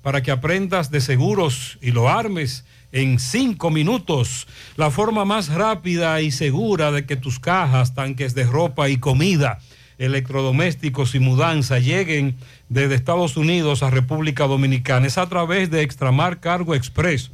para 0.03 0.21
que 0.21 0.31
aprendas 0.31 0.91
de 0.91 1.01
seguros 1.01 1.77
y 1.81 1.91
lo 1.91 2.09
armes 2.09 2.65
en 2.91 3.19
cinco 3.19 3.69
minutos. 3.69 4.47
La 4.75 4.91
forma 4.91 5.25
más 5.25 5.49
rápida 5.49 6.21
y 6.21 6.31
segura 6.31 6.91
de 6.91 7.05
que 7.05 7.15
tus 7.15 7.39
cajas, 7.39 7.93
tanques 7.93 8.35
de 8.35 8.45
ropa 8.45 8.89
y 8.89 8.97
comida, 8.97 9.59
electrodomésticos 9.97 11.13
y 11.13 11.19
mudanza 11.19 11.79
lleguen 11.79 12.37
desde 12.69 12.95
Estados 12.95 13.37
Unidos 13.37 13.83
a 13.83 13.89
República 13.89 14.47
Dominicana 14.47 15.07
es 15.07 15.17
a 15.17 15.27
través 15.27 15.69
de 15.69 15.81
Extramar 15.81 16.39
Cargo 16.39 16.73
Express. 16.73 17.31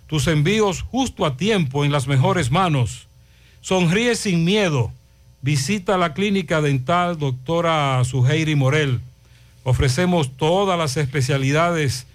Tus 0.07 0.27
envíos 0.27 0.81
justo 0.81 1.25
a 1.25 1.35
tiempo 1.35 1.83
en 1.83 1.91
las 1.91 2.07
mejores 2.07 2.51
manos. 2.51 3.07
Sonríe 3.61 4.15
sin 4.15 4.45
miedo. 4.45 4.91
Visita 5.41 5.97
la 5.97 6.13
clínica 6.13 6.61
dental 6.61 7.17
doctora 7.17 8.03
Suheiri 8.03 8.55
Morel. 8.55 8.99
Ofrecemos 9.63 10.37
todas 10.37 10.77
las 10.77 10.95
especialidades 10.97 12.05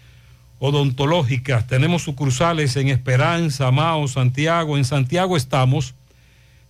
odontológicas. 0.61 1.67
Tenemos 1.67 2.03
sucursales 2.03 2.77
en 2.77 2.89
Esperanza, 2.89 3.71
Mao, 3.73 4.07
Santiago. 4.07 4.77
En 4.77 4.85
Santiago 4.85 5.37
estamos 5.37 5.95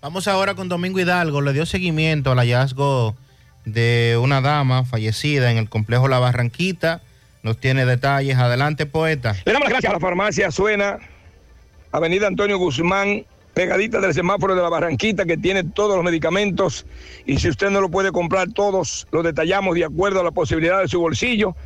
Vamos 0.00 0.28
ahora 0.28 0.54
con 0.54 0.68
Domingo 0.68 1.00
Hidalgo. 1.00 1.40
Le 1.40 1.52
dio 1.52 1.66
seguimiento 1.66 2.30
al 2.30 2.38
hallazgo 2.38 3.16
de 3.64 4.16
una 4.22 4.40
dama 4.40 4.84
fallecida 4.84 5.50
en 5.50 5.58
el 5.58 5.68
complejo 5.68 6.06
La 6.06 6.20
Barranquita. 6.20 7.02
Nos 7.42 7.58
tiene 7.58 7.84
detalles. 7.84 8.36
Adelante, 8.38 8.86
poeta. 8.86 9.34
Le 9.44 9.52
damos 9.52 9.64
las 9.64 9.70
gracias 9.70 9.90
a 9.90 9.94
la 9.94 10.00
farmacia 10.00 10.50
Suena, 10.52 10.98
Avenida 11.90 12.28
Antonio 12.28 12.58
Guzmán, 12.58 13.24
pegadita 13.58 13.98
del 14.00 14.14
semáforo 14.14 14.54
de 14.54 14.62
la 14.62 14.68
Barranquita, 14.68 15.24
que 15.24 15.36
tiene 15.36 15.64
todos 15.64 15.96
los 15.96 16.04
medicamentos. 16.04 16.86
Y 17.26 17.38
si 17.38 17.48
usted 17.48 17.70
no 17.70 17.80
lo 17.80 17.88
puede 17.88 18.12
comprar 18.12 18.52
todos, 18.52 19.08
los 19.10 19.24
detallamos 19.24 19.74
de 19.74 19.84
acuerdo 19.84 20.20
a 20.20 20.22
la 20.22 20.30
posibilidad 20.30 20.80
de 20.80 20.86
su 20.86 21.00
bolsillo. 21.00 21.56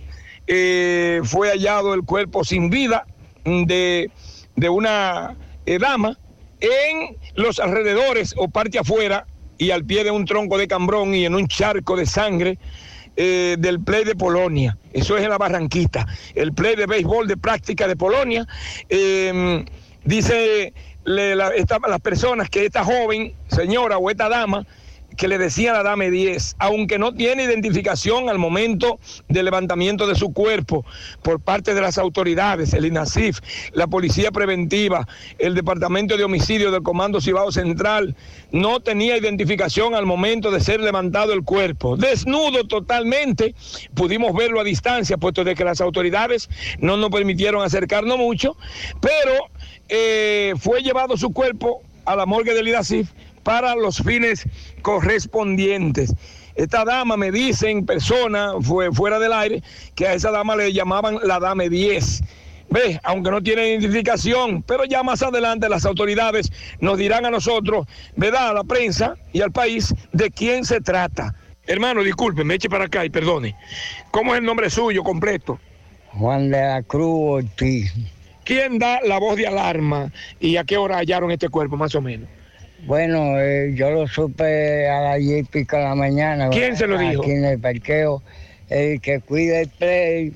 eh, 0.47 1.21
fue 1.23 1.49
hallado 1.49 1.93
el 1.93 2.03
cuerpo 2.03 2.43
sin 2.43 2.69
vida 2.69 3.05
de, 3.45 4.11
de 4.55 4.69
una 4.69 5.35
eh, 5.65 5.77
dama 5.79 6.17
en 6.59 7.17
los 7.35 7.59
alrededores 7.59 8.33
o 8.37 8.47
parte 8.47 8.79
afuera 8.79 9.25
y 9.57 9.71
al 9.71 9.85
pie 9.85 10.03
de 10.03 10.11
un 10.11 10.25
tronco 10.25 10.57
de 10.57 10.67
cambrón 10.67 11.13
y 11.13 11.25
en 11.25 11.35
un 11.35 11.47
charco 11.47 11.95
de 11.95 12.05
sangre 12.05 12.57
eh, 13.15 13.55
del 13.59 13.79
play 13.79 14.03
de 14.03 14.15
Polonia. 14.15 14.77
Eso 14.91 15.17
es 15.17 15.23
en 15.23 15.29
la 15.29 15.37
Barranquita. 15.37 16.07
El 16.35 16.53
play 16.53 16.75
de 16.75 16.85
béisbol 16.85 17.27
de 17.27 17.37
práctica 17.37 17.87
de 17.87 17.95
Polonia. 17.95 18.47
Eh, 18.89 19.63
dice 20.03 20.73
la- 21.03 21.51
las 21.53 22.01
personas 22.01 22.49
que 22.49 22.65
esta 22.65 22.83
joven, 22.83 23.33
señora 23.47 23.97
o 23.97 24.09
esta 24.09 24.29
dama, 24.29 24.65
que 25.17 25.27
le 25.27 25.37
decían 25.37 25.73
la 25.73 25.83
dame 25.83 26.11
10, 26.11 26.55
aunque 26.59 26.99
no 26.99 27.13
tiene 27.13 27.43
identificación 27.43 28.29
al 28.29 28.39
momento 28.39 28.99
del 29.29 29.45
levantamiento 29.45 30.07
de 30.07 30.15
su 30.15 30.33
cuerpo 30.33 30.85
por 31.21 31.39
parte 31.39 31.73
de 31.73 31.81
las 31.81 31.97
autoridades, 31.97 32.73
el 32.73 32.85
INASIF, 32.85 33.39
la 33.73 33.87
Policía 33.87 34.31
Preventiva, 34.31 35.07
el 35.37 35.55
Departamento 35.55 36.17
de 36.17 36.23
Homicidio 36.23 36.71
del 36.71 36.83
Comando 36.83 37.21
Cibao 37.21 37.51
Central, 37.51 38.15
no 38.51 38.79
tenía 38.79 39.17
identificación 39.17 39.95
al 39.95 40.05
momento 40.05 40.51
de 40.51 40.59
ser 40.59 40.79
levantado 40.79 41.33
el 41.33 41.43
cuerpo. 41.43 41.97
Desnudo 41.97 42.65
totalmente, 42.65 43.55
pudimos 43.93 44.33
verlo 44.33 44.59
a 44.59 44.63
distancia, 44.63 45.17
puesto 45.17 45.43
de 45.43 45.55
que 45.55 45.63
las 45.63 45.81
autoridades 45.81 46.49
no 46.79 46.97
nos 46.97 47.09
permitieron 47.09 47.63
acercarnos 47.63 48.17
mucho, 48.17 48.55
pero 49.01 49.49
eh, 49.89 50.53
fue 50.59 50.81
llevado 50.81 51.17
su 51.17 51.31
cuerpo 51.31 51.81
a 52.05 52.15
la 52.15 52.25
morgue 52.25 52.53
del 52.53 52.67
IDACIF 52.67 53.09
para 53.43 53.75
los 53.75 53.97
fines 53.97 54.45
correspondientes. 54.81 56.13
Esta 56.55 56.85
dama 56.85 57.17
me 57.17 57.31
dice 57.31 57.69
en 57.69 57.85
persona, 57.85 58.53
fue 58.61 58.91
fuera 58.91 59.19
del 59.19 59.33
aire, 59.33 59.63
que 59.95 60.07
a 60.07 60.13
esa 60.13 60.31
dama 60.31 60.55
le 60.55 60.71
llamaban 60.71 61.19
la 61.23 61.39
dame 61.39 61.69
10. 61.69 62.21
Ve, 62.69 62.99
aunque 63.03 63.29
no 63.29 63.41
tiene 63.41 63.69
identificación, 63.69 64.63
pero 64.63 64.85
ya 64.85 65.03
más 65.03 65.21
adelante 65.21 65.69
las 65.69 65.85
autoridades 65.85 66.51
nos 66.79 66.97
dirán 66.97 67.25
a 67.25 67.29
nosotros, 67.29 67.85
¿verdad? 68.15 68.49
A 68.49 68.53
la 68.53 68.63
prensa 68.63 69.15
y 69.31 69.41
al 69.41 69.51
país 69.51 69.93
de 70.11 70.31
quién 70.31 70.65
se 70.65 70.81
trata. 70.81 71.35
Hermano, 71.65 72.03
disculpe, 72.03 72.43
me 72.43 72.55
eche 72.55 72.69
para 72.69 72.85
acá 72.85 73.05
y 73.05 73.09
perdone. 73.09 73.55
¿Cómo 74.11 74.33
es 74.33 74.39
el 74.39 74.45
nombre 74.45 74.69
suyo 74.69 75.03
completo? 75.03 75.59
Juan 76.13 76.49
de 76.51 76.61
la 76.61 76.83
Cruz 76.83 77.43
Ortiz. 77.45 77.93
¿Quién 78.43 78.77
da 78.77 78.99
la 79.03 79.19
voz 79.19 79.37
de 79.37 79.47
alarma 79.47 80.11
y 80.39 80.57
a 80.57 80.63
qué 80.63 80.77
hora 80.77 80.97
hallaron 80.97 81.31
este 81.31 81.49
cuerpo, 81.49 81.77
más 81.77 81.95
o 81.95 82.01
menos? 82.01 82.27
Bueno, 82.85 83.39
eh, 83.39 83.71
yo 83.75 83.91
lo 83.91 84.07
supe 84.07 84.89
a 84.89 85.01
las 85.01 85.19
diez 85.19 85.41
y 85.41 85.43
pico 85.43 85.77
de 85.77 85.83
la 85.83 85.95
mañana. 85.95 86.49
¿Quién 86.49 86.75
se 86.75 86.85
lo 86.85 86.97
dijo? 86.97 87.21
Aquí 87.21 87.31
en 87.31 87.45
el 87.45 87.59
parqueo. 87.59 88.21
El 88.69 88.99
que 88.99 89.19
cuida 89.19 89.61
el 89.61 89.69
play, 89.69 90.33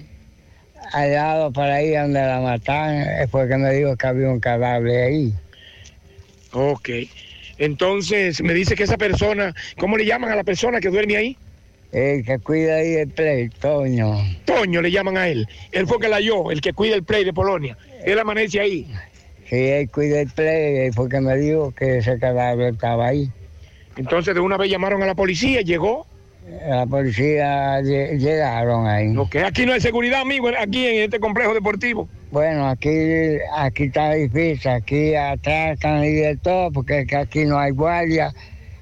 al 0.93 1.13
lado 1.13 1.51
para 1.51 1.75
ahí 1.75 1.91
donde 1.91 2.21
la 2.21 2.39
matan, 2.39 2.95
eh, 2.95 3.27
fue 3.29 3.47
que 3.47 3.57
me 3.57 3.73
dijo 3.73 3.95
que 3.97 4.07
había 4.07 4.29
un 4.29 4.39
cadáver 4.39 5.03
ahí. 5.03 5.33
Ok. 6.53 6.89
Entonces, 7.57 8.41
me 8.41 8.53
dice 8.53 8.75
que 8.75 8.83
esa 8.83 8.97
persona, 8.97 9.53
¿cómo 9.77 9.97
le 9.97 10.05
llaman 10.05 10.31
a 10.31 10.35
la 10.35 10.43
persona 10.43 10.79
que 10.79 10.89
duerme 10.89 11.17
ahí? 11.17 11.37
El 11.91 12.23
que 12.23 12.37
cuida 12.39 12.75
ahí 12.75 12.93
el 12.95 13.09
play, 13.09 13.49
Toño. 13.49 14.17
Toño 14.45 14.81
le 14.81 14.91
llaman 14.91 15.17
a 15.17 15.27
él. 15.27 15.47
Él 15.71 15.87
fue 15.87 15.99
que 15.99 16.09
la 16.09 16.17
halló, 16.17 16.51
el 16.51 16.61
que 16.61 16.73
cuida 16.73 16.95
el 16.95 17.03
play 17.03 17.23
de 17.23 17.33
Polonia. 17.33 17.77
Él 18.05 18.19
amanece 18.19 18.59
ahí. 18.59 18.87
Sí, 19.49 19.55
él 19.55 19.89
cuida 19.89 20.19
el 20.21 20.29
play, 20.29 20.91
fue 20.91 21.07
que 21.07 21.21
me 21.21 21.35
dijo 21.37 21.71
que 21.71 21.99
ese 21.99 22.19
cadáver 22.19 22.73
estaba 22.73 23.07
ahí. 23.07 23.29
Entonces, 23.95 24.33
de 24.35 24.41
una 24.41 24.57
vez 24.57 24.69
llamaron 24.69 25.01
a 25.03 25.05
la 25.05 25.15
policía, 25.15 25.61
llegó. 25.61 26.05
La 26.67 26.85
policía 26.85 27.79
lle- 27.81 28.17
llegaron 28.17 28.87
ahí. 28.87 29.13
Aquí 29.45 29.65
no 29.65 29.73
hay 29.73 29.81
seguridad, 29.81 30.21
amigo, 30.21 30.49
aquí 30.59 30.85
en 30.85 31.03
este 31.03 31.19
complejo 31.19 31.53
deportivo. 31.53 32.07
Bueno, 32.31 32.67
aquí, 32.69 32.89
aquí 33.55 33.83
está 33.85 34.11
difícil, 34.13 34.69
aquí 34.71 35.15
atracan 35.15 36.03
y 36.03 36.11
de 36.13 36.37
todo, 36.37 36.71
porque 36.71 37.05
aquí 37.17 37.45
no 37.45 37.57
hay 37.57 37.71
guardia. 37.71 38.33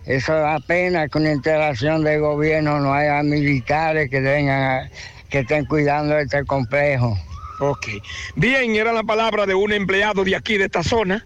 Eso 0.05 0.33
da 0.33 0.59
pena 0.59 1.07
con 1.09 1.25
interacción 1.27 2.03
del 2.03 2.19
gobierno 2.21 2.79
no 2.79 2.93
haya 2.93 3.21
militares 3.23 4.09
que 4.09 4.19
vengan 4.19 4.61
a- 4.61 4.89
que 5.29 5.39
estén 5.39 5.65
cuidando 5.65 6.17
este 6.19 6.43
complejo. 6.45 7.17
Ok. 7.59 7.87
Bien, 8.35 8.75
era 8.75 8.93
la 8.93 9.03
palabra 9.03 9.45
de 9.45 9.53
un 9.53 9.71
empleado 9.71 10.23
de 10.23 10.35
aquí, 10.35 10.57
de 10.57 10.65
esta 10.65 10.83
zona. 10.83 11.25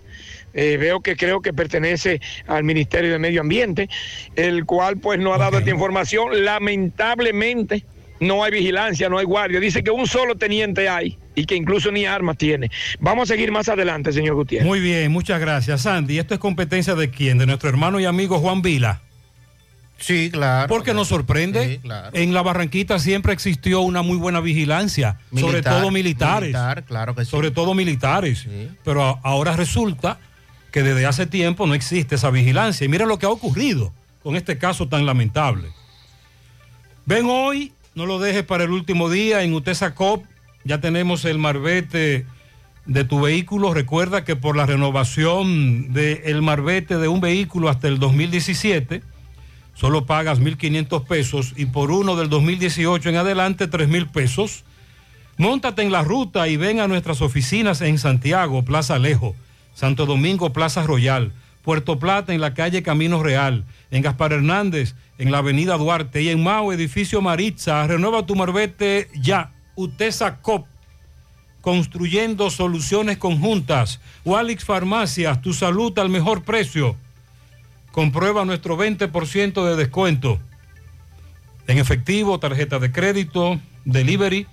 Eh, 0.53 0.77
veo 0.77 1.01
que 1.01 1.15
creo 1.15 1.41
que 1.41 1.53
pertenece 1.53 2.19
al 2.47 2.63
Ministerio 2.63 3.11
de 3.11 3.19
Medio 3.19 3.41
Ambiente, 3.41 3.87
el 4.35 4.65
cual 4.65 4.97
pues 4.97 5.19
no 5.19 5.33
ha 5.33 5.37
dado 5.37 5.59
esta 5.59 5.69
información. 5.69 6.43
Lamentablemente 6.43 7.85
no 8.19 8.43
hay 8.43 8.51
vigilancia, 8.51 9.09
no 9.09 9.17
hay 9.17 9.25
guardia. 9.25 9.59
Dice 9.59 9.83
que 9.83 9.91
un 9.91 10.07
solo 10.07 10.35
teniente 10.35 10.89
hay 10.89 11.17
y 11.35 11.45
que 11.45 11.55
incluso 11.55 11.91
ni 11.91 12.05
armas 12.05 12.37
tiene. 12.37 12.69
Vamos 12.99 13.29
a 13.29 13.33
seguir 13.33 13.51
más 13.51 13.69
adelante, 13.69 14.11
señor 14.11 14.35
Gutiérrez. 14.35 14.67
Muy 14.67 14.79
bien, 14.79 15.11
muchas 15.11 15.39
gracias, 15.39 15.83
Sandy. 15.83 16.19
¿Esto 16.19 16.33
es 16.33 16.39
competencia 16.39 16.95
de 16.95 17.09
quién? 17.09 17.37
De 17.37 17.45
nuestro 17.45 17.69
hermano 17.69 17.99
y 17.99 18.05
amigo 18.05 18.39
Juan 18.39 18.61
Vila. 18.61 19.01
Sí, 19.99 20.29
claro. 20.31 20.67
Porque 20.69 20.93
nos 20.93 21.07
sorprende. 21.09 21.65
Sí, 21.75 21.79
claro. 21.79 22.09
En 22.13 22.33
la 22.33 22.41
Barranquita 22.41 22.99
siempre 22.99 23.33
existió 23.33 23.81
una 23.81 24.01
muy 24.01 24.17
buena 24.17 24.39
vigilancia, 24.39 25.19
sobre 25.37 25.61
todo 25.61 25.91
militares. 25.91 26.49
militar, 26.49 26.83
claro 26.85 27.15
que 27.15 27.25
sí. 27.25 27.31
Sobre 27.31 27.51
todo 27.51 27.73
militares. 27.73 28.45
Pero 28.83 29.03
a- 29.03 29.19
ahora 29.23 29.55
resulta 29.55 30.17
que 30.71 30.83
desde 30.83 31.05
hace 31.05 31.25
tiempo 31.25 31.67
no 31.67 31.73
existe 31.73 32.15
esa 32.15 32.29
vigilancia. 32.29 32.85
Y 32.85 32.87
mira 32.87 33.05
lo 33.05 33.19
que 33.19 33.25
ha 33.25 33.29
ocurrido 33.29 33.91
con 34.23 34.35
este 34.35 34.57
caso 34.57 34.87
tan 34.87 35.05
lamentable. 35.05 35.69
Ven 37.05 37.25
hoy, 37.27 37.73
no 37.95 38.05
lo 38.05 38.19
dejes 38.19 38.43
para 38.43 38.63
el 38.65 38.71
último 38.71 39.09
día, 39.09 39.43
en 39.43 39.53
Utesa 39.53 39.95
Cop 39.95 40.23
ya 40.63 40.79
tenemos 40.81 41.25
el 41.25 41.39
marbete 41.39 42.25
de 42.85 43.03
tu 43.03 43.21
vehículo. 43.21 43.73
Recuerda 43.73 44.23
que 44.25 44.35
por 44.35 44.55
la 44.57 44.65
renovación 44.65 45.93
del 45.93 46.41
marbete 46.41 46.97
de 46.97 47.07
un 47.07 47.21
vehículo 47.21 47.69
hasta 47.69 47.87
el 47.87 47.97
2017, 47.99 49.01
solo 49.79 50.05
pagas 50.05 50.41
1.500 50.41 51.05
pesos 51.05 51.53
y 51.55 51.67
por 51.67 51.91
uno 51.91 52.17
del 52.17 52.29
2018 52.29 53.09
en 53.09 53.15
adelante 53.15 53.69
3.000 53.69 54.11
pesos. 54.11 54.65
Móntate 55.37 55.83
en 55.83 55.91
la 55.91 56.03
ruta 56.03 56.49
y 56.49 56.57
ven 56.57 56.81
a 56.81 56.87
nuestras 56.87 57.21
oficinas 57.21 57.79
en 57.79 57.97
Santiago, 57.97 58.65
Plaza 58.65 58.95
Alejo, 58.95 59.35
Santo 59.73 60.05
Domingo, 60.05 60.51
Plaza 60.51 60.83
Royal, 60.83 61.31
Puerto 61.63 61.97
Plata 61.97 62.33
en 62.33 62.41
la 62.41 62.53
calle 62.53 62.83
Camino 62.83 63.23
Real, 63.23 63.63
en 63.89 64.01
Gaspar 64.01 64.33
Hernández, 64.33 64.95
en 65.17 65.31
la 65.31 65.37
avenida 65.37 65.77
Duarte 65.77 66.21
y 66.21 66.29
en 66.29 66.43
Mao, 66.43 66.73
edificio 66.73 67.21
Maritza. 67.21 67.87
Renueva 67.87 68.25
tu 68.25 68.35
marbete 68.35 69.07
ya. 69.15 69.51
Utesa 69.75 70.41
Cop, 70.41 70.67
construyendo 71.61 72.49
soluciones 72.49 73.17
conjuntas. 73.17 74.01
Walix 74.25 74.65
Farmacias, 74.65 75.41
tu 75.41 75.53
salud 75.53 75.97
al 75.99 76.09
mejor 76.09 76.43
precio. 76.43 76.97
Comprueba 77.99 78.45
nuestro 78.45 78.77
20% 78.77 79.65
de 79.65 79.75
descuento. 79.75 80.39
En 81.67 81.79
efectivo, 81.79 82.39
tarjeta 82.39 82.79
de 82.79 82.93
crédito, 82.93 83.59
delivery. 83.83 84.47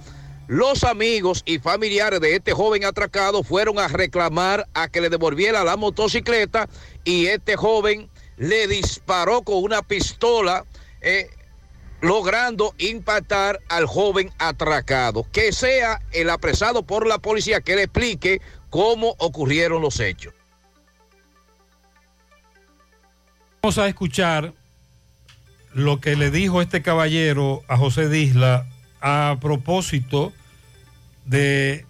Los 0.47 0.83
amigos 0.83 1.43
y 1.45 1.59
familiares 1.59 2.19
de 2.19 2.35
este 2.35 2.53
joven 2.53 2.83
atracado 2.83 3.43
fueron 3.43 3.79
a 3.79 3.87
reclamar 3.87 4.67
a 4.73 4.89
que 4.89 5.01
le 5.01 5.09
devolviera 5.09 5.63
la 5.63 5.77
motocicleta 5.77 6.67
y 7.03 7.27
este 7.27 7.55
joven 7.55 8.09
le 8.37 8.67
disparó 8.67 9.43
con 9.43 9.63
una 9.63 9.81
pistola, 9.81 10.65
eh, 11.01 11.29
logrando 12.01 12.73
impactar 12.79 13.59
al 13.69 13.85
joven 13.85 14.31
atracado. 14.39 15.25
Que 15.31 15.53
sea 15.53 16.01
el 16.11 16.29
apresado 16.29 16.83
por 16.83 17.07
la 17.07 17.19
policía 17.19 17.61
que 17.61 17.75
le 17.75 17.83
explique 17.83 18.41
cómo 18.69 19.15
ocurrieron 19.19 19.81
los 19.81 19.99
hechos. 19.99 20.33
Vamos 23.61 23.77
a 23.77 23.87
escuchar 23.87 24.53
lo 25.73 26.01
que 26.01 26.15
le 26.15 26.31
dijo 26.31 26.61
este 26.61 26.81
caballero 26.81 27.61
a 27.67 27.77
José 27.77 28.09
Disla 28.09 28.65
a 29.01 29.37
propósito 29.41 30.31
de 31.25 31.85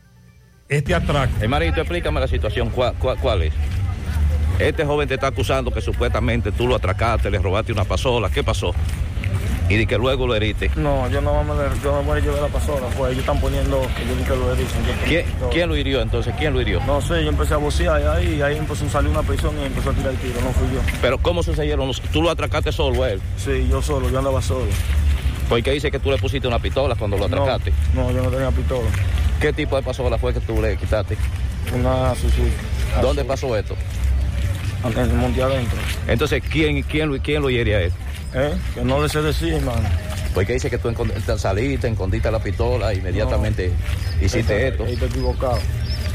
este 0.69 0.95
atraco. 0.95 1.33
Hermanito, 1.41 1.81
explícame 1.81 2.19
la 2.19 2.27
situación, 2.27 2.69
¿cuál, 2.69 2.93
cuál, 2.95 3.17
cuál 3.17 3.41
es? 3.43 3.53
Este 4.59 4.85
joven 4.85 5.07
te 5.07 5.15
está 5.15 5.27
acusando 5.27 5.71
que 5.71 5.81
supuestamente 5.81 6.51
tú 6.51 6.67
lo 6.67 6.75
atracaste, 6.75 7.29
le 7.29 7.39
robaste 7.39 7.73
una 7.73 7.83
pasola, 7.83 8.29
¿qué 8.29 8.43
pasó? 8.43 8.73
Y 9.69 9.77
de 9.77 9.87
que 9.87 9.97
luego 9.97 10.27
lo 10.27 10.35
heriste. 10.35 10.69
No, 10.75 11.09
yo 11.09 11.21
no 11.21 11.43
me, 11.43 11.53
yo 11.81 11.91
no 11.93 12.03
me 12.03 12.21
llevé 12.21 12.41
la 12.41 12.47
pasola, 12.47 12.87
pues 12.97 13.11
ellos 13.13 13.21
están 13.21 13.39
poniendo 13.39 13.81
que 13.95 14.05
yo 14.05 14.15
ni 14.15 14.23
que 14.23 14.35
lo 14.35 14.53
herí. 14.53 14.65
¿Quién, 15.07 15.25
¿Quién 15.49 15.69
lo 15.69 15.77
hirió 15.77 16.01
entonces? 16.01 16.33
¿Quién 16.37 16.53
lo 16.53 16.61
hirió? 16.61 16.81
No 16.85 17.01
sé, 17.01 17.23
yo 17.23 17.29
empecé 17.29 17.53
a 17.53 17.57
vocear 17.57 18.01
y 18.01 18.03
ahí, 18.03 18.35
y 18.35 18.41
ahí 18.41 18.57
empezó 18.57 18.85
a 18.85 18.89
salir 18.89 19.09
una 19.11 19.23
prisión 19.23 19.57
y 19.61 19.65
empezó 19.65 19.91
a 19.91 19.93
tirar 19.93 20.11
el 20.11 20.17
tiro, 20.17 20.41
no 20.41 20.51
fui 20.51 20.67
yo. 20.73 20.81
Pero 21.01 21.17
¿cómo 21.17 21.41
sucedieron. 21.41 21.89
¿Tú 22.11 22.21
lo 22.21 22.29
atracaste 22.29 22.71
solo 22.73 23.03
a 23.03 23.11
él? 23.11 23.21
Sí, 23.37 23.67
yo 23.69 23.81
solo, 23.81 24.09
yo 24.09 24.17
andaba 24.17 24.41
solo. 24.41 24.67
¿Por 25.51 25.61
qué 25.61 25.71
dice 25.71 25.91
que 25.91 25.99
tú 25.99 26.09
le 26.09 26.17
pusiste 26.17 26.47
una 26.47 26.59
pistola 26.59 26.95
cuando 26.95 27.17
lo 27.17 27.25
atracaste? 27.25 27.73
No, 27.93 28.03
no 28.03 28.11
yo 28.13 28.23
no 28.23 28.29
tenía 28.29 28.49
pistola. 28.51 28.89
¿Qué 29.41 29.51
tipo 29.51 29.75
de 29.75 29.81
pasola 29.81 30.17
fue 30.17 30.33
que 30.33 30.39
tú 30.39 30.61
le 30.61 30.77
quitaste? 30.77 31.17
Una 31.75 32.15
Suzuki. 32.15 32.53
¿Dónde 33.01 33.25
pasó 33.25 33.57
esto? 33.57 33.75
En 34.85 34.97
el 34.97 35.13
monte 35.13 35.43
adentro. 35.43 35.77
Entonces, 36.07 36.41
¿quién, 36.49 36.81
quién, 36.83 37.19
quién 37.19 37.41
lo 37.41 37.49
hiere 37.49 37.75
a 37.75 37.81
él? 37.81 37.91
¿Eh? 38.33 38.53
Que 38.75 38.81
no 38.85 39.03
le 39.03 39.09
sé 39.09 39.21
decir, 39.21 39.55
hermano. 39.55 39.81
Porque 40.33 40.53
dice 40.53 40.69
que 40.69 40.77
tú 40.77 40.89
saliste, 41.37 41.89
escondiste 41.89 42.31
la 42.31 42.39
pistola, 42.39 42.93
inmediatamente 42.93 43.73
no, 44.21 44.25
hiciste 44.25 44.69
esto. 44.69 44.85
Ahí 44.85 44.95
te 44.95 45.07
equivocado. 45.07 45.57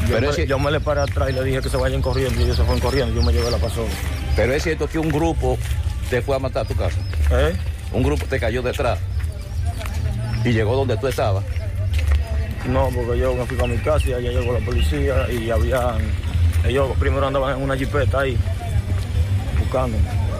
Yo, 0.08 0.14
Pero 0.14 0.32
me, 0.32 0.42
es... 0.42 0.48
yo 0.48 0.58
me 0.58 0.70
le 0.70 0.80
paré 0.80 1.02
atrás 1.02 1.28
y 1.28 1.34
le 1.34 1.44
dije 1.44 1.60
que 1.60 1.68
se 1.68 1.76
vayan 1.76 2.00
corriendo 2.00 2.40
y 2.40 2.44
ellos 2.44 2.56
se 2.56 2.62
fueron 2.62 2.80
corriendo. 2.80 3.14
Yo 3.14 3.22
me 3.22 3.34
llevé 3.34 3.50
la 3.50 3.58
pasola. 3.58 3.90
Pero 4.34 4.54
es 4.54 4.62
cierto 4.62 4.88
que 4.88 4.98
un 4.98 5.10
grupo 5.10 5.58
te 6.08 6.22
fue 6.22 6.36
a 6.36 6.38
matar 6.38 6.64
a 6.64 6.68
tu 6.68 6.74
casa. 6.74 6.96
¿Eh? 7.32 7.54
Un 7.92 8.02
grupo 8.02 8.24
te 8.24 8.40
cayó 8.40 8.62
detrás 8.62 8.98
y 10.44 10.52
llegó 10.52 10.76
donde 10.76 10.96
tú 10.96 11.06
estabas. 11.06 11.44
No, 12.68 12.88
porque 12.94 13.18
yo 13.18 13.34
me 13.34 13.46
fui 13.46 13.58
a 13.62 13.66
mi 13.66 13.78
casa 13.78 14.08
y 14.08 14.12
allá 14.14 14.30
llegó 14.30 14.52
la 14.52 14.64
policía 14.64 15.30
y 15.30 15.50
habían. 15.50 15.98
Ellos 16.64 16.90
primero 16.98 17.26
andaban 17.26 17.56
en 17.56 17.62
una 17.62 17.76
jipeta 17.76 18.20
ahí, 18.20 18.36
buscando. 19.58 19.96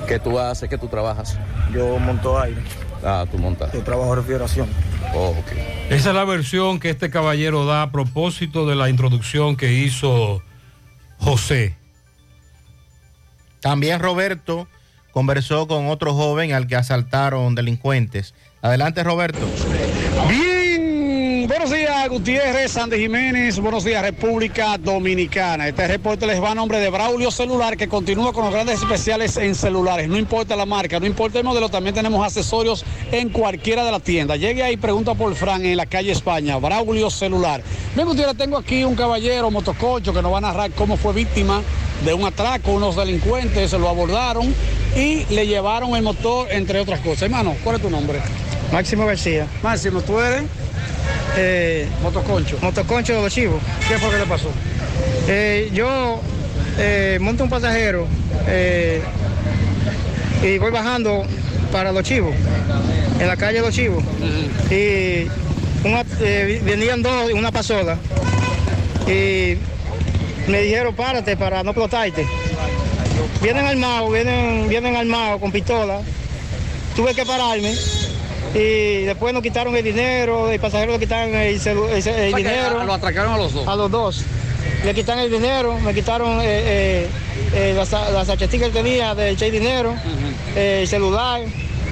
¿Qué 0.09 0.19
tú 0.19 0.39
haces? 0.39 0.69
¿Qué 0.69 0.79
tú 0.79 0.89
trabajas? 0.89 1.39
Yo 1.73 1.99
monto 1.99 2.39
aire. 2.39 2.61
Ah, 3.05 3.25
tú 3.31 3.39
montas. 3.39 3.73
Yo 3.73 3.83
trabajo 3.83 4.15
refrigeración. 4.15 4.69
Oh, 5.15 5.35
okay. 5.41 5.87
Esa 5.91 6.09
es 6.11 6.15
la 6.15 6.25
versión 6.25 6.81
que 6.81 6.91
este 6.91 7.11
caballero 7.11 7.65
da 7.65 7.83
a 7.83 7.93
propósito 7.93 8.67
de 8.67 8.75
la 8.75 8.89
introducción 8.89 9.57
que 9.57 9.73
hizo 9.73 10.43
José. 11.19 11.77
También 13.61 14.01
Roberto 14.01 14.69
conversó 15.13 15.67
con 15.67 15.89
otro 15.89 16.15
joven 16.15 16.53
al 16.53 16.67
que 16.67 16.77
asaltaron 16.77 17.55
delincuentes. 17.55 18.35
Adelante, 18.63 19.03
Roberto. 19.05 19.47
Buenos 21.47 21.71
días, 21.71 22.09
Gutiérrez, 22.09 22.73
Sandy 22.73 22.99
Jiménez, 22.99 23.61
buenos 23.61 23.85
días, 23.85 24.03
República 24.03 24.77
Dominicana. 24.79 25.69
Este 25.69 25.87
reporte 25.87 26.27
les 26.27 26.43
va 26.43 26.51
a 26.51 26.55
nombre 26.57 26.81
de 26.81 26.91
Braulio 26.91 27.31
Celular, 27.31 27.77
que 27.77 27.87
continúa 27.87 28.33
con 28.33 28.45
los 28.47 28.53
grandes 28.53 28.81
especiales 28.81 29.37
en 29.37 29.55
celulares. 29.55 30.09
No 30.09 30.19
importa 30.19 30.57
la 30.57 30.67
marca, 30.67 30.99
no 30.99 31.07
importa 31.07 31.39
el 31.39 31.45
modelo, 31.45 31.69
también 31.69 31.95
tenemos 31.95 32.27
accesorios 32.27 32.85
en 33.13 33.29
cualquiera 33.29 33.85
de 33.85 33.93
las 33.93 34.03
tiendas. 34.03 34.41
Llegue 34.41 34.65
ahí, 34.65 34.77
pregunta 34.77 35.15
por 35.15 35.33
Fran 35.37 35.65
en 35.65 35.77
la 35.77 35.87
calle 35.87 36.11
España, 36.11 36.57
Braulio 36.57 37.11
Celular. 37.11 37.63
Bien, 37.95 38.09
Gutiérrez, 38.09 38.37
tengo 38.37 38.57
aquí 38.57 38.83
un 38.83 38.97
caballero 38.97 39.49
motococho 39.49 40.13
que 40.13 40.23
nos 40.23 40.33
va 40.33 40.39
a 40.39 40.41
narrar 40.41 40.73
cómo 40.73 40.97
fue 40.97 41.13
víctima 41.13 41.63
de 42.05 42.13
un 42.13 42.25
atraco, 42.25 42.73
unos 42.73 42.97
delincuentes 42.97 43.71
se 43.71 43.79
lo 43.79 43.89
abordaron 43.89 44.53
y 44.97 45.25
le 45.33 45.47
llevaron 45.47 45.95
el 45.95 46.03
motor, 46.03 46.49
entre 46.51 46.81
otras 46.81 46.99
cosas. 46.99 47.23
Hermano, 47.23 47.55
¿cuál 47.63 47.77
es 47.77 47.83
tu 47.83 47.91
nombre? 47.91 48.19
Máximo 48.73 49.07
García. 49.07 49.47
Máximo, 49.63 50.01
¿tú 50.01 50.19
eres? 50.19 50.43
Eh, 51.37 51.87
motoconcho. 52.03 52.59
Motoconcho 52.63 53.15
de 53.15 53.23
los 53.23 53.33
chivos. 53.33 53.63
¿Qué 53.89 53.99
fue 53.99 54.11
que 54.11 54.19
le 54.19 54.27
pasó? 54.27 54.51
Eh, 55.29 55.71
yo 55.73 56.21
eh, 56.79 57.19
monto 57.21 57.45
un 57.45 57.51
pasajero 57.51 58.07
y 60.43 60.59
voy 60.59 60.71
bajando 60.71 61.25
para 61.73 61.93
los 61.93 62.05
chivos, 62.05 62.35
en 63.19 63.27
la 63.27 63.37
calle 63.37 63.61
de 63.61 63.67
los 63.67 63.75
chivos. 63.75 64.03
Uh 64.03 64.25
-huh. 64.25 64.73
Y 64.73 65.31
una, 65.87 66.05
venían 66.65 67.03
dos, 67.03 67.33
una 67.33 67.51
pasola. 67.53 67.99
Y 69.07 69.57
me 70.49 70.61
dijeron, 70.63 70.95
párate 70.95 71.37
para 71.37 71.63
no 71.63 71.71
explotarte. 71.71 72.27
Vienen 73.43 73.67
armados, 73.67 74.13
vienen, 74.13 74.69
vienen 74.69 74.97
armados 74.97 75.41
con 75.41 75.53
pistola. 75.53 76.01
Tuve 76.95 77.15
que 77.15 77.27
pararme 77.27 77.75
y 78.57 79.05
después 79.05 79.35
nos 79.35 79.43
quitaron 79.43 79.77
el 79.77 79.85
dinero, 79.85 80.51
el 80.51 80.59
pasajero 80.59 80.93
le 80.93 80.99
quitaron 80.99 81.35
el, 81.35 81.61
el, 81.61 81.67
el, 81.67 82.09
el 82.09 82.35
dinero. 82.35 82.85
Lo 82.85 82.95
atracaron 82.95 83.35
a 83.35 83.37
los 83.37 83.53
dos. 83.53 83.69
A 83.69 83.77
los 83.77 83.91
dos. 83.91 84.23
Le 84.85 84.95
quitaron 84.95 85.25
el 85.25 85.31
dinero, 85.31 85.79
me 85.81 85.93
quitaron 85.95 86.39
eh, 86.43 87.07
eh, 87.55 87.75
la, 87.77 88.11
la 88.11 88.25
sachetica 88.25 88.67
que 88.67 88.73
tenía 88.73 89.15
del 89.15 89.37
che 89.37 89.51
dinero, 89.51 89.91
uh 89.91 89.95
-huh. 89.95 90.59
el 90.59 90.89
celular. 90.89 91.43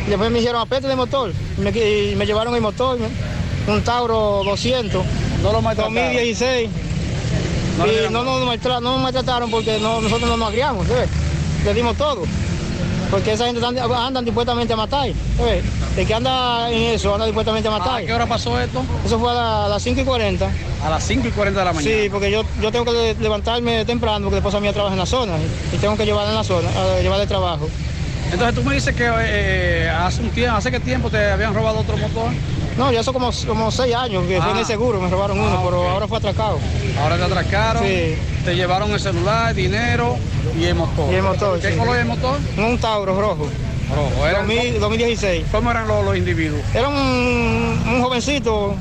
Y 0.06 0.10
después 0.10 0.30
me 0.30 0.38
dijeron, 0.38 0.60
apete 0.60 0.86
de 0.86 0.96
motor. 0.96 1.32
Y 1.58 1.60
me, 1.60 1.70
y 1.70 2.14
me 2.16 2.26
llevaron 2.26 2.54
el 2.54 2.60
motor, 2.60 2.98
un 3.66 3.82
Tauro 3.82 4.42
200. 4.44 5.04
No 5.42 5.52
lo 5.52 5.60
maltrataron. 5.62 5.94
2016. 5.94 6.70
No, 7.78 7.86
y 7.86 7.90
no, 8.10 8.22
no, 8.24 8.38
no, 8.80 8.98
maltrataron 8.98 9.50
porque 9.50 9.78
no, 9.80 10.00
nosotros 10.00 10.28
no 10.30 10.36
nos 10.36 10.48
agriamos, 10.48 10.86
¿sabes? 10.86 11.08
le 11.64 11.74
dimos 11.74 11.96
todo. 11.96 12.22
Porque 13.10 13.32
esa 13.32 13.46
gente 13.46 13.64
andan, 13.64 13.92
andan 13.92 14.24
dispuestamente 14.24 14.72
a 14.72 14.76
matar. 14.76 15.08
¿eh? 15.08 15.62
El 15.96 16.06
que 16.06 16.14
anda 16.14 16.70
en 16.70 16.82
eso 16.94 17.12
anda 17.14 17.24
dispuestamente 17.26 17.68
a 17.68 17.70
matar. 17.70 18.02
¿A 18.02 18.06
qué 18.06 18.12
hora 18.12 18.26
pasó 18.26 18.58
esto? 18.60 18.82
Eso 19.06 19.18
fue 19.18 19.30
a, 19.30 19.34
la- 19.34 19.66
a 19.66 19.68
las 19.68 19.82
5 19.82 20.00
y 20.00 20.04
40. 20.04 20.50
A 20.84 20.90
las 20.90 21.04
5 21.04 21.28
y 21.28 21.30
40 21.30 21.60
de 21.60 21.64
la 21.66 21.72
mañana. 21.72 21.94
Sí, 22.02 22.08
porque 22.10 22.30
yo, 22.32 22.42
yo 22.60 22.72
tengo 22.72 22.84
que 22.84 22.90
le- 22.92 23.14
levantarme 23.14 23.84
temprano 23.84 24.24
porque 24.24 24.36
después 24.36 24.54
a 24.56 24.60
mí 24.60 24.68
trabaja 24.72 24.94
en 24.94 24.98
la 24.98 25.06
zona 25.06 25.32
y 25.72 25.76
tengo 25.76 25.96
que 25.96 26.04
llevarla 26.04 26.30
en 26.30 26.36
la 26.36 26.44
zona, 26.44 26.68
a 26.68 27.00
llevar 27.00 27.20
de 27.20 27.26
trabajo. 27.28 27.68
Entonces 28.32 28.54
tú 28.56 28.68
me 28.68 28.74
dices 28.74 28.94
que 28.96 29.08
eh, 29.08 29.88
hace 29.88 30.22
un 30.22 30.30
tiempo, 30.30 30.56
¿hace 30.56 30.70
qué 30.72 30.80
tiempo 30.80 31.10
te 31.10 31.30
habían 31.30 31.54
robado 31.54 31.78
otro 31.80 31.96
motor? 31.96 32.32
No, 32.76 32.90
ya 32.90 33.04
son 33.04 33.14
como, 33.14 33.30
como 33.46 33.70
seis 33.70 33.94
años 33.94 34.24
que 34.26 34.40
fue 34.42 34.50
en 34.50 34.56
Ah. 34.56 34.60
el 34.60 34.66
seguro, 34.66 35.00
me 35.00 35.08
robaron 35.08 35.38
uno, 35.38 35.58
Ah, 35.58 35.62
pero 35.64 35.88
ahora 35.90 36.08
fue 36.08 36.18
atracado. 36.18 36.58
Ahora 37.00 37.16
te 37.16 37.22
atracaron, 37.22 37.84
Sí. 37.84 38.16
te 38.44 38.56
llevaron 38.56 38.90
el 38.90 38.98
celular, 38.98 39.54
dinero 39.54 40.16
y 40.58 40.64
el 40.64 40.74
motor. 40.74 41.12
Y 41.12 41.14
el 41.14 41.22
motor, 41.22 41.60
¿Qué 41.60 41.70
sí. 41.70 41.78
color 41.78 41.94
es 41.94 42.02
el 42.02 42.08
motor? 42.08 42.38
Un 42.58 42.78
Tauro 42.78 43.20
rojo. 43.20 43.46
Rojo. 43.90 44.26
¿Eran 44.26 44.46
2000 44.46 44.80
2016. 44.80 45.44
¿Cómo 45.50 45.70
eran 45.70 45.86
los, 45.88 46.04
los 46.04 46.16
individuos? 46.16 46.60
Era 46.74 46.88
un, 46.88 46.96
un 46.96 48.02
jovencito, 48.02 48.74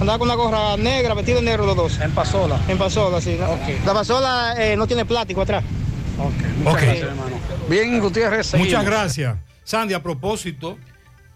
andaba 0.00 0.18
con 0.18 0.28
una 0.28 0.34
gorra 0.36 0.76
negra, 0.76 1.14
vestido 1.14 1.38
de 1.38 1.44
negro 1.44 1.66
los 1.66 1.76
dos. 1.76 1.98
En 2.00 2.10
pasola. 2.12 2.58
En 2.68 2.78
pasola, 2.78 3.20
sí. 3.20 3.36
La 3.84 3.94
pasola 3.94 4.54
eh, 4.58 4.76
no 4.76 4.86
tiene 4.86 5.04
plástico 5.04 5.42
atrás. 5.42 5.64
Muchas 6.18 6.74
Ok. 6.74 6.80
gracias, 6.82 7.08
hermano. 7.08 7.36
Bien, 7.68 8.00
Gutiérrez. 8.00 8.46
seguimos. 8.46 8.68
Muchas 8.72 8.84
gracias. 8.84 9.36
Sandy, 9.64 9.94
a 9.94 10.02
propósito, 10.02 10.76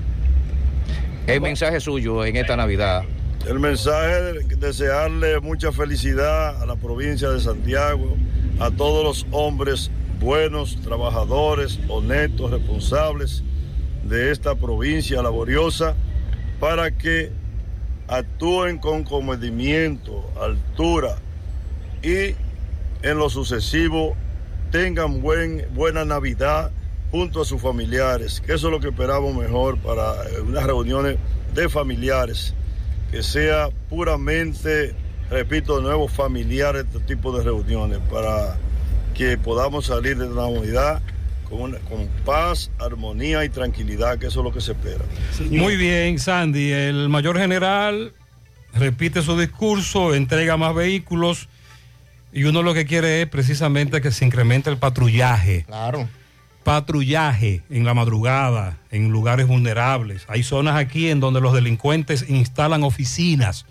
El 1.26 1.40
mensaje 1.40 1.80
suyo 1.80 2.24
en 2.24 2.36
esta 2.36 2.56
Navidad. 2.56 3.04
El 3.46 3.58
mensaje 3.58 4.22
de 4.22 4.56
desearle 4.56 5.40
mucha 5.40 5.72
felicidad 5.72 6.62
a 6.62 6.66
la 6.66 6.76
provincia 6.76 7.30
de 7.30 7.40
Santiago, 7.40 8.16
a 8.58 8.70
todos 8.70 9.02
los 9.02 9.26
hombres 9.30 9.90
buenos, 10.20 10.76
trabajadores, 10.82 11.78
honestos, 11.88 12.50
responsables 12.50 13.42
de 14.04 14.30
esta 14.30 14.54
provincia 14.54 15.22
laboriosa, 15.22 15.94
para 16.58 16.90
que 16.90 17.30
actúen 18.08 18.78
con 18.78 19.04
comedimiento, 19.04 20.28
altura 20.40 21.16
y 22.02 22.34
en 23.02 23.18
lo 23.18 23.30
sucesivo 23.30 24.16
tengan 24.70 25.20
buen, 25.20 25.66
buena 25.74 26.04
Navidad 26.04 26.70
junto 27.10 27.42
a 27.42 27.44
sus 27.44 27.60
familiares, 27.60 28.40
que 28.40 28.54
eso 28.54 28.68
es 28.68 28.72
lo 28.72 28.80
que 28.80 28.88
esperamos 28.88 29.34
mejor 29.34 29.78
para 29.78 30.28
eh, 30.28 30.40
unas 30.40 30.64
reuniones 30.64 31.16
de 31.54 31.68
familiares, 31.68 32.54
que 33.10 33.22
sea 33.22 33.68
puramente, 33.88 34.94
repito 35.28 35.76
de 35.76 35.82
nuevo, 35.82 36.06
familiar 36.08 36.76
este 36.76 37.00
tipo 37.00 37.36
de 37.36 37.42
reuniones, 37.44 37.98
para 38.10 38.56
que 39.14 39.36
podamos 39.36 39.86
salir 39.86 40.16
de 40.16 40.28
la 40.28 40.46
unidad 40.46 41.02
con, 41.50 41.60
una- 41.62 41.78
con 41.80 42.06
paz, 42.24 42.70
armonía 42.78 43.44
y 43.44 43.48
tranquilidad, 43.50 44.18
que 44.18 44.28
eso 44.28 44.40
es 44.40 44.44
lo 44.44 44.52
que 44.52 44.60
se 44.60 44.72
espera. 44.72 45.04
Muy 45.50 45.76
bien, 45.76 46.18
Sandy. 46.18 46.70
El 46.72 47.08
mayor 47.08 47.36
general 47.38 48.14
repite 48.72 49.20
su 49.22 49.36
discurso, 49.38 50.14
entrega 50.14 50.56
más 50.56 50.74
vehículos 50.74 51.48
y 52.32 52.44
uno 52.44 52.62
lo 52.62 52.72
que 52.72 52.86
quiere 52.86 53.22
es 53.22 53.28
precisamente 53.28 54.00
que 54.00 54.12
se 54.12 54.24
incremente 54.24 54.70
el 54.70 54.78
patrullaje. 54.78 55.64
Claro. 55.66 56.08
Patrullaje 56.62 57.62
en 57.70 57.84
la 57.84 57.94
madrugada, 57.94 58.78
en 58.90 59.08
lugares 59.08 59.46
vulnerables. 59.48 60.24
Hay 60.28 60.42
zonas 60.44 60.76
aquí 60.76 61.08
en 61.10 61.18
donde 61.18 61.40
los 61.40 61.52
delincuentes 61.52 62.26
instalan 62.28 62.84
oficinas 62.84 63.66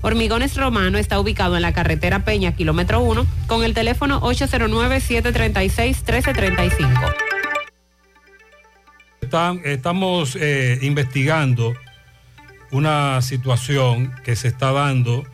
Hormigones 0.00 0.56
Romano 0.56 0.96
está 0.98 1.18
ubicado 1.18 1.56
en 1.56 1.62
la 1.62 1.72
carretera 1.72 2.20
Peña, 2.24 2.54
kilómetro 2.54 3.00
1, 3.00 3.26
con 3.48 3.64
el 3.64 3.74
teléfono 3.74 4.20
809-736-1335. 4.20 7.14
Están- 9.20 9.60
estamos 9.64 10.36
eh, 10.40 10.78
investigando 10.82 11.74
una 12.70 13.20
situación 13.22 14.14
que 14.24 14.36
se 14.36 14.46
está 14.48 14.70
dando 14.72 15.24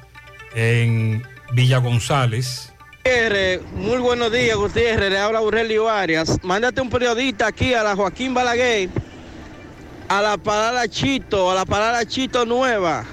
en 0.54 1.22
Villa 1.52 1.78
González. 1.78 2.72
Gutiérrez, 3.04 3.60
muy 3.74 3.98
buenos 3.98 4.32
días, 4.32 4.56
Gutiérrez. 4.56 5.10
Le 5.10 5.18
habla 5.18 5.40
Aurelio 5.40 5.90
Arias. 5.90 6.38
Mándate 6.42 6.80
un 6.80 6.88
periodista 6.88 7.48
aquí 7.48 7.74
a 7.74 7.82
la 7.82 7.94
Joaquín 7.94 8.32
Balaguer, 8.32 8.88
a 10.08 10.22
la 10.22 10.38
parada 10.38 10.88
Chito, 10.88 11.50
a 11.50 11.54
la 11.54 11.66
parada 11.66 12.06
Chito 12.06 12.46
Nueva, 12.46 13.04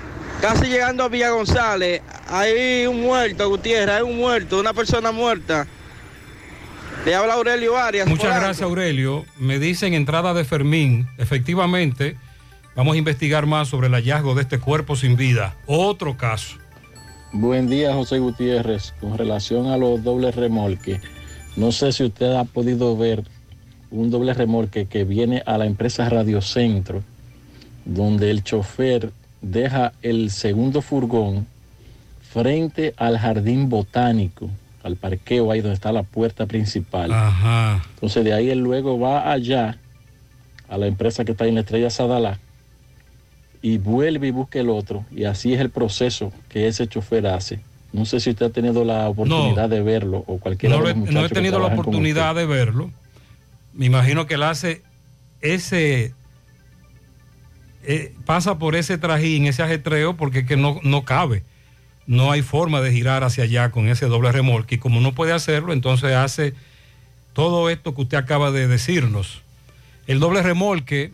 casi 0.41 0.65
llegando 0.65 1.03
a 1.03 1.07
Villa 1.07 1.29
González. 1.29 2.01
Hay 2.27 2.87
un 2.87 3.01
muerto, 3.01 3.47
Gutiérrez, 3.47 3.95
hay 3.95 4.01
un 4.01 4.17
muerto, 4.17 4.59
una 4.59 4.73
persona 4.73 5.11
muerta. 5.11 5.67
Le 7.05 7.15
habla 7.15 7.35
Aurelio 7.35 7.77
Arias. 7.77 8.07
Muchas 8.07 8.35
gracias, 8.35 8.61
Aurelio. 8.61 9.25
Me 9.37 9.59
dicen 9.59 9.93
entrada 9.93 10.33
de 10.33 10.43
Fermín. 10.43 11.07
Efectivamente, 11.17 12.17
vamos 12.75 12.95
a 12.95 12.97
investigar 12.97 13.45
más 13.45 13.69
sobre 13.69 13.87
el 13.87 13.93
hallazgo 13.93 14.35
de 14.35 14.41
este 14.41 14.59
cuerpo 14.59 14.95
sin 14.95 15.15
vida. 15.15 15.55
Otro 15.67 16.17
caso. 16.17 16.57
Buen 17.31 17.69
día, 17.69 17.93
José 17.93 18.19
Gutiérrez. 18.19 18.93
Con 18.99 19.17
relación 19.17 19.67
a 19.67 19.77
los 19.77 20.03
dobles 20.03 20.35
remolques, 20.35 21.01
no 21.55 21.71
sé 21.71 21.91
si 21.91 22.03
usted 22.03 22.33
ha 22.33 22.43
podido 22.43 22.97
ver 22.97 23.23
un 23.89 24.09
doble 24.09 24.33
remolque 24.33 24.85
que 24.85 25.03
viene 25.03 25.43
a 25.45 25.57
la 25.57 25.65
empresa 25.65 26.09
Radio 26.09 26.41
Centro, 26.41 27.03
donde 27.85 28.31
el 28.31 28.43
chofer 28.43 29.11
deja 29.41 29.93
el 30.01 30.31
segundo 30.31 30.81
furgón 30.81 31.47
frente 32.31 32.93
al 32.97 33.17
jardín 33.17 33.69
botánico, 33.69 34.49
al 34.83 34.95
parqueo 34.95 35.51
ahí 35.51 35.61
donde 35.61 35.75
está 35.75 35.91
la 35.91 36.03
puerta 36.03 36.45
principal. 36.45 37.11
Ajá. 37.11 37.83
Entonces 37.95 38.23
de 38.23 38.33
ahí 38.33 38.49
él 38.49 38.59
luego 38.59 38.99
va 38.99 39.31
allá 39.31 39.77
a 40.69 40.77
la 40.77 40.87
empresa 40.87 41.25
que 41.25 41.33
está 41.33 41.45
en 41.45 41.55
la 41.55 41.61
Estrella 41.61 41.89
Sadalá 41.89 42.39
y 43.61 43.77
vuelve 43.77 44.27
y 44.27 44.31
busca 44.31 44.59
el 44.59 44.69
otro. 44.69 45.05
Y 45.11 45.25
así 45.25 45.53
es 45.53 45.59
el 45.59 45.69
proceso 45.69 46.31
que 46.49 46.67
ese 46.67 46.87
chofer 46.87 47.27
hace. 47.27 47.59
No 47.93 48.05
sé 48.05 48.19
si 48.19 48.29
usted 48.29 48.45
ha 48.47 48.49
tenido 48.49 48.85
la 48.85 49.09
oportunidad 49.09 49.69
de 49.69 49.81
verlo 49.81 50.23
o 50.27 50.37
cualquiera 50.37 50.77
No, 50.77 50.93
no 50.93 51.25
he 51.25 51.29
tenido 51.29 51.59
la 51.59 51.67
oportunidad 51.67 52.35
de 52.35 52.45
verlo. 52.45 52.89
Me 53.73 53.85
imagino 53.85 54.25
que 54.25 54.35
él 54.35 54.43
hace 54.43 54.81
ese... 55.41 56.13
eh, 57.83 58.13
pasa 58.25 58.57
por 58.57 58.75
ese 58.75 58.97
trajín, 58.97 59.45
ese 59.47 59.63
ajetreo, 59.63 60.15
porque 60.15 60.39
es 60.39 60.45
que 60.47 60.57
no, 60.57 60.79
no 60.83 61.03
cabe. 61.03 61.43
No 62.07 62.31
hay 62.31 62.41
forma 62.41 62.81
de 62.81 62.91
girar 62.91 63.23
hacia 63.23 63.43
allá 63.45 63.71
con 63.71 63.87
ese 63.87 64.07
doble 64.07 64.31
remolque. 64.31 64.75
Y 64.75 64.77
como 64.79 64.99
no 65.01 65.13
puede 65.13 65.33
hacerlo, 65.33 65.71
entonces 65.73 66.13
hace 66.13 66.53
todo 67.33 67.69
esto 67.69 67.93
que 67.95 68.01
usted 68.01 68.17
acaba 68.17 68.51
de 68.51 68.67
decirnos. 68.67 69.41
El 70.07 70.19
doble 70.19 70.41
remolque 70.41 71.11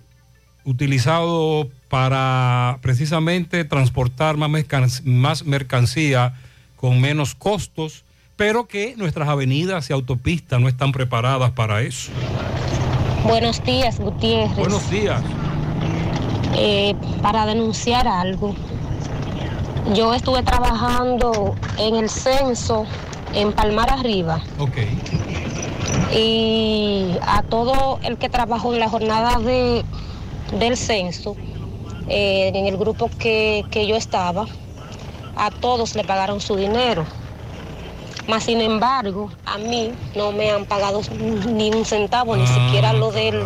utilizado 0.64 1.70
para 1.90 2.80
precisamente 2.82 3.64
transportar 3.64 4.38
más, 4.38 4.50
mercan- 4.50 5.04
más 5.06 5.46
mercancía 5.46 6.34
con 6.76 7.00
menos 7.00 7.36
costos, 7.36 8.04
pero 8.36 8.68
que 8.68 8.96
nuestras 8.98 9.30
avenidas 9.30 9.90
y 9.90 9.94
autopistas 9.94 10.60
no 10.60 10.68
están 10.68 10.92
preparadas 10.92 11.52
para 11.52 11.82
eso. 11.82 12.12
Buenos 13.24 13.64
días, 13.64 14.00
Gutiérrez. 14.00 14.56
Buenos 14.58 14.90
días. 14.92 15.22
Eh, 16.56 16.96
para 17.22 17.46
denunciar 17.46 18.08
algo. 18.08 18.56
Yo 19.94 20.14
estuve 20.14 20.44
trabajando 20.44 21.56
en 21.78 21.96
el 21.96 22.10
censo 22.10 22.86
en 23.34 23.54
Palmar 23.54 23.90
Arriba 23.90 24.42
Ok. 24.60 24.78
y 26.14 27.16
a 27.22 27.44
todo 27.44 28.00
el 28.04 28.18
que 28.18 28.30
trabajó 28.30 28.74
en 28.74 28.80
la 28.80 28.90
jornada 28.90 29.40
de, 29.40 29.84
del 30.60 30.78
censo, 30.78 31.36
eh, 32.10 32.52
en 32.54 32.66
el 32.66 32.78
grupo 32.78 33.10
que, 33.20 33.66
que 33.72 33.88
yo 33.88 33.96
estaba, 33.96 34.46
a 35.36 35.52
todos 35.52 35.96
le 35.96 36.04
pagaron 36.04 36.42
su 36.42 36.56
dinero. 36.56 37.06
Mas 38.28 38.44
sin 38.44 38.60
embargo, 38.60 39.30
a 39.46 39.58
mí 39.58 39.92
no 40.16 40.34
me 40.34 40.52
han 40.52 40.66
pagado 40.66 41.02
ni 41.50 41.70
un 41.72 41.86
centavo, 41.86 42.36
ni 42.36 42.46
siquiera 42.48 42.92
lo 42.92 43.12
del, 43.12 43.42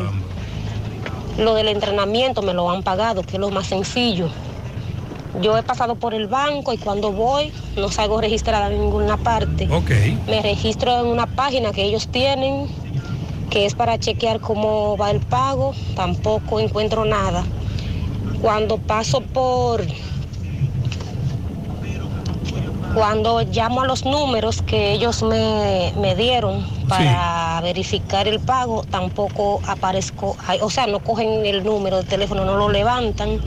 lo 1.41 1.55
del 1.55 1.67
entrenamiento 1.67 2.41
me 2.41 2.53
lo 2.53 2.69
han 2.69 2.83
pagado, 2.83 3.23
que 3.23 3.33
es 3.33 3.39
lo 3.39 3.49
más 3.49 3.67
sencillo. 3.67 4.29
Yo 5.41 5.57
he 5.57 5.63
pasado 5.63 5.95
por 5.95 6.13
el 6.13 6.27
banco 6.27 6.73
y 6.73 6.77
cuando 6.77 7.11
voy 7.11 7.51
no 7.77 7.89
salgo 7.89 8.19
registrada 8.19 8.67
en 8.71 8.81
ninguna 8.81 9.17
parte. 9.17 9.67
Me 10.27 10.41
registro 10.41 10.99
en 10.99 11.05
una 11.07 11.25
página 11.25 11.71
que 11.71 11.83
ellos 11.83 12.07
tienen, 12.09 12.67
que 13.49 13.65
es 13.65 13.73
para 13.73 13.97
chequear 13.97 14.39
cómo 14.39 14.97
va 14.97 15.09
el 15.09 15.19
pago, 15.19 15.73
tampoco 15.95 16.59
encuentro 16.59 17.05
nada. 17.05 17.43
Cuando 18.41 18.77
paso 18.77 19.21
por... 19.21 19.85
Cuando 22.93 23.41
llamo 23.41 23.81
a 23.81 23.87
los 23.87 24.05
números 24.05 24.61
que 24.61 24.91
ellos 24.91 25.23
me, 25.23 25.93
me 25.99 26.15
dieron 26.15 26.65
para 26.87 27.61
verificar 27.61 28.27
el 28.27 28.39
pago, 28.39 28.83
tampoco 28.83 29.61
aparezco, 29.65 30.35
o 30.61 30.69
sea, 30.69 30.87
no 30.87 30.99
cogen 30.99 31.45
el 31.45 31.63
número 31.63 31.97
de 31.97 32.03
teléfono, 32.03 32.43
no 32.43 32.57
lo 32.57 32.69
levantan. 32.69 33.39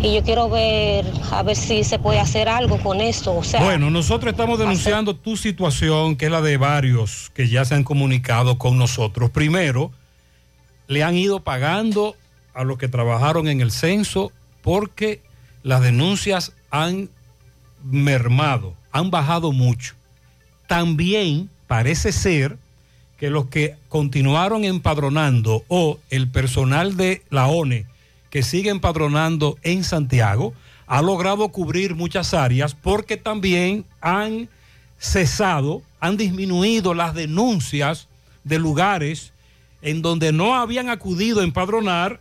Y 0.00 0.14
yo 0.14 0.22
quiero 0.24 0.48
ver, 0.48 1.04
a 1.30 1.42
ver 1.44 1.54
si 1.54 1.84
se 1.84 1.98
puede 1.98 2.18
hacer 2.18 2.48
algo 2.48 2.78
con 2.78 3.00
esto. 3.00 3.36
O 3.36 3.44
sea, 3.44 3.62
Bueno, 3.62 3.88
nosotros 3.88 4.32
estamos 4.32 4.58
denunciando 4.58 5.14
tu 5.14 5.36
situación, 5.36 6.16
que 6.16 6.24
es 6.24 6.30
la 6.32 6.40
de 6.40 6.56
varios 6.56 7.30
que 7.34 7.48
ya 7.48 7.64
se 7.64 7.76
han 7.76 7.84
comunicado 7.84 8.58
con 8.58 8.78
nosotros. 8.78 9.30
Primero, 9.30 9.92
le 10.88 11.04
han 11.04 11.16
ido 11.16 11.40
pagando 11.40 12.16
a 12.52 12.64
los 12.64 12.78
que 12.78 12.88
trabajaron 12.88 13.46
en 13.46 13.60
el 13.60 13.70
censo 13.70 14.32
porque 14.62 15.20
las 15.62 15.82
denuncias 15.82 16.52
han 16.70 17.08
mermado, 17.84 18.74
han 18.90 19.10
bajado 19.10 19.52
mucho. 19.52 19.94
También 20.66 21.50
parece 21.66 22.12
ser 22.12 22.58
que 23.18 23.30
los 23.30 23.46
que 23.46 23.76
continuaron 23.88 24.64
empadronando 24.64 25.64
o 25.68 25.98
el 26.10 26.28
personal 26.28 26.96
de 26.96 27.22
la 27.30 27.46
ONE 27.46 27.86
que 28.30 28.42
sigue 28.42 28.70
empadronando 28.70 29.58
en 29.62 29.84
Santiago 29.84 30.54
ha 30.86 31.02
logrado 31.02 31.48
cubrir 31.50 31.94
muchas 31.94 32.34
áreas 32.34 32.74
porque 32.74 33.16
también 33.16 33.84
han 34.00 34.48
cesado, 34.98 35.82
han 36.00 36.16
disminuido 36.16 36.94
las 36.94 37.14
denuncias 37.14 38.08
de 38.44 38.58
lugares 38.58 39.32
en 39.82 40.02
donde 40.02 40.32
no 40.32 40.54
habían 40.56 40.88
acudido 40.88 41.40
a 41.40 41.44
empadronar 41.44 42.20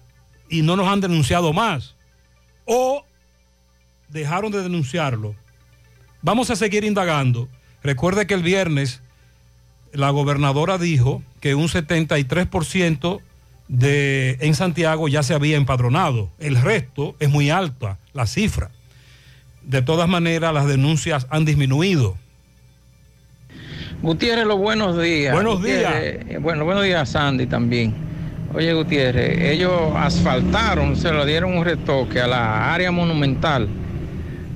y 0.49 0.61
no 0.61 0.75
nos 0.75 0.87
han 0.87 0.99
denunciado 0.99 1.53
más. 1.53 1.95
O 2.65 3.05
dejaron 4.09 4.51
de 4.51 4.61
denunciarlo. 4.61 5.35
Vamos 6.21 6.49
a 6.49 6.55
seguir 6.55 6.83
indagando. 6.83 7.47
Recuerde 7.83 8.27
que 8.27 8.33
el 8.33 8.43
viernes 8.43 9.01
la 9.93 10.09
gobernadora 10.09 10.77
dijo 10.77 11.21
que 11.39 11.55
un 11.55 11.67
73% 11.67 13.21
de, 13.67 14.37
en 14.41 14.55
Santiago 14.55 15.07
ya 15.07 15.23
se 15.23 15.33
había 15.33 15.57
empadronado. 15.57 16.29
El 16.39 16.55
resto 16.61 17.15
es 17.19 17.29
muy 17.29 17.49
alta, 17.49 17.97
la 18.13 18.27
cifra. 18.27 18.69
De 19.63 19.81
todas 19.81 20.09
maneras, 20.09 20.53
las 20.53 20.67
denuncias 20.67 21.27
han 21.29 21.45
disminuido. 21.45 22.17
Gutiérrez, 24.01 24.45
los 24.45 24.57
buenos 24.57 24.99
días. 24.99 25.33
Buenos 25.33 25.59
Gutiérrez, 25.59 26.25
eh, 26.27 26.37
Bueno, 26.39 26.65
buenos 26.65 26.83
días, 26.83 27.09
Sandy 27.09 27.45
también. 27.45 27.93
Oye, 28.53 28.73
Gutiérrez, 28.73 29.39
ellos 29.39 29.93
asfaltaron, 29.95 30.95
se 30.95 31.11
lo 31.11 31.25
dieron 31.25 31.57
un 31.57 31.63
retoque 31.63 32.19
a 32.19 32.27
la 32.27 32.73
área 32.73 32.91
monumental. 32.91 33.69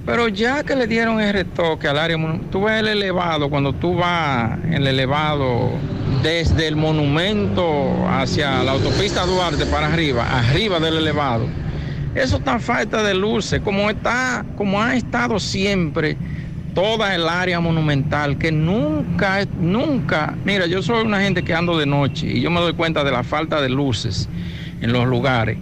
Pero 0.05 0.27
ya 0.27 0.63
que 0.63 0.75
le 0.75 0.85
dieron 0.85 1.19
el 1.19 1.33
retoque 1.33 1.87
al 1.87 1.97
área 1.97 2.17
tú 2.51 2.63
ves 2.63 2.79
el 2.79 2.87
elevado, 2.87 3.49
cuando 3.49 3.73
tú 3.73 3.95
vas 3.95 4.59
en 4.63 4.73
el 4.75 4.87
elevado 4.87 5.71
desde 6.21 6.67
el 6.67 6.75
monumento 6.75 8.07
hacia 8.07 8.63
la 8.63 8.73
autopista 8.73 9.25
Duarte 9.25 9.65
para 9.65 9.87
arriba, 9.87 10.27
arriba 10.29 10.79
del 10.79 10.97
elevado. 10.97 11.47
Eso 12.13 12.37
está 12.37 12.59
falta 12.59 13.01
de 13.01 13.15
luces, 13.15 13.61
como 13.61 13.89
está, 13.89 14.45
como 14.55 14.79
ha 14.81 14.95
estado 14.95 15.39
siempre 15.39 16.15
toda 16.75 17.15
el 17.15 17.27
área 17.27 17.59
monumental, 17.59 18.37
que 18.37 18.51
nunca, 18.51 19.45
nunca, 19.59 20.35
mira, 20.45 20.67
yo 20.67 20.83
soy 20.83 21.03
una 21.03 21.21
gente 21.21 21.43
que 21.43 21.53
ando 21.53 21.77
de 21.77 21.85
noche 21.85 22.27
y 22.27 22.41
yo 22.41 22.51
me 22.51 22.59
doy 22.59 22.73
cuenta 22.73 23.03
de 23.03 23.11
la 23.11 23.23
falta 23.23 23.59
de 23.59 23.69
luces 23.69 24.29
en 24.81 24.93
los 24.93 25.07
lugares. 25.07 25.57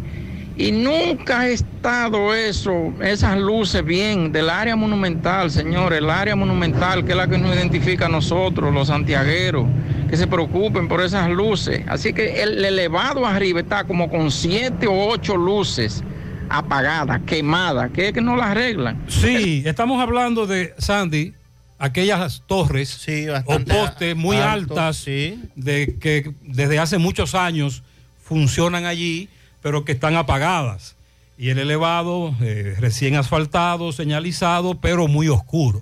Y 0.56 0.72
nunca 0.72 1.42
ha 1.42 1.48
estado 1.48 2.34
eso, 2.34 2.94
esas 3.02 3.40
luces 3.40 3.84
bien 3.84 4.32
del 4.32 4.50
área 4.52 4.76
monumental, 4.76 5.50
señores, 5.50 5.98
el 5.98 6.10
área 6.10 6.36
monumental, 6.36 7.04
que 7.04 7.12
es 7.12 7.18
la 7.18 7.28
que 7.28 7.40
nos 7.40 7.56
identifica 7.56 8.06
a 8.06 8.10
nosotros, 8.10 8.72
los 8.72 8.90
santiagueros, 8.90 9.66
que 10.10 10.16
se 10.16 10.28
preocupen 10.28 10.88
por 10.88 11.02
esas 11.02 11.30
luces. 11.30 11.82
Así 11.88 12.14
que 12.14 12.44
el 12.44 12.64
elevado 12.64 13.26
arriba 13.26 13.62
está 13.62 13.84
como 13.86 14.10
con 14.10 14.30
siete 14.30 14.86
o 14.86 15.08
ocho 15.08 15.36
luces 15.36 16.04
apagadas, 16.50 17.22
quemadas, 17.26 17.90
que 17.92 18.10
es 18.10 18.14
que 18.14 18.22
no 18.22 18.36
las 18.36 18.48
arreglan. 18.48 19.04
Sí, 19.08 19.64
estamos 19.66 20.00
hablando 20.00 20.46
de, 20.46 20.76
Sandy, 20.78 21.34
aquellas 21.80 22.44
torres 22.46 23.06
o 23.46 23.60
postes 23.60 24.16
muy 24.16 24.38
altas 24.38 25.04
de 25.06 25.98
que 26.00 26.32
desde 26.44 26.78
hace 26.78 27.00
muchos 27.00 27.34
años 27.34 27.82
funcionan 28.22 28.86
allí, 28.86 29.30
pero 29.64 29.86
que 29.86 29.94
están 29.94 30.16
apagadas. 30.16 30.96
Y 31.36 31.50
el 31.50 31.58
elevado 31.58 32.36
eh, 32.42 32.76
recién 32.80 33.16
asfaltado, 33.16 33.92
señalizado, 33.92 34.76
pero 34.80 35.08
muy 35.08 35.30
oscuro. 35.30 35.82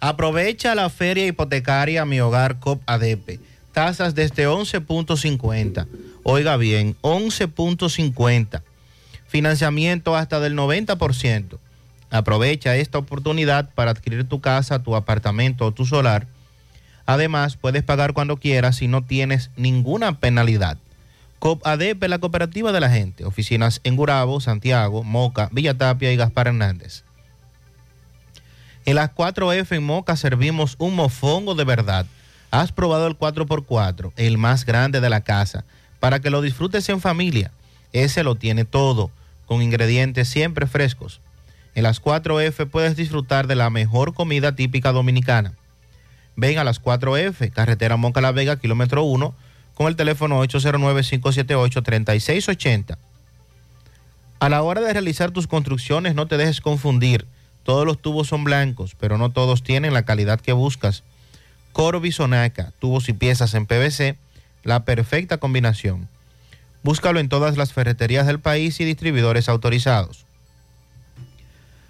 Aprovecha 0.00 0.74
la 0.74 0.88
feria 0.88 1.26
hipotecaria 1.26 2.06
Mi 2.06 2.20
Hogar 2.20 2.60
COP 2.60 2.80
ADP. 2.86 3.40
Tasas 3.72 4.14
desde 4.14 4.48
11.50. 4.48 5.86
Oiga 6.22 6.56
bien, 6.56 6.96
11.50. 7.02 8.62
Financiamiento 9.26 10.16
hasta 10.16 10.40
del 10.40 10.56
90%. 10.56 11.58
Aprovecha 12.10 12.76
esta 12.76 12.98
oportunidad 12.98 13.68
para 13.74 13.90
adquirir 13.90 14.26
tu 14.26 14.40
casa, 14.40 14.82
tu 14.82 14.96
apartamento 14.96 15.66
o 15.66 15.72
tu 15.72 15.84
solar. 15.84 16.26
Además, 17.04 17.56
puedes 17.56 17.82
pagar 17.82 18.14
cuando 18.14 18.36
quieras 18.36 18.80
y 18.82 18.88
no 18.88 19.02
tienes 19.04 19.50
ninguna 19.56 20.18
penalidad. 20.18 20.78
COP 21.38 21.66
ADP, 21.66 22.08
la 22.08 22.18
cooperativa 22.18 22.72
de 22.72 22.80
la 22.80 22.90
gente. 22.90 23.24
Oficinas 23.24 23.80
en 23.84 23.96
Gurabo, 23.96 24.40
Santiago, 24.40 25.04
Moca, 25.04 25.48
Villa 25.52 25.74
Tapia 25.74 26.12
y 26.12 26.16
Gaspar 26.16 26.48
Hernández. 26.48 27.04
En 28.84 28.94
las 28.94 29.14
4F 29.14 29.76
en 29.76 29.84
Moca 29.84 30.16
servimos 30.16 30.74
un 30.78 30.94
mofongo 30.94 31.54
de 31.54 31.64
verdad. 31.64 32.06
Has 32.50 32.72
probado 32.72 33.06
el 33.06 33.18
4x4, 33.18 34.12
el 34.16 34.38
más 34.38 34.64
grande 34.64 35.00
de 35.00 35.10
la 35.10 35.20
casa, 35.20 35.64
para 36.00 36.20
que 36.20 36.30
lo 36.30 36.40
disfrutes 36.40 36.88
en 36.88 37.00
familia. 37.00 37.52
Ese 37.92 38.24
lo 38.24 38.34
tiene 38.34 38.64
todo, 38.64 39.10
con 39.46 39.62
ingredientes 39.62 40.28
siempre 40.28 40.66
frescos. 40.66 41.20
En 41.74 41.82
las 41.82 42.02
4F 42.02 42.68
puedes 42.68 42.96
disfrutar 42.96 43.46
de 43.46 43.54
la 43.54 43.70
mejor 43.70 44.14
comida 44.14 44.56
típica 44.56 44.92
dominicana. 44.92 45.52
Ven 46.34 46.58
a 46.58 46.64
las 46.64 46.82
4F, 46.82 47.52
carretera 47.52 47.96
Moca 47.96 48.20
La 48.20 48.32
Vega, 48.32 48.58
kilómetro 48.58 49.02
1, 49.02 49.34
con 49.78 49.86
el 49.86 49.94
teléfono 49.94 50.42
809-578-3680. 50.42 52.98
A 54.40 54.48
la 54.48 54.62
hora 54.64 54.80
de 54.80 54.92
realizar 54.92 55.30
tus 55.30 55.46
construcciones, 55.46 56.16
no 56.16 56.26
te 56.26 56.36
dejes 56.36 56.60
confundir. 56.60 57.26
Todos 57.62 57.86
los 57.86 58.02
tubos 58.02 58.26
son 58.26 58.42
blancos, 58.42 58.96
pero 58.98 59.18
no 59.18 59.30
todos 59.30 59.62
tienen 59.62 59.94
la 59.94 60.02
calidad 60.02 60.40
que 60.40 60.52
buscas. 60.52 61.04
Corby 61.72 62.10
Sonaca, 62.10 62.72
tubos 62.80 63.08
y 63.08 63.12
piezas 63.12 63.54
en 63.54 63.66
PVC, 63.66 64.16
la 64.64 64.84
perfecta 64.84 65.38
combinación. 65.38 66.08
Búscalo 66.82 67.20
en 67.20 67.28
todas 67.28 67.56
las 67.56 67.72
ferreterías 67.72 68.26
del 68.26 68.40
país 68.40 68.80
y 68.80 68.84
distribuidores 68.84 69.48
autorizados. 69.48 70.24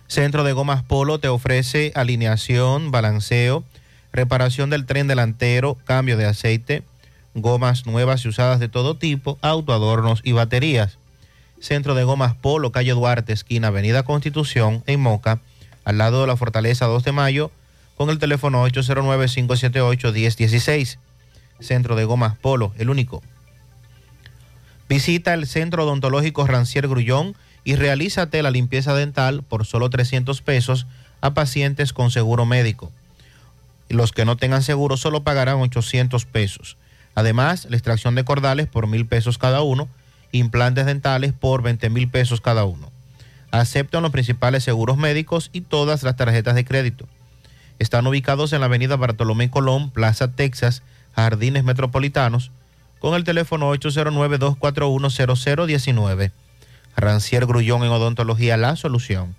Centro 0.09 0.45
de 0.45 0.53
Gomas 0.53 0.83
Polo 0.83 1.21
te 1.21 1.29
ofrece 1.29 1.93
alineación, 1.95 2.91
balanceo, 2.91 3.65
reparación 4.13 4.69
del 4.69 4.85
tren 4.85 5.07
delantero, 5.07 5.79
cambio 5.87 6.19
de 6.19 6.27
aceite, 6.27 6.83
gomas 7.35 7.87
nuevas 7.87 8.25
y 8.25 8.29
usadas 8.29 8.61
de 8.61 8.69
todo 8.69 8.97
tipo, 8.97 9.39
autoadornos 9.43 10.21
y 10.25 10.33
baterías. 10.33 10.99
Centro 11.61 11.95
de 11.95 12.05
Gomas 12.05 12.35
Polo, 12.35 12.73
calle 12.73 12.93
Duarte, 12.93 13.33
esquina 13.33 13.69
Avenida 13.69 14.03
Constitución, 14.03 14.83
en 14.87 15.01
Moca, 15.01 15.41
al 15.85 15.99
lado 15.99 16.21
de 16.21 16.27
la 16.27 16.37
Fortaleza 16.37 16.87
2 16.87 17.05
de 17.05 17.13
Mayo, 17.13 17.53
con 17.97 18.11
el 18.11 18.19
teléfono 18.19 18.67
809-578-1016. 18.69 20.99
Centro 21.61 21.97
de 21.97 22.05
Gomas 22.05 22.37
Polo, 22.37 22.75
el 22.79 22.91
único. 22.91 23.23
Visita 24.89 25.35
el 25.35 25.47
Centro 25.47 25.85
Odontológico 25.85 26.45
Rancier 26.47 26.89
Grullón 26.89 27.37
y 27.65 27.75
realízate 27.75 28.43
la 28.43 28.51
limpieza 28.51 28.95
dental 28.95 29.43
por 29.43 29.67
solo 29.67 29.91
300 29.91 30.41
pesos 30.43 30.87
a 31.21 31.35
pacientes 31.35 31.93
con 31.93 32.11
seguro 32.11 32.47
médico. 32.47 32.91
Los 33.89 34.13
que 34.13 34.25
no 34.25 34.37
tengan 34.37 34.63
seguro 34.63 34.97
solo 34.97 35.25
pagarán 35.25 35.57
800 35.57 36.25
pesos. 36.27 36.77
Además, 37.19 37.67
la 37.69 37.75
extracción 37.75 38.15
de 38.15 38.23
cordales 38.23 38.69
por 38.69 38.87
mil 38.87 39.05
pesos 39.05 39.39
cada 39.39 39.63
uno, 39.63 39.89
implantes 40.31 40.87
dentales 40.87 41.33
por 41.33 41.63
20 41.63 41.91
mil 41.91 42.09
pesos 42.09 42.41
cada 42.41 42.65
uno. 42.65 42.93
Aceptan 43.51 44.05
los 44.05 44.13
principales 44.13 44.63
seguros 44.63 44.99
médicos 44.99 45.51
y 45.53 45.63
todas 45.63 46.05
las 46.05 46.15
tarjetas 46.15 46.55
de 46.55 46.65
crédito. 46.65 47.09
Están 47.81 48.07
ubicados 48.07 48.53
en 48.53 48.61
la 48.61 48.67
avenida 48.67 48.95
Bartolomé 48.95 49.51
Colón, 49.51 49.91
Plaza 49.91 50.31
Texas, 50.31 50.85
Jardines 51.17 51.65
Metropolitanos, 51.65 52.53
con 53.01 53.17
el 53.17 53.25
teléfono 53.25 53.75
809-241-0019. 53.75 56.31
Rancier 56.97 57.47
Grullón 57.47 57.83
en 57.83 57.91
Odontología 57.91 58.57
La 58.57 58.77
Solución. 58.77 59.35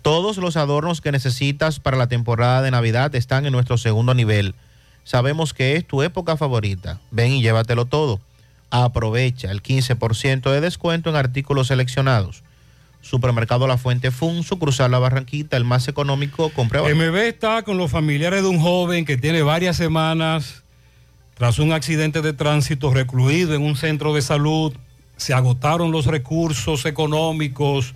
Todos 0.00 0.38
los 0.38 0.56
adornos 0.56 1.02
que 1.02 1.12
necesitas 1.12 1.78
para 1.78 1.98
la 1.98 2.06
temporada 2.06 2.62
de 2.62 2.70
Navidad 2.70 3.14
están 3.14 3.44
en 3.44 3.52
nuestro 3.52 3.76
segundo 3.76 4.14
nivel. 4.14 4.54
Sabemos 5.04 5.52
que 5.52 5.76
es 5.76 5.86
tu 5.86 6.02
época 6.02 6.36
favorita. 6.36 7.00
Ven 7.10 7.32
y 7.32 7.42
llévatelo 7.42 7.86
todo. 7.86 8.20
Aprovecha 8.70 9.50
el 9.50 9.62
15% 9.62 10.50
de 10.50 10.60
descuento 10.60 11.10
en 11.10 11.16
artículos 11.16 11.68
seleccionados. 11.68 12.42
Supermercado 13.02 13.66
La 13.66 13.78
Fuente 13.78 14.12
Fun, 14.12 14.44
su 14.44 14.58
cruzar 14.58 14.88
la 14.88 15.00
Barranquita, 15.00 15.56
el 15.56 15.64
más 15.64 15.88
económico, 15.88 16.50
comprueba. 16.50 16.88
MB 16.88 17.16
está 17.16 17.62
con 17.62 17.76
los 17.76 17.90
familiares 17.90 18.42
de 18.42 18.48
un 18.48 18.60
joven 18.60 19.04
que 19.04 19.16
tiene 19.16 19.42
varias 19.42 19.76
semanas 19.76 20.62
tras 21.34 21.58
un 21.58 21.72
accidente 21.72 22.22
de 22.22 22.32
tránsito 22.32 22.94
recluido 22.94 23.54
en 23.54 23.62
un 23.62 23.74
centro 23.74 24.14
de 24.14 24.22
salud. 24.22 24.72
Se 25.16 25.34
agotaron 25.34 25.90
los 25.90 26.06
recursos 26.06 26.86
económicos. 26.86 27.94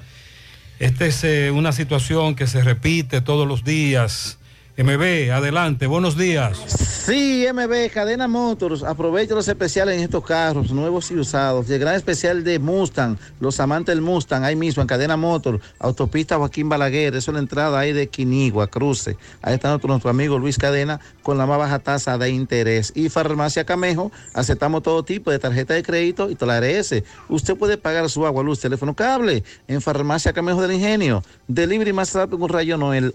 Esta 0.81 1.07
es 1.07 1.23
eh, 1.23 1.53
una 1.53 1.71
situación 1.71 2.35
que 2.35 2.49
se 2.49 2.63
repite 2.63 3.21
todos 3.21 3.47
los 3.47 3.63
días 3.63 4.39
MB, 4.79 5.33
adelante, 5.33 5.87
buenos 5.87 6.19
días. 6.19 6.59
Sí, 7.07 7.47
MB, 7.51 7.91
Cadena 7.95 8.29
Motors, 8.29 8.83
aprovecha 8.83 9.35
los 9.35 9.49
especiales 9.49 9.97
en 9.97 10.03
estos 10.03 10.23
carros, 10.23 10.71
nuevos 10.71 11.11
y 11.11 11.15
usados. 11.15 11.71
El 11.71 11.79
gran 11.79 11.95
especial 11.95 12.45
de 12.45 12.59
Mustang, 12.59 13.17
los 13.41 13.59
amantes 13.59 13.95
del 13.95 14.03
Mustang, 14.03 14.45
ahí 14.45 14.55
mismo 14.55 14.83
en 14.83 14.89
Cadena 14.89 15.17
Motors, 15.17 15.63
autopista 15.79 16.37
Joaquín 16.37 16.69
Balaguer, 16.69 17.15
eso 17.15 17.31
es 17.31 17.35
la 17.35 17.41
entrada 17.41 17.79
ahí 17.79 17.95
de 17.95 18.09
Quinigua, 18.09 18.67
Cruce. 18.67 19.17
Ahí 19.41 19.55
está 19.55 19.71
nuestro, 19.71 19.89
nuestro 19.89 20.11
amigo 20.11 20.39
Luis 20.39 20.59
Cadena 20.59 21.01
con 21.23 21.39
la 21.39 21.47
más 21.47 21.57
baja 21.57 21.79
tasa 21.79 22.19
de 22.19 22.29
interés. 22.29 22.93
Y 22.95 23.09
Farmacia 23.09 23.65
Camejo, 23.65 24.13
aceptamos 24.35 24.83
todo 24.83 25.03
tipo 25.05 25.31
de 25.31 25.39
tarjeta 25.39 25.73
de 25.73 25.83
crédito 25.83 26.29
y 26.29 26.35
toda 26.35 26.61
la 26.61 26.67
RS. 26.67 27.03
Usted 27.31 27.57
puede 27.57 27.79
pagar 27.79 28.11
su 28.11 28.27
agua, 28.27 28.43
luz, 28.43 28.61
teléfono, 28.61 28.95
cable 28.95 29.43
en 29.69 29.81
Farmacia 29.81 30.35
Camejo 30.35 30.61
del 30.61 30.73
Ingenio. 30.73 31.23
Delivery 31.49 31.95
más 31.95 32.13
rápido 32.13 32.41
con 32.41 32.51
Rayo 32.51 32.77
Noel, 32.77 33.13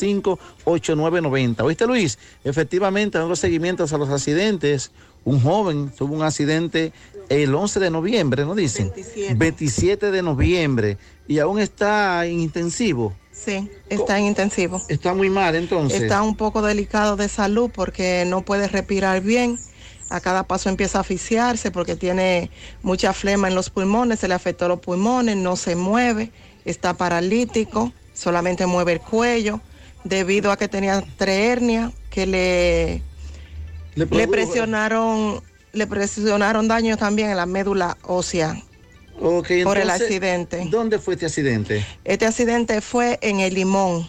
809-575-8990. 0.00 1.60
¿Oíste, 1.62 1.86
Luis? 1.86 2.18
Efectivamente, 2.44 3.18
dando 3.18 3.36
seguimientos 3.36 3.92
a 3.92 3.98
los 3.98 4.08
accidentes. 4.08 4.90
Un 5.24 5.40
joven 5.40 5.92
tuvo 5.96 6.14
un 6.14 6.22
accidente 6.22 6.92
el 7.28 7.54
11 7.54 7.78
de 7.78 7.90
noviembre, 7.90 8.44
¿no 8.44 8.54
dicen? 8.54 8.90
27. 8.94 9.34
27 9.34 10.10
de 10.10 10.22
noviembre. 10.22 10.98
Y 11.28 11.38
aún 11.38 11.60
está 11.60 12.26
en 12.26 12.40
intensivo. 12.40 13.14
Sí, 13.32 13.70
está 13.88 14.18
en 14.18 14.26
intensivo. 14.26 14.82
Está 14.88 15.14
muy 15.14 15.30
mal 15.30 15.54
entonces. 15.54 16.02
Está 16.02 16.22
un 16.22 16.36
poco 16.36 16.60
delicado 16.62 17.16
de 17.16 17.28
salud 17.28 17.70
porque 17.72 18.24
no 18.26 18.42
puede 18.42 18.66
respirar 18.68 19.20
bien. 19.22 19.58
A 20.10 20.20
cada 20.20 20.42
paso 20.42 20.68
empieza 20.68 20.98
a 20.98 21.00
asfixiarse 21.02 21.70
porque 21.70 21.94
tiene 21.94 22.50
mucha 22.82 23.12
flema 23.12 23.46
en 23.46 23.54
los 23.54 23.70
pulmones, 23.70 24.18
se 24.18 24.26
le 24.26 24.34
afectó 24.34 24.66
los 24.66 24.80
pulmones, 24.80 25.36
no 25.36 25.54
se 25.54 25.76
mueve, 25.76 26.32
está 26.64 26.94
paralítico, 26.94 27.92
solamente 28.12 28.66
mueve 28.66 28.94
el 28.94 29.00
cuello 29.00 29.60
debido 30.04 30.50
a 30.52 30.56
que 30.56 30.68
tenía 30.68 31.02
tres 31.16 31.38
hernias 31.52 31.92
que 32.10 32.26
le, 32.26 33.02
le, 33.94 34.06
produjo- 34.06 34.30
presionaron 34.30 35.42
le 35.72 35.86
presionaron 35.86 36.66
daño 36.68 36.96
también 36.96 37.30
en 37.30 37.36
la 37.36 37.46
médula 37.46 37.96
ósea 38.02 38.56
por 39.64 39.78
el 39.78 39.90
accidente. 39.90 40.66
¿Dónde 40.70 40.98
fue 40.98 41.14
este 41.14 41.26
accidente? 41.26 41.86
Este 42.04 42.26
accidente 42.26 42.80
fue 42.80 43.18
en 43.22 43.40
el 43.40 43.54
Limón, 43.54 44.08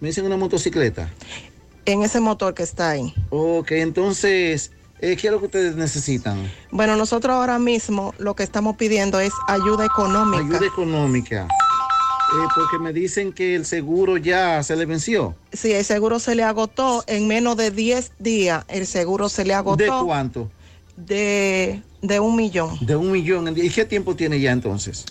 Me 0.00 0.08
dicen 0.08 0.26
una 0.26 0.36
motocicleta. 0.36 1.08
en 1.86 2.02
ese 2.02 2.20
motor 2.20 2.52
que 2.54 2.62
está 2.64 2.90
ahí. 2.90 3.14
Ok, 3.30 3.70
entonces, 3.72 4.72
eh, 5.00 5.16
¿qué 5.16 5.28
es 5.28 5.32
lo 5.32 5.38
que 5.38 5.46
ustedes 5.46 5.76
necesitan? 5.76 6.50
Bueno, 6.70 6.96
nosotros 6.96 7.34
ahora 7.34 7.58
mismo 7.58 8.12
lo 8.18 8.34
que 8.34 8.42
estamos 8.42 8.76
pidiendo 8.76 9.18
es 9.20 9.32
ayuda 9.48 9.86
económica. 9.86 10.42
Ayuda 10.56 10.66
económica. 10.66 11.48
Eh, 12.32 12.46
porque 12.54 12.78
me 12.78 12.92
dicen 12.92 13.32
que 13.32 13.56
el 13.56 13.66
seguro 13.66 14.16
ya 14.16 14.62
se 14.62 14.76
le 14.76 14.86
venció. 14.86 15.34
Sí, 15.52 15.72
el 15.72 15.84
seguro 15.84 16.20
se 16.20 16.34
le 16.34 16.44
agotó 16.44 17.02
en 17.06 17.26
menos 17.26 17.56
de 17.56 17.70
10 17.70 18.12
días. 18.18 18.64
El 18.68 18.86
seguro 18.86 19.28
se 19.28 19.44
le 19.44 19.54
agotó. 19.54 19.82
¿De 19.82 19.90
cuánto? 20.04 20.50
De, 20.96 21.82
de 22.02 22.20
un 22.20 22.36
millón. 22.36 22.78
De 22.80 22.94
un 22.94 23.10
millón. 23.10 23.52
¿Y 23.56 23.70
qué 23.70 23.84
tiempo 23.84 24.14
tiene 24.14 24.40
ya 24.40 24.52
entonces? 24.52 25.06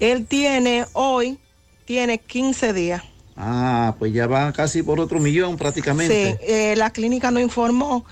Él 0.00 0.26
tiene 0.26 0.86
hoy, 0.94 1.38
tiene 1.84 2.18
15 2.18 2.72
días. 2.72 3.02
Ah, 3.36 3.94
pues 3.98 4.12
ya 4.12 4.26
va 4.26 4.52
casi 4.52 4.82
por 4.82 5.00
otro 5.00 5.18
millón 5.18 5.56
prácticamente. 5.56 6.32
Sí, 6.32 6.46
eh, 6.46 6.74
la 6.76 6.90
clínica 6.90 7.30
nos 7.30 7.42
informó 7.42 8.04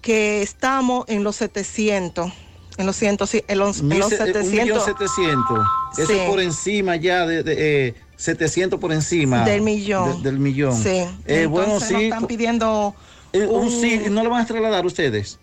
que 0.00 0.42
estamos 0.42 1.04
en 1.08 1.24
los 1.24 1.36
700. 1.36 2.32
En 2.76 2.86
los, 2.86 2.96
ciento, 2.96 3.26
sí, 3.26 3.44
en 3.46 3.58
los, 3.58 3.80
en 3.80 3.88
los 3.88 3.98
Mil 3.98 4.02
se- 4.08 4.16
eh, 4.16 4.26
un 4.26 4.32
700. 4.34 4.50
millón 4.52 4.80
setecientos. 4.84 5.58
Eso 5.96 6.12
Sí. 6.12 6.18
por 6.26 6.40
encima 6.40 6.96
ya 6.96 7.24
de, 7.26 7.42
de, 7.44 7.86
eh, 7.88 7.94
700 8.16 8.80
por 8.80 8.92
encima. 8.92 9.44
Del 9.44 9.62
millón. 9.62 10.22
de- 10.22 10.30
del 10.30 10.40
millón. 10.40 10.74
Sí. 10.76 11.04
Eh, 11.26 11.46
bueno, 11.46 11.74
Entonces 11.74 11.90
nos 11.92 12.00
sí. 12.00 12.04
están 12.06 12.26
pidiendo 12.26 12.94
eh, 13.32 13.46
un 13.46 13.64
un- 13.66 13.70
sí, 13.80 14.00
¿no 14.10 14.22
lo 14.24 14.30
van 14.30 14.42
a 14.42 14.46
trasladar 14.46 14.84
ustedes? 14.86 15.38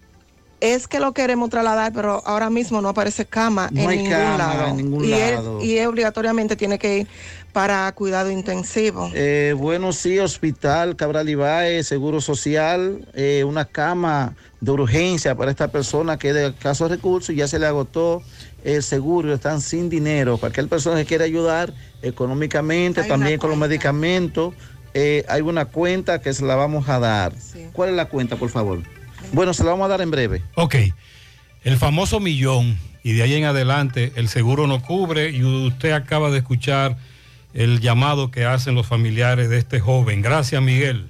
Es 0.60 0.88
que 0.88 0.99
lo 0.99 1.12
queremos 1.14 1.49
trasladar, 1.49 1.91
pero 1.91 2.22
ahora 2.26 2.49
mismo 2.52 2.82
no 2.82 2.90
aparece 2.90 3.26
cama 3.26 3.70
No 3.72 3.82
en 3.82 3.90
hay 3.90 3.98
ningún 3.98 4.12
cama 4.12 4.38
lado. 4.38 4.68
en 4.68 4.78
ningún 4.78 5.06
y, 5.06 5.14
él- 5.14 5.34
lado. 5.36 5.62
y 5.64 5.78
él 5.78 5.88
obligatoriamente 5.88 6.56
tiene 6.56 6.78
que 6.78 6.98
ir 6.99 7.08
para 7.52 7.91
cuidado 7.94 8.32
intensivo. 8.32 9.11
Eh, 9.14 9.53
bueno, 9.57 9.94
sí, 9.94 10.19
hospital 10.19 10.95
Cabral 10.95 11.30
Ibáez, 11.30 11.88
Seguro 11.88 12.22
Social, 12.22 13.07
eh, 13.14 13.44
una 13.45 13.65
cama 13.65 14.36
de 14.60 14.72
urgencia 14.72 15.36
para 15.36 15.52
esta 15.52 15.69
persona 15.69 16.18
que 16.18 16.30
es 16.30 16.36
de 16.36 16.53
casos 16.53 16.90
recursos 16.90 17.32
y 17.32 17.38
ya 17.38 17.48
se 17.48 17.60
le 17.60 17.65
agotó 17.65 18.22
el 18.64 18.84
seguro, 18.84 19.34
están 19.34 19.61
sin 19.61 19.90
dinero. 19.90 20.38
Cualquier 20.38 20.68
persona 20.68 20.98
que 20.98 21.06
quiera 21.06 21.26
ayudar 21.26 21.73
económicamente, 22.02 23.03
también 23.03 23.40
con 23.40 23.49
los 23.49 23.60
medicamentos, 23.60 24.53
eh, 24.94 25.26
hay 25.28 25.41
una 25.41 25.65
cuenta 25.65 26.22
que 26.22 26.34
se 26.34 26.45
la 26.45 26.56
vamos 26.56 26.88
a 26.90 26.99
dar. 26.99 27.34
¿Cuál 27.73 27.90
es 27.90 27.95
la 27.95 28.06
cuenta, 28.06 28.36
por 28.36 28.49
favor? 28.49 28.82
Bueno, 29.34 29.53
se 29.53 29.64
la 29.64 29.72
vamos 29.72 29.86
a 29.86 29.90
dar 29.90 30.02
en 30.02 30.11
breve. 30.11 30.44
Ok, 30.56 30.76
el 31.64 31.78
famoso 31.78 32.19
millón 32.19 32.78
y 33.03 33.14
de 33.14 33.23
ahí 33.23 33.36
en 33.36 33.45
adelante 33.45 34.11
el 34.15 34.30
seguro 34.30 34.68
no 34.68 34.82
cubre 34.82 35.32
y 35.32 35.44
usted 35.44 35.91
acaba 35.91 36.30
de 36.30 36.40
escuchar 36.40 36.98
el 37.53 37.80
llamado 37.80 38.32
que 38.32 38.45
hacen 38.45 38.76
los 38.76 38.88
familiares 38.88 39.49
de 39.49 39.57
este 39.57 39.80
joven. 39.80 40.22
Gracias, 40.22 40.61
Miguel. 40.61 41.10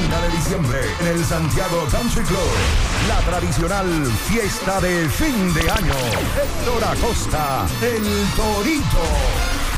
30 0.21 0.27
de 0.27 0.37
diciembre 0.37 0.79
en 0.99 1.07
el 1.07 1.25
Santiago 1.25 1.85
Country 1.91 2.23
Club. 2.23 2.39
La 3.07 3.19
tradicional 3.21 4.05
fiesta 4.27 4.79
de 4.81 5.09
fin 5.09 5.53
de 5.53 5.61
año. 5.69 5.93
Héctor 6.41 6.83
Acosta, 6.83 7.65
el 7.81 8.03
Torito. 8.35 9.50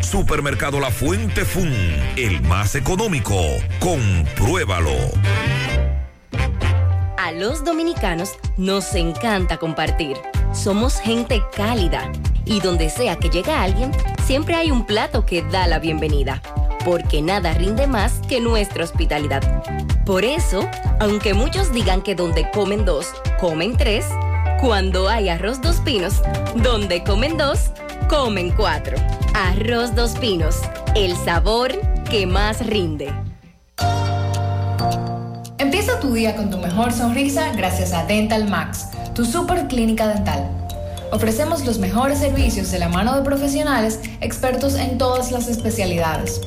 Supermercado 0.00 0.80
La 0.80 0.90
Fuente 0.90 1.44
Fun, 1.44 1.70
el 2.16 2.40
más 2.42 2.74
económico. 2.74 3.34
Compruébalo. 3.80 4.96
A 7.18 7.32
los 7.32 7.64
dominicanos 7.64 8.30
nos 8.56 8.94
encanta 8.94 9.58
compartir. 9.58 10.16
Somos 10.54 10.98
gente 10.98 11.42
cálida 11.54 12.10
Y 12.46 12.60
donde 12.60 12.88
sea 12.88 13.16
que 13.16 13.28
llega 13.28 13.62
alguien, 13.62 13.92
siempre 14.24 14.54
hay 14.54 14.70
un 14.70 14.86
plato 14.86 15.26
que 15.26 15.42
da 15.42 15.66
la 15.66 15.78
bienvenida. 15.78 16.40
Porque 16.86 17.20
nada 17.20 17.52
rinde 17.52 17.86
más 17.86 18.22
que 18.26 18.40
nuestra 18.40 18.84
hospitalidad. 18.84 19.62
Por 20.06 20.24
eso, 20.24 20.66
aunque 20.98 21.34
muchos 21.34 21.74
digan 21.74 22.00
que 22.00 22.14
donde 22.14 22.50
comen 22.52 22.86
dos, 22.86 23.12
comen 23.38 23.76
tres, 23.76 24.06
cuando 24.62 25.10
hay 25.10 25.28
arroz 25.28 25.60
dos 25.60 25.76
pinos, 25.80 26.22
donde 26.56 27.04
comen 27.04 27.36
dos, 27.36 27.70
comen 28.08 28.50
cuatro. 28.50 28.96
Arroz 29.34 29.94
dos 29.94 30.12
pinos, 30.12 30.56
el 30.94 31.16
sabor 31.16 31.72
que 32.10 32.26
más 32.26 32.66
rinde. 32.66 33.12
Empieza 35.58 35.98
tu 36.00 36.12
día 36.12 36.36
con 36.36 36.50
tu 36.50 36.58
mejor 36.58 36.92
sonrisa 36.92 37.52
gracias 37.56 37.92
a 37.92 38.04
Dental 38.06 38.48
Max, 38.48 38.88
tu 39.14 39.24
super 39.24 39.66
clínica 39.66 40.06
dental. 40.08 40.48
Ofrecemos 41.10 41.64
los 41.64 41.78
mejores 41.78 42.18
servicios 42.18 42.70
de 42.70 42.78
la 42.78 42.88
mano 42.88 43.16
de 43.16 43.22
profesionales 43.22 44.00
expertos 44.20 44.74
en 44.74 44.98
todas 44.98 45.32
las 45.32 45.48
especialidades. 45.48 46.40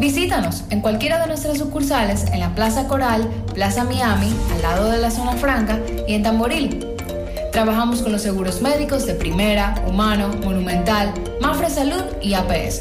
Visítanos 0.00 0.64
en 0.70 0.80
cualquiera 0.80 1.20
de 1.20 1.26
nuestras 1.26 1.58
sucursales 1.58 2.24
en 2.32 2.40
la 2.40 2.54
Plaza 2.54 2.86
Coral, 2.86 3.28
Plaza 3.54 3.84
Miami, 3.84 4.32
al 4.54 4.62
lado 4.62 4.90
de 4.90 4.98
la 4.98 5.10
Zona 5.10 5.32
Franca 5.32 5.80
y 6.06 6.14
en 6.14 6.22
Tamboril. 6.22 6.93
Trabajamos 7.54 8.02
con 8.02 8.10
los 8.10 8.20
seguros 8.20 8.60
médicos 8.60 9.06
de 9.06 9.14
Primera, 9.14 9.80
Humano, 9.86 10.30
Monumental, 10.42 11.14
Mafre 11.40 11.70
Salud 11.70 12.02
y 12.20 12.34
APS. 12.34 12.80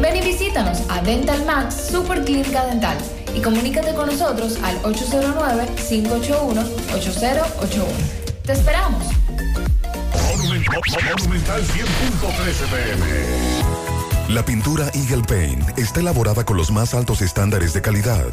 Ven 0.00 0.16
y 0.16 0.22
visítanos 0.22 0.80
a 0.88 1.02
Dental 1.02 1.44
Max 1.44 1.88
Super 1.92 2.24
Clínica 2.24 2.64
Dental 2.64 2.96
y 3.36 3.42
comunícate 3.42 3.92
con 3.92 4.06
nosotros 4.06 4.58
al 4.62 4.80
809-581-8081. 4.84 7.84
¡Te 8.46 8.52
esperamos! 8.52 9.04
Monumental 10.38 11.62
100.13 11.62 12.70
pm. 12.70 13.04
La 14.30 14.42
pintura 14.42 14.90
Eagle 14.94 15.24
Paint 15.24 15.78
está 15.78 16.00
elaborada 16.00 16.46
con 16.46 16.56
los 16.56 16.70
más 16.70 16.94
altos 16.94 17.20
estándares 17.20 17.74
de 17.74 17.82
calidad. 17.82 18.32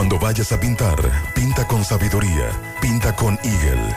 Cuando 0.00 0.18
vayas 0.18 0.50
a 0.50 0.58
pintar, 0.58 0.96
pinta 1.34 1.68
con 1.68 1.84
sabiduría, 1.84 2.48
pinta 2.80 3.14
con 3.14 3.38
Eagle. 3.44 3.94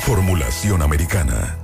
Formulación 0.00 0.82
americana. 0.82 1.63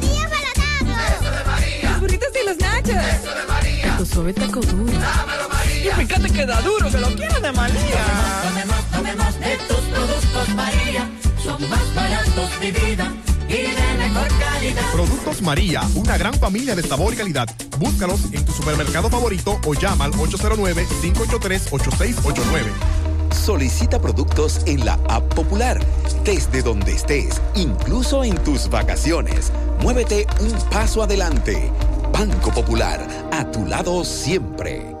Suave 4.11 4.33
taco 4.33 4.59
duro. 4.61 4.91
Dámelo, 4.91 5.47
María. 5.49 5.91
Y 5.91 5.95
fíjate 6.05 6.29
que 6.29 6.45
da 6.45 6.61
duro, 6.61 6.89
que 6.89 6.97
lo 6.97 7.07
quiero 7.15 7.39
de 7.39 7.51
María. 7.51 8.03
Tomemos, 8.43 8.83
tomemos, 8.91 8.91
tomemos 8.91 9.39
de 9.39 9.57
tus 9.67 9.77
productos, 9.77 10.49
María. 10.55 11.09
Son 11.41 11.69
más 11.69 11.95
baratos, 11.95 12.59
de 12.59 12.71
vida 12.71 13.13
y 13.47 13.53
de 13.53 13.97
mejor 13.97 14.27
calidad. 14.37 14.91
Productos 14.91 15.41
María, 15.41 15.81
una 15.95 16.17
gran 16.17 16.33
familia 16.33 16.75
de 16.75 16.83
sabor 16.83 17.13
y 17.13 17.17
calidad. 17.17 17.47
Búscalos 17.79 18.19
en 18.33 18.43
tu 18.45 18.51
supermercado 18.51 19.09
favorito 19.09 19.59
o 19.65 19.73
llama 19.73 20.05
al 20.05 20.11
809-583-8689. 20.13 22.65
Solicita 23.33 23.99
productos 23.99 24.61
en 24.65 24.85
la 24.85 24.99
app 25.09 25.33
popular, 25.33 25.83
desde 26.23 26.61
donde 26.61 26.91
estés, 26.91 27.41
incluso 27.55 28.23
en 28.23 28.35
tus 28.43 28.69
vacaciones. 28.69 29.51
Muévete 29.81 30.27
un 30.41 30.51
paso 30.69 31.01
adelante. 31.01 31.71
Banco 32.11 32.51
Popular, 32.51 32.99
a 33.31 33.49
tu 33.49 33.65
lado 33.65 34.03
siempre. 34.03 35.00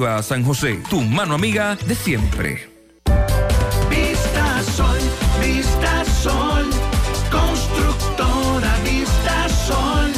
San 0.01 0.43
José, 0.43 0.81
tu 0.89 0.99
mano 1.01 1.35
amiga 1.35 1.75
de 1.85 1.93
siempre. 1.93 2.67
Vista 3.87 4.63
Sol, 4.75 4.97
Vista 5.39 6.03
Sol, 6.23 6.65
constructora 7.29 8.73
Vista 8.83 9.47
Sol, 9.67 10.11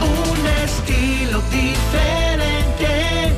un 0.00 0.46
estilo 0.64 1.42
diferente, 1.50 3.34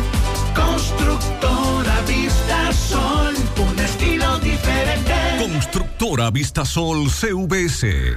constructora 0.54 2.00
Vista 2.06 2.72
Sol, 2.72 3.34
un 3.58 3.78
estilo 3.78 4.38
diferente. 4.38 5.12
Constructora 5.38 6.30
Vistasol 6.30 7.10
CVS. 7.10 8.16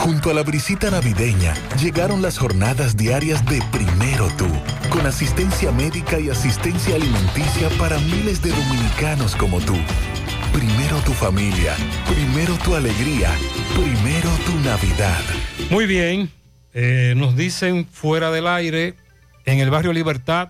Junto 0.00 0.30
a 0.30 0.34
la 0.34 0.42
brisita 0.42 0.90
navideña 0.90 1.52
llegaron 1.78 2.22
las 2.22 2.38
jornadas 2.38 2.96
diarias 2.96 3.44
de 3.44 3.60
Primero 3.70 4.28
Tú, 4.38 4.46
con 4.88 5.04
asistencia 5.04 5.70
médica 5.72 6.18
y 6.18 6.30
asistencia 6.30 6.94
alimenticia 6.94 7.68
para 7.78 7.98
miles 7.98 8.40
de 8.40 8.48
dominicanos 8.48 9.36
como 9.36 9.60
tú. 9.60 9.76
Primero 10.54 10.96
tu 11.04 11.12
familia, 11.12 11.76
primero 12.08 12.56
tu 12.64 12.74
alegría, 12.74 13.30
primero 13.74 14.30
tu 14.46 14.54
Navidad. 14.66 15.20
Muy 15.68 15.84
bien, 15.84 16.30
eh, 16.72 17.12
nos 17.14 17.36
dicen 17.36 17.86
fuera 17.86 18.30
del 18.30 18.46
aire, 18.46 18.94
en 19.44 19.58
el 19.58 19.68
barrio 19.68 19.92
Libertad, 19.92 20.48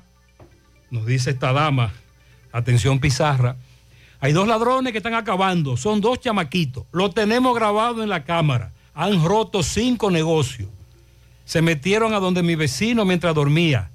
nos 0.92 1.06
dice 1.06 1.30
esta 1.30 1.52
dama, 1.52 1.92
atención 2.52 3.00
Pizarra, 3.00 3.56
hay 4.20 4.32
dos 4.32 4.46
ladrones 4.46 4.92
que 4.92 4.98
están 4.98 5.14
acabando, 5.14 5.76
son 5.76 6.00
dos 6.00 6.20
chamaquitos, 6.20 6.84
lo 6.92 7.10
tenemos 7.10 7.52
grabado 7.56 8.04
en 8.04 8.08
la 8.08 8.22
cámara, 8.22 8.70
han 8.94 9.24
roto 9.24 9.62
cinco 9.62 10.10
negocios, 10.10 10.68
se 11.44 11.62
metieron 11.62 12.14
a 12.14 12.20
donde 12.20 12.42
mi 12.42 12.54
vecino 12.54 13.04
mientras 13.04 13.34
dormía. 13.34 13.90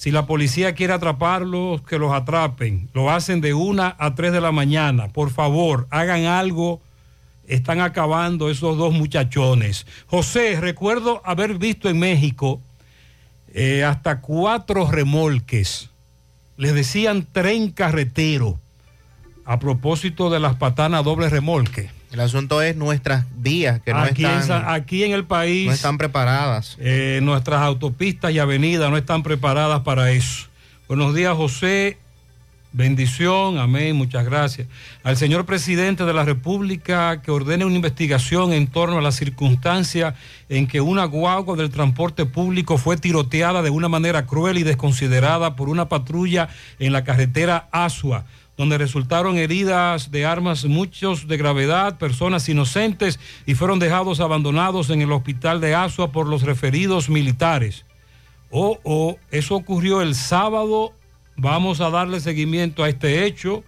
Si 0.00 0.10
la 0.10 0.26
policía 0.26 0.74
quiere 0.74 0.94
atraparlos, 0.94 1.82
que 1.82 1.98
los 1.98 2.10
atrapen. 2.10 2.88
Lo 2.94 3.10
hacen 3.10 3.42
de 3.42 3.52
una 3.52 3.94
a 3.98 4.14
tres 4.14 4.32
de 4.32 4.40
la 4.40 4.50
mañana. 4.50 5.08
Por 5.08 5.30
favor, 5.30 5.86
hagan 5.90 6.24
algo. 6.24 6.80
Están 7.46 7.80
acabando 7.80 8.48
esos 8.48 8.78
dos 8.78 8.94
muchachones. 8.94 9.86
José, 10.06 10.58
recuerdo 10.58 11.20
haber 11.22 11.58
visto 11.58 11.90
en 11.90 11.98
México 11.98 12.62
eh, 13.52 13.84
hasta 13.84 14.20
cuatro 14.20 14.90
remolques. 14.90 15.90
Les 16.56 16.74
decían 16.74 17.26
tren 17.30 17.70
carretero. 17.70 18.58
A 19.44 19.58
propósito 19.58 20.30
de 20.30 20.40
las 20.40 20.56
patanas 20.56 21.04
doble 21.04 21.28
remolque. 21.28 21.90
El 22.12 22.20
asunto 22.20 22.60
es 22.60 22.74
nuestras 22.76 23.24
vías 23.36 23.80
que 23.82 23.92
no 23.92 24.00
aquí, 24.00 24.24
en, 24.24 24.30
están, 24.32 24.46
Sa- 24.64 24.72
aquí 24.74 25.04
en 25.04 25.12
el 25.12 25.24
país. 25.24 25.66
no 25.68 25.72
están 25.72 25.96
preparadas. 25.98 26.76
eh, 26.80 27.20
nuestras 27.22 27.60
autopistas 27.62 28.32
y 28.32 28.38
avenidas 28.40 28.90
no 28.90 28.96
están 28.96 29.22
preparadas 29.22 29.80
para 29.82 30.10
eso. 30.10 30.48
Buenos 30.88 31.14
días, 31.14 31.36
José. 31.36 31.98
Bendición, 32.72 33.58
amén, 33.58 33.96
muchas 33.96 34.24
gracias. 34.24 34.68
Al 35.02 35.16
señor 35.16 35.44
presidente 35.44 36.04
de 36.04 36.12
la 36.12 36.24
República 36.24 37.20
que 37.20 37.32
ordene 37.32 37.64
una 37.64 37.74
investigación 37.74 38.52
en 38.52 38.68
torno 38.68 38.98
a 38.98 39.02
la 39.02 39.10
circunstancia 39.10 40.14
en 40.48 40.68
que 40.68 40.80
una 40.80 41.04
guagua 41.04 41.56
del 41.56 41.70
transporte 41.70 42.26
público 42.26 42.78
fue 42.78 42.96
tiroteada 42.96 43.62
de 43.62 43.70
una 43.70 43.88
manera 43.88 44.24
cruel 44.24 44.56
y 44.58 44.62
desconsiderada 44.62 45.56
por 45.56 45.68
una 45.68 45.88
patrulla 45.88 46.48
en 46.78 46.92
la 46.92 47.02
carretera 47.02 47.66
Asua, 47.72 48.24
donde 48.60 48.76
resultaron 48.76 49.38
heridas 49.38 50.10
de 50.10 50.26
armas, 50.26 50.66
muchos 50.66 51.26
de 51.26 51.38
gravedad, 51.38 51.96
personas 51.96 52.46
inocentes 52.46 53.18
y 53.46 53.54
fueron 53.54 53.78
dejados 53.78 54.20
abandonados 54.20 54.90
en 54.90 55.00
el 55.00 55.12
hospital 55.12 55.62
de 55.62 55.74
Asua 55.74 56.12
por 56.12 56.26
los 56.26 56.42
referidos 56.42 57.08
militares. 57.08 57.86
Oh, 58.50 58.78
oh, 58.82 59.16
eso 59.30 59.56
ocurrió 59.56 60.02
el 60.02 60.14
sábado. 60.14 60.92
Vamos 61.36 61.80
a 61.80 61.88
darle 61.88 62.20
seguimiento 62.20 62.84
a 62.84 62.90
este 62.90 63.24
hecho. 63.24 63.64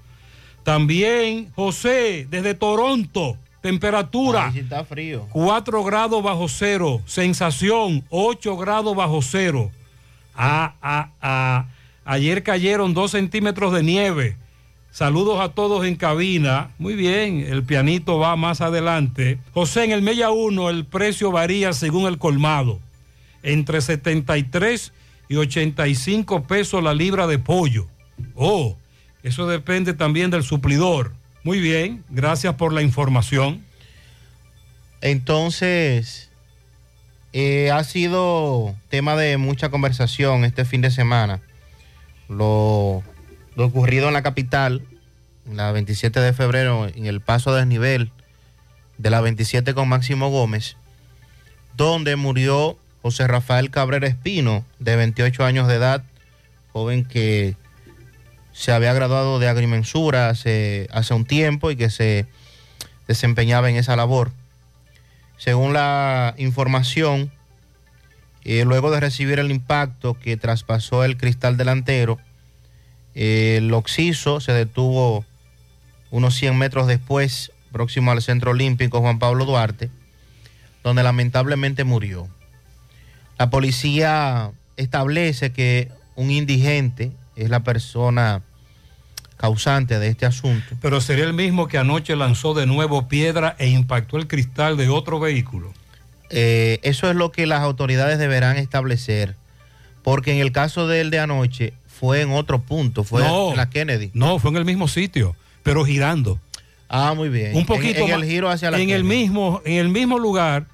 También, 0.62 1.50
José, 1.54 2.26
desde 2.28 2.52
Toronto, 2.52 3.38
temperatura. 3.62 4.52
Está 4.54 4.84
frío. 4.84 5.26
4 5.32 5.84
grados 5.84 6.22
bajo 6.22 6.48
cero. 6.50 7.00
Sensación, 7.06 8.04
8 8.10 8.58
grados 8.58 8.94
bajo 8.94 9.22
cero. 9.22 9.70
Ah, 10.34 10.74
ah, 10.82 11.08
ah. 11.22 11.64
Ayer 12.04 12.42
cayeron 12.42 12.92
2 12.92 13.10
centímetros 13.10 13.72
de 13.72 13.82
nieve. 13.82 14.41
Saludos 14.92 15.40
a 15.40 15.48
todos 15.48 15.86
en 15.86 15.96
cabina. 15.96 16.70
Muy 16.78 16.94
bien, 16.94 17.46
el 17.48 17.64
pianito 17.64 18.18
va 18.18 18.36
más 18.36 18.60
adelante. 18.60 19.38
José, 19.54 19.84
en 19.84 19.92
el 19.92 20.02
Mella 20.02 20.30
1 20.30 20.68
el 20.68 20.84
precio 20.84 21.32
varía 21.32 21.72
según 21.72 22.06
el 22.06 22.18
colmado. 22.18 22.78
Entre 23.42 23.80
73 23.80 24.92
y 25.30 25.36
85 25.36 26.42
pesos 26.42 26.84
la 26.84 26.92
libra 26.92 27.26
de 27.26 27.38
pollo. 27.38 27.86
Oh, 28.34 28.76
eso 29.22 29.46
depende 29.46 29.94
también 29.94 30.30
del 30.30 30.42
suplidor. 30.42 31.14
Muy 31.42 31.58
bien, 31.58 32.04
gracias 32.10 32.54
por 32.56 32.74
la 32.74 32.82
información. 32.82 33.64
Entonces, 35.00 36.28
eh, 37.32 37.70
ha 37.70 37.82
sido 37.84 38.74
tema 38.90 39.16
de 39.16 39.38
mucha 39.38 39.70
conversación 39.70 40.44
este 40.44 40.66
fin 40.66 40.82
de 40.82 40.90
semana. 40.90 41.40
Lo, 42.28 43.02
lo 43.56 43.66
ocurrido 43.66 44.08
en 44.08 44.14
la 44.14 44.22
capital, 44.22 44.82
la 45.50 45.72
27 45.72 46.20
de 46.20 46.32
febrero, 46.32 46.86
en 46.86 47.06
el 47.06 47.20
paso 47.20 47.50
a 47.50 47.56
desnivel 47.56 48.10
de 48.98 49.10
la 49.10 49.20
27 49.20 49.74
con 49.74 49.88
Máximo 49.88 50.30
Gómez, 50.30 50.76
donde 51.76 52.16
murió 52.16 52.78
José 53.02 53.26
Rafael 53.26 53.70
Cabrera 53.70 54.06
Espino, 54.06 54.64
de 54.78 54.96
28 54.96 55.44
años 55.44 55.68
de 55.68 55.74
edad, 55.74 56.04
joven 56.72 57.04
que 57.04 57.56
se 58.52 58.72
había 58.72 58.92
graduado 58.92 59.38
de 59.38 59.48
agrimensura 59.48 60.28
hace, 60.28 60.88
hace 60.92 61.14
un 61.14 61.24
tiempo 61.24 61.70
y 61.70 61.76
que 61.76 61.90
se 61.90 62.26
desempeñaba 63.08 63.70
en 63.70 63.76
esa 63.76 63.96
labor. 63.96 64.30
Según 65.38 65.72
la 65.72 66.34
información, 66.38 67.32
eh, 68.44 68.64
luego 68.64 68.90
de 68.90 69.00
recibir 69.00 69.38
el 69.38 69.50
impacto 69.50 70.14
que 70.14 70.36
traspasó 70.36 71.04
el 71.04 71.16
cristal 71.16 71.56
delantero, 71.56 72.18
el 73.14 73.72
occiso 73.74 74.40
se 74.40 74.52
detuvo 74.52 75.24
unos 76.10 76.34
100 76.34 76.56
metros 76.56 76.86
después, 76.86 77.52
próximo 77.72 78.10
al 78.10 78.22
Centro 78.22 78.52
Olímpico 78.52 79.00
Juan 79.00 79.18
Pablo 79.18 79.44
Duarte, 79.44 79.90
donde 80.84 81.02
lamentablemente 81.02 81.84
murió. 81.84 82.28
La 83.38 83.50
policía 83.50 84.50
establece 84.76 85.52
que 85.52 85.90
un 86.14 86.30
indigente 86.30 87.12
es 87.36 87.50
la 87.50 87.60
persona 87.60 88.42
causante 89.36 89.98
de 89.98 90.08
este 90.08 90.26
asunto. 90.26 90.76
Pero 90.80 91.00
sería 91.00 91.24
el 91.24 91.32
mismo 91.32 91.66
que 91.66 91.78
anoche 91.78 92.14
lanzó 92.14 92.54
de 92.54 92.66
nuevo 92.66 93.08
piedra 93.08 93.56
e 93.58 93.68
impactó 93.68 94.16
el 94.16 94.28
cristal 94.28 94.76
de 94.76 94.88
otro 94.88 95.18
vehículo. 95.18 95.72
Eh, 96.30 96.78
eso 96.82 97.10
es 97.10 97.16
lo 97.16 97.32
que 97.32 97.46
las 97.46 97.60
autoridades 97.60 98.18
deberán 98.18 98.56
establecer, 98.56 99.34
porque 100.02 100.32
en 100.32 100.38
el 100.38 100.52
caso 100.52 100.86
del 100.86 101.10
de 101.10 101.18
anoche 101.18 101.74
fue 102.02 102.20
en 102.22 102.32
otro 102.32 102.60
punto, 102.60 103.04
fue 103.04 103.22
No. 103.22 103.52
en 103.52 103.56
la 103.56 103.70
Kennedy. 103.70 104.10
No, 104.12 104.40
fue 104.40 104.50
en 104.50 104.56
el 104.56 104.64
mismo 104.64 104.88
sitio, 104.88 105.36
pero 105.62 105.84
girando. 105.84 106.40
Ah, 106.88 107.14
muy 107.14 107.28
bien. 107.28 107.54
Un 107.56 107.64
poquito 107.64 108.00
en, 108.00 108.06
en 108.06 108.10
más- 108.10 108.22
el 108.22 108.28
giro 108.28 108.50
hacia 108.50 108.72
la 108.72 108.80
en 108.80 108.90
el 108.90 109.04
mismo 109.04 109.62
en 109.64 109.74
el 109.74 109.88
mismo 109.88 110.18
lugar, 110.18 110.66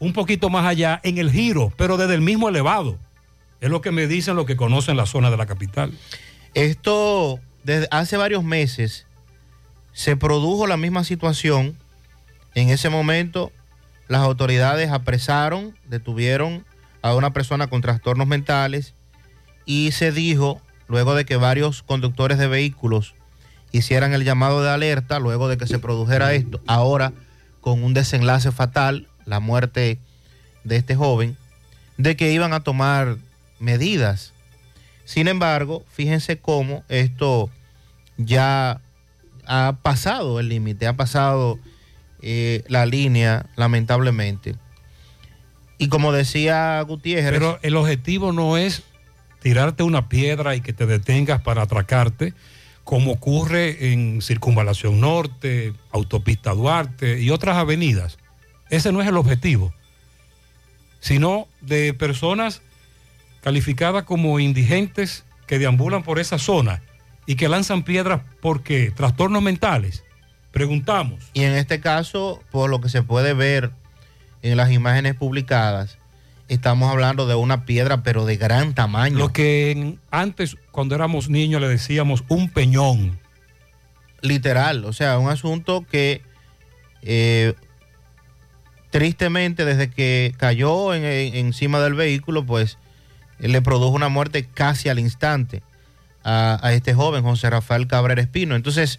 un 0.00 0.12
poquito 0.12 0.50
más 0.50 0.66
allá, 0.66 1.00
en 1.02 1.16
el 1.16 1.32
giro, 1.32 1.72
pero 1.78 1.96
desde 1.96 2.12
el 2.14 2.20
mismo 2.20 2.50
elevado. 2.50 2.98
Es 3.62 3.70
lo 3.70 3.80
que 3.80 3.90
me 3.90 4.06
dicen 4.06 4.36
los 4.36 4.44
que 4.44 4.54
conocen 4.56 4.98
la 4.98 5.06
zona 5.06 5.30
de 5.30 5.38
la 5.38 5.46
capital. 5.46 5.94
Esto, 6.52 7.40
desde 7.64 7.88
hace 7.90 8.18
varios 8.18 8.44
meses, 8.44 9.06
se 9.94 10.14
produjo 10.14 10.66
la 10.66 10.76
misma 10.76 11.04
situación. 11.04 11.74
En 12.54 12.68
ese 12.68 12.90
momento, 12.90 13.50
las 14.08 14.20
autoridades 14.20 14.90
apresaron, 14.90 15.74
detuvieron 15.88 16.66
a 17.00 17.14
una 17.14 17.32
persona 17.32 17.66
con 17.68 17.80
trastornos 17.80 18.26
mentales 18.26 18.92
y 19.64 19.92
se 19.92 20.12
dijo, 20.12 20.60
luego 20.88 21.14
de 21.14 21.24
que 21.24 21.36
varios 21.36 21.82
conductores 21.82 22.38
de 22.38 22.48
vehículos 22.48 23.14
hicieran 23.72 24.12
el 24.12 24.24
llamado 24.24 24.62
de 24.62 24.70
alerta, 24.70 25.18
luego 25.18 25.48
de 25.48 25.56
que 25.56 25.66
se 25.66 25.78
produjera 25.78 26.32
esto, 26.32 26.60
ahora 26.66 27.12
con 27.60 27.82
un 27.82 27.94
desenlace 27.94 28.52
fatal, 28.52 29.08
la 29.24 29.40
muerte 29.40 29.98
de 30.64 30.76
este 30.76 30.94
joven, 30.94 31.36
de 31.98 32.16
que 32.16 32.32
iban 32.32 32.52
a 32.52 32.60
tomar 32.60 33.16
medidas. 33.58 34.32
Sin 35.04 35.28
embargo, 35.28 35.84
fíjense 35.90 36.38
cómo 36.38 36.84
esto 36.88 37.50
ya 38.16 38.80
ha 39.46 39.76
pasado 39.82 40.40
el 40.40 40.48
límite, 40.48 40.86
ha 40.86 40.94
pasado 40.94 41.58
eh, 42.22 42.64
la 42.68 42.86
línea, 42.86 43.46
lamentablemente. 43.56 44.56
Y 45.78 45.88
como 45.88 46.12
decía 46.12 46.80
Gutiérrez, 46.82 47.32
Pero 47.32 47.58
el 47.62 47.76
objetivo 47.76 48.32
no 48.32 48.56
es 48.56 48.82
tirarte 49.46 49.84
una 49.84 50.08
piedra 50.08 50.56
y 50.56 50.60
que 50.60 50.72
te 50.72 50.86
detengas 50.86 51.40
para 51.40 51.62
atracarte, 51.62 52.34
como 52.82 53.12
ocurre 53.12 53.92
en 53.92 54.20
Circunvalación 54.20 55.00
Norte, 55.00 55.72
Autopista 55.92 56.50
Duarte 56.50 57.20
y 57.20 57.30
otras 57.30 57.56
avenidas. 57.56 58.18
Ese 58.70 58.90
no 58.90 59.00
es 59.00 59.06
el 59.06 59.16
objetivo, 59.16 59.72
sino 60.98 61.46
de 61.60 61.94
personas 61.94 62.60
calificadas 63.40 64.02
como 64.02 64.40
indigentes 64.40 65.24
que 65.46 65.60
deambulan 65.60 66.02
por 66.02 66.18
esa 66.18 66.38
zona 66.38 66.82
y 67.24 67.36
que 67.36 67.48
lanzan 67.48 67.84
piedras 67.84 68.22
porque 68.40 68.90
trastornos 68.90 69.44
mentales. 69.44 70.02
Preguntamos. 70.50 71.22
y 71.34 71.44
en 71.44 71.52
este 71.52 71.78
caso, 71.78 72.42
por 72.50 72.68
lo 72.68 72.80
que 72.80 72.88
se 72.88 73.04
puede 73.04 73.32
ver 73.32 73.70
en 74.42 74.56
las 74.56 74.72
imágenes 74.72 75.14
publicadas, 75.14 75.95
estamos 76.48 76.90
hablando 76.90 77.26
de 77.26 77.34
una 77.34 77.64
piedra, 77.64 78.02
pero 78.02 78.24
de 78.24 78.36
gran 78.36 78.74
tamaño. 78.74 79.18
Lo 79.18 79.32
que 79.32 79.96
antes, 80.10 80.56
cuando 80.70 80.94
éramos 80.94 81.28
niños, 81.28 81.60
le 81.60 81.68
decíamos 81.68 82.24
un 82.28 82.48
peñón. 82.50 83.18
literal, 84.22 84.84
o 84.86 84.92
sea, 84.92 85.18
un 85.18 85.28
asunto 85.30 85.84
que 85.88 86.20
eh, 87.02 87.54
tristemente 88.90 89.64
desde 89.64 89.90
que 89.90 90.34
cayó 90.36 90.94
en- 90.94 91.04
en- 91.04 91.34
encima 91.36 91.80
del 91.80 91.94
vehículo, 91.94 92.44
pues 92.44 92.78
eh, 93.38 93.48
le 93.48 93.62
produjo 93.62 93.94
una 93.94 94.08
muerte 94.08 94.44
casi 94.52 94.88
al 94.88 94.98
instante 94.98 95.62
a, 96.24 96.58
a 96.62 96.72
este 96.72 96.94
joven, 96.94 97.22
José 97.22 97.50
Rafael 97.50 97.86
Cabrera 97.86 98.20
Espino. 98.22 98.56
Entonces, 98.56 98.98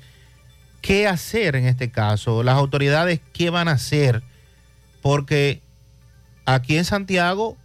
¿qué 0.81 1.07
hacer 1.07 1.55
en 1.55 1.65
este 1.65 1.89
caso? 1.89 2.43
Las 2.43 2.55
autoridades, 2.55 3.19
¿qué 3.33 3.49
van 3.49 3.67
a 3.67 3.71
hacer? 3.73 4.21
Porque 5.01 5.61
aquí 6.47 6.77
en 6.77 6.85
Santiago, 6.85 7.55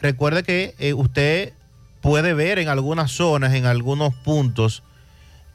recuerde 0.00 0.42
que 0.42 0.74
eh, 0.78 0.92
usted 0.92 1.54
puede 2.02 2.34
ver 2.34 2.58
en 2.58 2.68
algunas 2.68 3.10
zonas, 3.12 3.54
en 3.54 3.64
algunos 3.64 4.14
puntos, 4.14 4.82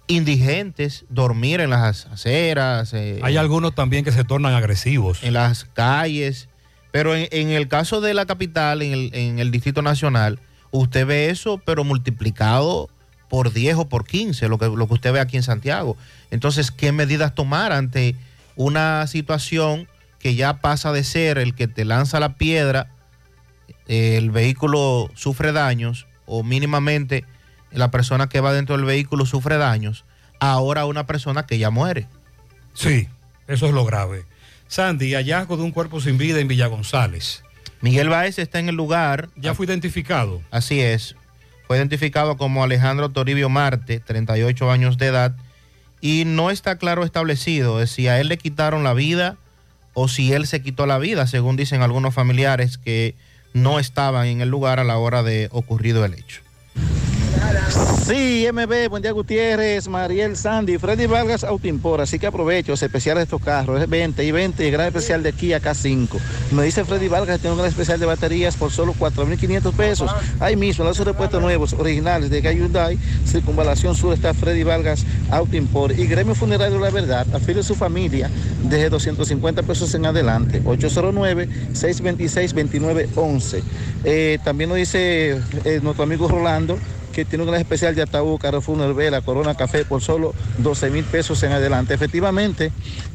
indigentes 0.08 1.06
dormir 1.10 1.60
en 1.60 1.70
las 1.70 2.06
aceras. 2.08 2.94
eh, 2.94 3.20
Hay 3.22 3.38
algunos 3.38 3.76
también 3.76 4.06
que 4.06 4.12
se 4.12 4.24
tornan 4.24 4.54
agresivos. 4.54 5.24
en 5.24 5.34
las 5.34 5.66
calles. 5.66 6.48
Pero 6.92 7.16
en, 7.16 7.28
en 7.32 7.50
el 7.50 7.68
caso 7.68 8.00
de 8.02 8.14
la 8.14 8.26
capital, 8.26 8.82
en 8.82 8.94
el, 8.94 9.10
en 9.14 9.40
el 9.40 9.52
Distrito 9.52 9.82
Nacional, 9.82 10.40
usted 10.72 11.06
ve 11.06 11.30
eso, 11.30 11.62
pero 11.64 11.84
multiplicado 11.84 12.90
por 13.30 13.52
10 13.52 13.76
o 13.76 13.90
por 13.90 14.06
15, 14.08 14.48
lo 14.48 14.58
que, 14.58 14.68
lo 14.68 14.88
que 14.88 14.94
usted 14.94 15.12
ve 15.12 15.20
aquí 15.20 15.36
en 15.36 15.44
Santiago. 15.44 15.98
Entonces, 16.32 16.72
¿qué 16.72 16.94
medidas 16.94 17.36
tomar 17.36 17.74
ante 17.74 18.16
una 18.56 19.06
situación 19.08 19.90
que 20.28 20.36
ya 20.36 20.60
pasa 20.60 20.92
de 20.92 21.06
ser 21.06 21.38
el 21.38 21.56
que 21.56 21.70
te 21.70 21.86
lanza 21.86 22.20
la 22.20 22.36
piedra, 22.36 22.92
el 23.88 24.30
vehículo 24.30 25.10
sufre 25.16 25.54
daños, 25.54 26.06
o 26.26 26.44
mínimamente 26.44 27.24
la 27.72 27.92
persona 27.92 28.28
que 28.28 28.42
va 28.42 28.52
dentro 28.52 28.76
del 28.76 28.84
vehículo 28.84 29.26
sufre 29.26 29.56
daños, 29.56 30.04
ahora 30.42 30.86
una 30.86 31.06
persona 31.06 31.46
que 31.46 31.60
ya 31.60 31.70
muere? 31.70 32.10
Sí, 32.74 33.08
eso 33.48 33.68
es 33.68 33.74
lo 33.74 33.86
grave. 33.86 34.26
Sandy, 34.68 35.14
hallazgo 35.14 35.56
de 35.56 35.64
un 35.64 35.72
cuerpo 35.72 36.02
sin 36.02 36.18
vida 36.18 36.42
en 36.42 36.50
Villa 36.50 36.68
González. 36.68 37.46
Miguel 37.80 38.10
Baez 38.10 38.38
está 38.38 38.60
en 38.60 38.68
el 38.68 38.76
lugar. 38.76 39.30
Ya 39.38 39.54
fue 39.54 39.66
identificado. 39.66 40.42
Así 40.52 40.82
es. 40.82 41.16
Fue 41.68 41.78
identificado 41.78 42.36
como 42.36 42.66
Alejandro 42.66 43.08
Toribio 43.12 43.48
Marte, 43.48 44.02
38 44.02 44.72
años 44.72 44.98
de 44.98 45.06
edad, 45.06 45.38
y 46.02 46.26
no 46.26 46.52
está 46.52 46.78
claro 46.78 47.06
establecido 47.06 47.88
si 47.88 48.10
a 48.10 48.20
él 48.20 48.28
le 48.28 48.38
quitaron 48.38 48.84
la 48.84 48.94
vida 48.94 49.38
o 50.00 50.08
si 50.08 50.32
él 50.32 50.46
se 50.46 50.62
quitó 50.62 50.86
la 50.86 51.00
vida, 51.00 51.26
según 51.26 51.56
dicen 51.56 51.82
algunos 51.82 52.14
familiares 52.14 52.78
que 52.78 53.16
no 53.54 53.80
estaban 53.80 54.28
en 54.28 54.42
el 54.42 54.50
lugar 54.50 54.80
a 54.80 54.84
la 54.84 55.00
hora 55.00 55.24
de 55.24 55.50
ocurrido 55.52 56.06
el 56.06 56.14
hecho. 56.14 56.42
Sí, 58.06 58.48
MB, 58.52 58.90
buen 58.90 59.02
día 59.02 59.12
Gutiérrez, 59.12 59.88
Mariel 59.90 60.38
Sandy, 60.38 60.78
Freddy 60.78 61.08
Vargas 61.08 61.44
Autoimpor, 61.44 62.00
así 62.00 62.18
que 62.18 62.28
aprovecho 62.28 62.72
los 62.72 62.82
especiales 62.82 63.20
de 63.20 63.24
estos 63.26 63.42
carros, 63.42 63.82
es 63.82 63.90
20 63.90 64.24
y 64.24 64.32
20 64.32 64.66
y 64.66 64.72
gran 64.72 64.88
especial 64.88 65.22
de 65.24 65.34
Kia 65.34 65.62
K5. 65.62 66.08
Me 66.52 66.64
dice 66.64 66.86
Freddy 66.86 67.10
Vargas 67.10 67.36
que 67.36 67.42
tiene 67.42 67.56
un 67.56 67.58
gran 67.58 67.70
especial 67.70 68.00
de 68.00 68.06
baterías 68.06 68.56
por 68.56 68.72
solo 68.72 68.96
4.500 68.98 69.74
pesos. 69.74 70.10
Ahí 70.40 70.56
mismo, 70.56 70.86
los 70.86 70.98
repuestos 71.00 71.42
nuevos, 71.42 71.74
originales 71.74 72.30
de 72.30 72.42
Hyundai, 72.42 72.98
Circunvalación 73.26 73.94
Sur 73.94 74.14
está 74.14 74.34
Freddy 74.34 74.64
Vargas 74.64 75.04
Autoimpor 75.30 75.92
y 75.92 76.08
Gremio 76.08 76.34
Funerario 76.34 76.80
La 76.80 76.92
Verdad, 76.92 77.28
afile 77.34 77.62
su 77.62 77.76
familia 77.76 78.30
desde 78.64 78.90
250 78.90 79.64
pesos 79.64 79.94
en 79.94 80.06
adelante, 80.06 80.64
809-626-2911. 80.64 83.62
Eh, 84.06 84.40
también 84.46 84.70
nos 84.70 84.78
dice 84.78 85.42
eh, 85.66 85.82
nuestro 85.84 86.04
amigo 86.04 86.30
Rolando 86.30 86.80
que 87.18 87.26
tiene 87.26 87.46
un 87.46 87.50
gran 87.50 87.60
especial 87.60 87.96
de 87.96 88.04
ataúd, 88.04 88.38
Carrefour 88.38 88.78
Nervela, 88.78 89.22
Corona 89.22 89.56
Café 89.56 89.84
por 89.86 90.04
solo 90.04 90.36
12 90.60 90.92
mil 90.92 91.04
pesos 91.04 91.42
en 91.42 91.52
adelante. 91.52 91.96
Efectivamente, 91.96 92.72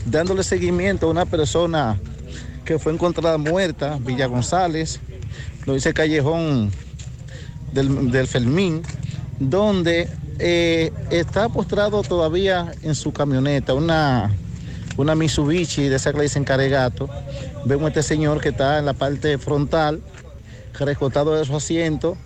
dándole 0.07 0.43
seguimiento 0.43 1.07
a 1.07 1.11
una 1.11 1.25
persona 1.25 2.01
que 2.65 2.81
fue 2.81 2.93
encontrada 2.93 3.39
muerta, 3.39 4.01
Villa 4.01 4.27
González, 4.27 4.99
lo 5.67 5.75
dice 5.75 5.95
Callejón 5.95 6.73
del, 7.73 8.11
del 8.11 8.27
Fermín, 8.27 8.83
donde 9.39 10.09
eh, 10.41 10.93
está 11.11 11.49
postrado 11.49 12.03
todavía 12.03 12.73
en 12.83 12.97
su 12.97 13.13
camioneta 13.13 13.73
una, 13.73 14.33
una 14.97 15.15
Mitsubishi 15.15 15.89
de 15.89 15.95
esa 15.95 16.11
que 16.11 16.19
le 16.19 16.25
dicen 16.25 16.43
Caregato. 16.43 17.09
Vemos 17.67 17.85
a 17.85 17.89
este 17.91 18.03
señor 18.03 18.41
que 18.41 18.49
está 18.49 18.81
en 18.81 18.87
la 18.87 18.95
parte 18.95 19.39
frontal, 19.39 20.03
rescotado 20.77 21.37
de 21.37 21.45
su 21.45 21.55
asiento. 21.55 22.17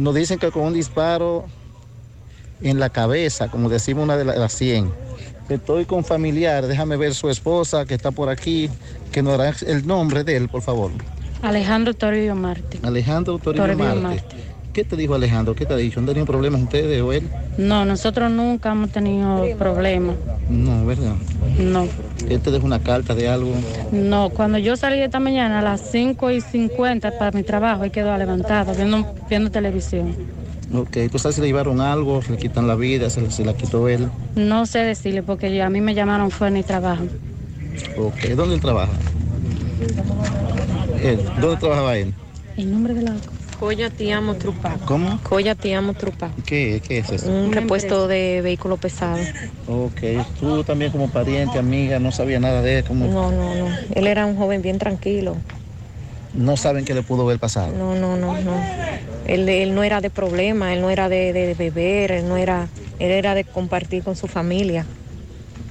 Nos 0.00 0.14
dicen 0.14 0.38
que 0.38 0.50
con 0.50 0.62
un 0.62 0.72
disparo 0.72 1.44
en 2.62 2.80
la 2.80 2.88
cabeza, 2.88 3.48
como 3.50 3.68
decimos 3.68 4.04
una 4.04 4.16
de 4.16 4.24
la- 4.24 4.34
las 4.34 4.54
100. 4.54 4.90
Estoy 5.50 5.84
con 5.84 6.04
familiar, 6.04 6.66
déjame 6.66 6.96
ver 6.96 7.14
su 7.14 7.28
esposa 7.28 7.84
que 7.84 7.94
está 7.94 8.10
por 8.10 8.30
aquí, 8.30 8.70
que 9.12 9.22
nos 9.22 9.36
dará 9.36 9.54
el 9.66 9.86
nombre 9.86 10.24
de 10.24 10.36
él, 10.38 10.48
por 10.48 10.62
favor. 10.62 10.90
Alejandro 11.42 11.92
Toribio 11.92 12.34
Marte. 12.34 12.78
Alejandro 12.82 13.38
Toribio 13.38 13.62
Toribio 13.66 13.84
Marte. 13.84 14.22
Marte. 14.22 14.49
¿Qué 14.72 14.84
te 14.84 14.96
dijo 14.96 15.14
Alejandro? 15.14 15.54
¿Qué 15.54 15.66
te 15.66 15.74
ha 15.74 15.76
dicho? 15.76 15.98
¿Han 15.98 16.06
tenido 16.06 16.26
problemas 16.26 16.62
ustedes 16.62 17.02
o 17.02 17.12
él? 17.12 17.28
No, 17.56 17.84
nosotros 17.84 18.30
nunca 18.30 18.70
hemos 18.70 18.90
tenido 18.90 19.44
problemas. 19.58 20.14
No, 20.48 20.86
¿verdad? 20.86 21.14
No, 21.58 21.88
Él 22.28 22.40
te 22.40 22.50
dejó 22.52 22.66
una 22.66 22.78
carta 22.78 23.14
de 23.14 23.28
algo. 23.28 23.52
no. 23.90 24.30
Cuando 24.30 24.58
yo 24.58 24.76
salí 24.76 25.00
esta 25.00 25.18
mañana 25.18 25.58
a 25.58 25.62
las 25.62 25.80
5 25.80 26.30
y 26.30 26.40
50 26.40 27.10
para 27.18 27.32
mi 27.36 27.42
trabajo, 27.42 27.82
él 27.84 27.90
quedó 27.90 28.16
levantado 28.16 28.72
viendo, 28.74 29.04
viendo 29.28 29.50
televisión. 29.50 30.14
Ok, 30.72 30.96
¿tú 31.10 31.18
sabes 31.18 31.34
si 31.34 31.40
le 31.40 31.48
llevaron 31.48 31.80
algo? 31.80 32.22
¿Se 32.22 32.30
le 32.32 32.38
quitan 32.38 32.68
la 32.68 32.76
vida? 32.76 33.10
¿Se, 33.10 33.28
se 33.32 33.44
la 33.44 33.54
quitó 33.54 33.88
él? 33.88 34.08
No 34.36 34.66
sé 34.66 34.78
decirle 34.80 35.24
porque 35.24 35.54
yo- 35.54 35.64
a 35.64 35.70
mí 35.70 35.80
me 35.80 35.94
llamaron 35.94 36.30
fue 36.30 36.46
en 36.48 36.54
mi 36.54 36.62
trabajo. 36.62 37.04
Ok, 37.96 38.24
¿dónde 38.36 38.54
él 38.54 38.60
trabaja? 38.60 38.92
Él, 41.02 41.18
¿Dónde 41.40 41.56
trabajaba 41.56 41.96
él? 41.96 42.14
¿El 42.56 42.70
nombre 42.70 42.94
de 42.94 43.02
la 43.02 43.12
Coya 43.60 43.90
Te 43.90 44.10
Amo 44.10 44.36
Trupac. 44.36 44.80
¿Cómo? 44.86 45.20
Coya 45.22 45.54
Te 45.54 45.74
Amo 45.74 45.92
Trupac. 45.92 46.32
¿Qué, 46.46 46.80
qué 46.82 47.00
es 47.00 47.12
eso? 47.12 47.30
Un 47.30 47.52
repuesto 47.52 48.08
de 48.08 48.40
vehículo 48.42 48.78
pesado. 48.78 49.22
Ok, 49.66 50.00
tú 50.38 50.64
también 50.64 50.90
como 50.90 51.10
pariente, 51.10 51.58
amiga, 51.58 51.98
no 51.98 52.10
sabía 52.10 52.40
nada 52.40 52.62
de 52.62 52.78
él, 52.78 52.84
como 52.84 53.06
No, 53.06 53.30
no, 53.30 53.54
no. 53.54 53.66
Él 53.94 54.06
era 54.06 54.24
un 54.24 54.38
joven 54.38 54.62
bien 54.62 54.78
tranquilo. 54.78 55.36
no 56.32 56.56
saben 56.56 56.86
qué 56.86 56.94
le 56.94 57.02
pudo 57.02 57.24
haber 57.24 57.38
pasado. 57.38 57.76
No, 57.76 57.94
no, 57.94 58.16
no, 58.16 58.32
no. 58.40 58.64
Él, 59.26 59.46
él 59.46 59.74
no 59.74 59.84
era 59.84 60.00
de 60.00 60.08
problema, 60.08 60.72
él 60.72 60.80
no 60.80 60.88
era 60.88 61.10
de, 61.10 61.34
de 61.34 61.54
beber, 61.54 62.12
él 62.12 62.26
no 62.26 62.38
era, 62.38 62.70
él 62.98 63.10
era 63.10 63.34
de 63.34 63.44
compartir 63.44 64.02
con 64.02 64.16
su 64.16 64.26
familia. 64.26 64.86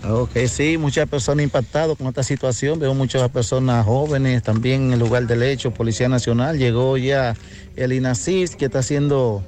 Ok, 0.08 0.32
sí, 0.48 0.78
muchas 0.78 1.10
personas 1.10 1.44
impactadas 1.44 1.98
con 1.98 2.08
esta 2.08 2.24
situación. 2.24 2.80
Veo 2.80 2.94
muchas 2.94 3.30
personas 3.30 3.86
jóvenes 3.86 4.44
también 4.44 4.84
en 4.88 4.94
el 4.94 5.00
lugar 5.00 5.28
del 5.28 5.44
hecho. 5.44 5.72
Policía 5.72 6.08
Nacional 6.08 6.58
llegó 6.58 6.98
ya 6.98 7.36
el 7.76 7.92
INACIS 7.92 8.56
que 8.56 8.66
está 8.66 8.80
haciendo 8.80 9.44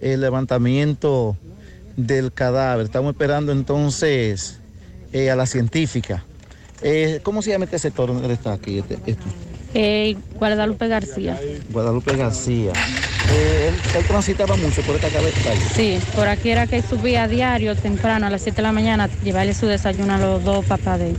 el 0.00 0.20
levantamiento 0.20 1.36
del 1.96 2.32
cadáver. 2.32 2.86
Estamos 2.86 3.12
esperando 3.12 3.52
entonces 3.52 4.58
eh, 5.12 5.30
a 5.30 5.36
la 5.36 5.46
científica. 5.46 6.24
Eh, 6.82 7.20
¿Cómo 7.22 7.42
se 7.42 7.50
llama 7.50 7.66
este 7.66 7.78
sector 7.78 8.08
donde 8.08 8.34
está 8.34 8.52
aquí? 8.52 8.78
Este, 8.78 8.94
este? 9.06 9.22
Eh, 9.74 10.16
Guadalupe 10.34 10.88
García. 10.88 11.40
Guadalupe 11.70 12.16
García. 12.16 12.72
Eh, 13.30 13.68
él, 13.68 13.74
él 13.98 14.04
transitaba 14.06 14.56
mucho 14.56 14.82
por 14.82 14.96
esta 14.96 15.08
calle. 15.08 15.32
Sí, 15.74 15.98
por 16.14 16.28
aquí 16.28 16.50
era 16.50 16.66
que 16.66 16.82
subía 16.82 17.24
a 17.24 17.28
diario 17.28 17.74
temprano 17.76 18.26
a 18.26 18.30
las 18.30 18.42
7 18.42 18.56
de 18.56 18.62
la 18.62 18.72
mañana 18.72 19.04
a 19.04 19.08
llevarle 19.24 19.54
su 19.54 19.66
desayuno 19.66 20.14
a 20.14 20.18
los 20.18 20.44
dos 20.44 20.64
papás 20.64 20.98
de 20.98 21.10
él. 21.10 21.16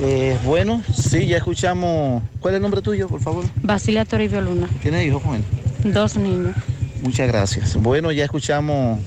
Eh, 0.00 0.36
bueno, 0.44 0.82
sí, 0.94 1.26
ya 1.26 1.38
escuchamos. 1.38 2.22
¿Cuál 2.40 2.54
es 2.54 2.56
el 2.56 2.62
nombre 2.62 2.82
tuyo, 2.82 3.08
por 3.08 3.20
favor? 3.20 3.44
Basilia 3.62 4.04
Toribio 4.04 4.40
Luna, 4.40 4.68
¿Tienes 4.80 5.06
hijos 5.06 5.22
con 5.22 5.34
él? 5.36 5.44
dos 5.84 6.16
niños. 6.16 6.54
Muchas 7.02 7.28
gracias. 7.28 7.76
Bueno, 7.76 8.10
ya 8.12 8.24
escuchamos 8.24 8.98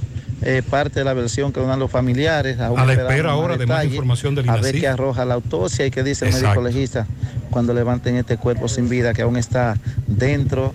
eh, 0.42 0.62
parte 0.70 1.00
de 1.00 1.06
la 1.06 1.14
versión 1.14 1.52
que 1.52 1.60
dan 1.62 1.80
los 1.80 1.92
familiares. 1.92 2.60
Aún 2.60 2.80
A 2.80 2.86
la 2.86 2.94
espera 2.94 3.32
ahora 3.32 3.58
de 3.58 3.66
más 3.66 3.86
información 3.86 4.36
del 4.36 4.50
A 4.50 4.58
ver 4.58 4.80
qué 4.80 4.88
arroja 4.88 5.26
la 5.26 5.34
autopsia 5.36 5.86
y 5.86 5.92
qué 5.92 6.04
dice 6.04 6.28
el 6.28 6.34
médico 6.34 6.62
legista 6.62 7.08
cuando 7.50 7.74
levanten 7.74 8.16
este 8.16 8.38
cuerpo 8.38 8.68
sin 8.70 8.88
vida 8.88 9.14
que 9.14 9.22
aún 9.24 9.36
está 9.38 9.78
dentro 10.08 10.74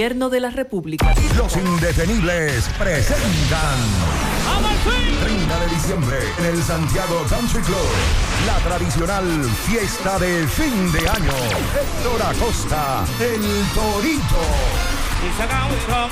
Gobierno 0.00 0.30
de 0.30 0.40
la 0.40 0.48
República. 0.48 1.14
Los 1.36 1.54
indetenibles 1.58 2.70
presentan 2.78 3.76
30 5.22 5.60
de 5.60 5.66
diciembre 5.74 6.16
en 6.38 6.44
el 6.46 6.62
Santiago 6.62 7.22
Country 7.28 7.60
Club. 7.60 7.76
La 8.46 8.56
tradicional 8.66 9.44
fiesta 9.66 10.18
de 10.18 10.48
fin 10.48 10.90
de 10.92 11.00
año. 11.00 11.32
Héctor 11.78 12.22
Acosta, 12.22 13.04
el 13.20 13.42
Torito. 13.74 14.40
Y 15.20 15.36
saca 15.36 15.66
un 15.66 15.92
ron, 15.92 16.10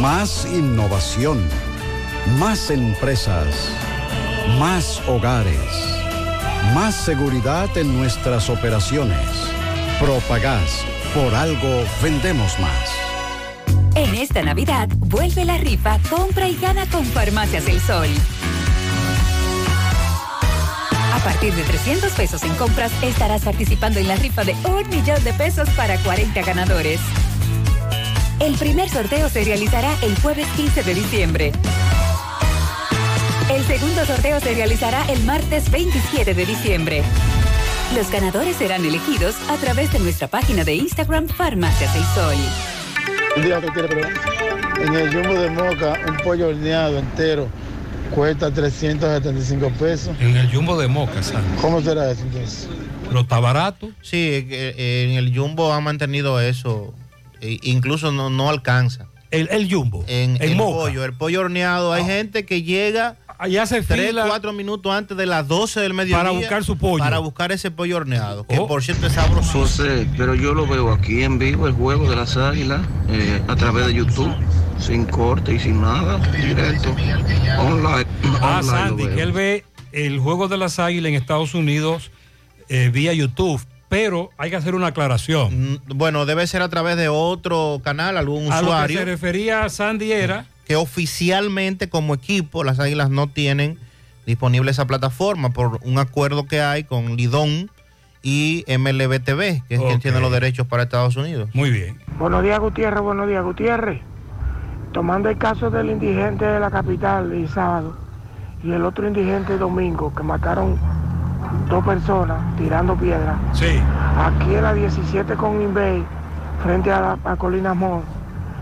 Más 0.01 0.49
innovación. 0.53 1.49
Más 2.39 2.71
empresas. 2.71 3.55
Más 4.59 5.01
hogares. 5.09 5.57
Más 6.75 6.95
seguridad 6.95 7.77
en 7.77 7.99
nuestras 7.99 8.49
operaciones. 8.51 9.19
Propagás. 10.01 10.85
Por 11.15 11.35
algo 11.35 11.85
vendemos 12.03 12.59
más. 12.59 12.91
En 13.95 14.15
esta 14.15 14.43
Navidad, 14.43 14.89
vuelve 14.97 15.45
la 15.45 15.59
rifa, 15.59 15.99
compra 16.09 16.49
y 16.49 16.57
gana 16.57 16.87
con 16.87 17.05
Farmacias 17.05 17.67
El 17.67 17.81
Sol. 17.81 18.09
A 21.13 21.19
partir 21.25 21.55
de 21.55 21.63
300 21.63 22.11
pesos 22.13 22.43
en 22.43 22.55
compras, 22.55 22.91
estarás 23.03 23.43
participando 23.43 24.01
en 24.01 24.09
la 24.09 24.17
rifa 24.17 24.45
de 24.45 24.57
un 24.65 24.89
millón 24.89 25.23
de 25.23 25.33
pesos 25.35 25.69
para 25.71 25.99
40 25.99 26.41
ganadores. 26.43 27.01
El 28.41 28.55
primer 28.55 28.89
sorteo 28.89 29.29
se 29.29 29.45
realizará 29.45 29.95
el 30.03 30.19
jueves 30.21 30.47
15 30.57 30.83
de 30.83 30.95
diciembre. 30.95 31.53
El 33.55 33.65
segundo 33.67 34.05
sorteo 34.07 34.41
se 34.41 34.55
realizará 34.55 35.05
el 35.11 35.23
martes 35.25 35.71
27 35.71 36.35
de 36.35 36.47
diciembre. 36.47 37.03
Los 37.95 38.11
ganadores 38.11 38.57
serán 38.57 38.85
elegidos 38.85 39.35
a 39.51 39.57
través 39.57 39.93
de 39.93 39.99
nuestra 39.99 40.27
página 40.29 40.65
de 40.65 40.75
Instagram 40.75 41.29
Farmacias 41.29 41.95
El 41.95 42.05
Sol. 42.15 42.35
Un 43.37 43.43
día 43.45 43.61
que 43.61 43.67
quiere, 43.69 43.89
pero 43.89 44.09
en 44.83 44.95
el 44.95 45.13
jumbo 45.13 45.41
de 45.41 45.51
moca, 45.51 45.95
un 46.09 46.17
pollo 46.19 46.49
horneado 46.49 46.99
entero 46.99 47.49
cuesta 48.15 48.51
375 48.53 49.71
pesos. 49.79 50.17
En 50.21 50.37
el 50.37 50.51
jumbo 50.55 50.79
de 50.79 50.89
Moca, 50.89 51.23
Sandy. 51.23 51.61
¿Cómo 51.61 51.81
será 51.81 52.11
eso 52.11 52.23
entonces? 52.23 52.69
¿Pero 53.09 53.21
está 53.21 53.41
barato? 53.41 53.91
Sí, 54.03 54.17
eh, 54.19 54.47
eh, 54.51 55.07
en 55.11 55.17
el 55.19 55.37
Jumbo 55.37 55.73
han 55.73 55.85
mantenido 55.85 56.41
eso. 56.41 56.95
e- 57.41 57.59
incluso 57.63 58.11
no, 58.13 58.31
no 58.31 58.49
alcanza. 58.51 59.07
El, 59.31 59.49
el 59.51 59.71
Jumbo. 59.73 60.05
En 60.09 60.37
El 60.37 60.51
el 60.51 60.57
Moca. 60.57 60.79
pollo, 60.79 61.05
el 61.05 61.13
pollo 61.15 61.41
horneado. 61.41 61.93
Hay 61.93 62.05
gente 62.05 62.45
que 62.45 62.63
llega 62.63 63.17
Allá 63.43 63.67
se 63.67 63.83
3, 63.83 64.11
fila 64.11 64.27
4 64.29 64.53
minutos 64.53 64.93
antes 64.95 65.17
de 65.17 65.27
las 65.27 65.49
12 65.49 65.81
del 65.81 65.95
mediodía. 65.95 66.19
Para 66.19 66.31
buscar 66.31 66.63
su 66.63 66.79
pollo. 66.79 67.03
Para 67.03 67.19
buscar 67.19 67.51
ese 67.51 67.73
pollo 67.73 67.97
horneado. 67.97 68.43
Oh. 68.43 68.47
Que 68.47 68.57
por 68.61 68.85
cierto 68.85 69.09
es 69.09 69.15
sabroso. 69.15 69.51
José, 69.59 70.07
pero 70.17 70.37
yo 70.37 70.55
lo 70.55 70.65
veo 70.65 70.93
aquí 70.93 71.25
en 71.25 71.41
vivo, 71.41 71.67
el 71.67 71.73
juego 71.73 72.09
de 72.09 72.15
las 72.15 72.37
águilas, 72.37 72.83
eh, 73.09 73.43
a 73.49 73.57
través 73.57 73.87
de 73.87 73.95
YouTube, 73.95 74.33
sin 74.79 75.07
corte 75.07 75.55
y 75.55 75.59
sin 75.59 75.81
nada, 75.81 76.19
directo, 76.31 76.91
online. 77.59 78.07
Ah, 78.41 78.61
online 78.61 78.63
Sandy, 78.63 79.07
que 79.09 79.23
él 79.23 79.33
ve 79.33 79.65
el 79.91 80.21
juego 80.21 80.47
de 80.47 80.59
las 80.59 80.79
águilas 80.79 81.11
en 81.11 81.17
Estados 81.17 81.55
Unidos 81.55 82.13
eh, 82.69 82.91
vía 82.93 83.13
YouTube, 83.13 83.61
pero 83.89 84.31
hay 84.39 84.51
que 84.51 84.57
hacer 84.57 84.77
una 84.77 84.87
aclaración. 84.87 85.73
Mm, 85.73 85.79
Bueno, 85.97 86.27
debe 86.27 86.47
ser 86.47 86.63
a 86.63 86.69
través 86.69 86.97
de 86.97 87.09
otro 87.09 87.81
canal, 87.83 88.17
algún 88.19 88.53
A 88.53 88.61
lo 88.61 88.69
que 88.69 88.73
usuario. 88.73 88.99
se 89.01 89.05
refería 89.05 89.69
Sandy 89.69 90.13
era 90.13 90.47
que 90.67 90.77
oficialmente 90.77 91.89
como 91.89 92.15
equipo 92.15 92.65
las 92.65 92.79
Águilas 92.81 93.11
no 93.11 93.27
tienen 93.29 93.79
disponible 94.27 94.71
esa 94.71 94.87
plataforma 94.87 95.51
por 95.51 95.81
un 95.83 95.99
acuerdo 95.99 96.47
que 96.47 96.61
hay 96.61 96.85
con 96.85 97.17
Lidón 97.17 97.71
y 98.23 98.65
MLBTV, 98.69 99.67
que 99.67 99.75
es 99.75 99.81
quien 99.81 100.01
tiene 100.01 100.21
los 100.21 100.31
derechos 100.31 100.67
para 100.67 100.85
Estados 100.85 101.17
Unidos. 101.17 101.51
Muy 101.55 101.71
bien. 101.71 101.99
Buenos 102.19 102.45
días, 102.45 102.61
Gutiérrez. 102.61 103.01
Buenos 103.03 103.29
días, 103.29 103.43
Gutiérrez. 103.43 104.01
tomando 104.93 105.29
el 105.29 105.39
caso 105.39 105.71
del 105.71 105.91
indigente 105.91 106.45
de 106.45 106.61
la 106.61 106.71
capital 106.71 107.33
el 107.33 107.49
sábado 107.49 107.97
y 108.63 108.71
el 108.71 108.85
otro 108.85 109.09
indigente 109.09 109.59
domingo 109.59 110.15
que 110.15 110.23
mataron 110.23 110.79
dos 111.69 111.85
personas 111.85 112.39
tirando 112.57 112.95
piedras. 112.95 113.37
Sí. 113.55 113.81
Aquí 114.17 114.55
en 114.55 114.63
la 114.63 114.73
17 114.75 115.35
con 115.35 115.61
Inbay, 115.61 116.05
frente 116.63 116.93
a, 116.93 117.01
la, 117.01 117.19
a 117.25 117.37
Colina 117.37 117.75
Mall, 117.75 118.03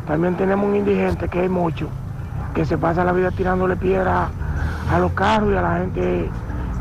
también 0.07 0.37
tenemos 0.37 0.69
un 0.69 0.77
indigente 0.77 1.29
que 1.29 1.41
hay 1.41 1.49
mucho, 1.49 1.89
que 2.55 2.65
se 2.65 2.77
pasa 2.79 3.05
la 3.05 3.12
vida 3.12 3.31
tirándole 3.31 3.77
piedras 3.77 4.31
a 4.91 4.99
los 4.99 5.12
carros 5.12 5.53
y 5.53 5.57
a 5.57 5.62
la 5.62 5.79
gente 5.79 6.29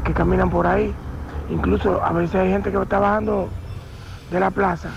que 0.03 0.14
caminan 0.14 0.49
por 0.49 0.65
ahí. 0.65 0.93
Incluso 1.49 2.03
a 2.03 2.11
veces 2.11 2.35
hay 2.35 2.49
gente 2.49 2.72
que 2.72 2.81
está 2.81 2.99
bajando 2.99 3.49
de 4.31 4.39
la 4.39 4.51
plaza 4.51 4.89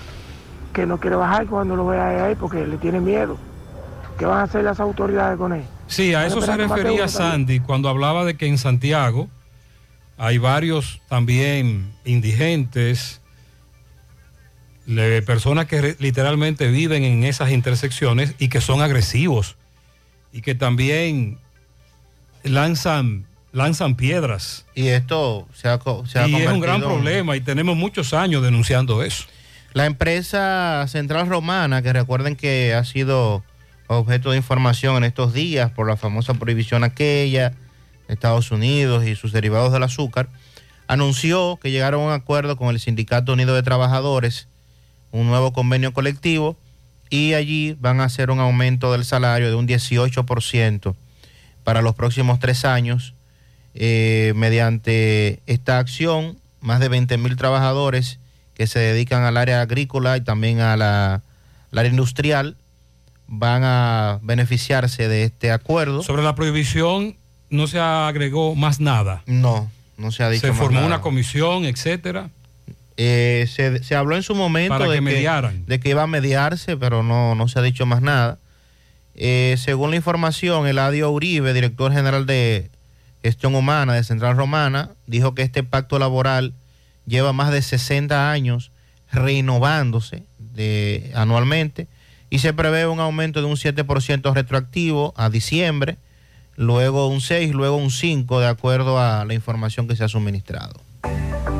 que 0.73 0.85
no 0.85 0.99
quiere 0.99 1.15
bajar 1.15 1.45
cuando 1.45 1.75
lo 1.75 1.85
vea 1.87 2.25
ahí 2.25 2.35
porque 2.35 2.65
le 2.65 2.77
tiene 2.77 2.99
miedo. 2.99 3.37
¿Qué 4.17 4.25
van 4.25 4.39
a 4.39 4.43
hacer 4.43 4.63
las 4.63 4.79
autoridades 4.79 5.37
con 5.37 5.53
él? 5.53 5.63
Sí, 5.87 6.13
a 6.13 6.25
eso 6.25 6.41
se 6.41 6.55
refería. 6.55 7.07
Sandy 7.07 7.59
cuando 7.59 7.89
hablaba 7.89 8.25
de 8.25 8.35
que 8.35 8.47
en 8.47 8.57
Santiago 8.57 9.27
hay 10.17 10.37
varios 10.37 11.01
también 11.09 11.93
indigentes, 12.05 13.21
le- 14.85 15.21
personas 15.21 15.65
que 15.65 15.81
re- 15.81 15.95
literalmente 15.99 16.67
viven 16.67 17.03
en 17.03 17.23
esas 17.23 17.51
intersecciones 17.51 18.35
y 18.39 18.49
que 18.49 18.61
son 18.61 18.81
agresivos 18.81 19.55
y 20.31 20.41
que 20.41 20.55
también 20.55 21.37
lanzan, 22.43 23.25
lanzan 23.51 23.95
piedras. 23.95 24.65
Y 24.75 24.87
esto 24.87 25.47
se 25.53 25.67
ha, 25.67 25.79
se 26.05 26.19
ha 26.19 26.27
y 26.27 26.35
es 26.35 26.51
un 26.51 26.59
gran 26.59 26.81
problema 26.81 27.35
y 27.35 27.41
tenemos 27.41 27.75
muchos 27.75 28.13
años 28.13 28.43
denunciando 28.43 29.03
eso. 29.03 29.25
La 29.73 29.85
empresa 29.85 30.85
Central 30.87 31.27
Romana, 31.27 31.81
que 31.81 31.93
recuerden 31.93 32.35
que 32.35 32.73
ha 32.75 32.83
sido 32.85 33.43
objeto 33.87 34.31
de 34.31 34.37
información 34.37 34.97
en 34.97 35.03
estos 35.03 35.33
días 35.33 35.71
por 35.71 35.87
la 35.87 35.97
famosa 35.97 36.33
prohibición 36.35 36.83
aquella 36.83 37.49
de 38.07 38.13
Estados 38.13 38.51
Unidos 38.51 39.05
y 39.05 39.15
sus 39.15 39.31
derivados 39.31 39.71
del 39.73 39.83
azúcar, 39.83 40.29
anunció 40.87 41.57
que 41.61 41.71
llegaron 41.71 42.01
a 42.01 42.05
un 42.07 42.11
acuerdo 42.11 42.55
con 42.57 42.69
el 42.69 42.79
Sindicato 42.79 43.33
Unido 43.33 43.55
de 43.55 43.63
Trabajadores, 43.63 44.47
un 45.13 45.27
nuevo 45.27 45.53
convenio 45.53 45.93
colectivo, 45.93 46.57
y 47.09 47.33
allí 47.35 47.77
van 47.79 48.01
a 48.01 48.05
hacer 48.05 48.31
un 48.31 48.39
aumento 48.39 48.91
del 48.91 49.05
salario 49.05 49.47
de 49.47 49.55
un 49.55 49.67
18% 49.67 50.95
para 51.63 51.81
los 51.81 51.95
próximos 51.95 52.39
tres 52.39 52.65
años. 52.65 53.13
Eh, 53.75 54.33
mediante 54.35 55.39
esta 55.45 55.79
acción, 55.79 56.37
más 56.59 56.79
de 56.79 56.89
20 56.89 57.17
mil 57.17 57.35
trabajadores 57.35 58.19
que 58.55 58.67
se 58.67 58.79
dedican 58.79 59.23
al 59.23 59.37
área 59.37 59.61
agrícola 59.61 60.17
y 60.17 60.21
también 60.21 60.59
a 60.59 60.75
la, 60.77 61.21
al 61.71 61.77
área 61.77 61.89
industrial 61.91 62.55
van 63.27 63.63
a 63.63 64.19
beneficiarse 64.21 65.07
de 65.07 65.23
este 65.23 65.51
acuerdo. 65.51 66.03
Sobre 66.03 66.23
la 66.23 66.35
prohibición 66.35 67.15
no 67.49 67.67
se 67.67 67.79
agregó 67.79 68.55
más 68.55 68.79
nada. 68.79 69.21
No, 69.25 69.69
no 69.97 70.11
se 70.11 70.23
ha 70.23 70.29
dicho 70.29 70.47
Se 70.47 70.51
más 70.51 70.57
formó 70.59 70.75
nada. 70.77 70.87
una 70.87 71.01
comisión, 71.01 71.65
etcétera. 71.65 72.29
Eh, 72.97 73.47
se, 73.49 73.83
se 73.83 73.95
habló 73.95 74.15
en 74.15 74.23
su 74.23 74.35
momento 74.35 74.77
Para 74.77 74.87
de, 74.87 74.99
que 74.99 75.63
de 75.65 75.79
que 75.79 75.89
iba 75.89 76.03
a 76.03 76.07
mediarse, 76.07 76.77
pero 76.77 77.01
no, 77.01 77.35
no 77.35 77.47
se 77.47 77.59
ha 77.59 77.61
dicho 77.61 77.85
más 77.85 78.01
nada. 78.01 78.37
Eh, 79.15 79.55
según 79.57 79.91
la 79.91 79.95
información, 79.95 80.67
Eladio 80.67 81.09
Uribe, 81.11 81.53
director 81.53 81.91
general 81.91 82.25
de 82.25 82.69
Gestión 83.21 83.55
Humana 83.55 83.93
de 83.93 84.03
Central 84.03 84.35
Romana, 84.35 84.91
dijo 85.07 85.33
que 85.33 85.43
este 85.43 85.63
pacto 85.63 85.99
laboral 85.99 86.53
lleva 87.05 87.33
más 87.33 87.51
de 87.51 87.61
60 87.61 88.31
años 88.31 88.71
renovándose 89.11 90.23
de, 90.39 91.11
anualmente 91.15 91.87
y 92.29 92.39
se 92.39 92.53
prevé 92.53 92.87
un 92.87 92.99
aumento 92.99 93.41
de 93.41 93.47
un 93.47 93.55
7% 93.55 94.33
retroactivo 94.33 95.13
a 95.15 95.29
diciembre, 95.29 95.97
luego 96.55 97.07
un 97.07 97.21
6, 97.21 97.53
luego 97.53 97.77
un 97.77 97.91
5, 97.91 98.39
de 98.39 98.47
acuerdo 98.47 98.99
a 98.99 99.23
la 99.25 99.33
información 99.35 99.87
que 99.87 99.95
se 99.95 100.03
ha 100.03 100.07
suministrado. 100.07 100.81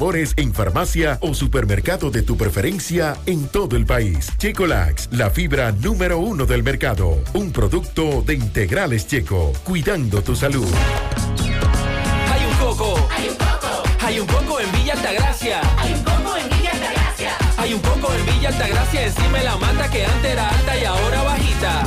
en 0.00 0.54
farmacia 0.54 1.18
o 1.20 1.34
supermercado 1.34 2.10
de 2.10 2.22
tu 2.22 2.34
preferencia 2.38 3.18
en 3.26 3.46
todo 3.48 3.76
el 3.76 3.84
país. 3.84 4.30
Checolax, 4.38 5.10
la 5.12 5.28
fibra 5.28 5.72
número 5.72 6.18
uno 6.18 6.46
del 6.46 6.62
mercado. 6.62 7.22
Un 7.34 7.52
producto 7.52 8.22
de 8.22 8.32
integrales 8.32 9.06
checo, 9.06 9.52
cuidando 9.62 10.22
tu 10.22 10.34
salud. 10.34 10.66
Hay 12.32 12.46
un 12.46 12.54
coco. 12.56 13.08
Hay 13.14 13.28
un 13.28 13.36
coco. 13.36 13.82
Hay 14.00 14.20
un 14.20 14.26
coco 14.26 14.60
en 14.60 14.72
Villa 14.72 14.94
Altagracia. 14.94 15.60
Hay 15.76 15.92
un 15.92 16.02
coco 16.02 16.36
en 16.38 16.48
Villa 16.48 16.70
Altagracia. 16.72 17.30
Hay 17.58 17.74
un 17.74 17.80
coco 17.80 18.14
en 18.14 18.26
Villa 18.34 18.48
Altagracia 18.48 19.06
encima 19.06 19.38
de 19.38 19.44
la 19.44 19.56
mata 19.58 19.90
que 19.90 20.06
antes 20.06 20.32
era 20.32 20.48
alta 20.48 20.78
y 20.78 20.84
ahora 20.86 21.22
bajita. 21.24 21.84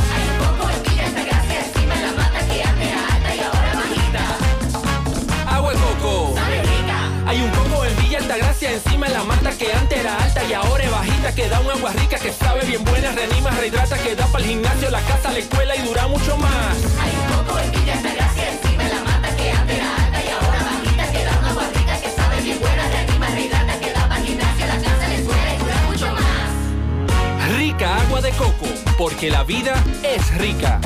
Villa 8.34 8.45
Altagracia 8.45 8.72
encima 8.72 9.08
de 9.08 9.14
la 9.14 9.24
mata 9.24 9.52
que 9.52 9.72
antes 9.72 10.00
era 10.00 10.18
alta 10.18 10.44
y 10.44 10.53
ahora 10.53 10.84
es 10.84 10.90
bajita 10.90 11.36
que 11.36 11.50
da 11.50 11.60
un 11.60 11.70
agua 11.70 11.92
rica 11.92 12.18
que 12.18 12.32
sabe 12.32 12.66
bien 12.66 12.84
buena, 12.84 13.12
reanima, 13.12 13.52
rehidrata, 13.52 13.95
que 14.00 14.16
da 14.16 14.26
para 14.26 14.44
el 14.44 14.50
gimnasio, 14.50 14.90
la 14.90 15.02
casa, 15.02 15.32
la 15.32 15.38
escuela 15.38 15.76
y 15.76 15.82
dura 15.84 16.08
mucho 16.08 16.36
más. 16.38 16.76
Hay 17.00 17.12
un 17.12 17.36
coco 17.36 17.60
en 17.60 17.72
Villa 17.72 17.94
Altagracia 17.94 18.50
encima 18.50 18.84
de 18.86 18.90
la 18.90 19.02
mata 19.02 19.36
que 19.36 19.52
antes 19.52 19.78
era 19.78 19.95
alta 20.03 20.24
y 20.24 20.30
ahora 20.30 20.64
bajita 20.64 21.12
que 21.12 21.24
da 21.24 21.40
un 21.40 21.45
agua 21.45 21.64
rica 21.76 22.02
que 22.02 22.10
sabe 22.10 22.42
bien 22.42 22.60
buena, 22.60 22.90
reanima, 22.90 23.28
rehidrata, 23.28 23.80
que 23.80 23.94
da 23.94 24.10
para 24.10 24.22
el 24.22 24.26
gimnasio, 24.26 24.66
la 24.66 24.78
casa, 24.78 25.08
la 25.08 25.16
escuela 25.16 25.53
y 25.53 25.58
dura 25.60 25.82
mucho 25.88 26.12
más. 26.12 27.50
Rica 27.56 27.98
agua 27.98 28.22
de 28.22 28.32
coco, 28.32 28.66
porque 28.98 29.30
la 29.30 29.44
vida 29.44 29.76
es 30.02 30.34
rica. 30.38 30.80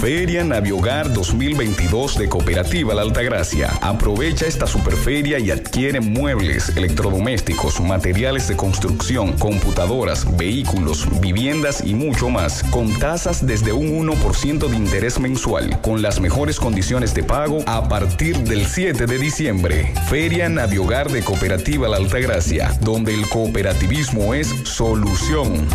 Feria 0.00 0.44
Naviogar 0.44 1.12
2022 1.12 2.18
de 2.18 2.28
Cooperativa 2.28 2.94
La 2.94 3.02
Altagracia. 3.02 3.72
Aprovecha 3.82 4.46
esta 4.46 4.64
superferia 4.68 5.40
y 5.40 5.50
adquiere 5.50 6.00
muebles, 6.00 6.68
electrodomésticos, 6.76 7.80
materiales 7.80 8.46
de 8.46 8.56
construcción, 8.56 9.32
computadoras, 9.32 10.36
vehículos, 10.36 11.08
viviendas 11.20 11.84
y 11.84 11.94
mucho 11.94 12.30
más, 12.30 12.62
con 12.70 12.96
tasas 13.00 13.44
desde 13.44 13.72
un 13.72 14.06
1% 14.06 14.68
de 14.68 14.76
interés 14.76 15.18
mensual, 15.18 15.80
con 15.80 16.00
las 16.00 16.20
mejores 16.20 16.60
condiciones 16.60 17.12
de 17.12 17.24
pago 17.24 17.64
a 17.66 17.88
partir 17.88 18.38
del 18.38 18.66
7 18.66 19.04
de 19.06 19.18
diciembre. 19.18 19.92
Feria 20.08 20.48
Naviogar 20.48 21.10
de 21.10 21.24
Cooperativa 21.24 21.88
La 21.88 21.96
Altagracia, 21.96 22.72
donde 22.82 23.14
el 23.14 23.28
cooperativismo 23.28 24.32
es 24.32 24.54
solución. 24.62 25.66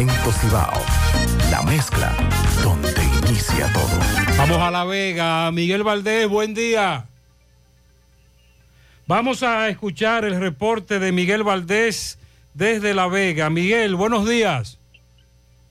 Cemento 0.00 0.32
Cibao, 0.32 0.80
la 1.50 1.60
mezcla 1.60 2.16
donde 2.64 2.88
inicia 3.28 3.70
todo. 3.74 3.98
Vamos 4.38 4.56
a 4.56 4.70
La 4.70 4.84
Vega. 4.84 5.50
Miguel 5.52 5.82
Valdés, 5.82 6.26
buen 6.26 6.54
día. 6.54 7.04
Vamos 9.06 9.42
a 9.42 9.68
escuchar 9.68 10.24
el 10.24 10.40
reporte 10.40 11.00
de 11.00 11.12
Miguel 11.12 11.42
Valdés 11.42 12.18
desde 12.54 12.94
La 12.94 13.08
Vega. 13.08 13.50
Miguel, 13.50 13.94
buenos 13.94 14.26
días. 14.26 14.78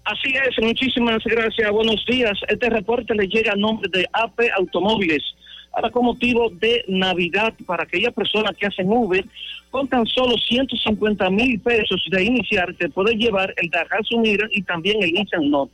Así 0.03 0.31
es, 0.35 0.63
muchísimas 0.63 1.23
gracias. 1.23 1.71
Buenos 1.71 2.05
días. 2.05 2.39
Este 2.49 2.69
reporte 2.69 3.15
le 3.15 3.25
llega 3.25 3.53
a 3.53 3.55
nombre 3.55 3.89
de 3.91 4.05
AP 4.13 4.41
Automóviles. 4.59 5.23
Ahora 5.71 5.89
con 5.89 6.05
motivo 6.05 6.51
de 6.51 6.85
Navidad 6.87 7.55
para 7.65 7.81
aquellas 7.81 8.13
personas 8.13 8.55
que 8.55 8.67
hacen 8.67 8.91
Uber, 8.91 9.25
con 9.71 9.87
tan 9.87 10.05
solo 10.07 10.35
150 10.37 11.29
mil 11.29 11.59
pesos 11.59 12.03
de 12.11 12.23
iniciar, 12.23 12.73
te 12.75 12.89
puedes 12.89 13.15
llevar 13.15 13.53
el 13.57 13.69
Daihatsu 13.69 14.19
Mira 14.19 14.47
y 14.51 14.63
también 14.63 15.03
el 15.03 15.13
Nissan 15.13 15.49
Note, 15.49 15.71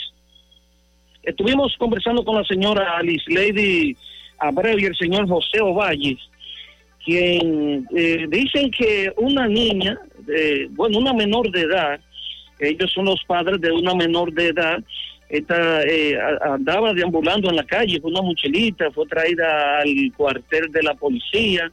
Estuvimos 1.24 1.76
conversando 1.78 2.24
con 2.24 2.36
la 2.36 2.46
señora 2.46 2.98
Alice 2.98 3.26
Lady 3.28 3.98
Abreu 4.40 4.78
y 4.80 4.86
el 4.86 4.96
señor 4.96 5.28
José 5.28 5.62
Ovalles, 5.62 6.20
quien 7.04 7.88
eh, 7.96 8.26
dicen 8.30 8.72
que 8.72 9.14
una 9.18 9.48
niña, 9.48 9.98
eh, 10.28 10.68
bueno, 10.72 11.00
una 11.00 11.14
menor 11.14 11.52
de 11.52 11.62
edad, 11.62 12.00
ellos 12.60 12.92
son 12.92 13.06
los 13.06 13.24
padres 13.26 13.62
de 13.62 13.72
una 13.72 13.94
menor 13.94 14.34
de 14.34 14.48
edad, 14.48 14.84
esta 15.30 15.84
eh, 15.84 16.18
andaba 16.42 16.94
deambulando 16.94 17.50
en 17.50 17.56
la 17.56 17.64
calle 17.64 18.00
con 18.00 18.12
una 18.12 18.22
mochilita, 18.22 18.92
fue 18.92 19.06
traída 19.08 19.80
al 19.80 20.12
cuartel 20.16 20.72
de 20.72 20.84
la 20.84 20.94
policía, 20.94 21.72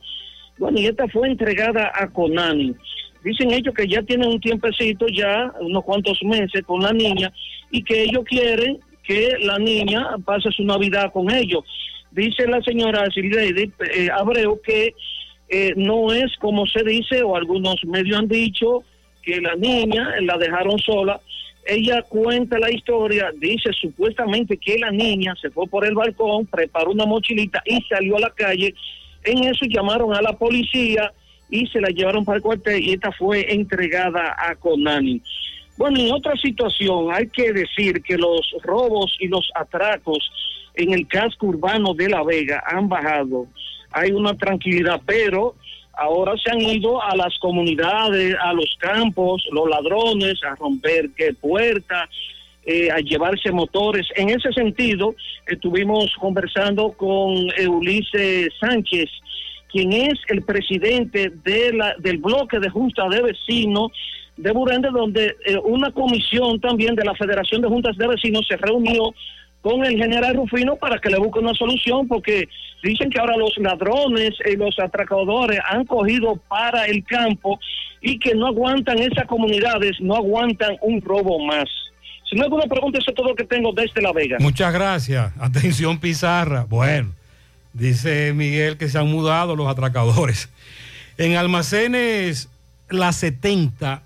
bueno, 0.59 0.79
y 0.81 0.87
esta 0.87 1.09
fue 1.09 1.29
entregada 1.29 1.91
a 1.95 2.09
Conani. 2.09 2.75
Dicen 3.25 3.53
ellos 3.53 3.75
que 3.75 3.87
ya 3.87 4.03
tienen 4.03 4.29
un 4.29 4.41
tiempecito, 4.41 5.07
ya 5.09 5.53
unos 5.61 5.85
cuantos 5.85 6.19
meses 6.23 6.63
con 6.67 6.83
la 6.83 6.93
niña, 6.93 7.33
y 7.71 7.83
que 7.83 8.03
ellos 8.03 8.25
quieren 8.25 8.79
que 9.05 9.37
la 9.41 9.59
niña 9.59 10.17
pase 10.25 10.51
su 10.51 10.65
Navidad 10.65 11.13
con 11.13 11.31
ellos. 11.31 11.65
Dice 12.13 12.47
la 12.47 12.61
señora 12.63 13.09
Silvia 13.11 13.43
eh, 13.43 14.09
Abreu 14.13 14.61
que 14.63 14.95
eh, 15.49 15.73
no 15.77 16.13
es 16.13 16.35
como 16.39 16.67
se 16.67 16.83
dice, 16.83 17.23
o 17.23 17.37
algunos 17.37 17.77
medios 17.85 18.19
han 18.19 18.29
dicho, 18.29 18.85
que 19.23 19.41
la 19.41 19.55
niña 19.55 20.09
la 20.21 20.37
dejaron 20.39 20.79
sola. 20.79 21.21
Ella 21.67 22.03
cuenta 22.03 22.59
la 22.59 22.71
historia, 22.71 23.31
dice 23.39 23.71
supuestamente 23.73 24.57
que 24.57 24.79
la 24.79 24.91
niña 24.91 25.35
se 25.41 25.51
fue 25.51 25.67
por 25.67 25.87
el 25.87 25.95
balcón, 25.95 26.47
preparó 26.47 26.91
una 26.91 27.07
mochilita 27.07 27.63
y 27.65 27.81
salió 27.83 28.17
a 28.17 28.21
la 28.21 28.31
calle. 28.31 28.75
En 29.25 29.45
eso 29.45 29.65
llamaron 29.67 30.15
a 30.15 30.23
la 30.23 30.33
policía 30.33 31.13
y 31.49 31.67
se 31.67 31.81
la 31.81 31.89
llevaron 31.89 32.25
para 32.25 32.37
el 32.37 32.43
cuartel 32.43 32.83
y 32.83 32.93
esta 32.93 33.13
fue 33.13 33.53
entregada 33.53 34.35
a 34.39 34.55
Conani. 34.57 35.21
Bueno, 35.77 36.01
en 36.01 36.13
otra 36.13 36.35
situación 36.37 37.13
hay 37.13 37.29
que 37.29 37.53
decir 37.53 38.03
que 38.03 38.17
los 38.17 38.55
robos 38.63 39.17
y 39.21 39.29
los 39.29 39.51
atracos 39.55 40.31
en 40.75 40.93
el 40.93 41.07
casco 41.07 41.47
urbano 41.47 41.95
de 41.95 42.09
La 42.09 42.23
Vega 42.23 42.63
han 42.67 42.89
bajado. 42.89 43.47
Hay 43.91 44.13
una 44.13 44.35
tranquilidad, 44.35 45.01
pero 45.05 45.55
ahora 45.93 46.35
se 46.43 46.51
han 46.51 46.61
ido 46.61 47.03
a 47.03 47.15
las 47.17 47.39
comunidades, 47.39 48.35
a 48.41 48.53
los 48.53 48.77
campos, 48.79 49.47
los 49.53 49.69
ladrones, 49.69 50.43
a 50.45 50.55
romper 50.55 51.11
qué 51.17 51.35
puertas, 51.35 52.09
eh, 52.65 52.91
a 52.91 52.99
llevarse 52.99 53.51
motores. 53.51 54.07
En 54.17 54.31
ese 54.31 54.53
sentido, 54.53 55.15
estuvimos 55.47 56.15
conversando 56.19 56.93
con 56.93 57.49
Ulises 57.69 58.49
Sánchez, 58.61 59.11
quien 59.71 59.93
es 59.93 60.19
el 60.29 60.43
presidente 60.43 61.33
de 61.45 61.73
la, 61.73 61.95
del 61.99 62.19
bloque 62.19 62.61
de 62.61 62.69
Junta 62.69 63.09
de 63.09 63.23
Vecinos 63.23 63.91
de 64.37 64.51
Burende, 64.53 64.89
donde 64.91 65.37
eh, 65.45 65.59
una 65.65 65.91
comisión 65.91 66.61
también 66.61 66.95
de 66.95 67.05
la 67.05 67.15
Federación 67.15 67.61
de 67.63 67.69
Juntas 67.69 67.97
de 67.97 68.07
Vecinos 68.07 68.47
se 68.49 68.57
reunió 68.57 69.15
con 69.63 69.85
el 69.85 69.97
general 69.97 70.35
Rufino 70.35 70.77
para 70.77 70.99
que 70.99 71.09
le 71.09 71.19
busque 71.19 71.39
una 71.39 71.55
solución, 71.55 72.09
porque 72.09 72.49
dicen 72.83 73.09
que 73.09 73.19
ahora 73.19 73.37
los 73.37 73.57
ladrones 73.59 74.35
y 74.45 74.57
los 74.57 74.77
atracadores 74.79 75.61
han 75.69 75.87
cogido 75.87 76.37
para 76.49 76.87
el 76.87 77.05
campo 77.05 77.59
y 78.01 78.19
que 78.19 78.35
no 78.35 78.49
aguantan 78.49 78.99
esas 78.99 79.25
comunidades, 79.27 80.01
no 80.01 80.17
aguantan 80.17 80.77
un 80.83 81.01
robo 81.01 81.39
más. 81.39 81.69
Si 82.29 82.35
no 82.35 82.43
hay 82.43 82.47
alguna 82.47 82.65
pregunta, 82.65 82.99
eso 82.99 83.11
es 83.11 83.15
todo 83.15 83.29
lo 83.29 83.37
que 83.37 83.45
tengo 83.45 83.73
desde 83.73 84.03
La 84.03 84.13
Vega. 84.13 84.39
Muchas 84.41 84.73
gracias. 84.73 85.33
Atención, 85.39 86.01
Pizarra. 86.01 86.67
Bueno, 86.69 87.13
dice 87.73 88.33
Miguel 88.35 88.77
que 88.77 88.89
se 88.89 88.99
han 88.99 89.07
mudado 89.07 89.55
los 89.55 89.69
atracadores. 89.69 90.49
En 91.19 91.37
almacenes 91.37 92.49
La 92.89 93.13
70 93.13 94.03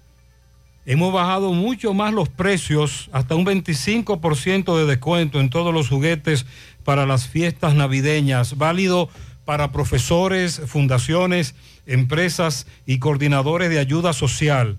hemos 0.86 1.12
bajado 1.12 1.52
mucho 1.52 1.92
más 1.92 2.14
los 2.14 2.28
precios, 2.28 3.10
hasta 3.12 3.34
un 3.34 3.44
25% 3.44 4.78
de 4.78 4.86
descuento 4.86 5.40
en 5.40 5.50
todos 5.50 5.74
los 5.74 5.88
juguetes 5.88 6.46
para 6.84 7.04
las 7.04 7.28
fiestas 7.28 7.74
navideñas, 7.74 8.56
válido 8.56 9.10
para 9.44 9.72
profesores, 9.72 10.62
fundaciones, 10.66 11.54
empresas 11.86 12.66
y 12.86 12.98
coordinadores 12.98 13.68
de 13.68 13.80
ayuda 13.80 14.12
social. 14.12 14.78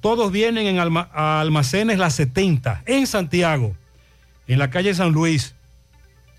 Todos 0.00 0.32
vienen 0.32 0.66
en 0.66 0.78
a 0.78 1.40
almacenes 1.40 1.98
La 1.98 2.10
70 2.10 2.82
en 2.86 3.06
Santiago, 3.06 3.74
en 4.48 4.58
la 4.58 4.70
calle 4.70 4.94
San 4.94 5.12
Luis, 5.12 5.54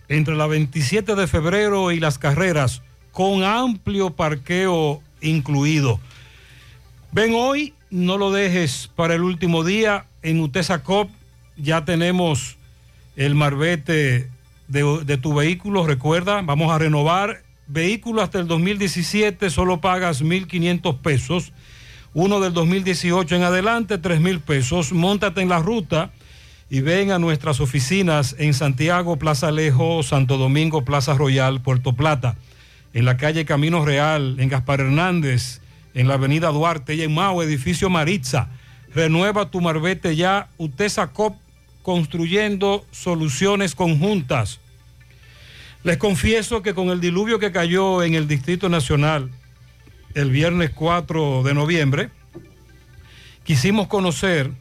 entre 0.10 0.36
la 0.36 0.48
27 0.48 1.16
de 1.16 1.28
febrero 1.28 1.92
y 1.92 2.00
las 2.00 2.18
carreras, 2.18 2.82
con 3.14 3.44
amplio 3.44 4.10
parqueo 4.10 5.02
incluido. 5.22 6.00
Ven 7.12 7.34
hoy, 7.36 7.74
no 7.92 8.18
lo 8.18 8.32
dejes 8.32 8.90
para 8.96 9.14
el 9.14 9.22
último 9.22 9.64
día. 9.64 10.06
En 10.24 10.40
Utesa 10.40 10.82
Cop 10.82 11.10
ya 11.58 11.86
tenemos 11.86 12.58
el 13.16 13.36
marbete 13.36 14.30
de, 14.68 15.18
tu 15.22 15.36
vehículo. 15.36 15.86
Recuerda, 15.86 16.42
vamos 16.42 16.72
a 16.72 16.80
renovar. 16.80 17.44
Vehículo 17.68 18.22
hasta 18.22 18.40
el 18.40 18.48
2017, 18.48 19.50
solo 19.50 19.82
pagas 19.82 20.24
1.500 20.24 21.00
pesos. 21.00 21.54
Uno 22.14 22.40
del 22.40 22.54
2018 22.54 23.36
en 23.36 23.44
adelante, 23.44 24.02
3.000 24.02 24.42
pesos. 24.42 24.92
Móntate 24.92 25.42
en 25.42 25.50
la 25.50 25.60
ruta 25.60 26.12
y 26.70 26.82
ven 26.82 27.12
a 27.12 27.20
nuestras 27.20 27.60
oficinas 27.60 28.36
en 28.40 28.54
Santiago, 28.54 29.18
Plaza 29.18 29.50
Alejo, 29.50 30.04
Santo 30.04 30.38
Domingo, 30.38 30.84
Plaza 30.84 31.14
Royal, 31.14 31.62
Puerto 31.62 31.94
Plata, 31.94 32.38
en 32.94 33.06
la 33.06 33.18
calle 33.18 33.46
Camino 33.46 33.86
Real, 33.86 34.38
en 34.40 34.50
Gaspar 34.50 34.80
Hernández, 34.80 35.61
en 35.94 36.08
la 36.08 36.16
avenida 36.16 36.50
Duarte 36.50 36.96
y 36.96 37.02
en 37.02 37.14
Mao, 37.14 37.44
edificio 37.44 37.90
Maritza. 37.90 38.50
Renueva 38.94 39.50
tu 39.50 39.62
marbete 39.62 40.16
ya, 40.16 40.50
Utesa 40.58 41.08
Cop, 41.08 41.36
construyendo 41.82 42.86
soluciones 42.92 43.76
conjuntas. 43.76 44.60
Les 45.84 45.98
confieso 45.98 46.62
que 46.62 46.74
con 46.74 46.90
el 46.90 47.02
diluvio 47.02 47.40
que 47.40 47.52
cayó 47.52 48.04
en 48.04 48.14
el 48.14 48.28
Distrito 48.28 48.70
Nacional 48.70 49.32
el 50.14 50.30
viernes 50.30 50.72
4 50.72 51.42
de 51.44 51.54
noviembre, 51.54 52.10
quisimos 53.44 53.88
conocer 53.88 54.52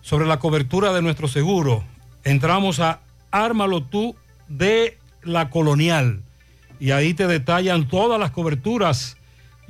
sobre 0.00 0.26
la 0.26 0.38
cobertura 0.38 0.92
de 0.92 1.02
nuestro 1.02 1.28
seguro. 1.28 1.84
Entramos 2.24 2.80
a 2.80 3.00
Ármalo 3.30 3.82
tú 3.82 4.16
de 4.48 4.98
la 5.22 5.50
Colonial 5.50 6.22
y 6.80 6.90
ahí 6.90 7.14
te 7.14 7.26
detallan 7.26 7.88
todas 7.88 8.18
las 8.18 8.30
coberturas, 8.30 9.16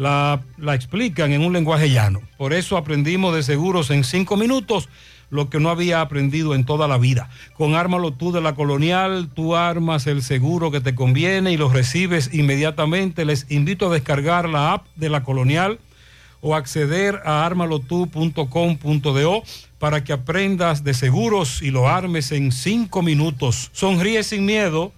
la, 0.03 0.43
explican 0.75 1.33
en 1.33 1.43
un 1.43 1.53
lenguaje 1.53 1.91
llano. 1.91 2.21
Por 2.37 2.53
eso 2.53 2.77
aprendimos 2.77 3.35
de 3.35 3.43
seguros 3.43 3.91
en 3.91 4.05
cinco 4.05 4.37
minutos. 4.37 4.89
lo 5.31 5.49
que 5.49 5.61
no 5.61 5.71
había 5.71 6.03
aprendido 6.03 6.55
en 6.55 6.67
toda 6.67 6.87
la 6.87 6.99
vida. 6.99 7.31
Con 7.55 7.75
Ármalo 7.75 8.13
tú 8.13 8.33
de 8.33 8.43
la 8.43 8.55
Colonial, 8.55 9.31
tú 9.33 9.57
armas 9.57 10.07
el 10.07 10.23
seguro 10.23 10.71
que 10.71 10.83
te 10.83 10.95
conviene 10.95 11.53
y 11.53 11.57
lo 11.57 11.71
recibes 11.71 12.35
inmediatamente. 12.35 13.25
Les 13.25 13.51
invito 13.51 13.87
a 13.87 13.95
descargar 13.95 14.47
la 14.47 14.75
app 14.75 14.87
de 14.95 15.09
la 15.09 15.23
Colonial 15.23 15.79
o 16.43 16.55
acceder 16.55 17.23
a 17.25 17.47
armalotu.com.do 17.47 19.43
para 19.79 20.05
que 20.05 20.13
aprendas 20.13 20.85
de 20.85 20.93
seguros 20.93 21.63
y 21.63 21.71
lo 21.71 21.89
armes 21.89 22.31
en 22.31 22.53
cinco 22.53 23.01
minutos. 23.01 23.71
Sonríe 23.73 24.23
sin 24.25 24.45
miedo. 24.45 24.93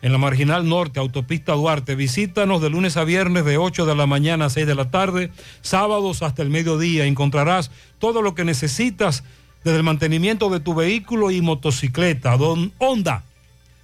En 0.00 0.12
la 0.12 0.18
Marginal 0.18 0.66
Norte, 0.66 0.98
Autopista 0.98 1.52
Duarte. 1.52 1.94
Visítanos 1.94 2.62
de 2.62 2.70
lunes 2.70 2.96
a 2.96 3.04
viernes 3.04 3.44
de 3.44 3.58
8 3.58 3.84
de 3.84 3.94
la 3.94 4.06
mañana 4.06 4.46
a 4.46 4.50
6 4.50 4.66
de 4.66 4.74
la 4.74 4.90
tarde, 4.90 5.30
sábados 5.60 6.22
hasta 6.22 6.42
el 6.42 6.48
mediodía. 6.48 7.04
Encontrarás 7.04 7.70
todo 7.98 8.22
lo 8.22 8.34
que 8.34 8.44
necesitas 8.44 9.24
desde 9.62 9.76
el 9.76 9.84
mantenimiento 9.84 10.48
de 10.48 10.60
tu 10.60 10.74
vehículo 10.74 11.30
y 11.30 11.42
motocicleta. 11.42 12.38
Don 12.38 12.72
Honda, 12.78 13.24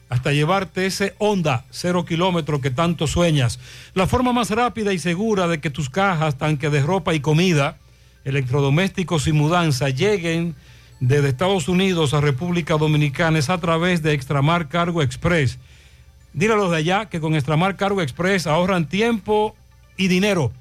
hasta 0.09 0.33
llevarte 0.33 0.87
ese 0.87 1.15
Honda 1.19 1.65
cero 1.71 2.05
kilómetro 2.05 2.61
que 2.61 2.71
tanto 2.71 3.07
sueñas. 3.07 3.59
La 3.95 4.07
forma 4.07 4.33
más 4.33 4.51
rápida 4.51 4.93
y 4.93 4.99
segura 4.99 5.49
de 5.49 5.61
que 5.61 5.71
tus 5.71 5.91
cajas, 5.91 6.39
tanques 6.39 6.73
de 6.73 6.83
ropa 6.83 7.15
y 7.15 7.21
comida, 7.21 7.77
electrodomésticos 8.25 9.27
y 9.27 9.33
mudanza 9.33 9.91
lleguen 9.91 10.55
desde 11.01 11.29
Estados 11.29 11.69
Unidos 11.69 12.13
a 12.13 12.21
República 12.21 12.77
Dominicana 12.77 13.39
es 13.39 13.51
a 13.51 13.59
través 13.59 14.03
de 14.03 14.13
Extramar 14.13 14.69
Cargo 14.69 15.03
Express. 15.03 15.59
Dile 16.33 16.55
a 16.55 16.57
los 16.57 16.71
de 16.71 16.79
allá 16.79 17.09
que 17.09 17.21
con 17.21 17.35
Extramar 17.35 17.77
Cargo 17.77 18.03
Express 18.03 18.47
ahorran 18.47 18.89
tiempo 18.89 19.55
y 19.97 20.09
dinero. 20.09 20.53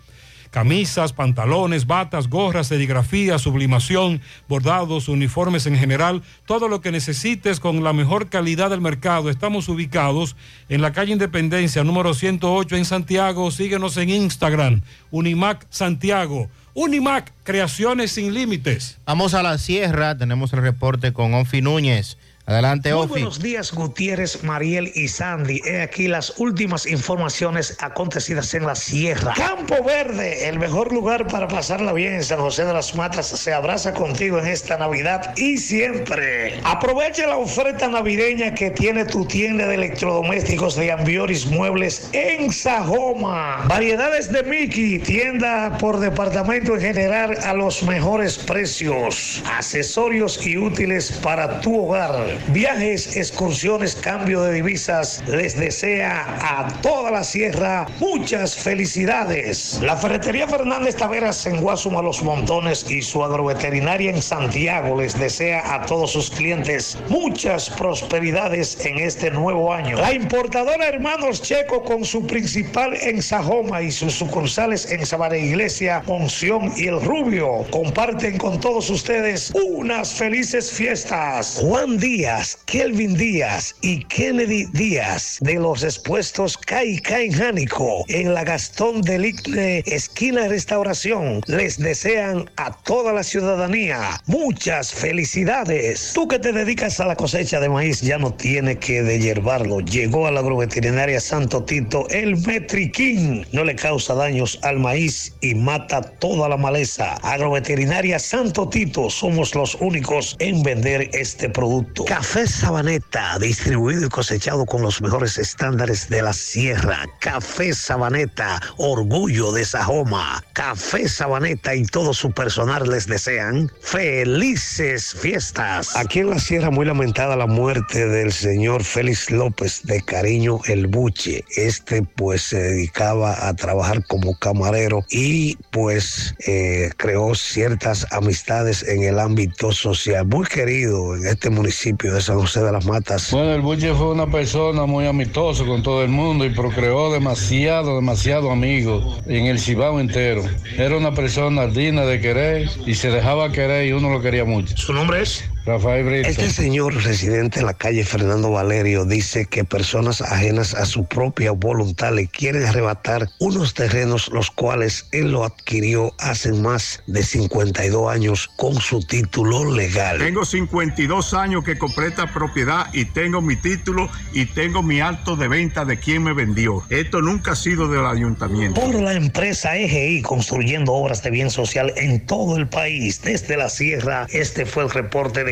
Camisas, 0.52 1.14
pantalones, 1.14 1.86
batas, 1.86 2.28
gorras, 2.28 2.66
serigrafía, 2.66 3.39
sublimación, 3.39 4.20
bordados, 4.50 5.08
uniformes 5.08 5.64
en 5.64 5.78
general, 5.78 6.22
todo 6.44 6.68
lo 6.68 6.82
que 6.82 6.92
necesites 6.92 7.58
con 7.58 7.82
la 7.82 7.94
mejor 7.94 8.28
calidad 8.28 8.68
del 8.68 8.82
mercado. 8.82 9.31
Estamos 9.31 9.70
ubicados 9.70 10.36
en 10.68 10.82
la 10.82 10.92
calle 10.92 11.12
Independencia, 11.12 11.82
número 11.84 12.12
108 12.12 12.76
en 12.76 12.84
Santiago. 12.84 13.50
Síguenos 13.50 13.97
en 13.97 14.10
Instagram, 14.10 14.82
Unimac 15.10 15.66
Santiago. 15.70 16.50
Unimac, 16.74 17.32
creaciones 17.44 18.12
sin 18.12 18.34
límites. 18.34 18.98
Vamos 19.06 19.32
a 19.32 19.42
la 19.42 19.56
sierra, 19.56 20.18
tenemos 20.18 20.52
el 20.52 20.60
reporte 20.60 21.14
con 21.14 21.32
Onfi 21.32 21.62
Núñez. 21.62 22.18
Adelante, 22.45 22.93
Muy 22.93 23.03
Ofi. 23.05 23.09
buenos 23.11 23.41
días, 23.41 23.73
Gutiérrez, 23.73 24.43
Mariel 24.43 24.91
y 24.97 25.07
Sandy. 25.07 25.61
He 25.65 25.81
aquí 25.81 26.09
las 26.09 26.41
últimas 26.41 26.87
informaciones 26.87 27.77
acontecidas 27.81 28.53
en 28.55 28.67
la 28.67 28.75
sierra. 28.75 29.33
Campo 29.37 29.77
Verde, 29.85 30.49
el 30.49 30.59
mejor 30.59 30.93
lugar 30.93 31.29
para 31.29 31.47
pasarla 31.47 31.93
bien 31.93 32.15
en 32.15 32.25
San 32.25 32.41
José 32.41 32.65
de 32.65 32.73
las 32.73 32.97
Matas, 32.97 33.29
se 33.29 33.55
abraza 33.55 33.95
contigo 33.95 34.41
en 34.41 34.49
esta 34.49 34.77
Navidad 34.77 35.33
y 35.37 35.57
siempre. 35.57 36.59
Aprovecha 36.65 37.29
la 37.29 37.37
oferta 37.37 37.87
navideña 37.87 38.53
que 38.55 38.71
tiene 38.71 39.05
tu 39.05 39.25
tienda 39.25 39.69
de 39.69 39.77
electrodomésticos 39.77 40.75
de 40.75 40.91
Ambioris 40.91 41.47
Muebles 41.47 42.11
en 42.12 42.53
Sajoma. 42.53 43.65
Variedades 43.69 44.33
de 44.33 44.43
Mickey, 44.43 44.99
tienda 44.99 45.79
por 45.79 46.01
departamento 46.01 46.75
en 46.75 46.81
general 46.81 47.39
a 47.45 47.55
los 47.55 47.85
mejores 47.85 48.37
precios. 48.37 49.41
Accesorios 49.47 50.45
y 50.45 50.57
útiles 50.57 51.12
para 51.23 51.61
tu 51.61 51.85
hogar. 51.87 52.33
Viajes, 52.49 53.17
excursiones, 53.17 53.95
cambio 53.95 54.43
de 54.43 54.55
divisas. 54.55 55.23
Les 55.29 55.57
desea 55.57 56.27
a 56.41 56.69
toda 56.83 57.11
la 57.11 57.25
sierra 57.25 57.87
muchas 58.01 58.57
felicidades. 58.57 59.79
La 59.83 59.97
ferretería 59.97 60.49
Fernández 60.49 60.97
Taveras 60.97 61.47
en 61.47 61.61
Guasuma 61.61 62.03
Los 62.03 62.23
Montones 62.23 62.85
y 62.91 63.01
su 63.03 63.23
agroveterinaria 63.23 64.11
en 64.11 64.21
Santiago 64.21 65.01
les 65.01 65.19
desea 65.19 65.75
a 65.75 65.87
todos 65.87 66.12
sus 66.12 66.31
clientes 66.31 66.99
muchas 67.09 67.71
prosperidades 67.71 68.85
en 68.85 68.99
este 68.99 69.31
nuevo 69.31 69.73
año. 69.73 69.97
La 69.99 70.12
importadora 70.12 70.89
Hermanos 70.89 71.43
Checo 71.43 71.83
con 71.85 72.05
su 72.05 72.27
principal 72.27 72.95
en 73.01 73.23
Sajoma 73.23 73.83
y 73.83 73.91
sus 73.91 74.15
sucursales 74.15 74.91
en 74.91 75.07
Sabana 75.07 75.37
Iglesia, 75.37 76.03
Monción 76.07 76.73
y 76.77 76.89
El 76.89 77.01
Rubio 77.01 77.65
comparten 77.71 78.37
con 78.39 78.61
todos 78.61 78.91
ustedes 78.91 79.53
unas 79.55 80.12
felices 80.12 80.71
fiestas. 80.71 81.59
Juan 81.61 81.99
Díaz, 81.99 82.22
Kelvin 82.67 83.15
Díaz 83.15 83.75
y 83.81 84.05
Kennedy 84.05 84.67
Díaz 84.73 85.39
de 85.41 85.55
los 85.55 85.83
expuestos 85.83 86.57
Caica 86.57 87.20
en 87.20 87.33
Jánico 87.33 88.05
en 88.07 88.33
la 88.33 88.44
Gastón 88.44 89.02
del 89.02 89.25
Icle, 89.25 89.83
esquina 89.86 90.47
Restauración. 90.47 91.41
Les 91.47 91.78
desean 91.78 92.49
a 92.57 92.70
toda 92.84 93.12
la 93.12 93.25
ciudadanía 93.25 94.20
muchas 94.26 94.92
felicidades. 94.92 96.12
Tú 96.15 96.28
que 96.28 96.39
te 96.39 96.52
dedicas 96.52 97.01
a 97.01 97.07
la 97.07 97.17
cosecha 97.17 97.59
de 97.59 97.68
maíz 97.68 98.02
ya 98.02 98.18
no 98.18 98.33
tiene 98.33 98.78
que 98.78 99.02
deshiervarlo. 99.02 99.81
Llegó 99.81 100.28
a 100.28 100.31
la 100.31 100.41
agroveterinaria 100.41 101.20
Santo 101.20 101.65
Tito 101.65 102.07
el 102.10 102.36
Metriquín. 102.47 103.44
No 103.51 103.65
le 103.65 103.75
causa 103.75 104.15
daños 104.15 104.60
al 104.62 104.78
maíz 104.78 105.34
y 105.41 105.57
mata 105.57 106.01
toda 106.02 106.49
la 106.49 106.57
maleza. 106.57 107.15
Agroveterinaria 107.23 108.20
Santo 108.20 108.68
Tito 108.68 109.10
somos 109.10 109.57
los 109.57 109.75
únicos 109.81 110.36
en 110.39 110.62
vender 110.62 111.10
este 111.15 111.51
producto. 111.51 112.05
Café 112.12 112.47
Sabaneta, 112.47 113.39
distribuido 113.39 114.05
y 114.05 114.08
cosechado 114.10 114.66
con 114.66 114.82
los 114.82 115.00
mejores 115.00 115.39
estándares 115.39 116.10
de 116.10 116.20
la 116.20 116.34
sierra. 116.34 117.07
Café 117.20 117.73
Sabaneta, 117.73 118.60
orgullo 118.76 119.50
de 119.50 119.65
Sajoma. 119.65 120.44
Café 120.52 121.08
Sabaneta 121.08 121.74
y 121.74 121.86
todo 121.86 122.12
su 122.12 122.31
personal 122.31 122.86
les 122.86 123.07
desean 123.07 123.73
felices 123.81 125.15
fiestas. 125.18 125.97
Aquí 125.97 126.18
en 126.18 126.28
la 126.28 126.39
sierra 126.39 126.68
muy 126.68 126.84
lamentada 126.84 127.34
la 127.34 127.47
muerte 127.47 128.07
del 128.07 128.31
señor 128.31 128.84
Félix 128.84 129.31
López 129.31 129.81
de 129.84 130.02
Cariño 130.02 130.60
El 130.66 130.89
Buche. 130.89 131.42
Este 131.57 132.02
pues 132.02 132.42
se 132.42 132.60
dedicaba 132.60 133.49
a 133.49 133.55
trabajar 133.55 134.05
como 134.05 134.39
camarero 134.39 135.02
y 135.08 135.57
pues 135.70 136.34
eh, 136.47 136.91
creó 136.99 137.34
ciertas 137.34 138.07
amistades 138.12 138.82
en 138.82 139.02
el 139.02 139.18
ámbito 139.18 139.73
social. 139.73 140.26
Muy 140.26 140.44
querido 140.44 141.16
en 141.16 141.26
este 141.26 141.49
municipio 141.49 142.01
de 142.10 142.20
San 142.20 142.39
José 142.39 142.60
de 142.60 142.72
las 142.72 142.84
Matas. 142.86 143.31
Bueno, 143.31 143.55
el 143.55 143.60
Buche 143.60 143.94
fue 143.94 144.10
una 144.10 144.26
persona 144.26 144.86
muy 144.86 145.06
amistosa 145.06 145.64
con 145.64 145.82
todo 145.82 146.02
el 146.02 146.08
mundo 146.10 146.44
y 146.44 146.50
procreó 146.50 147.12
demasiado, 147.12 147.97
demasiado 147.97 148.50
amigos 148.50 149.20
en 149.26 149.47
el 149.47 149.58
Cibao 149.58 150.00
entero. 150.00 150.42
Era 150.76 150.97
una 150.97 151.12
persona 151.12 151.66
digna 151.66 152.05
de 152.05 152.20
querer 152.20 152.70
y 152.86 152.94
se 152.94 153.10
dejaba 153.10 153.52
querer 153.52 153.86
y 153.86 153.92
uno 153.92 154.10
lo 154.10 154.20
quería 154.20 154.44
mucho. 154.44 154.76
¿Su 154.76 154.92
nombre 154.92 155.22
es? 155.22 155.44
Rafael 155.65 156.05
Brito. 156.05 156.28
Este 156.28 156.50
señor 156.50 156.92
residente 157.05 157.60
en 157.60 157.66
la 157.66 157.74
calle 157.74 158.05
Fernando 158.05 158.50
Valerio 158.50 159.05
dice 159.05 159.47
que 159.47 159.62
personas 159.65 160.20
ajenas 160.20 160.74
a 160.74 160.86
su 160.86 161.05
propia 161.05 161.52
voluntad 161.52 162.12
le 162.12 162.26
quieren 162.26 162.65
arrebatar 162.65 163.28
unos 163.39 163.73
terrenos 163.73 164.28
los 164.32 164.50
cuales 164.50 165.07
él 165.12 165.31
lo 165.31 165.44
adquirió 165.44 166.15
hace 166.18 166.52
más 166.52 167.05
de 167.07 167.23
52 167.23 168.12
años 168.12 168.50
con 168.57 168.74
su 168.74 169.07
título 169.07 169.73
legal. 169.73 170.18
Tengo 170.18 170.44
52 170.44 171.34
años 171.34 171.62
que 171.62 171.78
compré 171.78 172.08
esta 172.08 172.26
propiedad 172.32 172.86
y 172.92 173.05
tengo 173.05 173.41
mi 173.41 173.55
título 173.55 174.08
y 174.32 174.47
tengo 174.47 174.82
mi 174.82 175.00
acto 175.00 175.36
de 175.36 175.47
venta 175.47 175.84
de 175.84 175.97
quien 175.97 176.24
me 176.24 176.32
vendió. 176.32 176.82
Esto 176.91 177.20
nunca 177.20 177.52
ha 177.52 177.57
sido 177.57 177.86
del 177.86 178.05
ayuntamiento. 178.05 178.81
Por 178.81 178.97
la 178.97 179.12
empresa 179.12 179.76
EGI 179.76 180.23
construyendo 180.23 180.92
obras 180.92 181.23
de 181.23 181.31
bien 181.31 181.50
social 181.50 181.92
en 181.97 182.26
todo 182.26 182.57
el 182.57 182.68
país, 182.68 183.23
desde 183.23 183.57
la 183.57 183.68
sierra, 183.68 184.26
este 184.31 184.66
fue 184.66 184.82
el 184.82 184.91
reporte 184.91 185.44
de 185.44 185.51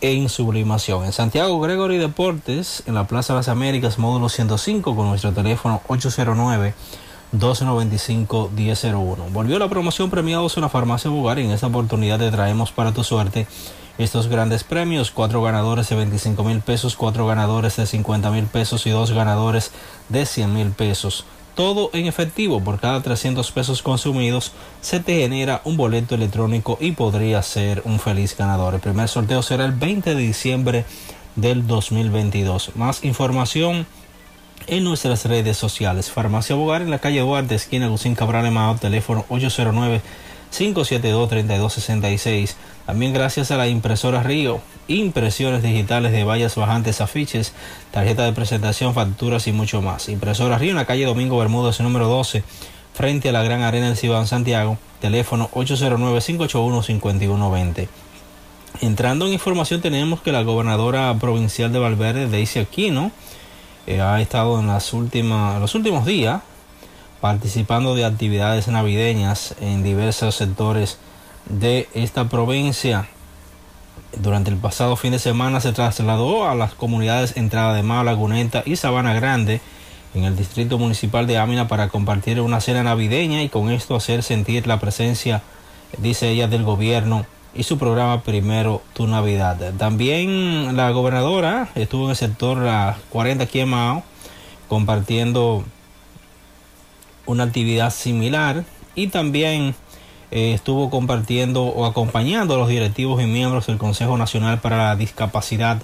en 0.00 0.28
sublimación. 0.28 1.05
En 1.05 1.12
Santiago 1.12 1.60
Gregory 1.60 1.99
Deportes, 1.99 2.83
en 2.86 2.94
la 2.94 3.07
Plaza 3.07 3.33
de 3.33 3.41
las 3.41 3.49
Américas, 3.49 3.99
módulo 3.99 4.28
105, 4.28 4.94
con 4.94 5.08
nuestro 5.08 5.33
teléfono 5.33 5.83
809 5.89 6.75
295 7.33 8.50
1001. 8.55 9.26
Volvió 9.31 9.58
la 9.58 9.68
promoción 9.68 10.10
premiados 10.10 10.57
en 10.57 10.62
la 10.62 10.68
farmacia 10.68 11.10
Bugar 11.10 11.39
y 11.39 11.44
en 11.44 11.50
esta 11.50 11.66
oportunidad 11.66 12.18
te 12.18 12.31
traemos 12.31 12.73
para 12.73 12.92
tu 12.92 13.05
suerte 13.05 13.47
estos 13.99 14.28
grandes 14.28 14.62
premios, 14.62 15.10
cuatro 15.10 15.42
ganadores 15.42 15.89
de 15.89 15.97
25 15.97 16.44
mil 16.44 16.60
pesos, 16.60 16.97
cuatro 16.97 17.26
ganadores 17.26 17.76
de 17.76 17.86
50 17.86 18.31
mil 18.31 18.44
pesos 18.44 18.86
y 18.86 18.91
dos 18.91 19.12
ganadores 19.12 19.73
de 20.08 20.26
100 20.26 20.52
mil 20.52 20.70
pesos. 20.70 21.25
Todo 21.57 21.89
en 21.94 22.07
efectivo, 22.07 22.62
por 22.62 22.78
cada 22.78 23.02
300 23.02 23.51
pesos 23.51 23.83
consumidos 23.83 24.52
se 24.83 25.01
te 25.01 25.20
genera 25.20 25.62
un 25.65 25.78
boleto 25.78 26.15
electrónico 26.15 26.76
y 26.83 26.93
podría 26.93 27.43
ser 27.43 27.81
un 27.86 27.99
feliz 27.99 28.36
ganador. 28.36 28.75
El 28.75 28.81
primer 28.81 29.09
sorteo 29.09 29.43
será 29.43 29.65
el 29.65 29.73
20 29.73 30.15
de 30.15 30.20
diciembre 30.20 30.85
del 31.35 31.67
2022. 31.67 32.76
Más 32.76 33.02
información 33.05 33.86
en 34.67 34.85
nuestras 34.85 35.25
redes 35.25 35.57
sociales. 35.57 36.10
Farmacia 36.10 36.55
Bogar 36.55 36.83
en 36.83 36.91
la 36.91 36.99
calle 36.99 37.20
Duarte, 37.20 37.55
esquina 37.55 37.86
Lucín 37.86 38.15
Cabral 38.15 38.44
Emao, 38.44 38.76
teléfono 38.76 39.25
809 39.31 40.02
572-3266. 40.52 42.55
También 42.85 43.12
gracias 43.12 43.51
a 43.51 43.57
la 43.57 43.68
impresora 43.68 44.23
Río, 44.23 44.60
impresiones 44.89 45.62
digitales 45.62 46.12
de 46.12 46.24
vallas 46.24 46.56
bajantes, 46.56 47.00
afiches, 47.00 47.52
tarjeta 47.90 48.24
de 48.24 48.32
presentación, 48.32 48.94
facturas 48.94 49.47
y 49.47 49.52
mucho 49.52 49.82
más. 49.82 50.08
Impresora 50.08 50.58
Río 50.58 50.70
en 50.70 50.76
la 50.76 50.86
calle 50.86 51.05
Domingo 51.05 51.39
Bermúdez, 51.39 51.81
número 51.81 52.08
12, 52.08 52.42
frente 52.94 53.28
a 53.28 53.32
la 53.32 53.42
Gran 53.42 53.62
Arena 53.62 53.89
del 53.89 53.97
Cibán 53.97 54.26
Santiago, 54.26 54.78
teléfono 55.00 55.50
809-581-5120. 55.52 57.89
Entrando 58.81 59.26
en 59.26 59.32
información 59.32 59.81
tenemos 59.81 60.20
que 60.20 60.32
la 60.32 60.42
gobernadora 60.42 61.15
provincial 61.18 61.73
de 61.73 61.78
Valverde, 61.78 62.28
Daisy 62.28 62.58
Aquino, 62.58 63.10
eh, 63.86 64.00
ha 64.00 64.20
estado 64.20 64.60
en 64.60 64.66
las 64.66 64.92
últimas, 64.92 65.60
los 65.60 65.74
últimos 65.74 66.05
días 66.05 66.42
participando 67.20 67.94
de 67.94 68.05
actividades 68.05 68.68
navideñas 68.68 69.55
en 69.60 69.82
diversos 69.82 70.34
sectores 70.34 70.98
de 71.48 71.89
esta 71.94 72.28
provincia. 72.28 73.08
Durante 74.17 74.51
el 74.51 74.57
pasado 74.57 74.97
fin 74.97 75.12
de 75.12 75.19
semana 75.19 75.61
se 75.61 75.73
trasladó 75.73 76.49
a 76.49 76.55
las 76.55 76.73
comunidades 76.73 77.36
Entrada 77.36 77.75
de 77.75 77.83
Laguneta 77.83 78.62
y 78.65 78.77
Sabana 78.77 79.12
Grande 79.12 79.61
en 80.15 80.25
el 80.25 80.36
distrito 80.36 80.78
municipal 80.78 81.27
de 81.27 81.36
Ámina 81.36 81.69
para 81.69 81.91
compartir 81.91 82.41
una 82.41 82.62
cena 82.62 82.83
navideña 82.83 83.43
y 83.43 83.51
con 83.51 83.70
esto 83.70 83.95
hacer 83.95 84.23
sentir 84.23 84.67
la 84.67 84.81
presencia, 84.81 85.43
dice 85.99 86.31
ella, 86.31 86.49
del 86.49 86.65
gobierno 86.65 87.27
y 87.55 87.65
su 87.65 87.77
programa 87.77 88.23
Primero 88.23 88.81
Tu 88.95 89.07
Navidad. 89.07 89.75
También 89.77 90.77
la 90.77 90.91
gobernadora 90.93 91.69
estuvo 91.75 92.05
en 92.05 92.11
el 92.11 92.17
sector 92.17 92.57
la 92.57 92.97
40 93.11 93.45
aquí 93.45 93.61
en 93.61 93.69
Mao 93.69 94.03
compartiendo 94.67 95.62
una 97.27 97.45
actividad 97.45 97.93
similar 97.93 98.65
y 98.95 99.09
también 99.09 99.75
eh, 100.30 100.52
estuvo 100.55 100.90
compartiendo 100.90 101.64
o 101.64 101.86
acompañando 101.86 102.55
a 102.55 102.58
los 102.58 102.68
directivos 102.68 103.22
y 103.22 103.26
miembros 103.26 103.66
del 103.66 103.78
Consejo 103.78 104.16
Nacional 104.18 104.60
para 104.60 104.76
la 104.78 104.96
Discapacidad 104.96 105.82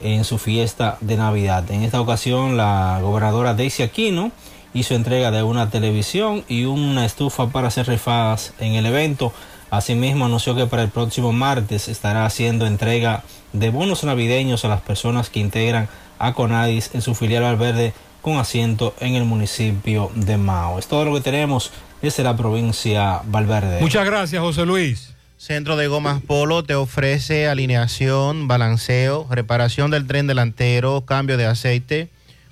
en 0.00 0.24
su 0.24 0.38
fiesta 0.38 0.98
de 1.00 1.16
Navidad. 1.16 1.70
En 1.70 1.82
esta 1.82 2.00
ocasión 2.00 2.56
la 2.56 3.00
gobernadora 3.02 3.54
Daisy 3.54 3.82
Aquino 3.82 4.30
hizo 4.74 4.94
entrega 4.94 5.30
de 5.30 5.42
una 5.42 5.70
televisión 5.70 6.44
y 6.48 6.64
una 6.64 7.04
estufa 7.04 7.48
para 7.48 7.68
hacer 7.68 7.88
rifadas 7.88 8.52
en 8.60 8.74
el 8.74 8.86
evento. 8.86 9.32
Asimismo 9.70 10.26
anunció 10.26 10.54
que 10.54 10.66
para 10.66 10.82
el 10.82 10.90
próximo 10.90 11.32
martes 11.32 11.88
estará 11.88 12.24
haciendo 12.24 12.66
entrega 12.66 13.24
de 13.52 13.70
bonos 13.70 14.04
navideños 14.04 14.64
a 14.64 14.68
las 14.68 14.80
personas 14.80 15.30
que 15.30 15.40
integran 15.40 15.88
a 16.18 16.32
Conadis 16.32 16.90
en 16.94 17.02
su 17.02 17.14
filial 17.14 17.42
Valverde 17.42 17.92
con 18.20 18.36
asiento 18.36 18.94
en 19.00 19.14
el 19.14 19.24
municipio 19.24 20.10
de 20.14 20.36
Mao. 20.36 20.78
Es 20.78 20.86
todo 20.86 21.04
lo 21.04 21.14
que 21.14 21.20
tenemos 21.20 21.70
desde 22.02 22.22
la 22.22 22.36
provincia 22.36 23.22
Valverde. 23.26 23.80
Muchas 23.80 24.04
gracias, 24.04 24.42
José 24.42 24.66
Luis. 24.66 25.14
Centro 25.36 25.76
de 25.76 25.86
Gomas 25.86 26.20
Polo 26.20 26.64
te 26.64 26.74
ofrece 26.74 27.48
alineación, 27.48 28.48
balanceo, 28.48 29.26
reparación 29.30 29.90
del 29.90 30.06
tren 30.06 30.26
delantero, 30.26 31.04
cambio 31.04 31.36
de 31.36 31.44
aceite, 31.46 32.08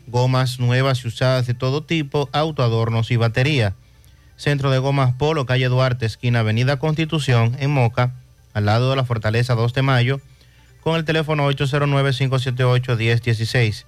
gomas 0.07 0.61
nuevas 0.61 1.05
y 1.05 1.09
usadas 1.09 1.49
de 1.49 1.55
todo 1.55 1.83
tipo, 1.83 2.29
autoadornos 2.33 3.11
y 3.11 3.17
batería. 3.17 3.75
Centro 4.37 4.71
de 4.71 4.79
Gomas 4.79 5.15
Polo, 5.15 5.47
calle 5.47 5.69
Duarte, 5.69 6.07
esquina 6.07 6.39
Avenida 6.41 6.79
Constitución, 6.79 7.57
en 7.59 7.73
Moca, 7.73 8.13
al 8.55 8.67
lado 8.67 8.91
de 8.91 8.97
la 8.97 9.05
Fortaleza 9.05 9.55
2 9.55 9.75
de 9.75 9.83
Mayo, 9.83 10.21
con 10.81 10.97
el 10.97 11.05
teléfono 11.05 11.51
809-578-1016. 11.51 13.85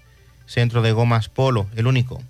Centro 0.47 0.83
de 0.83 0.93
Gomas 0.93 1.29
Polo, 1.29 1.67
el 1.77 1.87
único. 1.87 2.21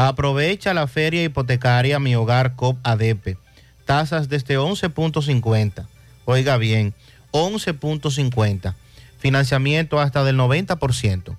Aprovecha 0.00 0.74
la 0.74 0.86
feria 0.86 1.24
hipotecaria 1.24 1.98
Mi 1.98 2.14
Hogar 2.14 2.54
COP 2.54 2.78
ADP. 2.84 3.36
Tasas 3.84 4.28
desde 4.28 4.56
11.50. 4.56 5.88
Oiga 6.24 6.56
bien, 6.56 6.94
11.50. 7.32 8.74
Financiamiento 9.18 9.98
hasta 9.98 10.22
del 10.22 10.38
90%. 10.38 11.36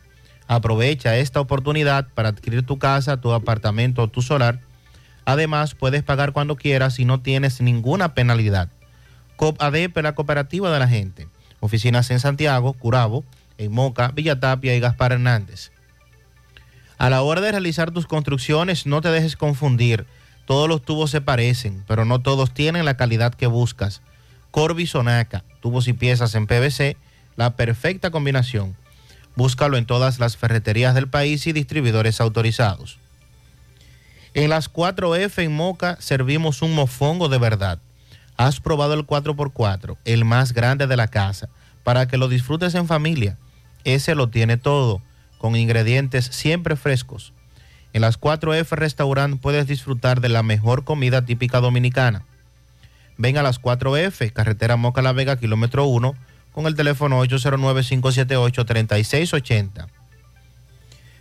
Aprovecha 0.50 1.16
esta 1.16 1.40
oportunidad 1.40 2.10
para 2.14 2.28
adquirir 2.28 2.66
tu 2.66 2.78
casa, 2.78 3.22
tu 3.22 3.32
apartamento 3.32 4.04
o 4.04 4.10
tu 4.10 4.22
solar. 4.22 4.60
Además, 5.24 5.74
puedes 5.74 6.04
pagar 6.04 6.34
cuando 6.34 6.58
quieras 6.58 7.00
y 7.00 7.06
no 7.06 7.22
tienes 7.22 7.62
ninguna 7.62 8.14
penalidad. 8.14 8.68
COP 9.38 9.56
ADP, 9.62 9.96
la 10.04 10.16
cooperativa 10.16 10.70
de 10.70 10.80
la 10.80 10.90
gente. 10.90 11.30
Oficinas 11.62 12.12
en 12.12 12.20
Santiago, 12.20 12.74
Curabo, 12.74 13.24
en 13.58 13.72
Moca, 13.72 14.10
Villa 14.10 14.38
Tapia 14.42 14.76
y 14.76 14.82
Gaspar 14.82 15.14
Hernández. 15.14 15.72
A 17.00 17.10
la 17.10 17.22
hora 17.22 17.40
de 17.40 17.52
realizar 17.52 17.92
tus 17.92 18.06
construcciones, 18.06 18.86
no 18.86 19.00
te 19.00 19.10
dejes 19.10 19.38
confundir. 19.38 20.06
Todos 20.45 20.68
los 20.68 20.82
tubos 20.82 21.10
se 21.10 21.22
parecen, 21.22 21.86
pero 21.88 22.03
no 22.03 22.19
todos 22.19 22.53
tienen 22.53 22.84
la 22.84 22.98
calidad 22.98 23.34
que 23.34 23.48
buscas. 23.48 24.02
Corby 24.52 24.86
Sonaca, 24.86 25.45
tubos 25.61 25.88
y 25.88 25.94
piezas 25.94 26.36
en 26.36 26.45
PVC, 26.45 26.98
la 27.38 27.56
perfecta 27.56 28.11
combinación. 28.11 28.76
Búscalo 29.38 29.78
en 29.78 29.86
todas 29.86 30.19
las 30.19 30.36
ferreterías 30.36 30.94
del 30.94 31.08
país 31.08 31.48
y 31.48 31.53
distribuidores 31.53 32.19
autorizados. 32.19 33.00
En 34.34 34.50
las 34.50 34.69
4F 34.69 35.42
en 35.42 35.56
Moca 35.56 35.95
servimos 36.02 36.61
un 36.61 36.76
mofongo 36.76 37.30
de 37.30 37.38
verdad. 37.38 37.80
Has 38.36 38.60
probado 38.60 38.94
el 38.94 39.08
4x4, 39.08 39.95
el 40.03 40.26
más 40.26 40.52
grande 40.52 40.86
de 40.86 40.98
la 40.98 41.08
casa, 41.08 41.48
para 41.86 42.10
que 42.10 42.18
lo 42.18 42.28
disfrutes 42.28 42.76
en 42.76 42.88
familia. 42.88 43.38
Ese 43.86 44.16
lo 44.16 44.28
tiene 44.28 44.58
todo, 44.58 45.02
con 45.40 45.56
ingredientes 45.56 46.26
siempre 46.26 46.76
frescos. 46.76 47.34
En 47.93 48.01
las 48.01 48.22
4F 48.22 48.69
Restaurant 48.76 49.42
puedes 49.42 49.66
disfrutar 49.66 50.22
de 50.22 50.30
la 50.30 50.43
mejor 50.43 50.84
comida 50.84 51.26
típica 51.26 51.59
dominicana. 51.59 52.22
Ven 53.18 53.35
a 53.38 53.43
las 53.43 53.59
4F, 53.59 54.32
carretera 54.32 54.76
Moca 54.76 55.01
La 55.01 55.14
Vega, 55.14 55.38
kilómetro 55.38 55.85
1, 55.85 56.14
con 56.51 56.68
el 56.68 56.76
teléfono 56.76 57.26
809-578-3680. 57.26 59.88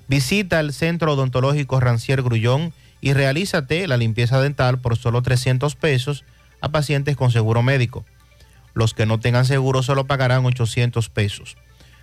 Visita 0.09 0.61
el 0.61 0.75
Centro 0.75 1.13
Odontológico 1.13 1.81
Rancier 1.81 2.21
Grullón 2.23 2.75
y 3.01 3.15
realízate 3.15 3.89
la 3.89 3.97
limpieza 3.97 4.41
dental 4.41 4.79
por 4.79 4.97
solo 4.97 5.23
300 5.23 5.75
pesos 5.77 6.25
a 6.61 6.71
pacientes 6.71 7.17
con 7.17 7.31
seguro 7.31 7.63
médico. 7.63 8.05
Los 8.75 8.95
que 8.95 9.07
no 9.07 9.21
tengan 9.21 9.45
seguro 9.45 9.83
solo 9.83 10.07
pagarán 10.07 10.45
800 10.45 11.09
pesos. 11.09 11.57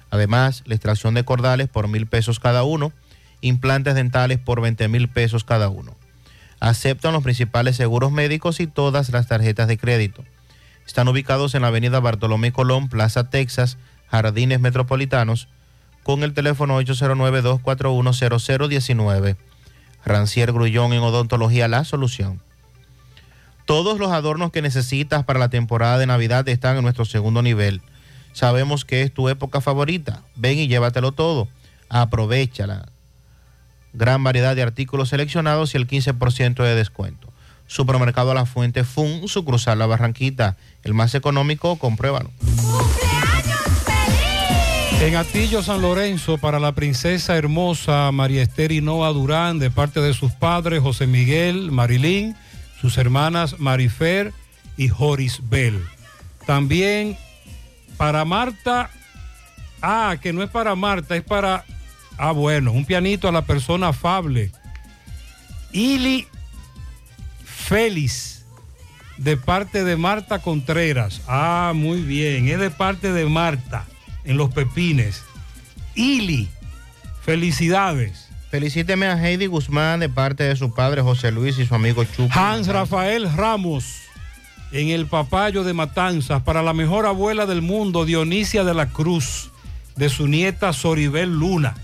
Además, 0.09 0.63
la 0.65 0.73
extracción 0.75 1.13
de 1.13 1.25
cordales 1.25 1.67
por 1.67 1.87
mil 1.87 2.07
pesos 2.07 2.39
cada 2.39 2.63
uno, 2.63 2.91
implantes 3.41 3.93
dentales 3.95 4.39
por 4.39 4.61
20 4.61 4.87
mil 4.87 5.09
pesos 5.09 5.43
cada 5.43 5.69
uno. 5.69 5.95
Aceptan 6.59 7.13
los 7.13 7.23
principales 7.23 7.75
seguros 7.75 8.11
médicos 8.11 8.59
y 8.59 8.67
todas 8.67 9.09
las 9.09 9.27
tarjetas 9.27 9.67
de 9.67 9.77
crédito. 9.77 10.23
Están 10.85 11.07
ubicados 11.07 11.55
en 11.55 11.63
la 11.63 11.69
avenida 11.69 11.99
Bartolomé 11.99 12.51
Colón, 12.51 12.89
Plaza 12.89 13.29
Texas, 13.29 13.77
Jardines 14.07 14.59
Metropolitanos, 14.59 15.47
con 16.03 16.23
el 16.23 16.33
teléfono 16.33 16.79
809-241-0019. 16.81 19.35
Rancier 20.05 20.53
Grullón 20.53 20.93
en 20.93 21.01
Odontología 21.01 21.67
La 21.67 21.83
Solución. 21.83 22.39
Todos 23.65 23.97
los 23.97 24.11
adornos 24.11 24.51
que 24.51 24.61
necesitas 24.61 25.25
para 25.25 25.39
la 25.39 25.49
temporada 25.49 25.97
de 25.97 26.05
Navidad 26.05 26.47
están 26.47 26.77
en 26.77 26.83
nuestro 26.83 27.05
segundo 27.05 27.41
nivel. 27.41 27.81
Sabemos 28.35 28.83
que 28.83 29.01
es 29.01 29.13
tu 29.13 29.29
época 29.29 29.61
favorita. 29.61 30.21
Ven 30.35 30.57
y 30.57 30.67
llévatelo 30.67 31.13
todo. 31.13 31.47
Aprovechala. 31.87 32.85
Gran 33.93 34.25
variedad 34.25 34.57
de 34.57 34.61
artículos 34.61 35.07
seleccionados 35.07 35.73
y 35.73 35.77
el 35.77 35.87
15% 35.87 36.61
de 36.61 36.75
descuento. 36.75 37.31
Supermercado 37.65 38.33
La 38.33 38.45
Fuente 38.45 38.83
Fun, 38.83 39.29
su 39.29 39.45
cruzar 39.45 39.77
La 39.77 39.85
Barranquita. 39.85 40.57
El 40.83 40.93
más 40.93 41.15
económico, 41.15 41.77
compruébalo. 41.77 42.29
En 44.99 45.15
Atillo 45.15 45.63
San 45.63 45.81
Lorenzo, 45.81 46.37
para 46.37 46.59
la 46.59 46.73
princesa 46.73 47.37
hermosa 47.37 48.11
María 48.11 48.43
Esther 48.43 48.73
Hinoa 48.73 49.13
Durán, 49.13 49.59
de 49.59 49.71
parte 49.71 50.01
de 50.01 50.13
sus 50.13 50.33
padres 50.33 50.81
José 50.81 51.07
Miguel, 51.07 51.71
Marilín, 51.71 52.35
sus 52.81 52.97
hermanas 52.97 53.61
Marifer 53.61 54.33
y 54.75 54.89
Joris 54.89 55.39
Bell. 55.49 55.81
También 56.45 57.17
para 57.97 58.25
Marta, 58.25 58.89
ah, 59.81 60.15
que 60.21 60.33
no 60.33 60.43
es 60.43 60.49
para 60.49 60.75
Marta, 60.75 61.15
es 61.15 61.23
para, 61.23 61.65
ah, 62.17 62.31
bueno, 62.31 62.71
un 62.71 62.85
pianito 62.85 63.27
a 63.27 63.31
la 63.31 63.43
persona 63.43 63.89
afable. 63.89 64.51
Ili 65.71 66.27
Félix, 67.43 68.45
de 69.17 69.37
parte 69.37 69.83
de 69.83 69.95
Marta 69.97 70.39
Contreras. 70.39 71.21
Ah, 71.27 71.73
muy 71.75 72.01
bien, 72.01 72.47
es 72.47 72.59
de 72.59 72.69
parte 72.69 73.11
de 73.11 73.25
Marta, 73.25 73.85
en 74.23 74.37
Los 74.37 74.53
Pepines. 74.53 75.23
Ili, 75.95 76.49
felicidades. 77.23 78.29
Felicíteme 78.51 79.07
a 79.07 79.21
Heidi 79.21 79.47
Guzmán 79.47 79.99
de 79.99 80.07
parte 80.07 80.43
de 80.43 80.55
su 80.55 80.73
padre 80.73 81.01
José 81.01 81.31
Luis 81.31 81.57
y 81.59 81.65
su 81.65 81.75
amigo 81.75 82.03
Chucky. 82.03 82.31
Hans 82.31 82.67
Rafael 82.67 83.29
Ramos 83.35 84.04
en 84.75 84.89
el 84.89 85.05
Papayo 85.05 85.63
de 85.63 85.73
Matanzas 85.73 86.43
para 86.43 86.61
la 86.61 86.73
mejor 86.73 87.05
abuela 87.05 87.45
del 87.45 87.61
mundo, 87.61 88.03
Dionisia 88.03 88.65
de 88.65 88.73
la 88.73 88.89
Cruz, 88.89 89.49
de 89.95 90.09
su 90.09 90.27
nieta 90.27 90.73
Soribel 90.73 91.29
Luna. 91.29 91.75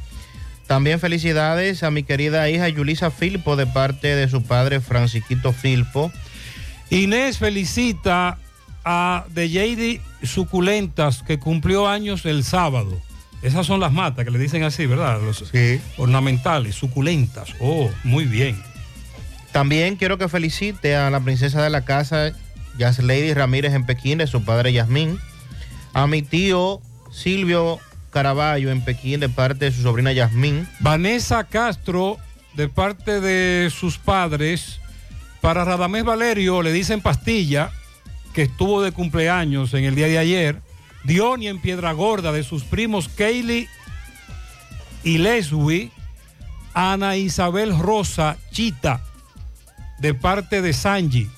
También 0.68 1.00
felicidades 1.00 1.84
a 1.84 1.92
mi 1.92 2.04
querida 2.04 2.50
hija 2.50 2.68
Yulisa 2.68 3.10
Filpo 3.10 3.56
de 3.56 3.66
parte 3.66 4.14
de 4.14 4.28
su 4.28 4.44
padre 4.44 4.82
Francisquito 4.82 5.54
Filpo. 5.54 6.12
Inés 6.90 7.38
felicita 7.38 8.38
a 8.84 9.24
De 9.30 9.50
Jady 9.50 10.02
Suculentas 10.24 11.24
que 11.24 11.40
cumplió 11.40 11.88
años 11.88 12.26
el 12.26 12.44
sábado. 12.44 13.02
Esas 13.42 13.66
son 13.66 13.80
las 13.80 13.94
matas 13.94 14.26
que 14.26 14.32
le 14.32 14.38
dicen 14.38 14.64
así, 14.64 14.86
¿verdad? 14.86 15.22
Los 15.22 15.50
ornamentales, 15.98 16.76
suculentas. 16.76 17.54
Oh, 17.62 17.90
muy 18.04 18.26
bien. 18.26 18.62
También 19.54 19.96
quiero 19.96 20.18
que 20.18 20.28
felicite 20.28 20.98
a 20.98 21.10
la 21.10 21.22
princesa 21.22 21.64
de 21.64 21.70
la 21.70 21.86
casa, 21.86 22.34
Jazz 22.78 23.00
Lady 23.00 23.34
Ramírez 23.34 23.74
en 23.74 23.86
Pekín, 23.86 24.18
de 24.18 24.28
su 24.28 24.44
padre 24.44 24.74
Yasmín. 24.74 25.20
A 25.94 26.08
mi 26.08 26.22
tío 26.22 26.82
Silvio 27.12 27.80
Caraballo 28.12 28.72
en 28.72 28.84
Pekín 28.84 29.20
de 29.20 29.30
parte 29.30 29.66
de 29.66 29.72
su 29.72 29.82
sobrina 29.82 30.12
Yasmín. 30.12 30.68
Vanessa 30.80 31.44
Castro, 31.46 32.18
de 32.56 32.70
parte 32.70 33.22
de 33.22 33.70
sus 33.70 33.98
padres, 33.98 34.80
para 35.42 35.66
Radamés 35.66 36.04
Valerio 36.04 36.62
le 36.62 36.72
dicen 36.72 37.02
pastilla, 37.02 37.72
que 38.34 38.44
estuvo 38.44 38.82
de 38.82 38.92
cumpleaños 38.92 39.74
en 39.74 39.86
el 39.86 39.96
día 39.96 40.08
de 40.08 40.18
ayer. 40.18 40.62
Diony 41.04 41.48
en 41.48 41.60
Piedra 41.60 41.92
Gorda, 41.94 42.32
de 42.32 42.44
sus 42.44 42.64
primos 42.64 43.10
Kaylee 43.10 43.68
y 45.04 45.18
Leslie. 45.18 45.92
Ana 46.74 47.18
Isabel 47.18 47.78
Rosa 47.78 48.38
Chita, 48.52 49.02
de 50.00 50.14
parte 50.14 50.62
de 50.62 50.72
Sanji. 50.72 51.30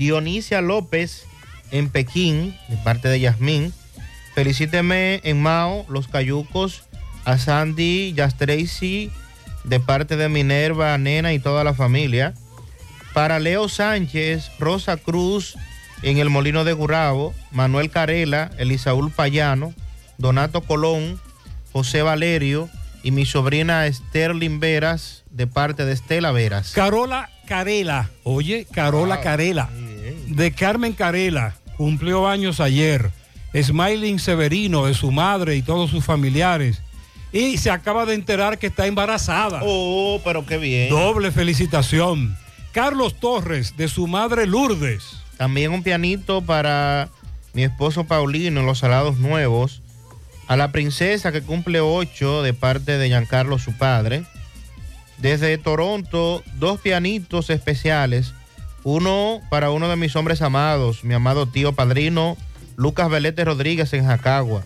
Dionisia 0.00 0.62
López 0.62 1.26
en 1.70 1.90
Pekín, 1.90 2.56
de 2.68 2.78
parte 2.78 3.08
de 3.08 3.20
Yasmín. 3.20 3.74
Felicíteme 4.34 5.20
en 5.24 5.42
Mao, 5.42 5.84
Los 5.90 6.08
Cayucos, 6.08 6.84
a 7.26 7.36
Sandy 7.36 8.14
Yastracy, 8.14 9.10
de 9.64 9.78
parte 9.78 10.16
de 10.16 10.30
Minerva, 10.30 10.96
Nena 10.96 11.34
y 11.34 11.38
toda 11.38 11.64
la 11.64 11.74
familia. 11.74 12.32
Para 13.12 13.38
Leo 13.40 13.68
Sánchez, 13.68 14.50
Rosa 14.58 14.96
Cruz 14.96 15.56
en 16.02 16.16
el 16.16 16.30
Molino 16.30 16.64
de 16.64 16.72
Gurabo, 16.72 17.34
Manuel 17.50 17.90
Carela, 17.90 18.52
Elisaúl 18.56 19.10
Payano, 19.10 19.74
Donato 20.16 20.62
Colón, 20.62 21.20
José 21.74 22.00
Valerio 22.00 22.70
y 23.02 23.10
mi 23.10 23.26
sobrina 23.26 23.86
Sterling 23.92 24.60
Veras, 24.60 25.24
de 25.30 25.46
parte 25.46 25.84
de 25.84 25.92
Estela 25.92 26.32
Veras. 26.32 26.72
Carola 26.72 27.28
Carela, 27.46 28.08
oye, 28.24 28.66
Carola 28.72 29.16
Wow, 29.16 29.24
Carela, 29.24 29.68
de 30.30 30.52
Carmen 30.52 30.92
Carela, 30.92 31.56
cumplió 31.76 32.28
años 32.28 32.60
ayer. 32.60 33.10
Smiling 33.54 34.20
Severino, 34.20 34.86
de 34.86 34.94
su 34.94 35.10
madre 35.10 35.56
y 35.56 35.62
todos 35.62 35.90
sus 35.90 36.04
familiares. 36.04 36.82
Y 37.32 37.58
se 37.58 37.70
acaba 37.70 38.06
de 38.06 38.14
enterar 38.14 38.58
que 38.58 38.68
está 38.68 38.86
embarazada. 38.86 39.60
Oh, 39.64 40.20
pero 40.24 40.46
qué 40.46 40.56
bien. 40.56 40.88
Doble 40.88 41.32
felicitación. 41.32 42.36
Carlos 42.72 43.18
Torres, 43.18 43.76
de 43.76 43.88
su 43.88 44.06
madre 44.06 44.46
Lourdes. 44.46 45.16
También 45.36 45.72
un 45.72 45.82
pianito 45.82 46.42
para 46.42 47.08
mi 47.52 47.64
esposo 47.64 48.04
Paulino 48.04 48.62
los 48.62 48.78
Salados 48.78 49.18
Nuevos. 49.18 49.82
A 50.46 50.56
la 50.56 50.70
princesa 50.70 51.32
que 51.32 51.42
cumple 51.42 51.80
ocho 51.80 52.42
de 52.42 52.54
parte 52.54 52.98
de 52.98 53.08
Giancarlo, 53.08 53.58
su 53.58 53.72
padre. 53.72 54.24
Desde 55.18 55.58
Toronto, 55.58 56.42
dos 56.54 56.80
pianitos 56.80 57.50
especiales. 57.50 58.32
Uno 58.82 59.40
para 59.50 59.70
uno 59.70 59.88
de 59.88 59.96
mis 59.96 60.16
hombres 60.16 60.40
amados, 60.40 61.04
mi 61.04 61.12
amado 61.12 61.46
tío 61.46 61.72
padrino 61.72 62.38
Lucas 62.76 63.10
Velete 63.10 63.44
Rodríguez 63.44 63.92
en 63.92 64.06
Jacagua. 64.06 64.64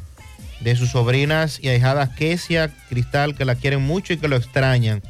De 0.60 0.76
sus 0.76 0.90
sobrinas 0.90 1.58
y 1.60 1.68
ahijadas 1.68 2.10
Kesia 2.10 2.72
Cristal, 2.88 3.34
que 3.34 3.44
la 3.44 3.56
quieren 3.56 3.82
mucho 3.82 4.12
y 4.12 4.16
que 4.16 4.28
lo 4.28 4.36
extrañan. 4.36 5.02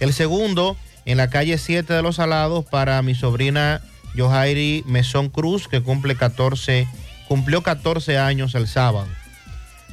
El 0.00 0.12
segundo, 0.12 0.76
en 1.04 1.16
la 1.16 1.30
calle 1.30 1.58
7 1.58 1.92
de 1.92 2.02
los 2.02 2.16
Salados, 2.16 2.64
para 2.64 3.00
mi 3.02 3.14
sobrina 3.14 3.82
Yohairi 4.14 4.82
Mesón 4.84 5.28
Cruz, 5.28 5.68
que 5.68 5.80
cumple 5.80 6.16
14, 6.16 6.88
cumplió 7.28 7.62
14 7.62 8.18
años 8.18 8.56
el 8.56 8.66
sábado. 8.66 9.06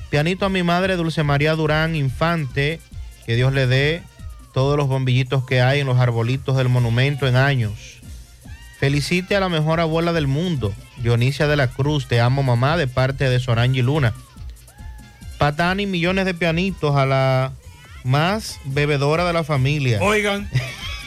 Pianito 0.10 0.46
a 0.46 0.50
mi 0.50 0.64
madre 0.64 0.96
Dulce 0.96 1.22
María 1.22 1.54
Durán 1.54 1.96
Infante, 1.96 2.80
que 3.28 3.36
Dios 3.36 3.54
le 3.54 3.68
dé 3.68 4.02
todos 4.52 4.78
los 4.78 4.88
bombillitos 4.88 5.46
que 5.46 5.62
hay 5.62 5.82
en 5.82 5.88
los 5.88 6.00
arbolitos 6.00 6.58
del 6.58 6.70
monumento 6.70 7.28
en 7.28 7.36
años. 7.36 7.97
Felicite 8.80 9.36
a 9.36 9.40
la 9.40 9.50
mejor 9.50 9.80
abuela 9.80 10.14
del 10.14 10.28
mundo, 10.28 10.74
Dionisia 10.98 11.48
de 11.48 11.56
la 11.56 11.68
Cruz, 11.68 12.08
te 12.08 12.22
amo 12.22 12.44
mamá, 12.44 12.78
de 12.78 12.88
parte 12.88 13.28
de 13.28 13.40
Sorangi 13.40 13.82
Luna. 13.82 14.14
Patán 15.40 15.80
y 15.80 15.88
millones 15.88 16.26
de 16.26 16.36
pianitos 16.36 16.96
a 16.96 17.06
la 17.06 17.54
más 18.04 18.60
bebedora 18.66 19.26
de 19.26 19.34
la 19.34 19.44
familia. 19.44 20.00
Oigan. 20.02 20.50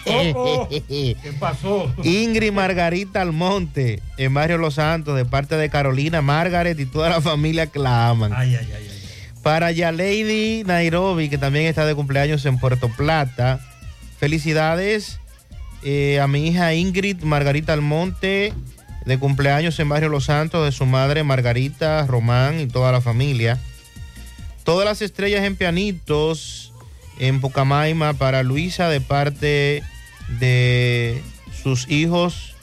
Oh, 0.06 0.64
oh. 0.64 0.68
¿Qué 0.68 1.14
pasó? 1.38 1.94
Ingrid 2.02 2.52
Margarita 2.52 3.20
Almonte, 3.20 4.00
en 4.16 4.32
Barrio 4.32 4.56
Los 4.56 4.76
Santos, 4.76 5.14
de 5.14 5.26
parte 5.26 5.56
de 5.58 5.68
Carolina, 5.68 6.22
Margaret 6.22 6.80
y 6.80 6.86
toda 6.86 7.10
la 7.10 7.20
familia 7.20 7.66
que 7.66 7.78
la 7.78 8.08
aman. 8.08 8.32
Ay, 8.34 8.56
ay, 8.56 8.66
ay, 8.74 8.88
ay. 8.90 9.00
Para 9.42 9.70
Yalady 9.72 10.64
Nairobi, 10.64 11.28
que 11.28 11.36
también 11.36 11.66
está 11.66 11.84
de 11.84 11.94
cumpleaños 11.94 12.46
en 12.46 12.58
Puerto 12.58 12.88
Plata. 12.88 13.60
Felicidades 14.18 15.19
eh, 15.82 16.20
a 16.20 16.26
mi 16.26 16.48
hija 16.48 16.74
Ingrid 16.74 17.22
Margarita 17.22 17.72
Almonte, 17.72 18.52
de 19.04 19.18
cumpleaños 19.18 19.78
en 19.80 19.88
Barrio 19.88 20.08
Los 20.08 20.26
Santos, 20.26 20.64
de 20.64 20.72
su 20.72 20.86
madre 20.86 21.24
Margarita, 21.24 22.06
Román 22.06 22.60
y 22.60 22.66
toda 22.66 22.92
la 22.92 23.00
familia. 23.00 23.58
Todas 24.64 24.84
las 24.84 25.02
estrellas 25.02 25.44
en 25.44 25.56
pianitos 25.56 26.72
en 27.18 27.40
Pucamaima 27.40 28.14
para 28.14 28.42
Luisa 28.42 28.88
de 28.88 29.00
parte 29.00 29.82
de 30.38 31.22
sus 31.62 31.88
hijos 31.90 32.54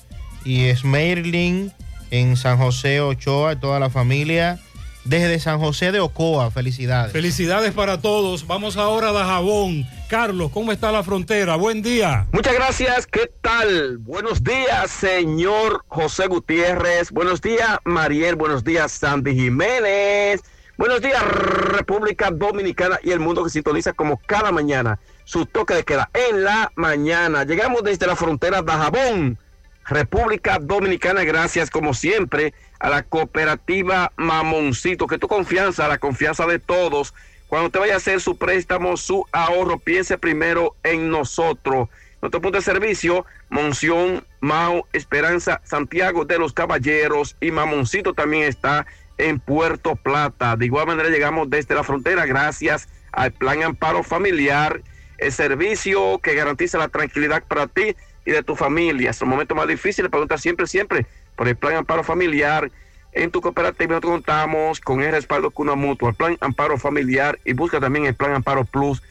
y 0.46 0.74
Smerling 0.74 1.72
en 2.12 2.38
San 2.38 2.58
José 2.58 3.02
Ochoa 3.02 3.54
y 3.54 3.56
toda 3.58 3.80
la 3.80 3.90
familia. 3.90 4.60
Desde 5.08 5.40
San 5.40 5.60
José 5.60 5.94
de 5.94 6.02
Ocoa, 6.02 6.52
felicidades. 6.52 7.14
Felicidades 7.14 7.74
para 7.74 8.02
todos. 8.02 8.45
Vamos 8.45 8.76
ahora 8.76 9.10
a 9.10 9.11
Dajabón. 9.14 9.88
Carlos, 10.10 10.52
¿cómo 10.52 10.74
está 10.74 10.92
la 10.92 11.02
frontera? 11.02 11.56
Buen 11.56 11.82
día. 11.82 12.26
Muchas 12.34 12.53
gracias. 12.53 13.08
¿Qué 13.08 13.32
tal? 13.40 14.00
Buenos 14.00 14.44
días, 14.44 14.92
señor 14.92 15.86
José 15.88 16.27
Gutiérrez. 16.27 17.11
Buenos 17.11 17.40
días, 17.40 17.80
Mariel. 17.86 18.36
Buenos 18.36 18.66
días, 18.66 18.92
Sandy 18.92 19.34
Jiménez. 19.34 20.42
Buenos 20.77 21.02
días, 21.02 21.24
República 21.24 22.30
Dominicana 22.30 23.00
y 23.02 23.11
el 23.11 23.22
mundo 23.22 23.45
que 23.45 23.50
sintoniza 23.50 23.94
como 23.94 24.22
cada 24.26 24.52
mañana 24.52 25.00
su 25.24 25.45
toque 25.45 25.74
de 25.74 25.86
queda 25.86 26.10
en 26.14 26.44
la 26.44 26.72
mañana. 26.76 27.45
Llegamos 27.45 27.82
desde 27.82 28.08
la 28.08 28.18
frontera 28.18 28.61
de 28.61 28.72
Jabón, 28.74 29.38
República 29.86 30.60
Dominicana. 30.61 31.24
Gracias, 31.24 31.69
como 31.69 31.94
siempre, 31.94 32.53
a 32.80 32.89
la 32.89 33.03
cooperativa 33.03 34.11
Mamoncito, 34.17 35.07
que 35.07 35.17
tu 35.17 35.27
confianza, 35.27 35.88
la 35.88 35.97
confianza 35.97 36.45
de 36.45 36.59
todos. 36.59 37.14
Cuando 37.47 37.69
te 37.69 37.80
vaya 37.80 37.93
a 37.93 37.97
hacer 37.97 38.19
su 38.19 38.38
préstamo, 38.38 38.97
su 38.97 39.25
ahorro, 39.31 39.80
piense 39.80 40.17
primero 40.17 40.75
en 40.83 41.09
nosotros. 41.09 41.89
Nuestro 42.22 42.41
punto 42.41 42.57
de 42.57 42.64
servicio, 42.64 43.25
Monción, 43.49 44.25
Mao, 44.39 44.88
Esperanza, 44.91 45.61
Santiago 45.64 46.25
de 46.25 46.39
los 46.39 46.53
Caballeros 46.53 47.38
y 47.39 47.51
Mamoncito 47.51 48.14
también 48.14 48.43
está 48.43 48.85
en 49.17 49.39
Puerto 49.39 49.95
Plata. 49.95 50.56
De 50.56 50.65
igual 50.65 50.88
manera 50.88 51.09
llegamos 51.09 51.49
desde 51.49 51.75
la 51.75 51.83
frontera 51.83 52.25
gracias 52.25 52.89
al 53.11 53.31
Plan 53.31 53.64
Amparo 53.64 54.03
Familiar, 54.03 54.81
el 55.17 55.31
servicio 55.31 56.19
que 56.19 56.35
garantiza 56.35 56.77
la 56.77 56.89
tranquilidad 56.89 57.43
para 57.47 57.67
ti 57.67 57.95
y 58.25 58.31
de 58.31 58.43
tu 58.43 58.56
familia. 58.56 59.11
Es 59.11 59.22
un 59.22 59.30
momento 59.30 59.56
más 59.56 59.67
difícil, 59.67 60.09
pregunta 60.09 60.38
siempre, 60.38 60.67
siempre 60.67 61.06
por 61.38 61.48
el 61.48 61.56
Plan 61.56 61.75
Amparo 61.75 62.03
Familiar. 62.03 62.69
En 63.14 63.32
tu 63.32 63.40
cooperativa 63.40 63.91
nosotros 63.91 64.11
contamos 64.11 64.82
con 64.82 65.01
el 65.01 65.11
respaldo 65.11 65.51
Cuna 65.51 65.75
Mutua, 65.75 66.09
el 66.09 66.16
Plan 66.16 66.38
Amparo 66.41 66.77
Familiar 66.77 67.40
y 67.45 67.53
busca 67.53 67.80
también 67.80 68.06
el 68.06 68.16
Plan 68.16 68.33
Amparo 68.33 68.66
Plus 68.66 69.01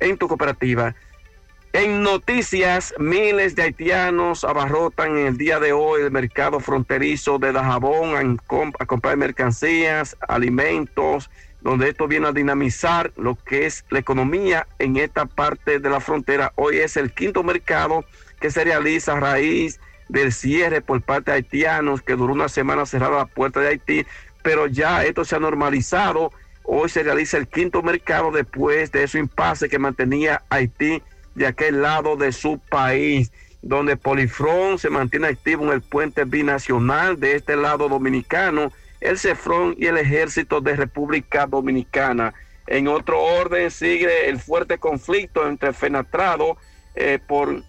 en 0.00 0.18
tu 0.18 0.26
cooperativa. 0.26 0.94
En 1.72 2.02
noticias, 2.02 2.94
miles 2.98 3.56
de 3.56 3.62
haitianos 3.62 4.44
abarrotan 4.44 5.18
en 5.18 5.26
el 5.26 5.36
día 5.36 5.58
de 5.58 5.72
hoy 5.72 6.02
el 6.02 6.10
mercado 6.10 6.60
fronterizo 6.60 7.38
de 7.38 7.52
Dajabón 7.52 8.16
a, 8.16 8.42
comp 8.46 8.76
a 8.80 8.86
comprar 8.86 9.16
mercancías, 9.16 10.16
alimentos, 10.28 11.30
donde 11.62 11.88
esto 11.88 12.06
viene 12.06 12.28
a 12.28 12.32
dinamizar 12.32 13.12
lo 13.16 13.34
que 13.34 13.66
es 13.66 13.84
la 13.90 13.98
economía 13.98 14.68
en 14.78 14.96
esta 14.96 15.26
parte 15.26 15.80
de 15.80 15.90
la 15.90 15.98
frontera. 15.98 16.52
Hoy 16.54 16.76
es 16.76 16.96
el 16.96 17.12
quinto 17.12 17.42
mercado 17.42 18.04
que 18.40 18.50
se 18.50 18.62
realiza 18.62 19.14
a 19.14 19.20
raíz 19.20 19.80
del 20.08 20.32
cierre 20.32 20.80
por 20.80 21.00
parte 21.02 21.30
de 21.30 21.38
haitianos 21.38 22.02
que 22.02 22.16
duró 22.16 22.32
una 22.32 22.48
semana 22.48 22.86
cerrada 22.86 23.18
la 23.18 23.26
puerta 23.26 23.60
de 23.60 23.68
Haití, 23.68 24.06
pero 24.42 24.66
ya 24.66 25.04
esto 25.04 25.24
se 25.24 25.36
ha 25.36 25.40
normalizado. 25.40 26.32
Hoy 26.62 26.88
se 26.88 27.02
realiza 27.02 27.36
el 27.36 27.48
quinto 27.48 27.82
mercado 27.82 28.30
después 28.30 28.92
de 28.92 29.04
ese 29.04 29.18
impasse 29.18 29.68
que 29.68 29.78
mantenía 29.78 30.42
Haití 30.50 31.02
de 31.34 31.46
aquel 31.46 31.82
lado 31.82 32.16
de 32.16 32.32
su 32.32 32.58
país, 32.58 33.32
donde 33.62 33.96
Polifrón 33.96 34.78
se 34.78 34.90
mantiene 34.90 35.28
activo 35.28 35.64
en 35.64 35.72
el 35.72 35.82
puente 35.82 36.24
binacional 36.24 37.18
de 37.18 37.36
este 37.36 37.56
lado 37.56 37.88
dominicano, 37.88 38.72
el 39.00 39.18
Cefrón 39.18 39.74
y 39.78 39.86
el 39.86 39.98
Ejército 39.98 40.60
de 40.60 40.76
República 40.76 41.46
Dominicana. 41.46 42.34
En 42.66 42.88
otro 42.88 43.22
orden 43.22 43.70
sigue 43.70 44.28
el 44.28 44.38
fuerte 44.38 44.78
conflicto 44.78 45.46
entre 45.46 45.72
Fenatrado 45.72 46.56
eh, 46.94 47.18
por 47.26 47.62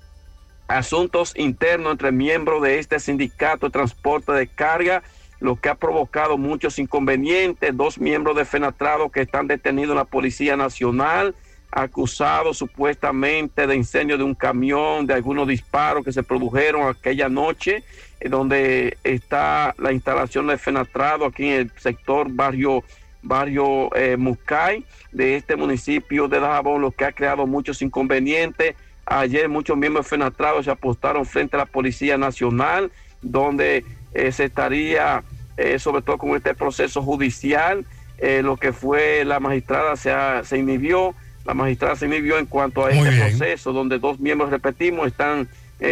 asuntos 0.67 1.33
internos 1.37 1.93
entre 1.93 2.11
miembros 2.11 2.61
de 2.61 2.79
este 2.79 2.99
sindicato 2.99 3.67
de 3.67 3.71
transporte 3.71 4.31
de 4.31 4.47
carga, 4.47 5.03
lo 5.39 5.55
que 5.57 5.69
ha 5.69 5.75
provocado 5.75 6.37
muchos 6.37 6.79
inconvenientes. 6.79 7.75
Dos 7.75 7.99
miembros 7.99 8.35
de 8.35 8.45
Fenatrado 8.45 9.09
que 9.09 9.21
están 9.21 9.47
detenidos 9.47 9.91
en 9.91 9.97
la 9.97 10.05
Policía 10.05 10.55
Nacional 10.55 11.35
acusados 11.75 12.57
supuestamente 12.57 13.67
de 13.67 13.75
incendio 13.75 14.17
de 14.17 14.23
un 14.23 14.33
camión, 14.33 15.05
de 15.05 15.13
algunos 15.13 15.45
disparos 15.45 16.05
que 16.05 16.13
se 16.13 16.23
produjeron 16.23 16.87
aquella 16.87 17.27
noche, 17.27 17.83
eh, 18.21 18.29
donde 18.29 18.97
está 19.03 19.75
la 19.77 19.91
instalación 19.91 20.47
de 20.47 20.57
Fenatrado 20.57 21.25
aquí 21.25 21.47
en 21.47 21.61
el 21.61 21.71
sector 21.77 22.27
barrio 22.31 22.83
barrio 23.21 23.93
eh, 23.95 24.15
Muscay 24.17 24.85
de 25.11 25.35
este 25.35 25.55
municipio 25.55 26.27
de 26.27 26.39
Dajabón, 26.39 26.81
lo 26.81 26.91
que 26.91 27.05
ha 27.05 27.11
creado 27.11 27.45
muchos 27.45 27.81
inconvenientes. 27.81 28.75
Ayer 29.05 29.49
muchos 29.49 29.77
miembros 29.77 30.05
de 30.05 30.09
Fenatrado 30.09 30.61
se 30.63 30.71
apostaron 30.71 31.25
frente 31.25 31.55
a 31.55 31.59
la 31.59 31.65
Policía 31.65 32.17
Nacional, 32.17 32.91
donde 33.21 33.85
eh, 34.13 34.31
se 34.31 34.45
estaría, 34.45 35.23
eh, 35.57 35.77
sobre 35.79 36.01
todo 36.01 36.17
con 36.17 36.35
este 36.35 36.53
proceso 36.55 37.01
judicial, 37.01 37.85
eh, 38.17 38.41
lo 38.43 38.57
que 38.57 38.73
fue 38.73 39.23
la 39.25 39.39
magistrada 39.39 39.95
se, 39.95 40.11
ha- 40.11 40.43
se 40.43 40.57
inhibió, 40.57 41.13
la 41.45 41.53
magistrada 41.53 41.95
se 41.95 42.05
inhibió 42.07 42.39
en 42.39 42.45
cuanto 42.47 42.85
a 42.85 42.89
Muy 42.89 42.99
este 42.99 43.09
bien. 43.11 43.37
proceso, 43.37 43.73
donde 43.73 43.99
dos 43.99 44.19
miembros, 44.19 44.49
repetimos, 44.49 45.07
están 45.07 45.47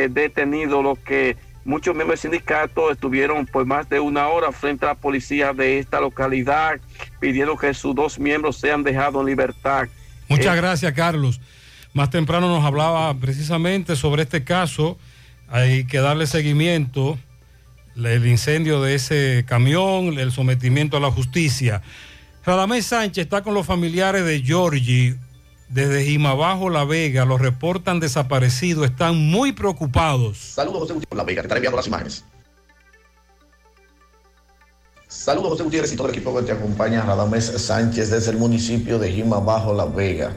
detenidos, 0.09 0.81
los 0.83 0.97
que 0.99 1.35
muchos 1.65 1.93
miembros 1.93 2.21
del 2.21 2.31
sindicato 2.31 2.89
estuvieron 2.89 3.45
por 3.45 3.65
más 3.65 3.87
de 3.89 3.99
una 3.99 4.27
hora 4.29 4.51
frente 4.51 4.85
a 4.85 4.89
la 4.89 4.95
policía 4.95 5.53
de 5.53 5.77
esta 5.79 5.99
localidad, 5.99 6.79
pidiendo 7.19 7.57
que 7.57 7.73
sus 7.73 7.93
dos 7.93 8.17
miembros 8.17 8.57
sean 8.57 8.81
dejados 8.83 9.21
en 9.21 9.27
libertad. 9.27 9.87
Muchas 10.29 10.55
Eh, 10.55 10.61
gracias, 10.61 10.93
Carlos. 10.93 11.39
Más 11.93 12.09
temprano 12.09 12.47
nos 12.47 12.65
hablaba 12.65 13.13
precisamente 13.13 13.95
sobre 13.95 14.23
este 14.23 14.43
caso. 14.43 14.97
Hay 15.47 15.85
que 15.85 15.99
darle 15.99 16.25
seguimiento, 16.25 17.19
el 17.95 18.25
incendio 18.25 18.81
de 18.81 18.95
ese 18.95 19.45
camión, 19.47 20.17
el 20.17 20.31
sometimiento 20.31 20.97
a 20.97 20.99
la 20.99 21.11
justicia. 21.11 21.83
Radamés 22.43 22.87
Sánchez 22.87 23.25
está 23.25 23.43
con 23.43 23.53
los 23.53 23.67
familiares 23.67 24.25
de 24.25 24.41
Georgie 24.41 25.15
desde 25.69 26.03
Jimabajo, 26.03 26.71
La 26.71 26.83
Vega. 26.83 27.25
Los 27.25 27.39
reportan 27.39 27.99
desaparecidos, 27.99 28.85
están 28.85 29.15
muy 29.15 29.51
preocupados. 29.51 30.39
Saludos, 30.39 30.79
José 30.79 30.93
Gutiérrez, 30.93 31.17
La 31.17 31.23
Vega, 31.23 31.41
te 31.41 31.45
estaré 31.45 31.59
enviando 31.59 31.77
las 31.77 31.87
imágenes. 31.87 32.25
Saludos, 35.07 35.49
José 35.51 35.63
Gutiérrez 35.63 35.93
y 35.93 35.95
todo 35.95 36.07
el 36.07 36.15
equipo 36.15 36.35
que 36.35 36.43
te 36.43 36.51
acompaña, 36.53 37.03
Radamés 37.03 37.45
Sánchez, 37.45 38.09
desde 38.09 38.31
el 38.31 38.37
municipio 38.37 38.97
de 38.97 39.11
Jima 39.11 39.39
Bajo, 39.39 39.75
La 39.75 39.85
Vega. 39.85 40.35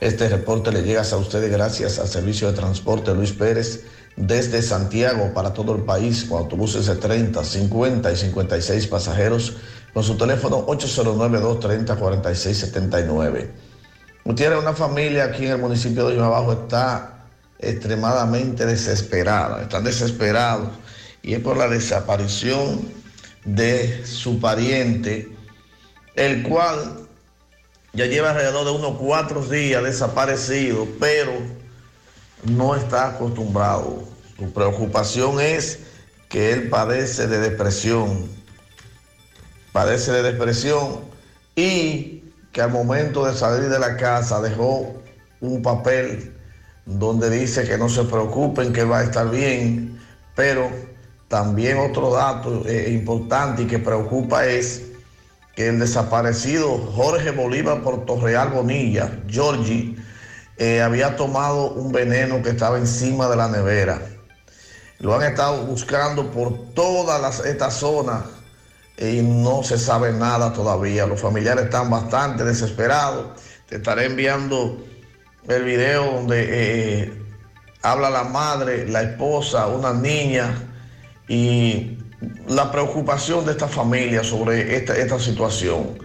Este 0.00 0.28
reporte 0.28 0.72
le 0.72 0.82
llega 0.82 1.02
a 1.02 1.16
ustedes 1.16 1.50
gracias 1.50 1.98
al 1.98 2.08
Servicio 2.08 2.50
de 2.50 2.56
Transporte 2.56 3.14
Luis 3.14 3.32
Pérez 3.32 3.84
desde 4.16 4.62
Santiago 4.62 5.34
para 5.34 5.52
todo 5.52 5.74
el 5.74 5.82
país 5.82 6.24
con 6.24 6.38
autobuses 6.38 6.86
de 6.86 6.96
30, 6.96 7.44
50 7.44 8.12
y 8.12 8.16
56 8.16 8.86
pasajeros 8.86 9.58
con 9.92 10.02
su 10.02 10.16
teléfono 10.16 10.66
809-230-4679. 10.66 13.50
Gutiérrez, 14.24 14.58
una 14.58 14.72
familia 14.72 15.24
aquí 15.24 15.44
en 15.46 15.52
el 15.52 15.58
municipio 15.58 16.08
de 16.08 16.14
Jima 16.14 16.28
Bajo 16.28 16.52
está 16.52 17.10
extremadamente 17.58 18.64
desesperada, 18.66 19.62
están 19.62 19.84
desesperados 19.84 20.68
y 21.22 21.34
es 21.34 21.40
por 21.40 21.56
la 21.56 21.68
desaparición 21.68 22.80
de 23.44 24.04
su 24.04 24.40
pariente, 24.40 25.28
el 26.16 26.42
cual 26.42 27.03
ya 27.94 28.06
lleva 28.06 28.30
alrededor 28.30 28.64
de 28.64 28.72
unos 28.72 28.98
cuatro 28.98 29.44
días 29.44 29.82
desaparecido, 29.82 30.86
pero 30.98 31.32
no 32.42 32.74
está 32.74 33.08
acostumbrado. 33.08 34.04
Su 34.36 34.52
preocupación 34.52 35.40
es 35.40 35.78
que 36.28 36.52
él 36.52 36.68
padece 36.68 37.28
de 37.28 37.38
depresión, 37.38 38.28
padece 39.72 40.12
de 40.12 40.22
depresión 40.22 41.00
y 41.54 42.24
que 42.52 42.60
al 42.60 42.70
momento 42.70 43.24
de 43.24 43.34
salir 43.34 43.68
de 43.68 43.78
la 43.78 43.96
casa 43.96 44.40
dejó 44.40 44.94
un 45.40 45.62
papel 45.62 46.34
donde 46.86 47.30
dice 47.30 47.64
que 47.64 47.78
no 47.78 47.88
se 47.88 48.04
preocupen, 48.04 48.72
que 48.72 48.84
va 48.84 48.98
a 48.98 49.04
estar 49.04 49.30
bien, 49.30 50.00
pero 50.34 50.70
también 51.28 51.78
otro 51.78 52.12
dato 52.12 52.66
eh, 52.66 52.90
importante 52.92 53.62
y 53.62 53.66
que 53.66 53.78
preocupa 53.78 54.46
es 54.46 54.82
que 55.56 55.68
el 55.68 55.78
desaparecido 55.78 56.76
Jorge 56.94 57.30
Bolívar 57.30 57.82
Portorreal 57.82 58.50
Bonilla, 58.50 59.20
Georgie, 59.28 59.96
eh, 60.56 60.82
había 60.82 61.16
tomado 61.16 61.70
un 61.72 61.92
veneno 61.92 62.42
que 62.42 62.50
estaba 62.50 62.78
encima 62.78 63.28
de 63.28 63.36
la 63.36 63.48
nevera. 63.48 64.00
Lo 64.98 65.14
han 65.14 65.22
estado 65.22 65.64
buscando 65.66 66.30
por 66.30 66.72
toda 66.74 67.18
las- 67.18 67.44
esta 67.44 67.70
zona 67.70 68.24
y 68.96 69.20
no 69.22 69.62
se 69.62 69.78
sabe 69.78 70.12
nada 70.12 70.52
todavía. 70.52 71.06
Los 71.06 71.20
familiares 71.20 71.64
están 71.64 71.90
bastante 71.90 72.44
desesperados. 72.44 73.40
Te 73.68 73.76
estaré 73.76 74.06
enviando 74.06 74.84
el 75.48 75.64
video 75.64 76.04
donde 76.12 76.46
eh, 76.48 77.22
habla 77.82 78.08
la 78.10 78.24
madre, 78.24 78.88
la 78.88 79.02
esposa, 79.02 79.66
una 79.66 79.92
niña 79.92 80.54
y 81.28 81.98
la 82.48 82.70
preocupación 82.72 83.44
de 83.46 83.52
esta 83.52 83.68
familia 83.68 84.22
sobre 84.24 84.76
esta, 84.76 84.96
esta 84.96 85.18
situación. 85.18 85.98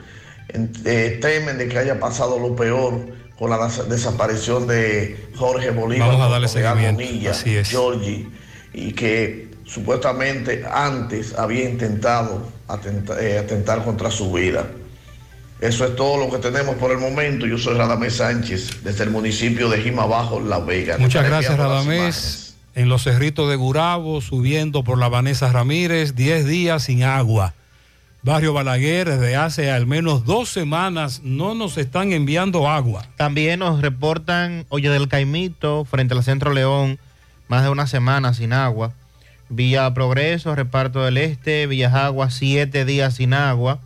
Eh, 0.85 1.19
temen 1.22 1.57
de 1.57 1.67
que 1.67 1.77
haya 1.77 1.99
pasado 1.99 2.39
lo 2.39 2.56
peor 2.56 2.99
con 3.38 3.49
la 3.51 3.65
des- 3.67 3.88
desaparición 3.88 4.67
de 4.67 5.30
Jorge 5.35 5.69
Bolívar. 5.72 6.09
Vamos 6.09 6.25
a 6.25 6.30
darle 6.30 6.48
seguimiento, 6.48 7.01
Bonilla, 7.03 7.31
así 7.31 7.56
es. 7.56 7.69
Georgie, 7.69 8.27
y 8.73 8.91
que 8.93 9.49
supuestamente 9.65 10.64
antes 10.69 11.35
había 11.38 11.69
intentado 11.69 12.49
atenta- 12.67 13.19
eh, 13.22 13.38
atentar 13.38 13.83
contra 13.85 14.09
su 14.09 14.31
vida. 14.31 14.65
Eso 15.61 15.85
es 15.85 15.95
todo 15.95 16.17
lo 16.17 16.31
que 16.31 16.38
tenemos 16.39 16.75
por 16.75 16.91
el 16.91 16.98
momento. 16.99 17.45
Yo 17.45 17.57
soy 17.57 17.75
Radamés 17.77 18.15
Sánchez, 18.15 18.81
desde 18.83 19.03
el 19.03 19.09
municipio 19.11 19.69
de 19.69 19.81
Jimabajo, 19.81 20.39
La 20.39 20.59
Vega. 20.59 20.98
Muchas 20.98 21.25
gracias, 21.25 21.57
Radamés. 21.57 22.49
En 22.75 22.89
los 22.89 23.03
cerritos 23.03 23.49
de 23.49 23.56
Gurabo, 23.56 24.22
subiendo 24.22 24.83
por 24.83 24.98
la 24.98 25.09
Vanessa 25.09 25.51
Ramírez, 25.51 26.15
10 26.15 26.45
días 26.45 26.83
sin 26.83 27.03
agua. 27.03 27.53
Barrio 28.22 28.51
Balaguer, 28.51 29.09
desde 29.09 29.38
hace 29.38 29.72
al 29.72 29.88
menos 29.88 30.25
dos 30.25 30.49
semanas 30.49 31.22
no 31.23 31.56
nos 31.56 31.77
están 31.77 32.11
enviando 32.11 32.69
agua. 32.69 33.06
También 33.15 33.59
nos 33.59 33.81
reportan 33.81 34.65
Oye 34.69 34.89
del 34.89 35.07
Caimito, 35.07 35.85
frente 35.85 36.14
al 36.14 36.23
Centro 36.23 36.53
León, 36.53 36.99
más 37.48 37.64
de 37.64 37.69
una 37.69 37.88
semana 37.88 38.33
sin 38.33 38.51
agua. 38.51 38.93
Villa 39.49 39.91
Progreso, 39.93 40.53
Reparto 40.53 41.03
del 41.03 41.17
Este, 41.17 41.65
Villas 41.65 41.93
Aguas, 41.93 42.33
siete 42.33 42.85
días 42.85 43.15
sin 43.15 43.33
agua. 43.33 43.80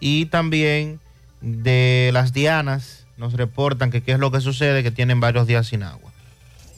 Y 0.00 0.26
también 0.26 1.00
de 1.40 2.10
las 2.12 2.32
Dianas 2.32 3.06
nos 3.16 3.32
reportan 3.34 3.90
que 3.90 4.02
qué 4.02 4.12
es 4.12 4.18
lo 4.18 4.30
que 4.30 4.40
sucede, 4.40 4.82
que 4.82 4.90
tienen 4.90 5.20
varios 5.20 5.46
días 5.46 5.68
sin 5.68 5.82
agua. 5.82 6.11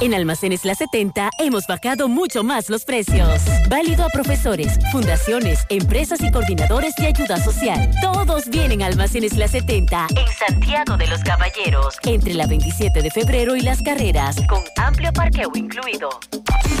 En 0.00 0.12
Almacenes 0.12 0.66
La 0.66 0.74
70 0.74 1.30
hemos 1.38 1.66
bajado 1.66 2.06
mucho 2.08 2.44
más 2.44 2.68
los 2.68 2.84
precios. 2.84 3.40
Válido 3.70 4.04
a 4.04 4.08
profesores, 4.10 4.78
fundaciones, 4.92 5.64
empresas 5.70 6.20
y 6.20 6.30
coordinadores 6.30 6.94
de 6.96 7.06
ayuda 7.06 7.42
social. 7.42 7.90
Todos 8.02 8.46
vienen 8.50 8.82
a 8.82 8.86
Almacenes 8.86 9.38
La 9.38 9.48
70 9.48 10.08
en 10.10 10.28
Santiago 10.32 10.98
de 10.98 11.06
los 11.06 11.22
Caballeros, 11.22 11.96
entre 12.04 12.34
la 12.34 12.46
27 12.46 13.00
de 13.00 13.10
febrero 13.10 13.56
y 13.56 13.62
las 13.62 13.80
carreras, 13.80 14.36
con 14.48 14.62
amplio 14.76 15.12
parqueo 15.14 15.50
incluido. 15.54 16.10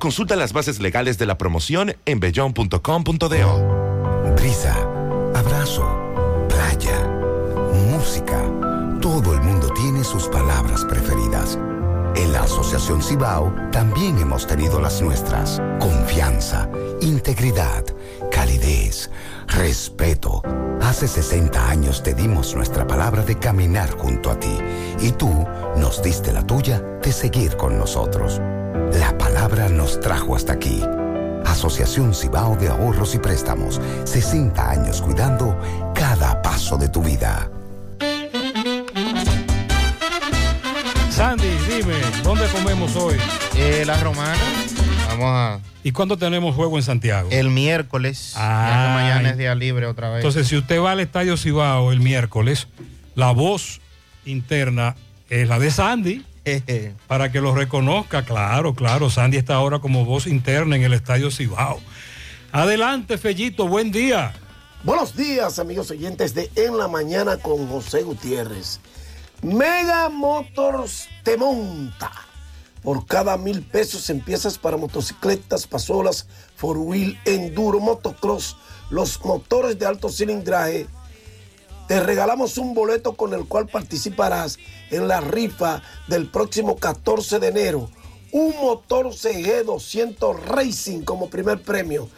Consulta 0.00 0.34
las 0.34 0.52
bases 0.54 0.80
legales 0.80 1.18
de 1.18 1.26
la 1.26 1.36
promoción 1.36 1.94
en 2.06 2.20
bellon.com.do. 2.20 4.34
Brisa, 4.34 4.74
abrazo, 5.34 5.84
playa, 6.48 7.06
música. 7.90 8.42
Todo 9.02 9.34
el 9.34 9.42
mundo 9.42 9.68
tiene 9.74 10.02
sus 10.02 10.26
palabras 10.28 10.86
preferidas. 10.86 11.58
En 12.16 12.32
la 12.32 12.44
Asociación 12.44 13.02
Cibao 13.02 13.54
también 13.72 14.16
hemos 14.18 14.46
tenido 14.46 14.80
las 14.80 15.02
nuestras. 15.02 15.60
Confianza, 15.78 16.70
integridad, 17.02 17.84
calidez, 18.32 19.10
respeto. 19.48 20.40
Hace 20.80 21.08
60 21.08 21.68
años 21.68 22.02
te 22.02 22.14
dimos 22.14 22.56
nuestra 22.56 22.86
palabra 22.86 23.22
de 23.22 23.38
caminar 23.38 23.90
junto 23.90 24.30
a 24.30 24.40
ti 24.40 24.56
y 25.00 25.12
tú 25.12 25.46
nos 25.76 26.02
diste 26.02 26.32
la 26.32 26.46
tuya 26.46 26.80
de 26.80 27.12
seguir 27.12 27.58
con 27.58 27.78
nosotros. 27.78 28.40
La 28.94 29.16
palabra 29.16 29.68
nos 29.68 30.00
trajo 30.00 30.36
hasta 30.36 30.52
aquí. 30.54 30.82
Asociación 31.44 32.14
Cibao 32.14 32.56
de 32.56 32.68
Ahorros 32.68 33.14
y 33.14 33.18
Préstamos. 33.18 33.80
60 34.04 34.70
años 34.70 35.00
cuidando 35.02 35.58
cada 35.94 36.40
paso 36.42 36.76
de 36.76 36.88
tu 36.88 37.02
vida. 37.02 37.50
Sandy, 41.10 41.48
dime, 41.68 41.94
¿dónde 42.22 42.46
comemos 42.48 42.96
hoy? 42.96 43.16
Eh, 43.56 43.84
la 43.86 43.98
romana. 44.00 44.38
Vamos 45.08 45.26
a. 45.26 45.60
¿Y 45.82 45.92
cuándo 45.92 46.16
tenemos 46.16 46.54
juego 46.54 46.76
en 46.76 46.82
Santiago? 46.82 47.28
El 47.32 47.50
miércoles. 47.50 48.32
ya 48.34 48.40
que 48.40 48.44
Ay. 48.44 48.94
mañana 48.94 49.30
es 49.30 49.38
día 49.38 49.54
libre 49.54 49.86
otra 49.86 50.08
vez. 50.08 50.16
Entonces, 50.18 50.48
si 50.48 50.56
usted 50.56 50.80
va 50.80 50.92
al 50.92 51.00
Estadio 51.00 51.36
Cibao 51.36 51.92
el 51.92 52.00
miércoles, 52.00 52.68
la 53.14 53.32
voz 53.32 53.80
interna 54.24 54.94
es 55.28 55.48
la 55.48 55.58
de 55.58 55.70
Sandy. 55.70 56.24
para 57.06 57.30
que 57.32 57.40
lo 57.40 57.54
reconozca, 57.54 58.24
claro, 58.24 58.74
claro. 58.74 59.10
Sandy 59.10 59.36
está 59.36 59.54
ahora 59.54 59.78
como 59.78 60.04
voz 60.04 60.26
interna 60.26 60.76
en 60.76 60.82
el 60.82 60.92
Estadio 60.92 61.30
Cibao. 61.30 61.80
Adelante, 62.52 63.18
Fellito, 63.18 63.68
buen 63.68 63.92
día. 63.92 64.32
Buenos 64.82 65.14
días, 65.14 65.58
amigos 65.58 65.90
oyentes 65.90 66.34
de 66.34 66.50
En 66.56 66.78
la 66.78 66.88
Mañana 66.88 67.36
con 67.36 67.68
José 67.68 68.02
Gutiérrez. 68.02 68.80
Mega 69.42 70.08
Motors 70.08 71.08
te 71.22 71.36
monta. 71.36 72.10
Por 72.82 73.06
cada 73.06 73.36
mil 73.36 73.62
pesos 73.62 74.08
en 74.08 74.20
piezas 74.20 74.56
para 74.56 74.78
motocicletas, 74.78 75.66
pasolas, 75.66 76.26
four 76.56 76.78
wheel, 76.78 77.18
enduro, 77.26 77.78
motocross, 77.78 78.56
los 78.88 79.22
motores 79.22 79.78
de 79.78 79.84
alto 79.84 80.08
cilindraje. 80.08 80.86
Te 81.86 82.00
regalamos 82.00 82.56
un 82.56 82.72
boleto 82.72 83.12
con 83.14 83.34
el 83.34 83.44
cual 83.44 83.66
participarás 83.66 84.58
en 84.90 85.08
la 85.08 85.20
rifa 85.20 85.82
del 86.06 86.28
próximo 86.28 86.76
14 86.76 87.38
de 87.38 87.48
enero. 87.48 87.90
Un 88.32 88.54
motor 88.60 89.14
CG 89.14 89.64
200 89.64 90.46
Racing 90.46 91.02
como 91.02 91.30
primer 91.30 91.62
premio. 91.62 92.08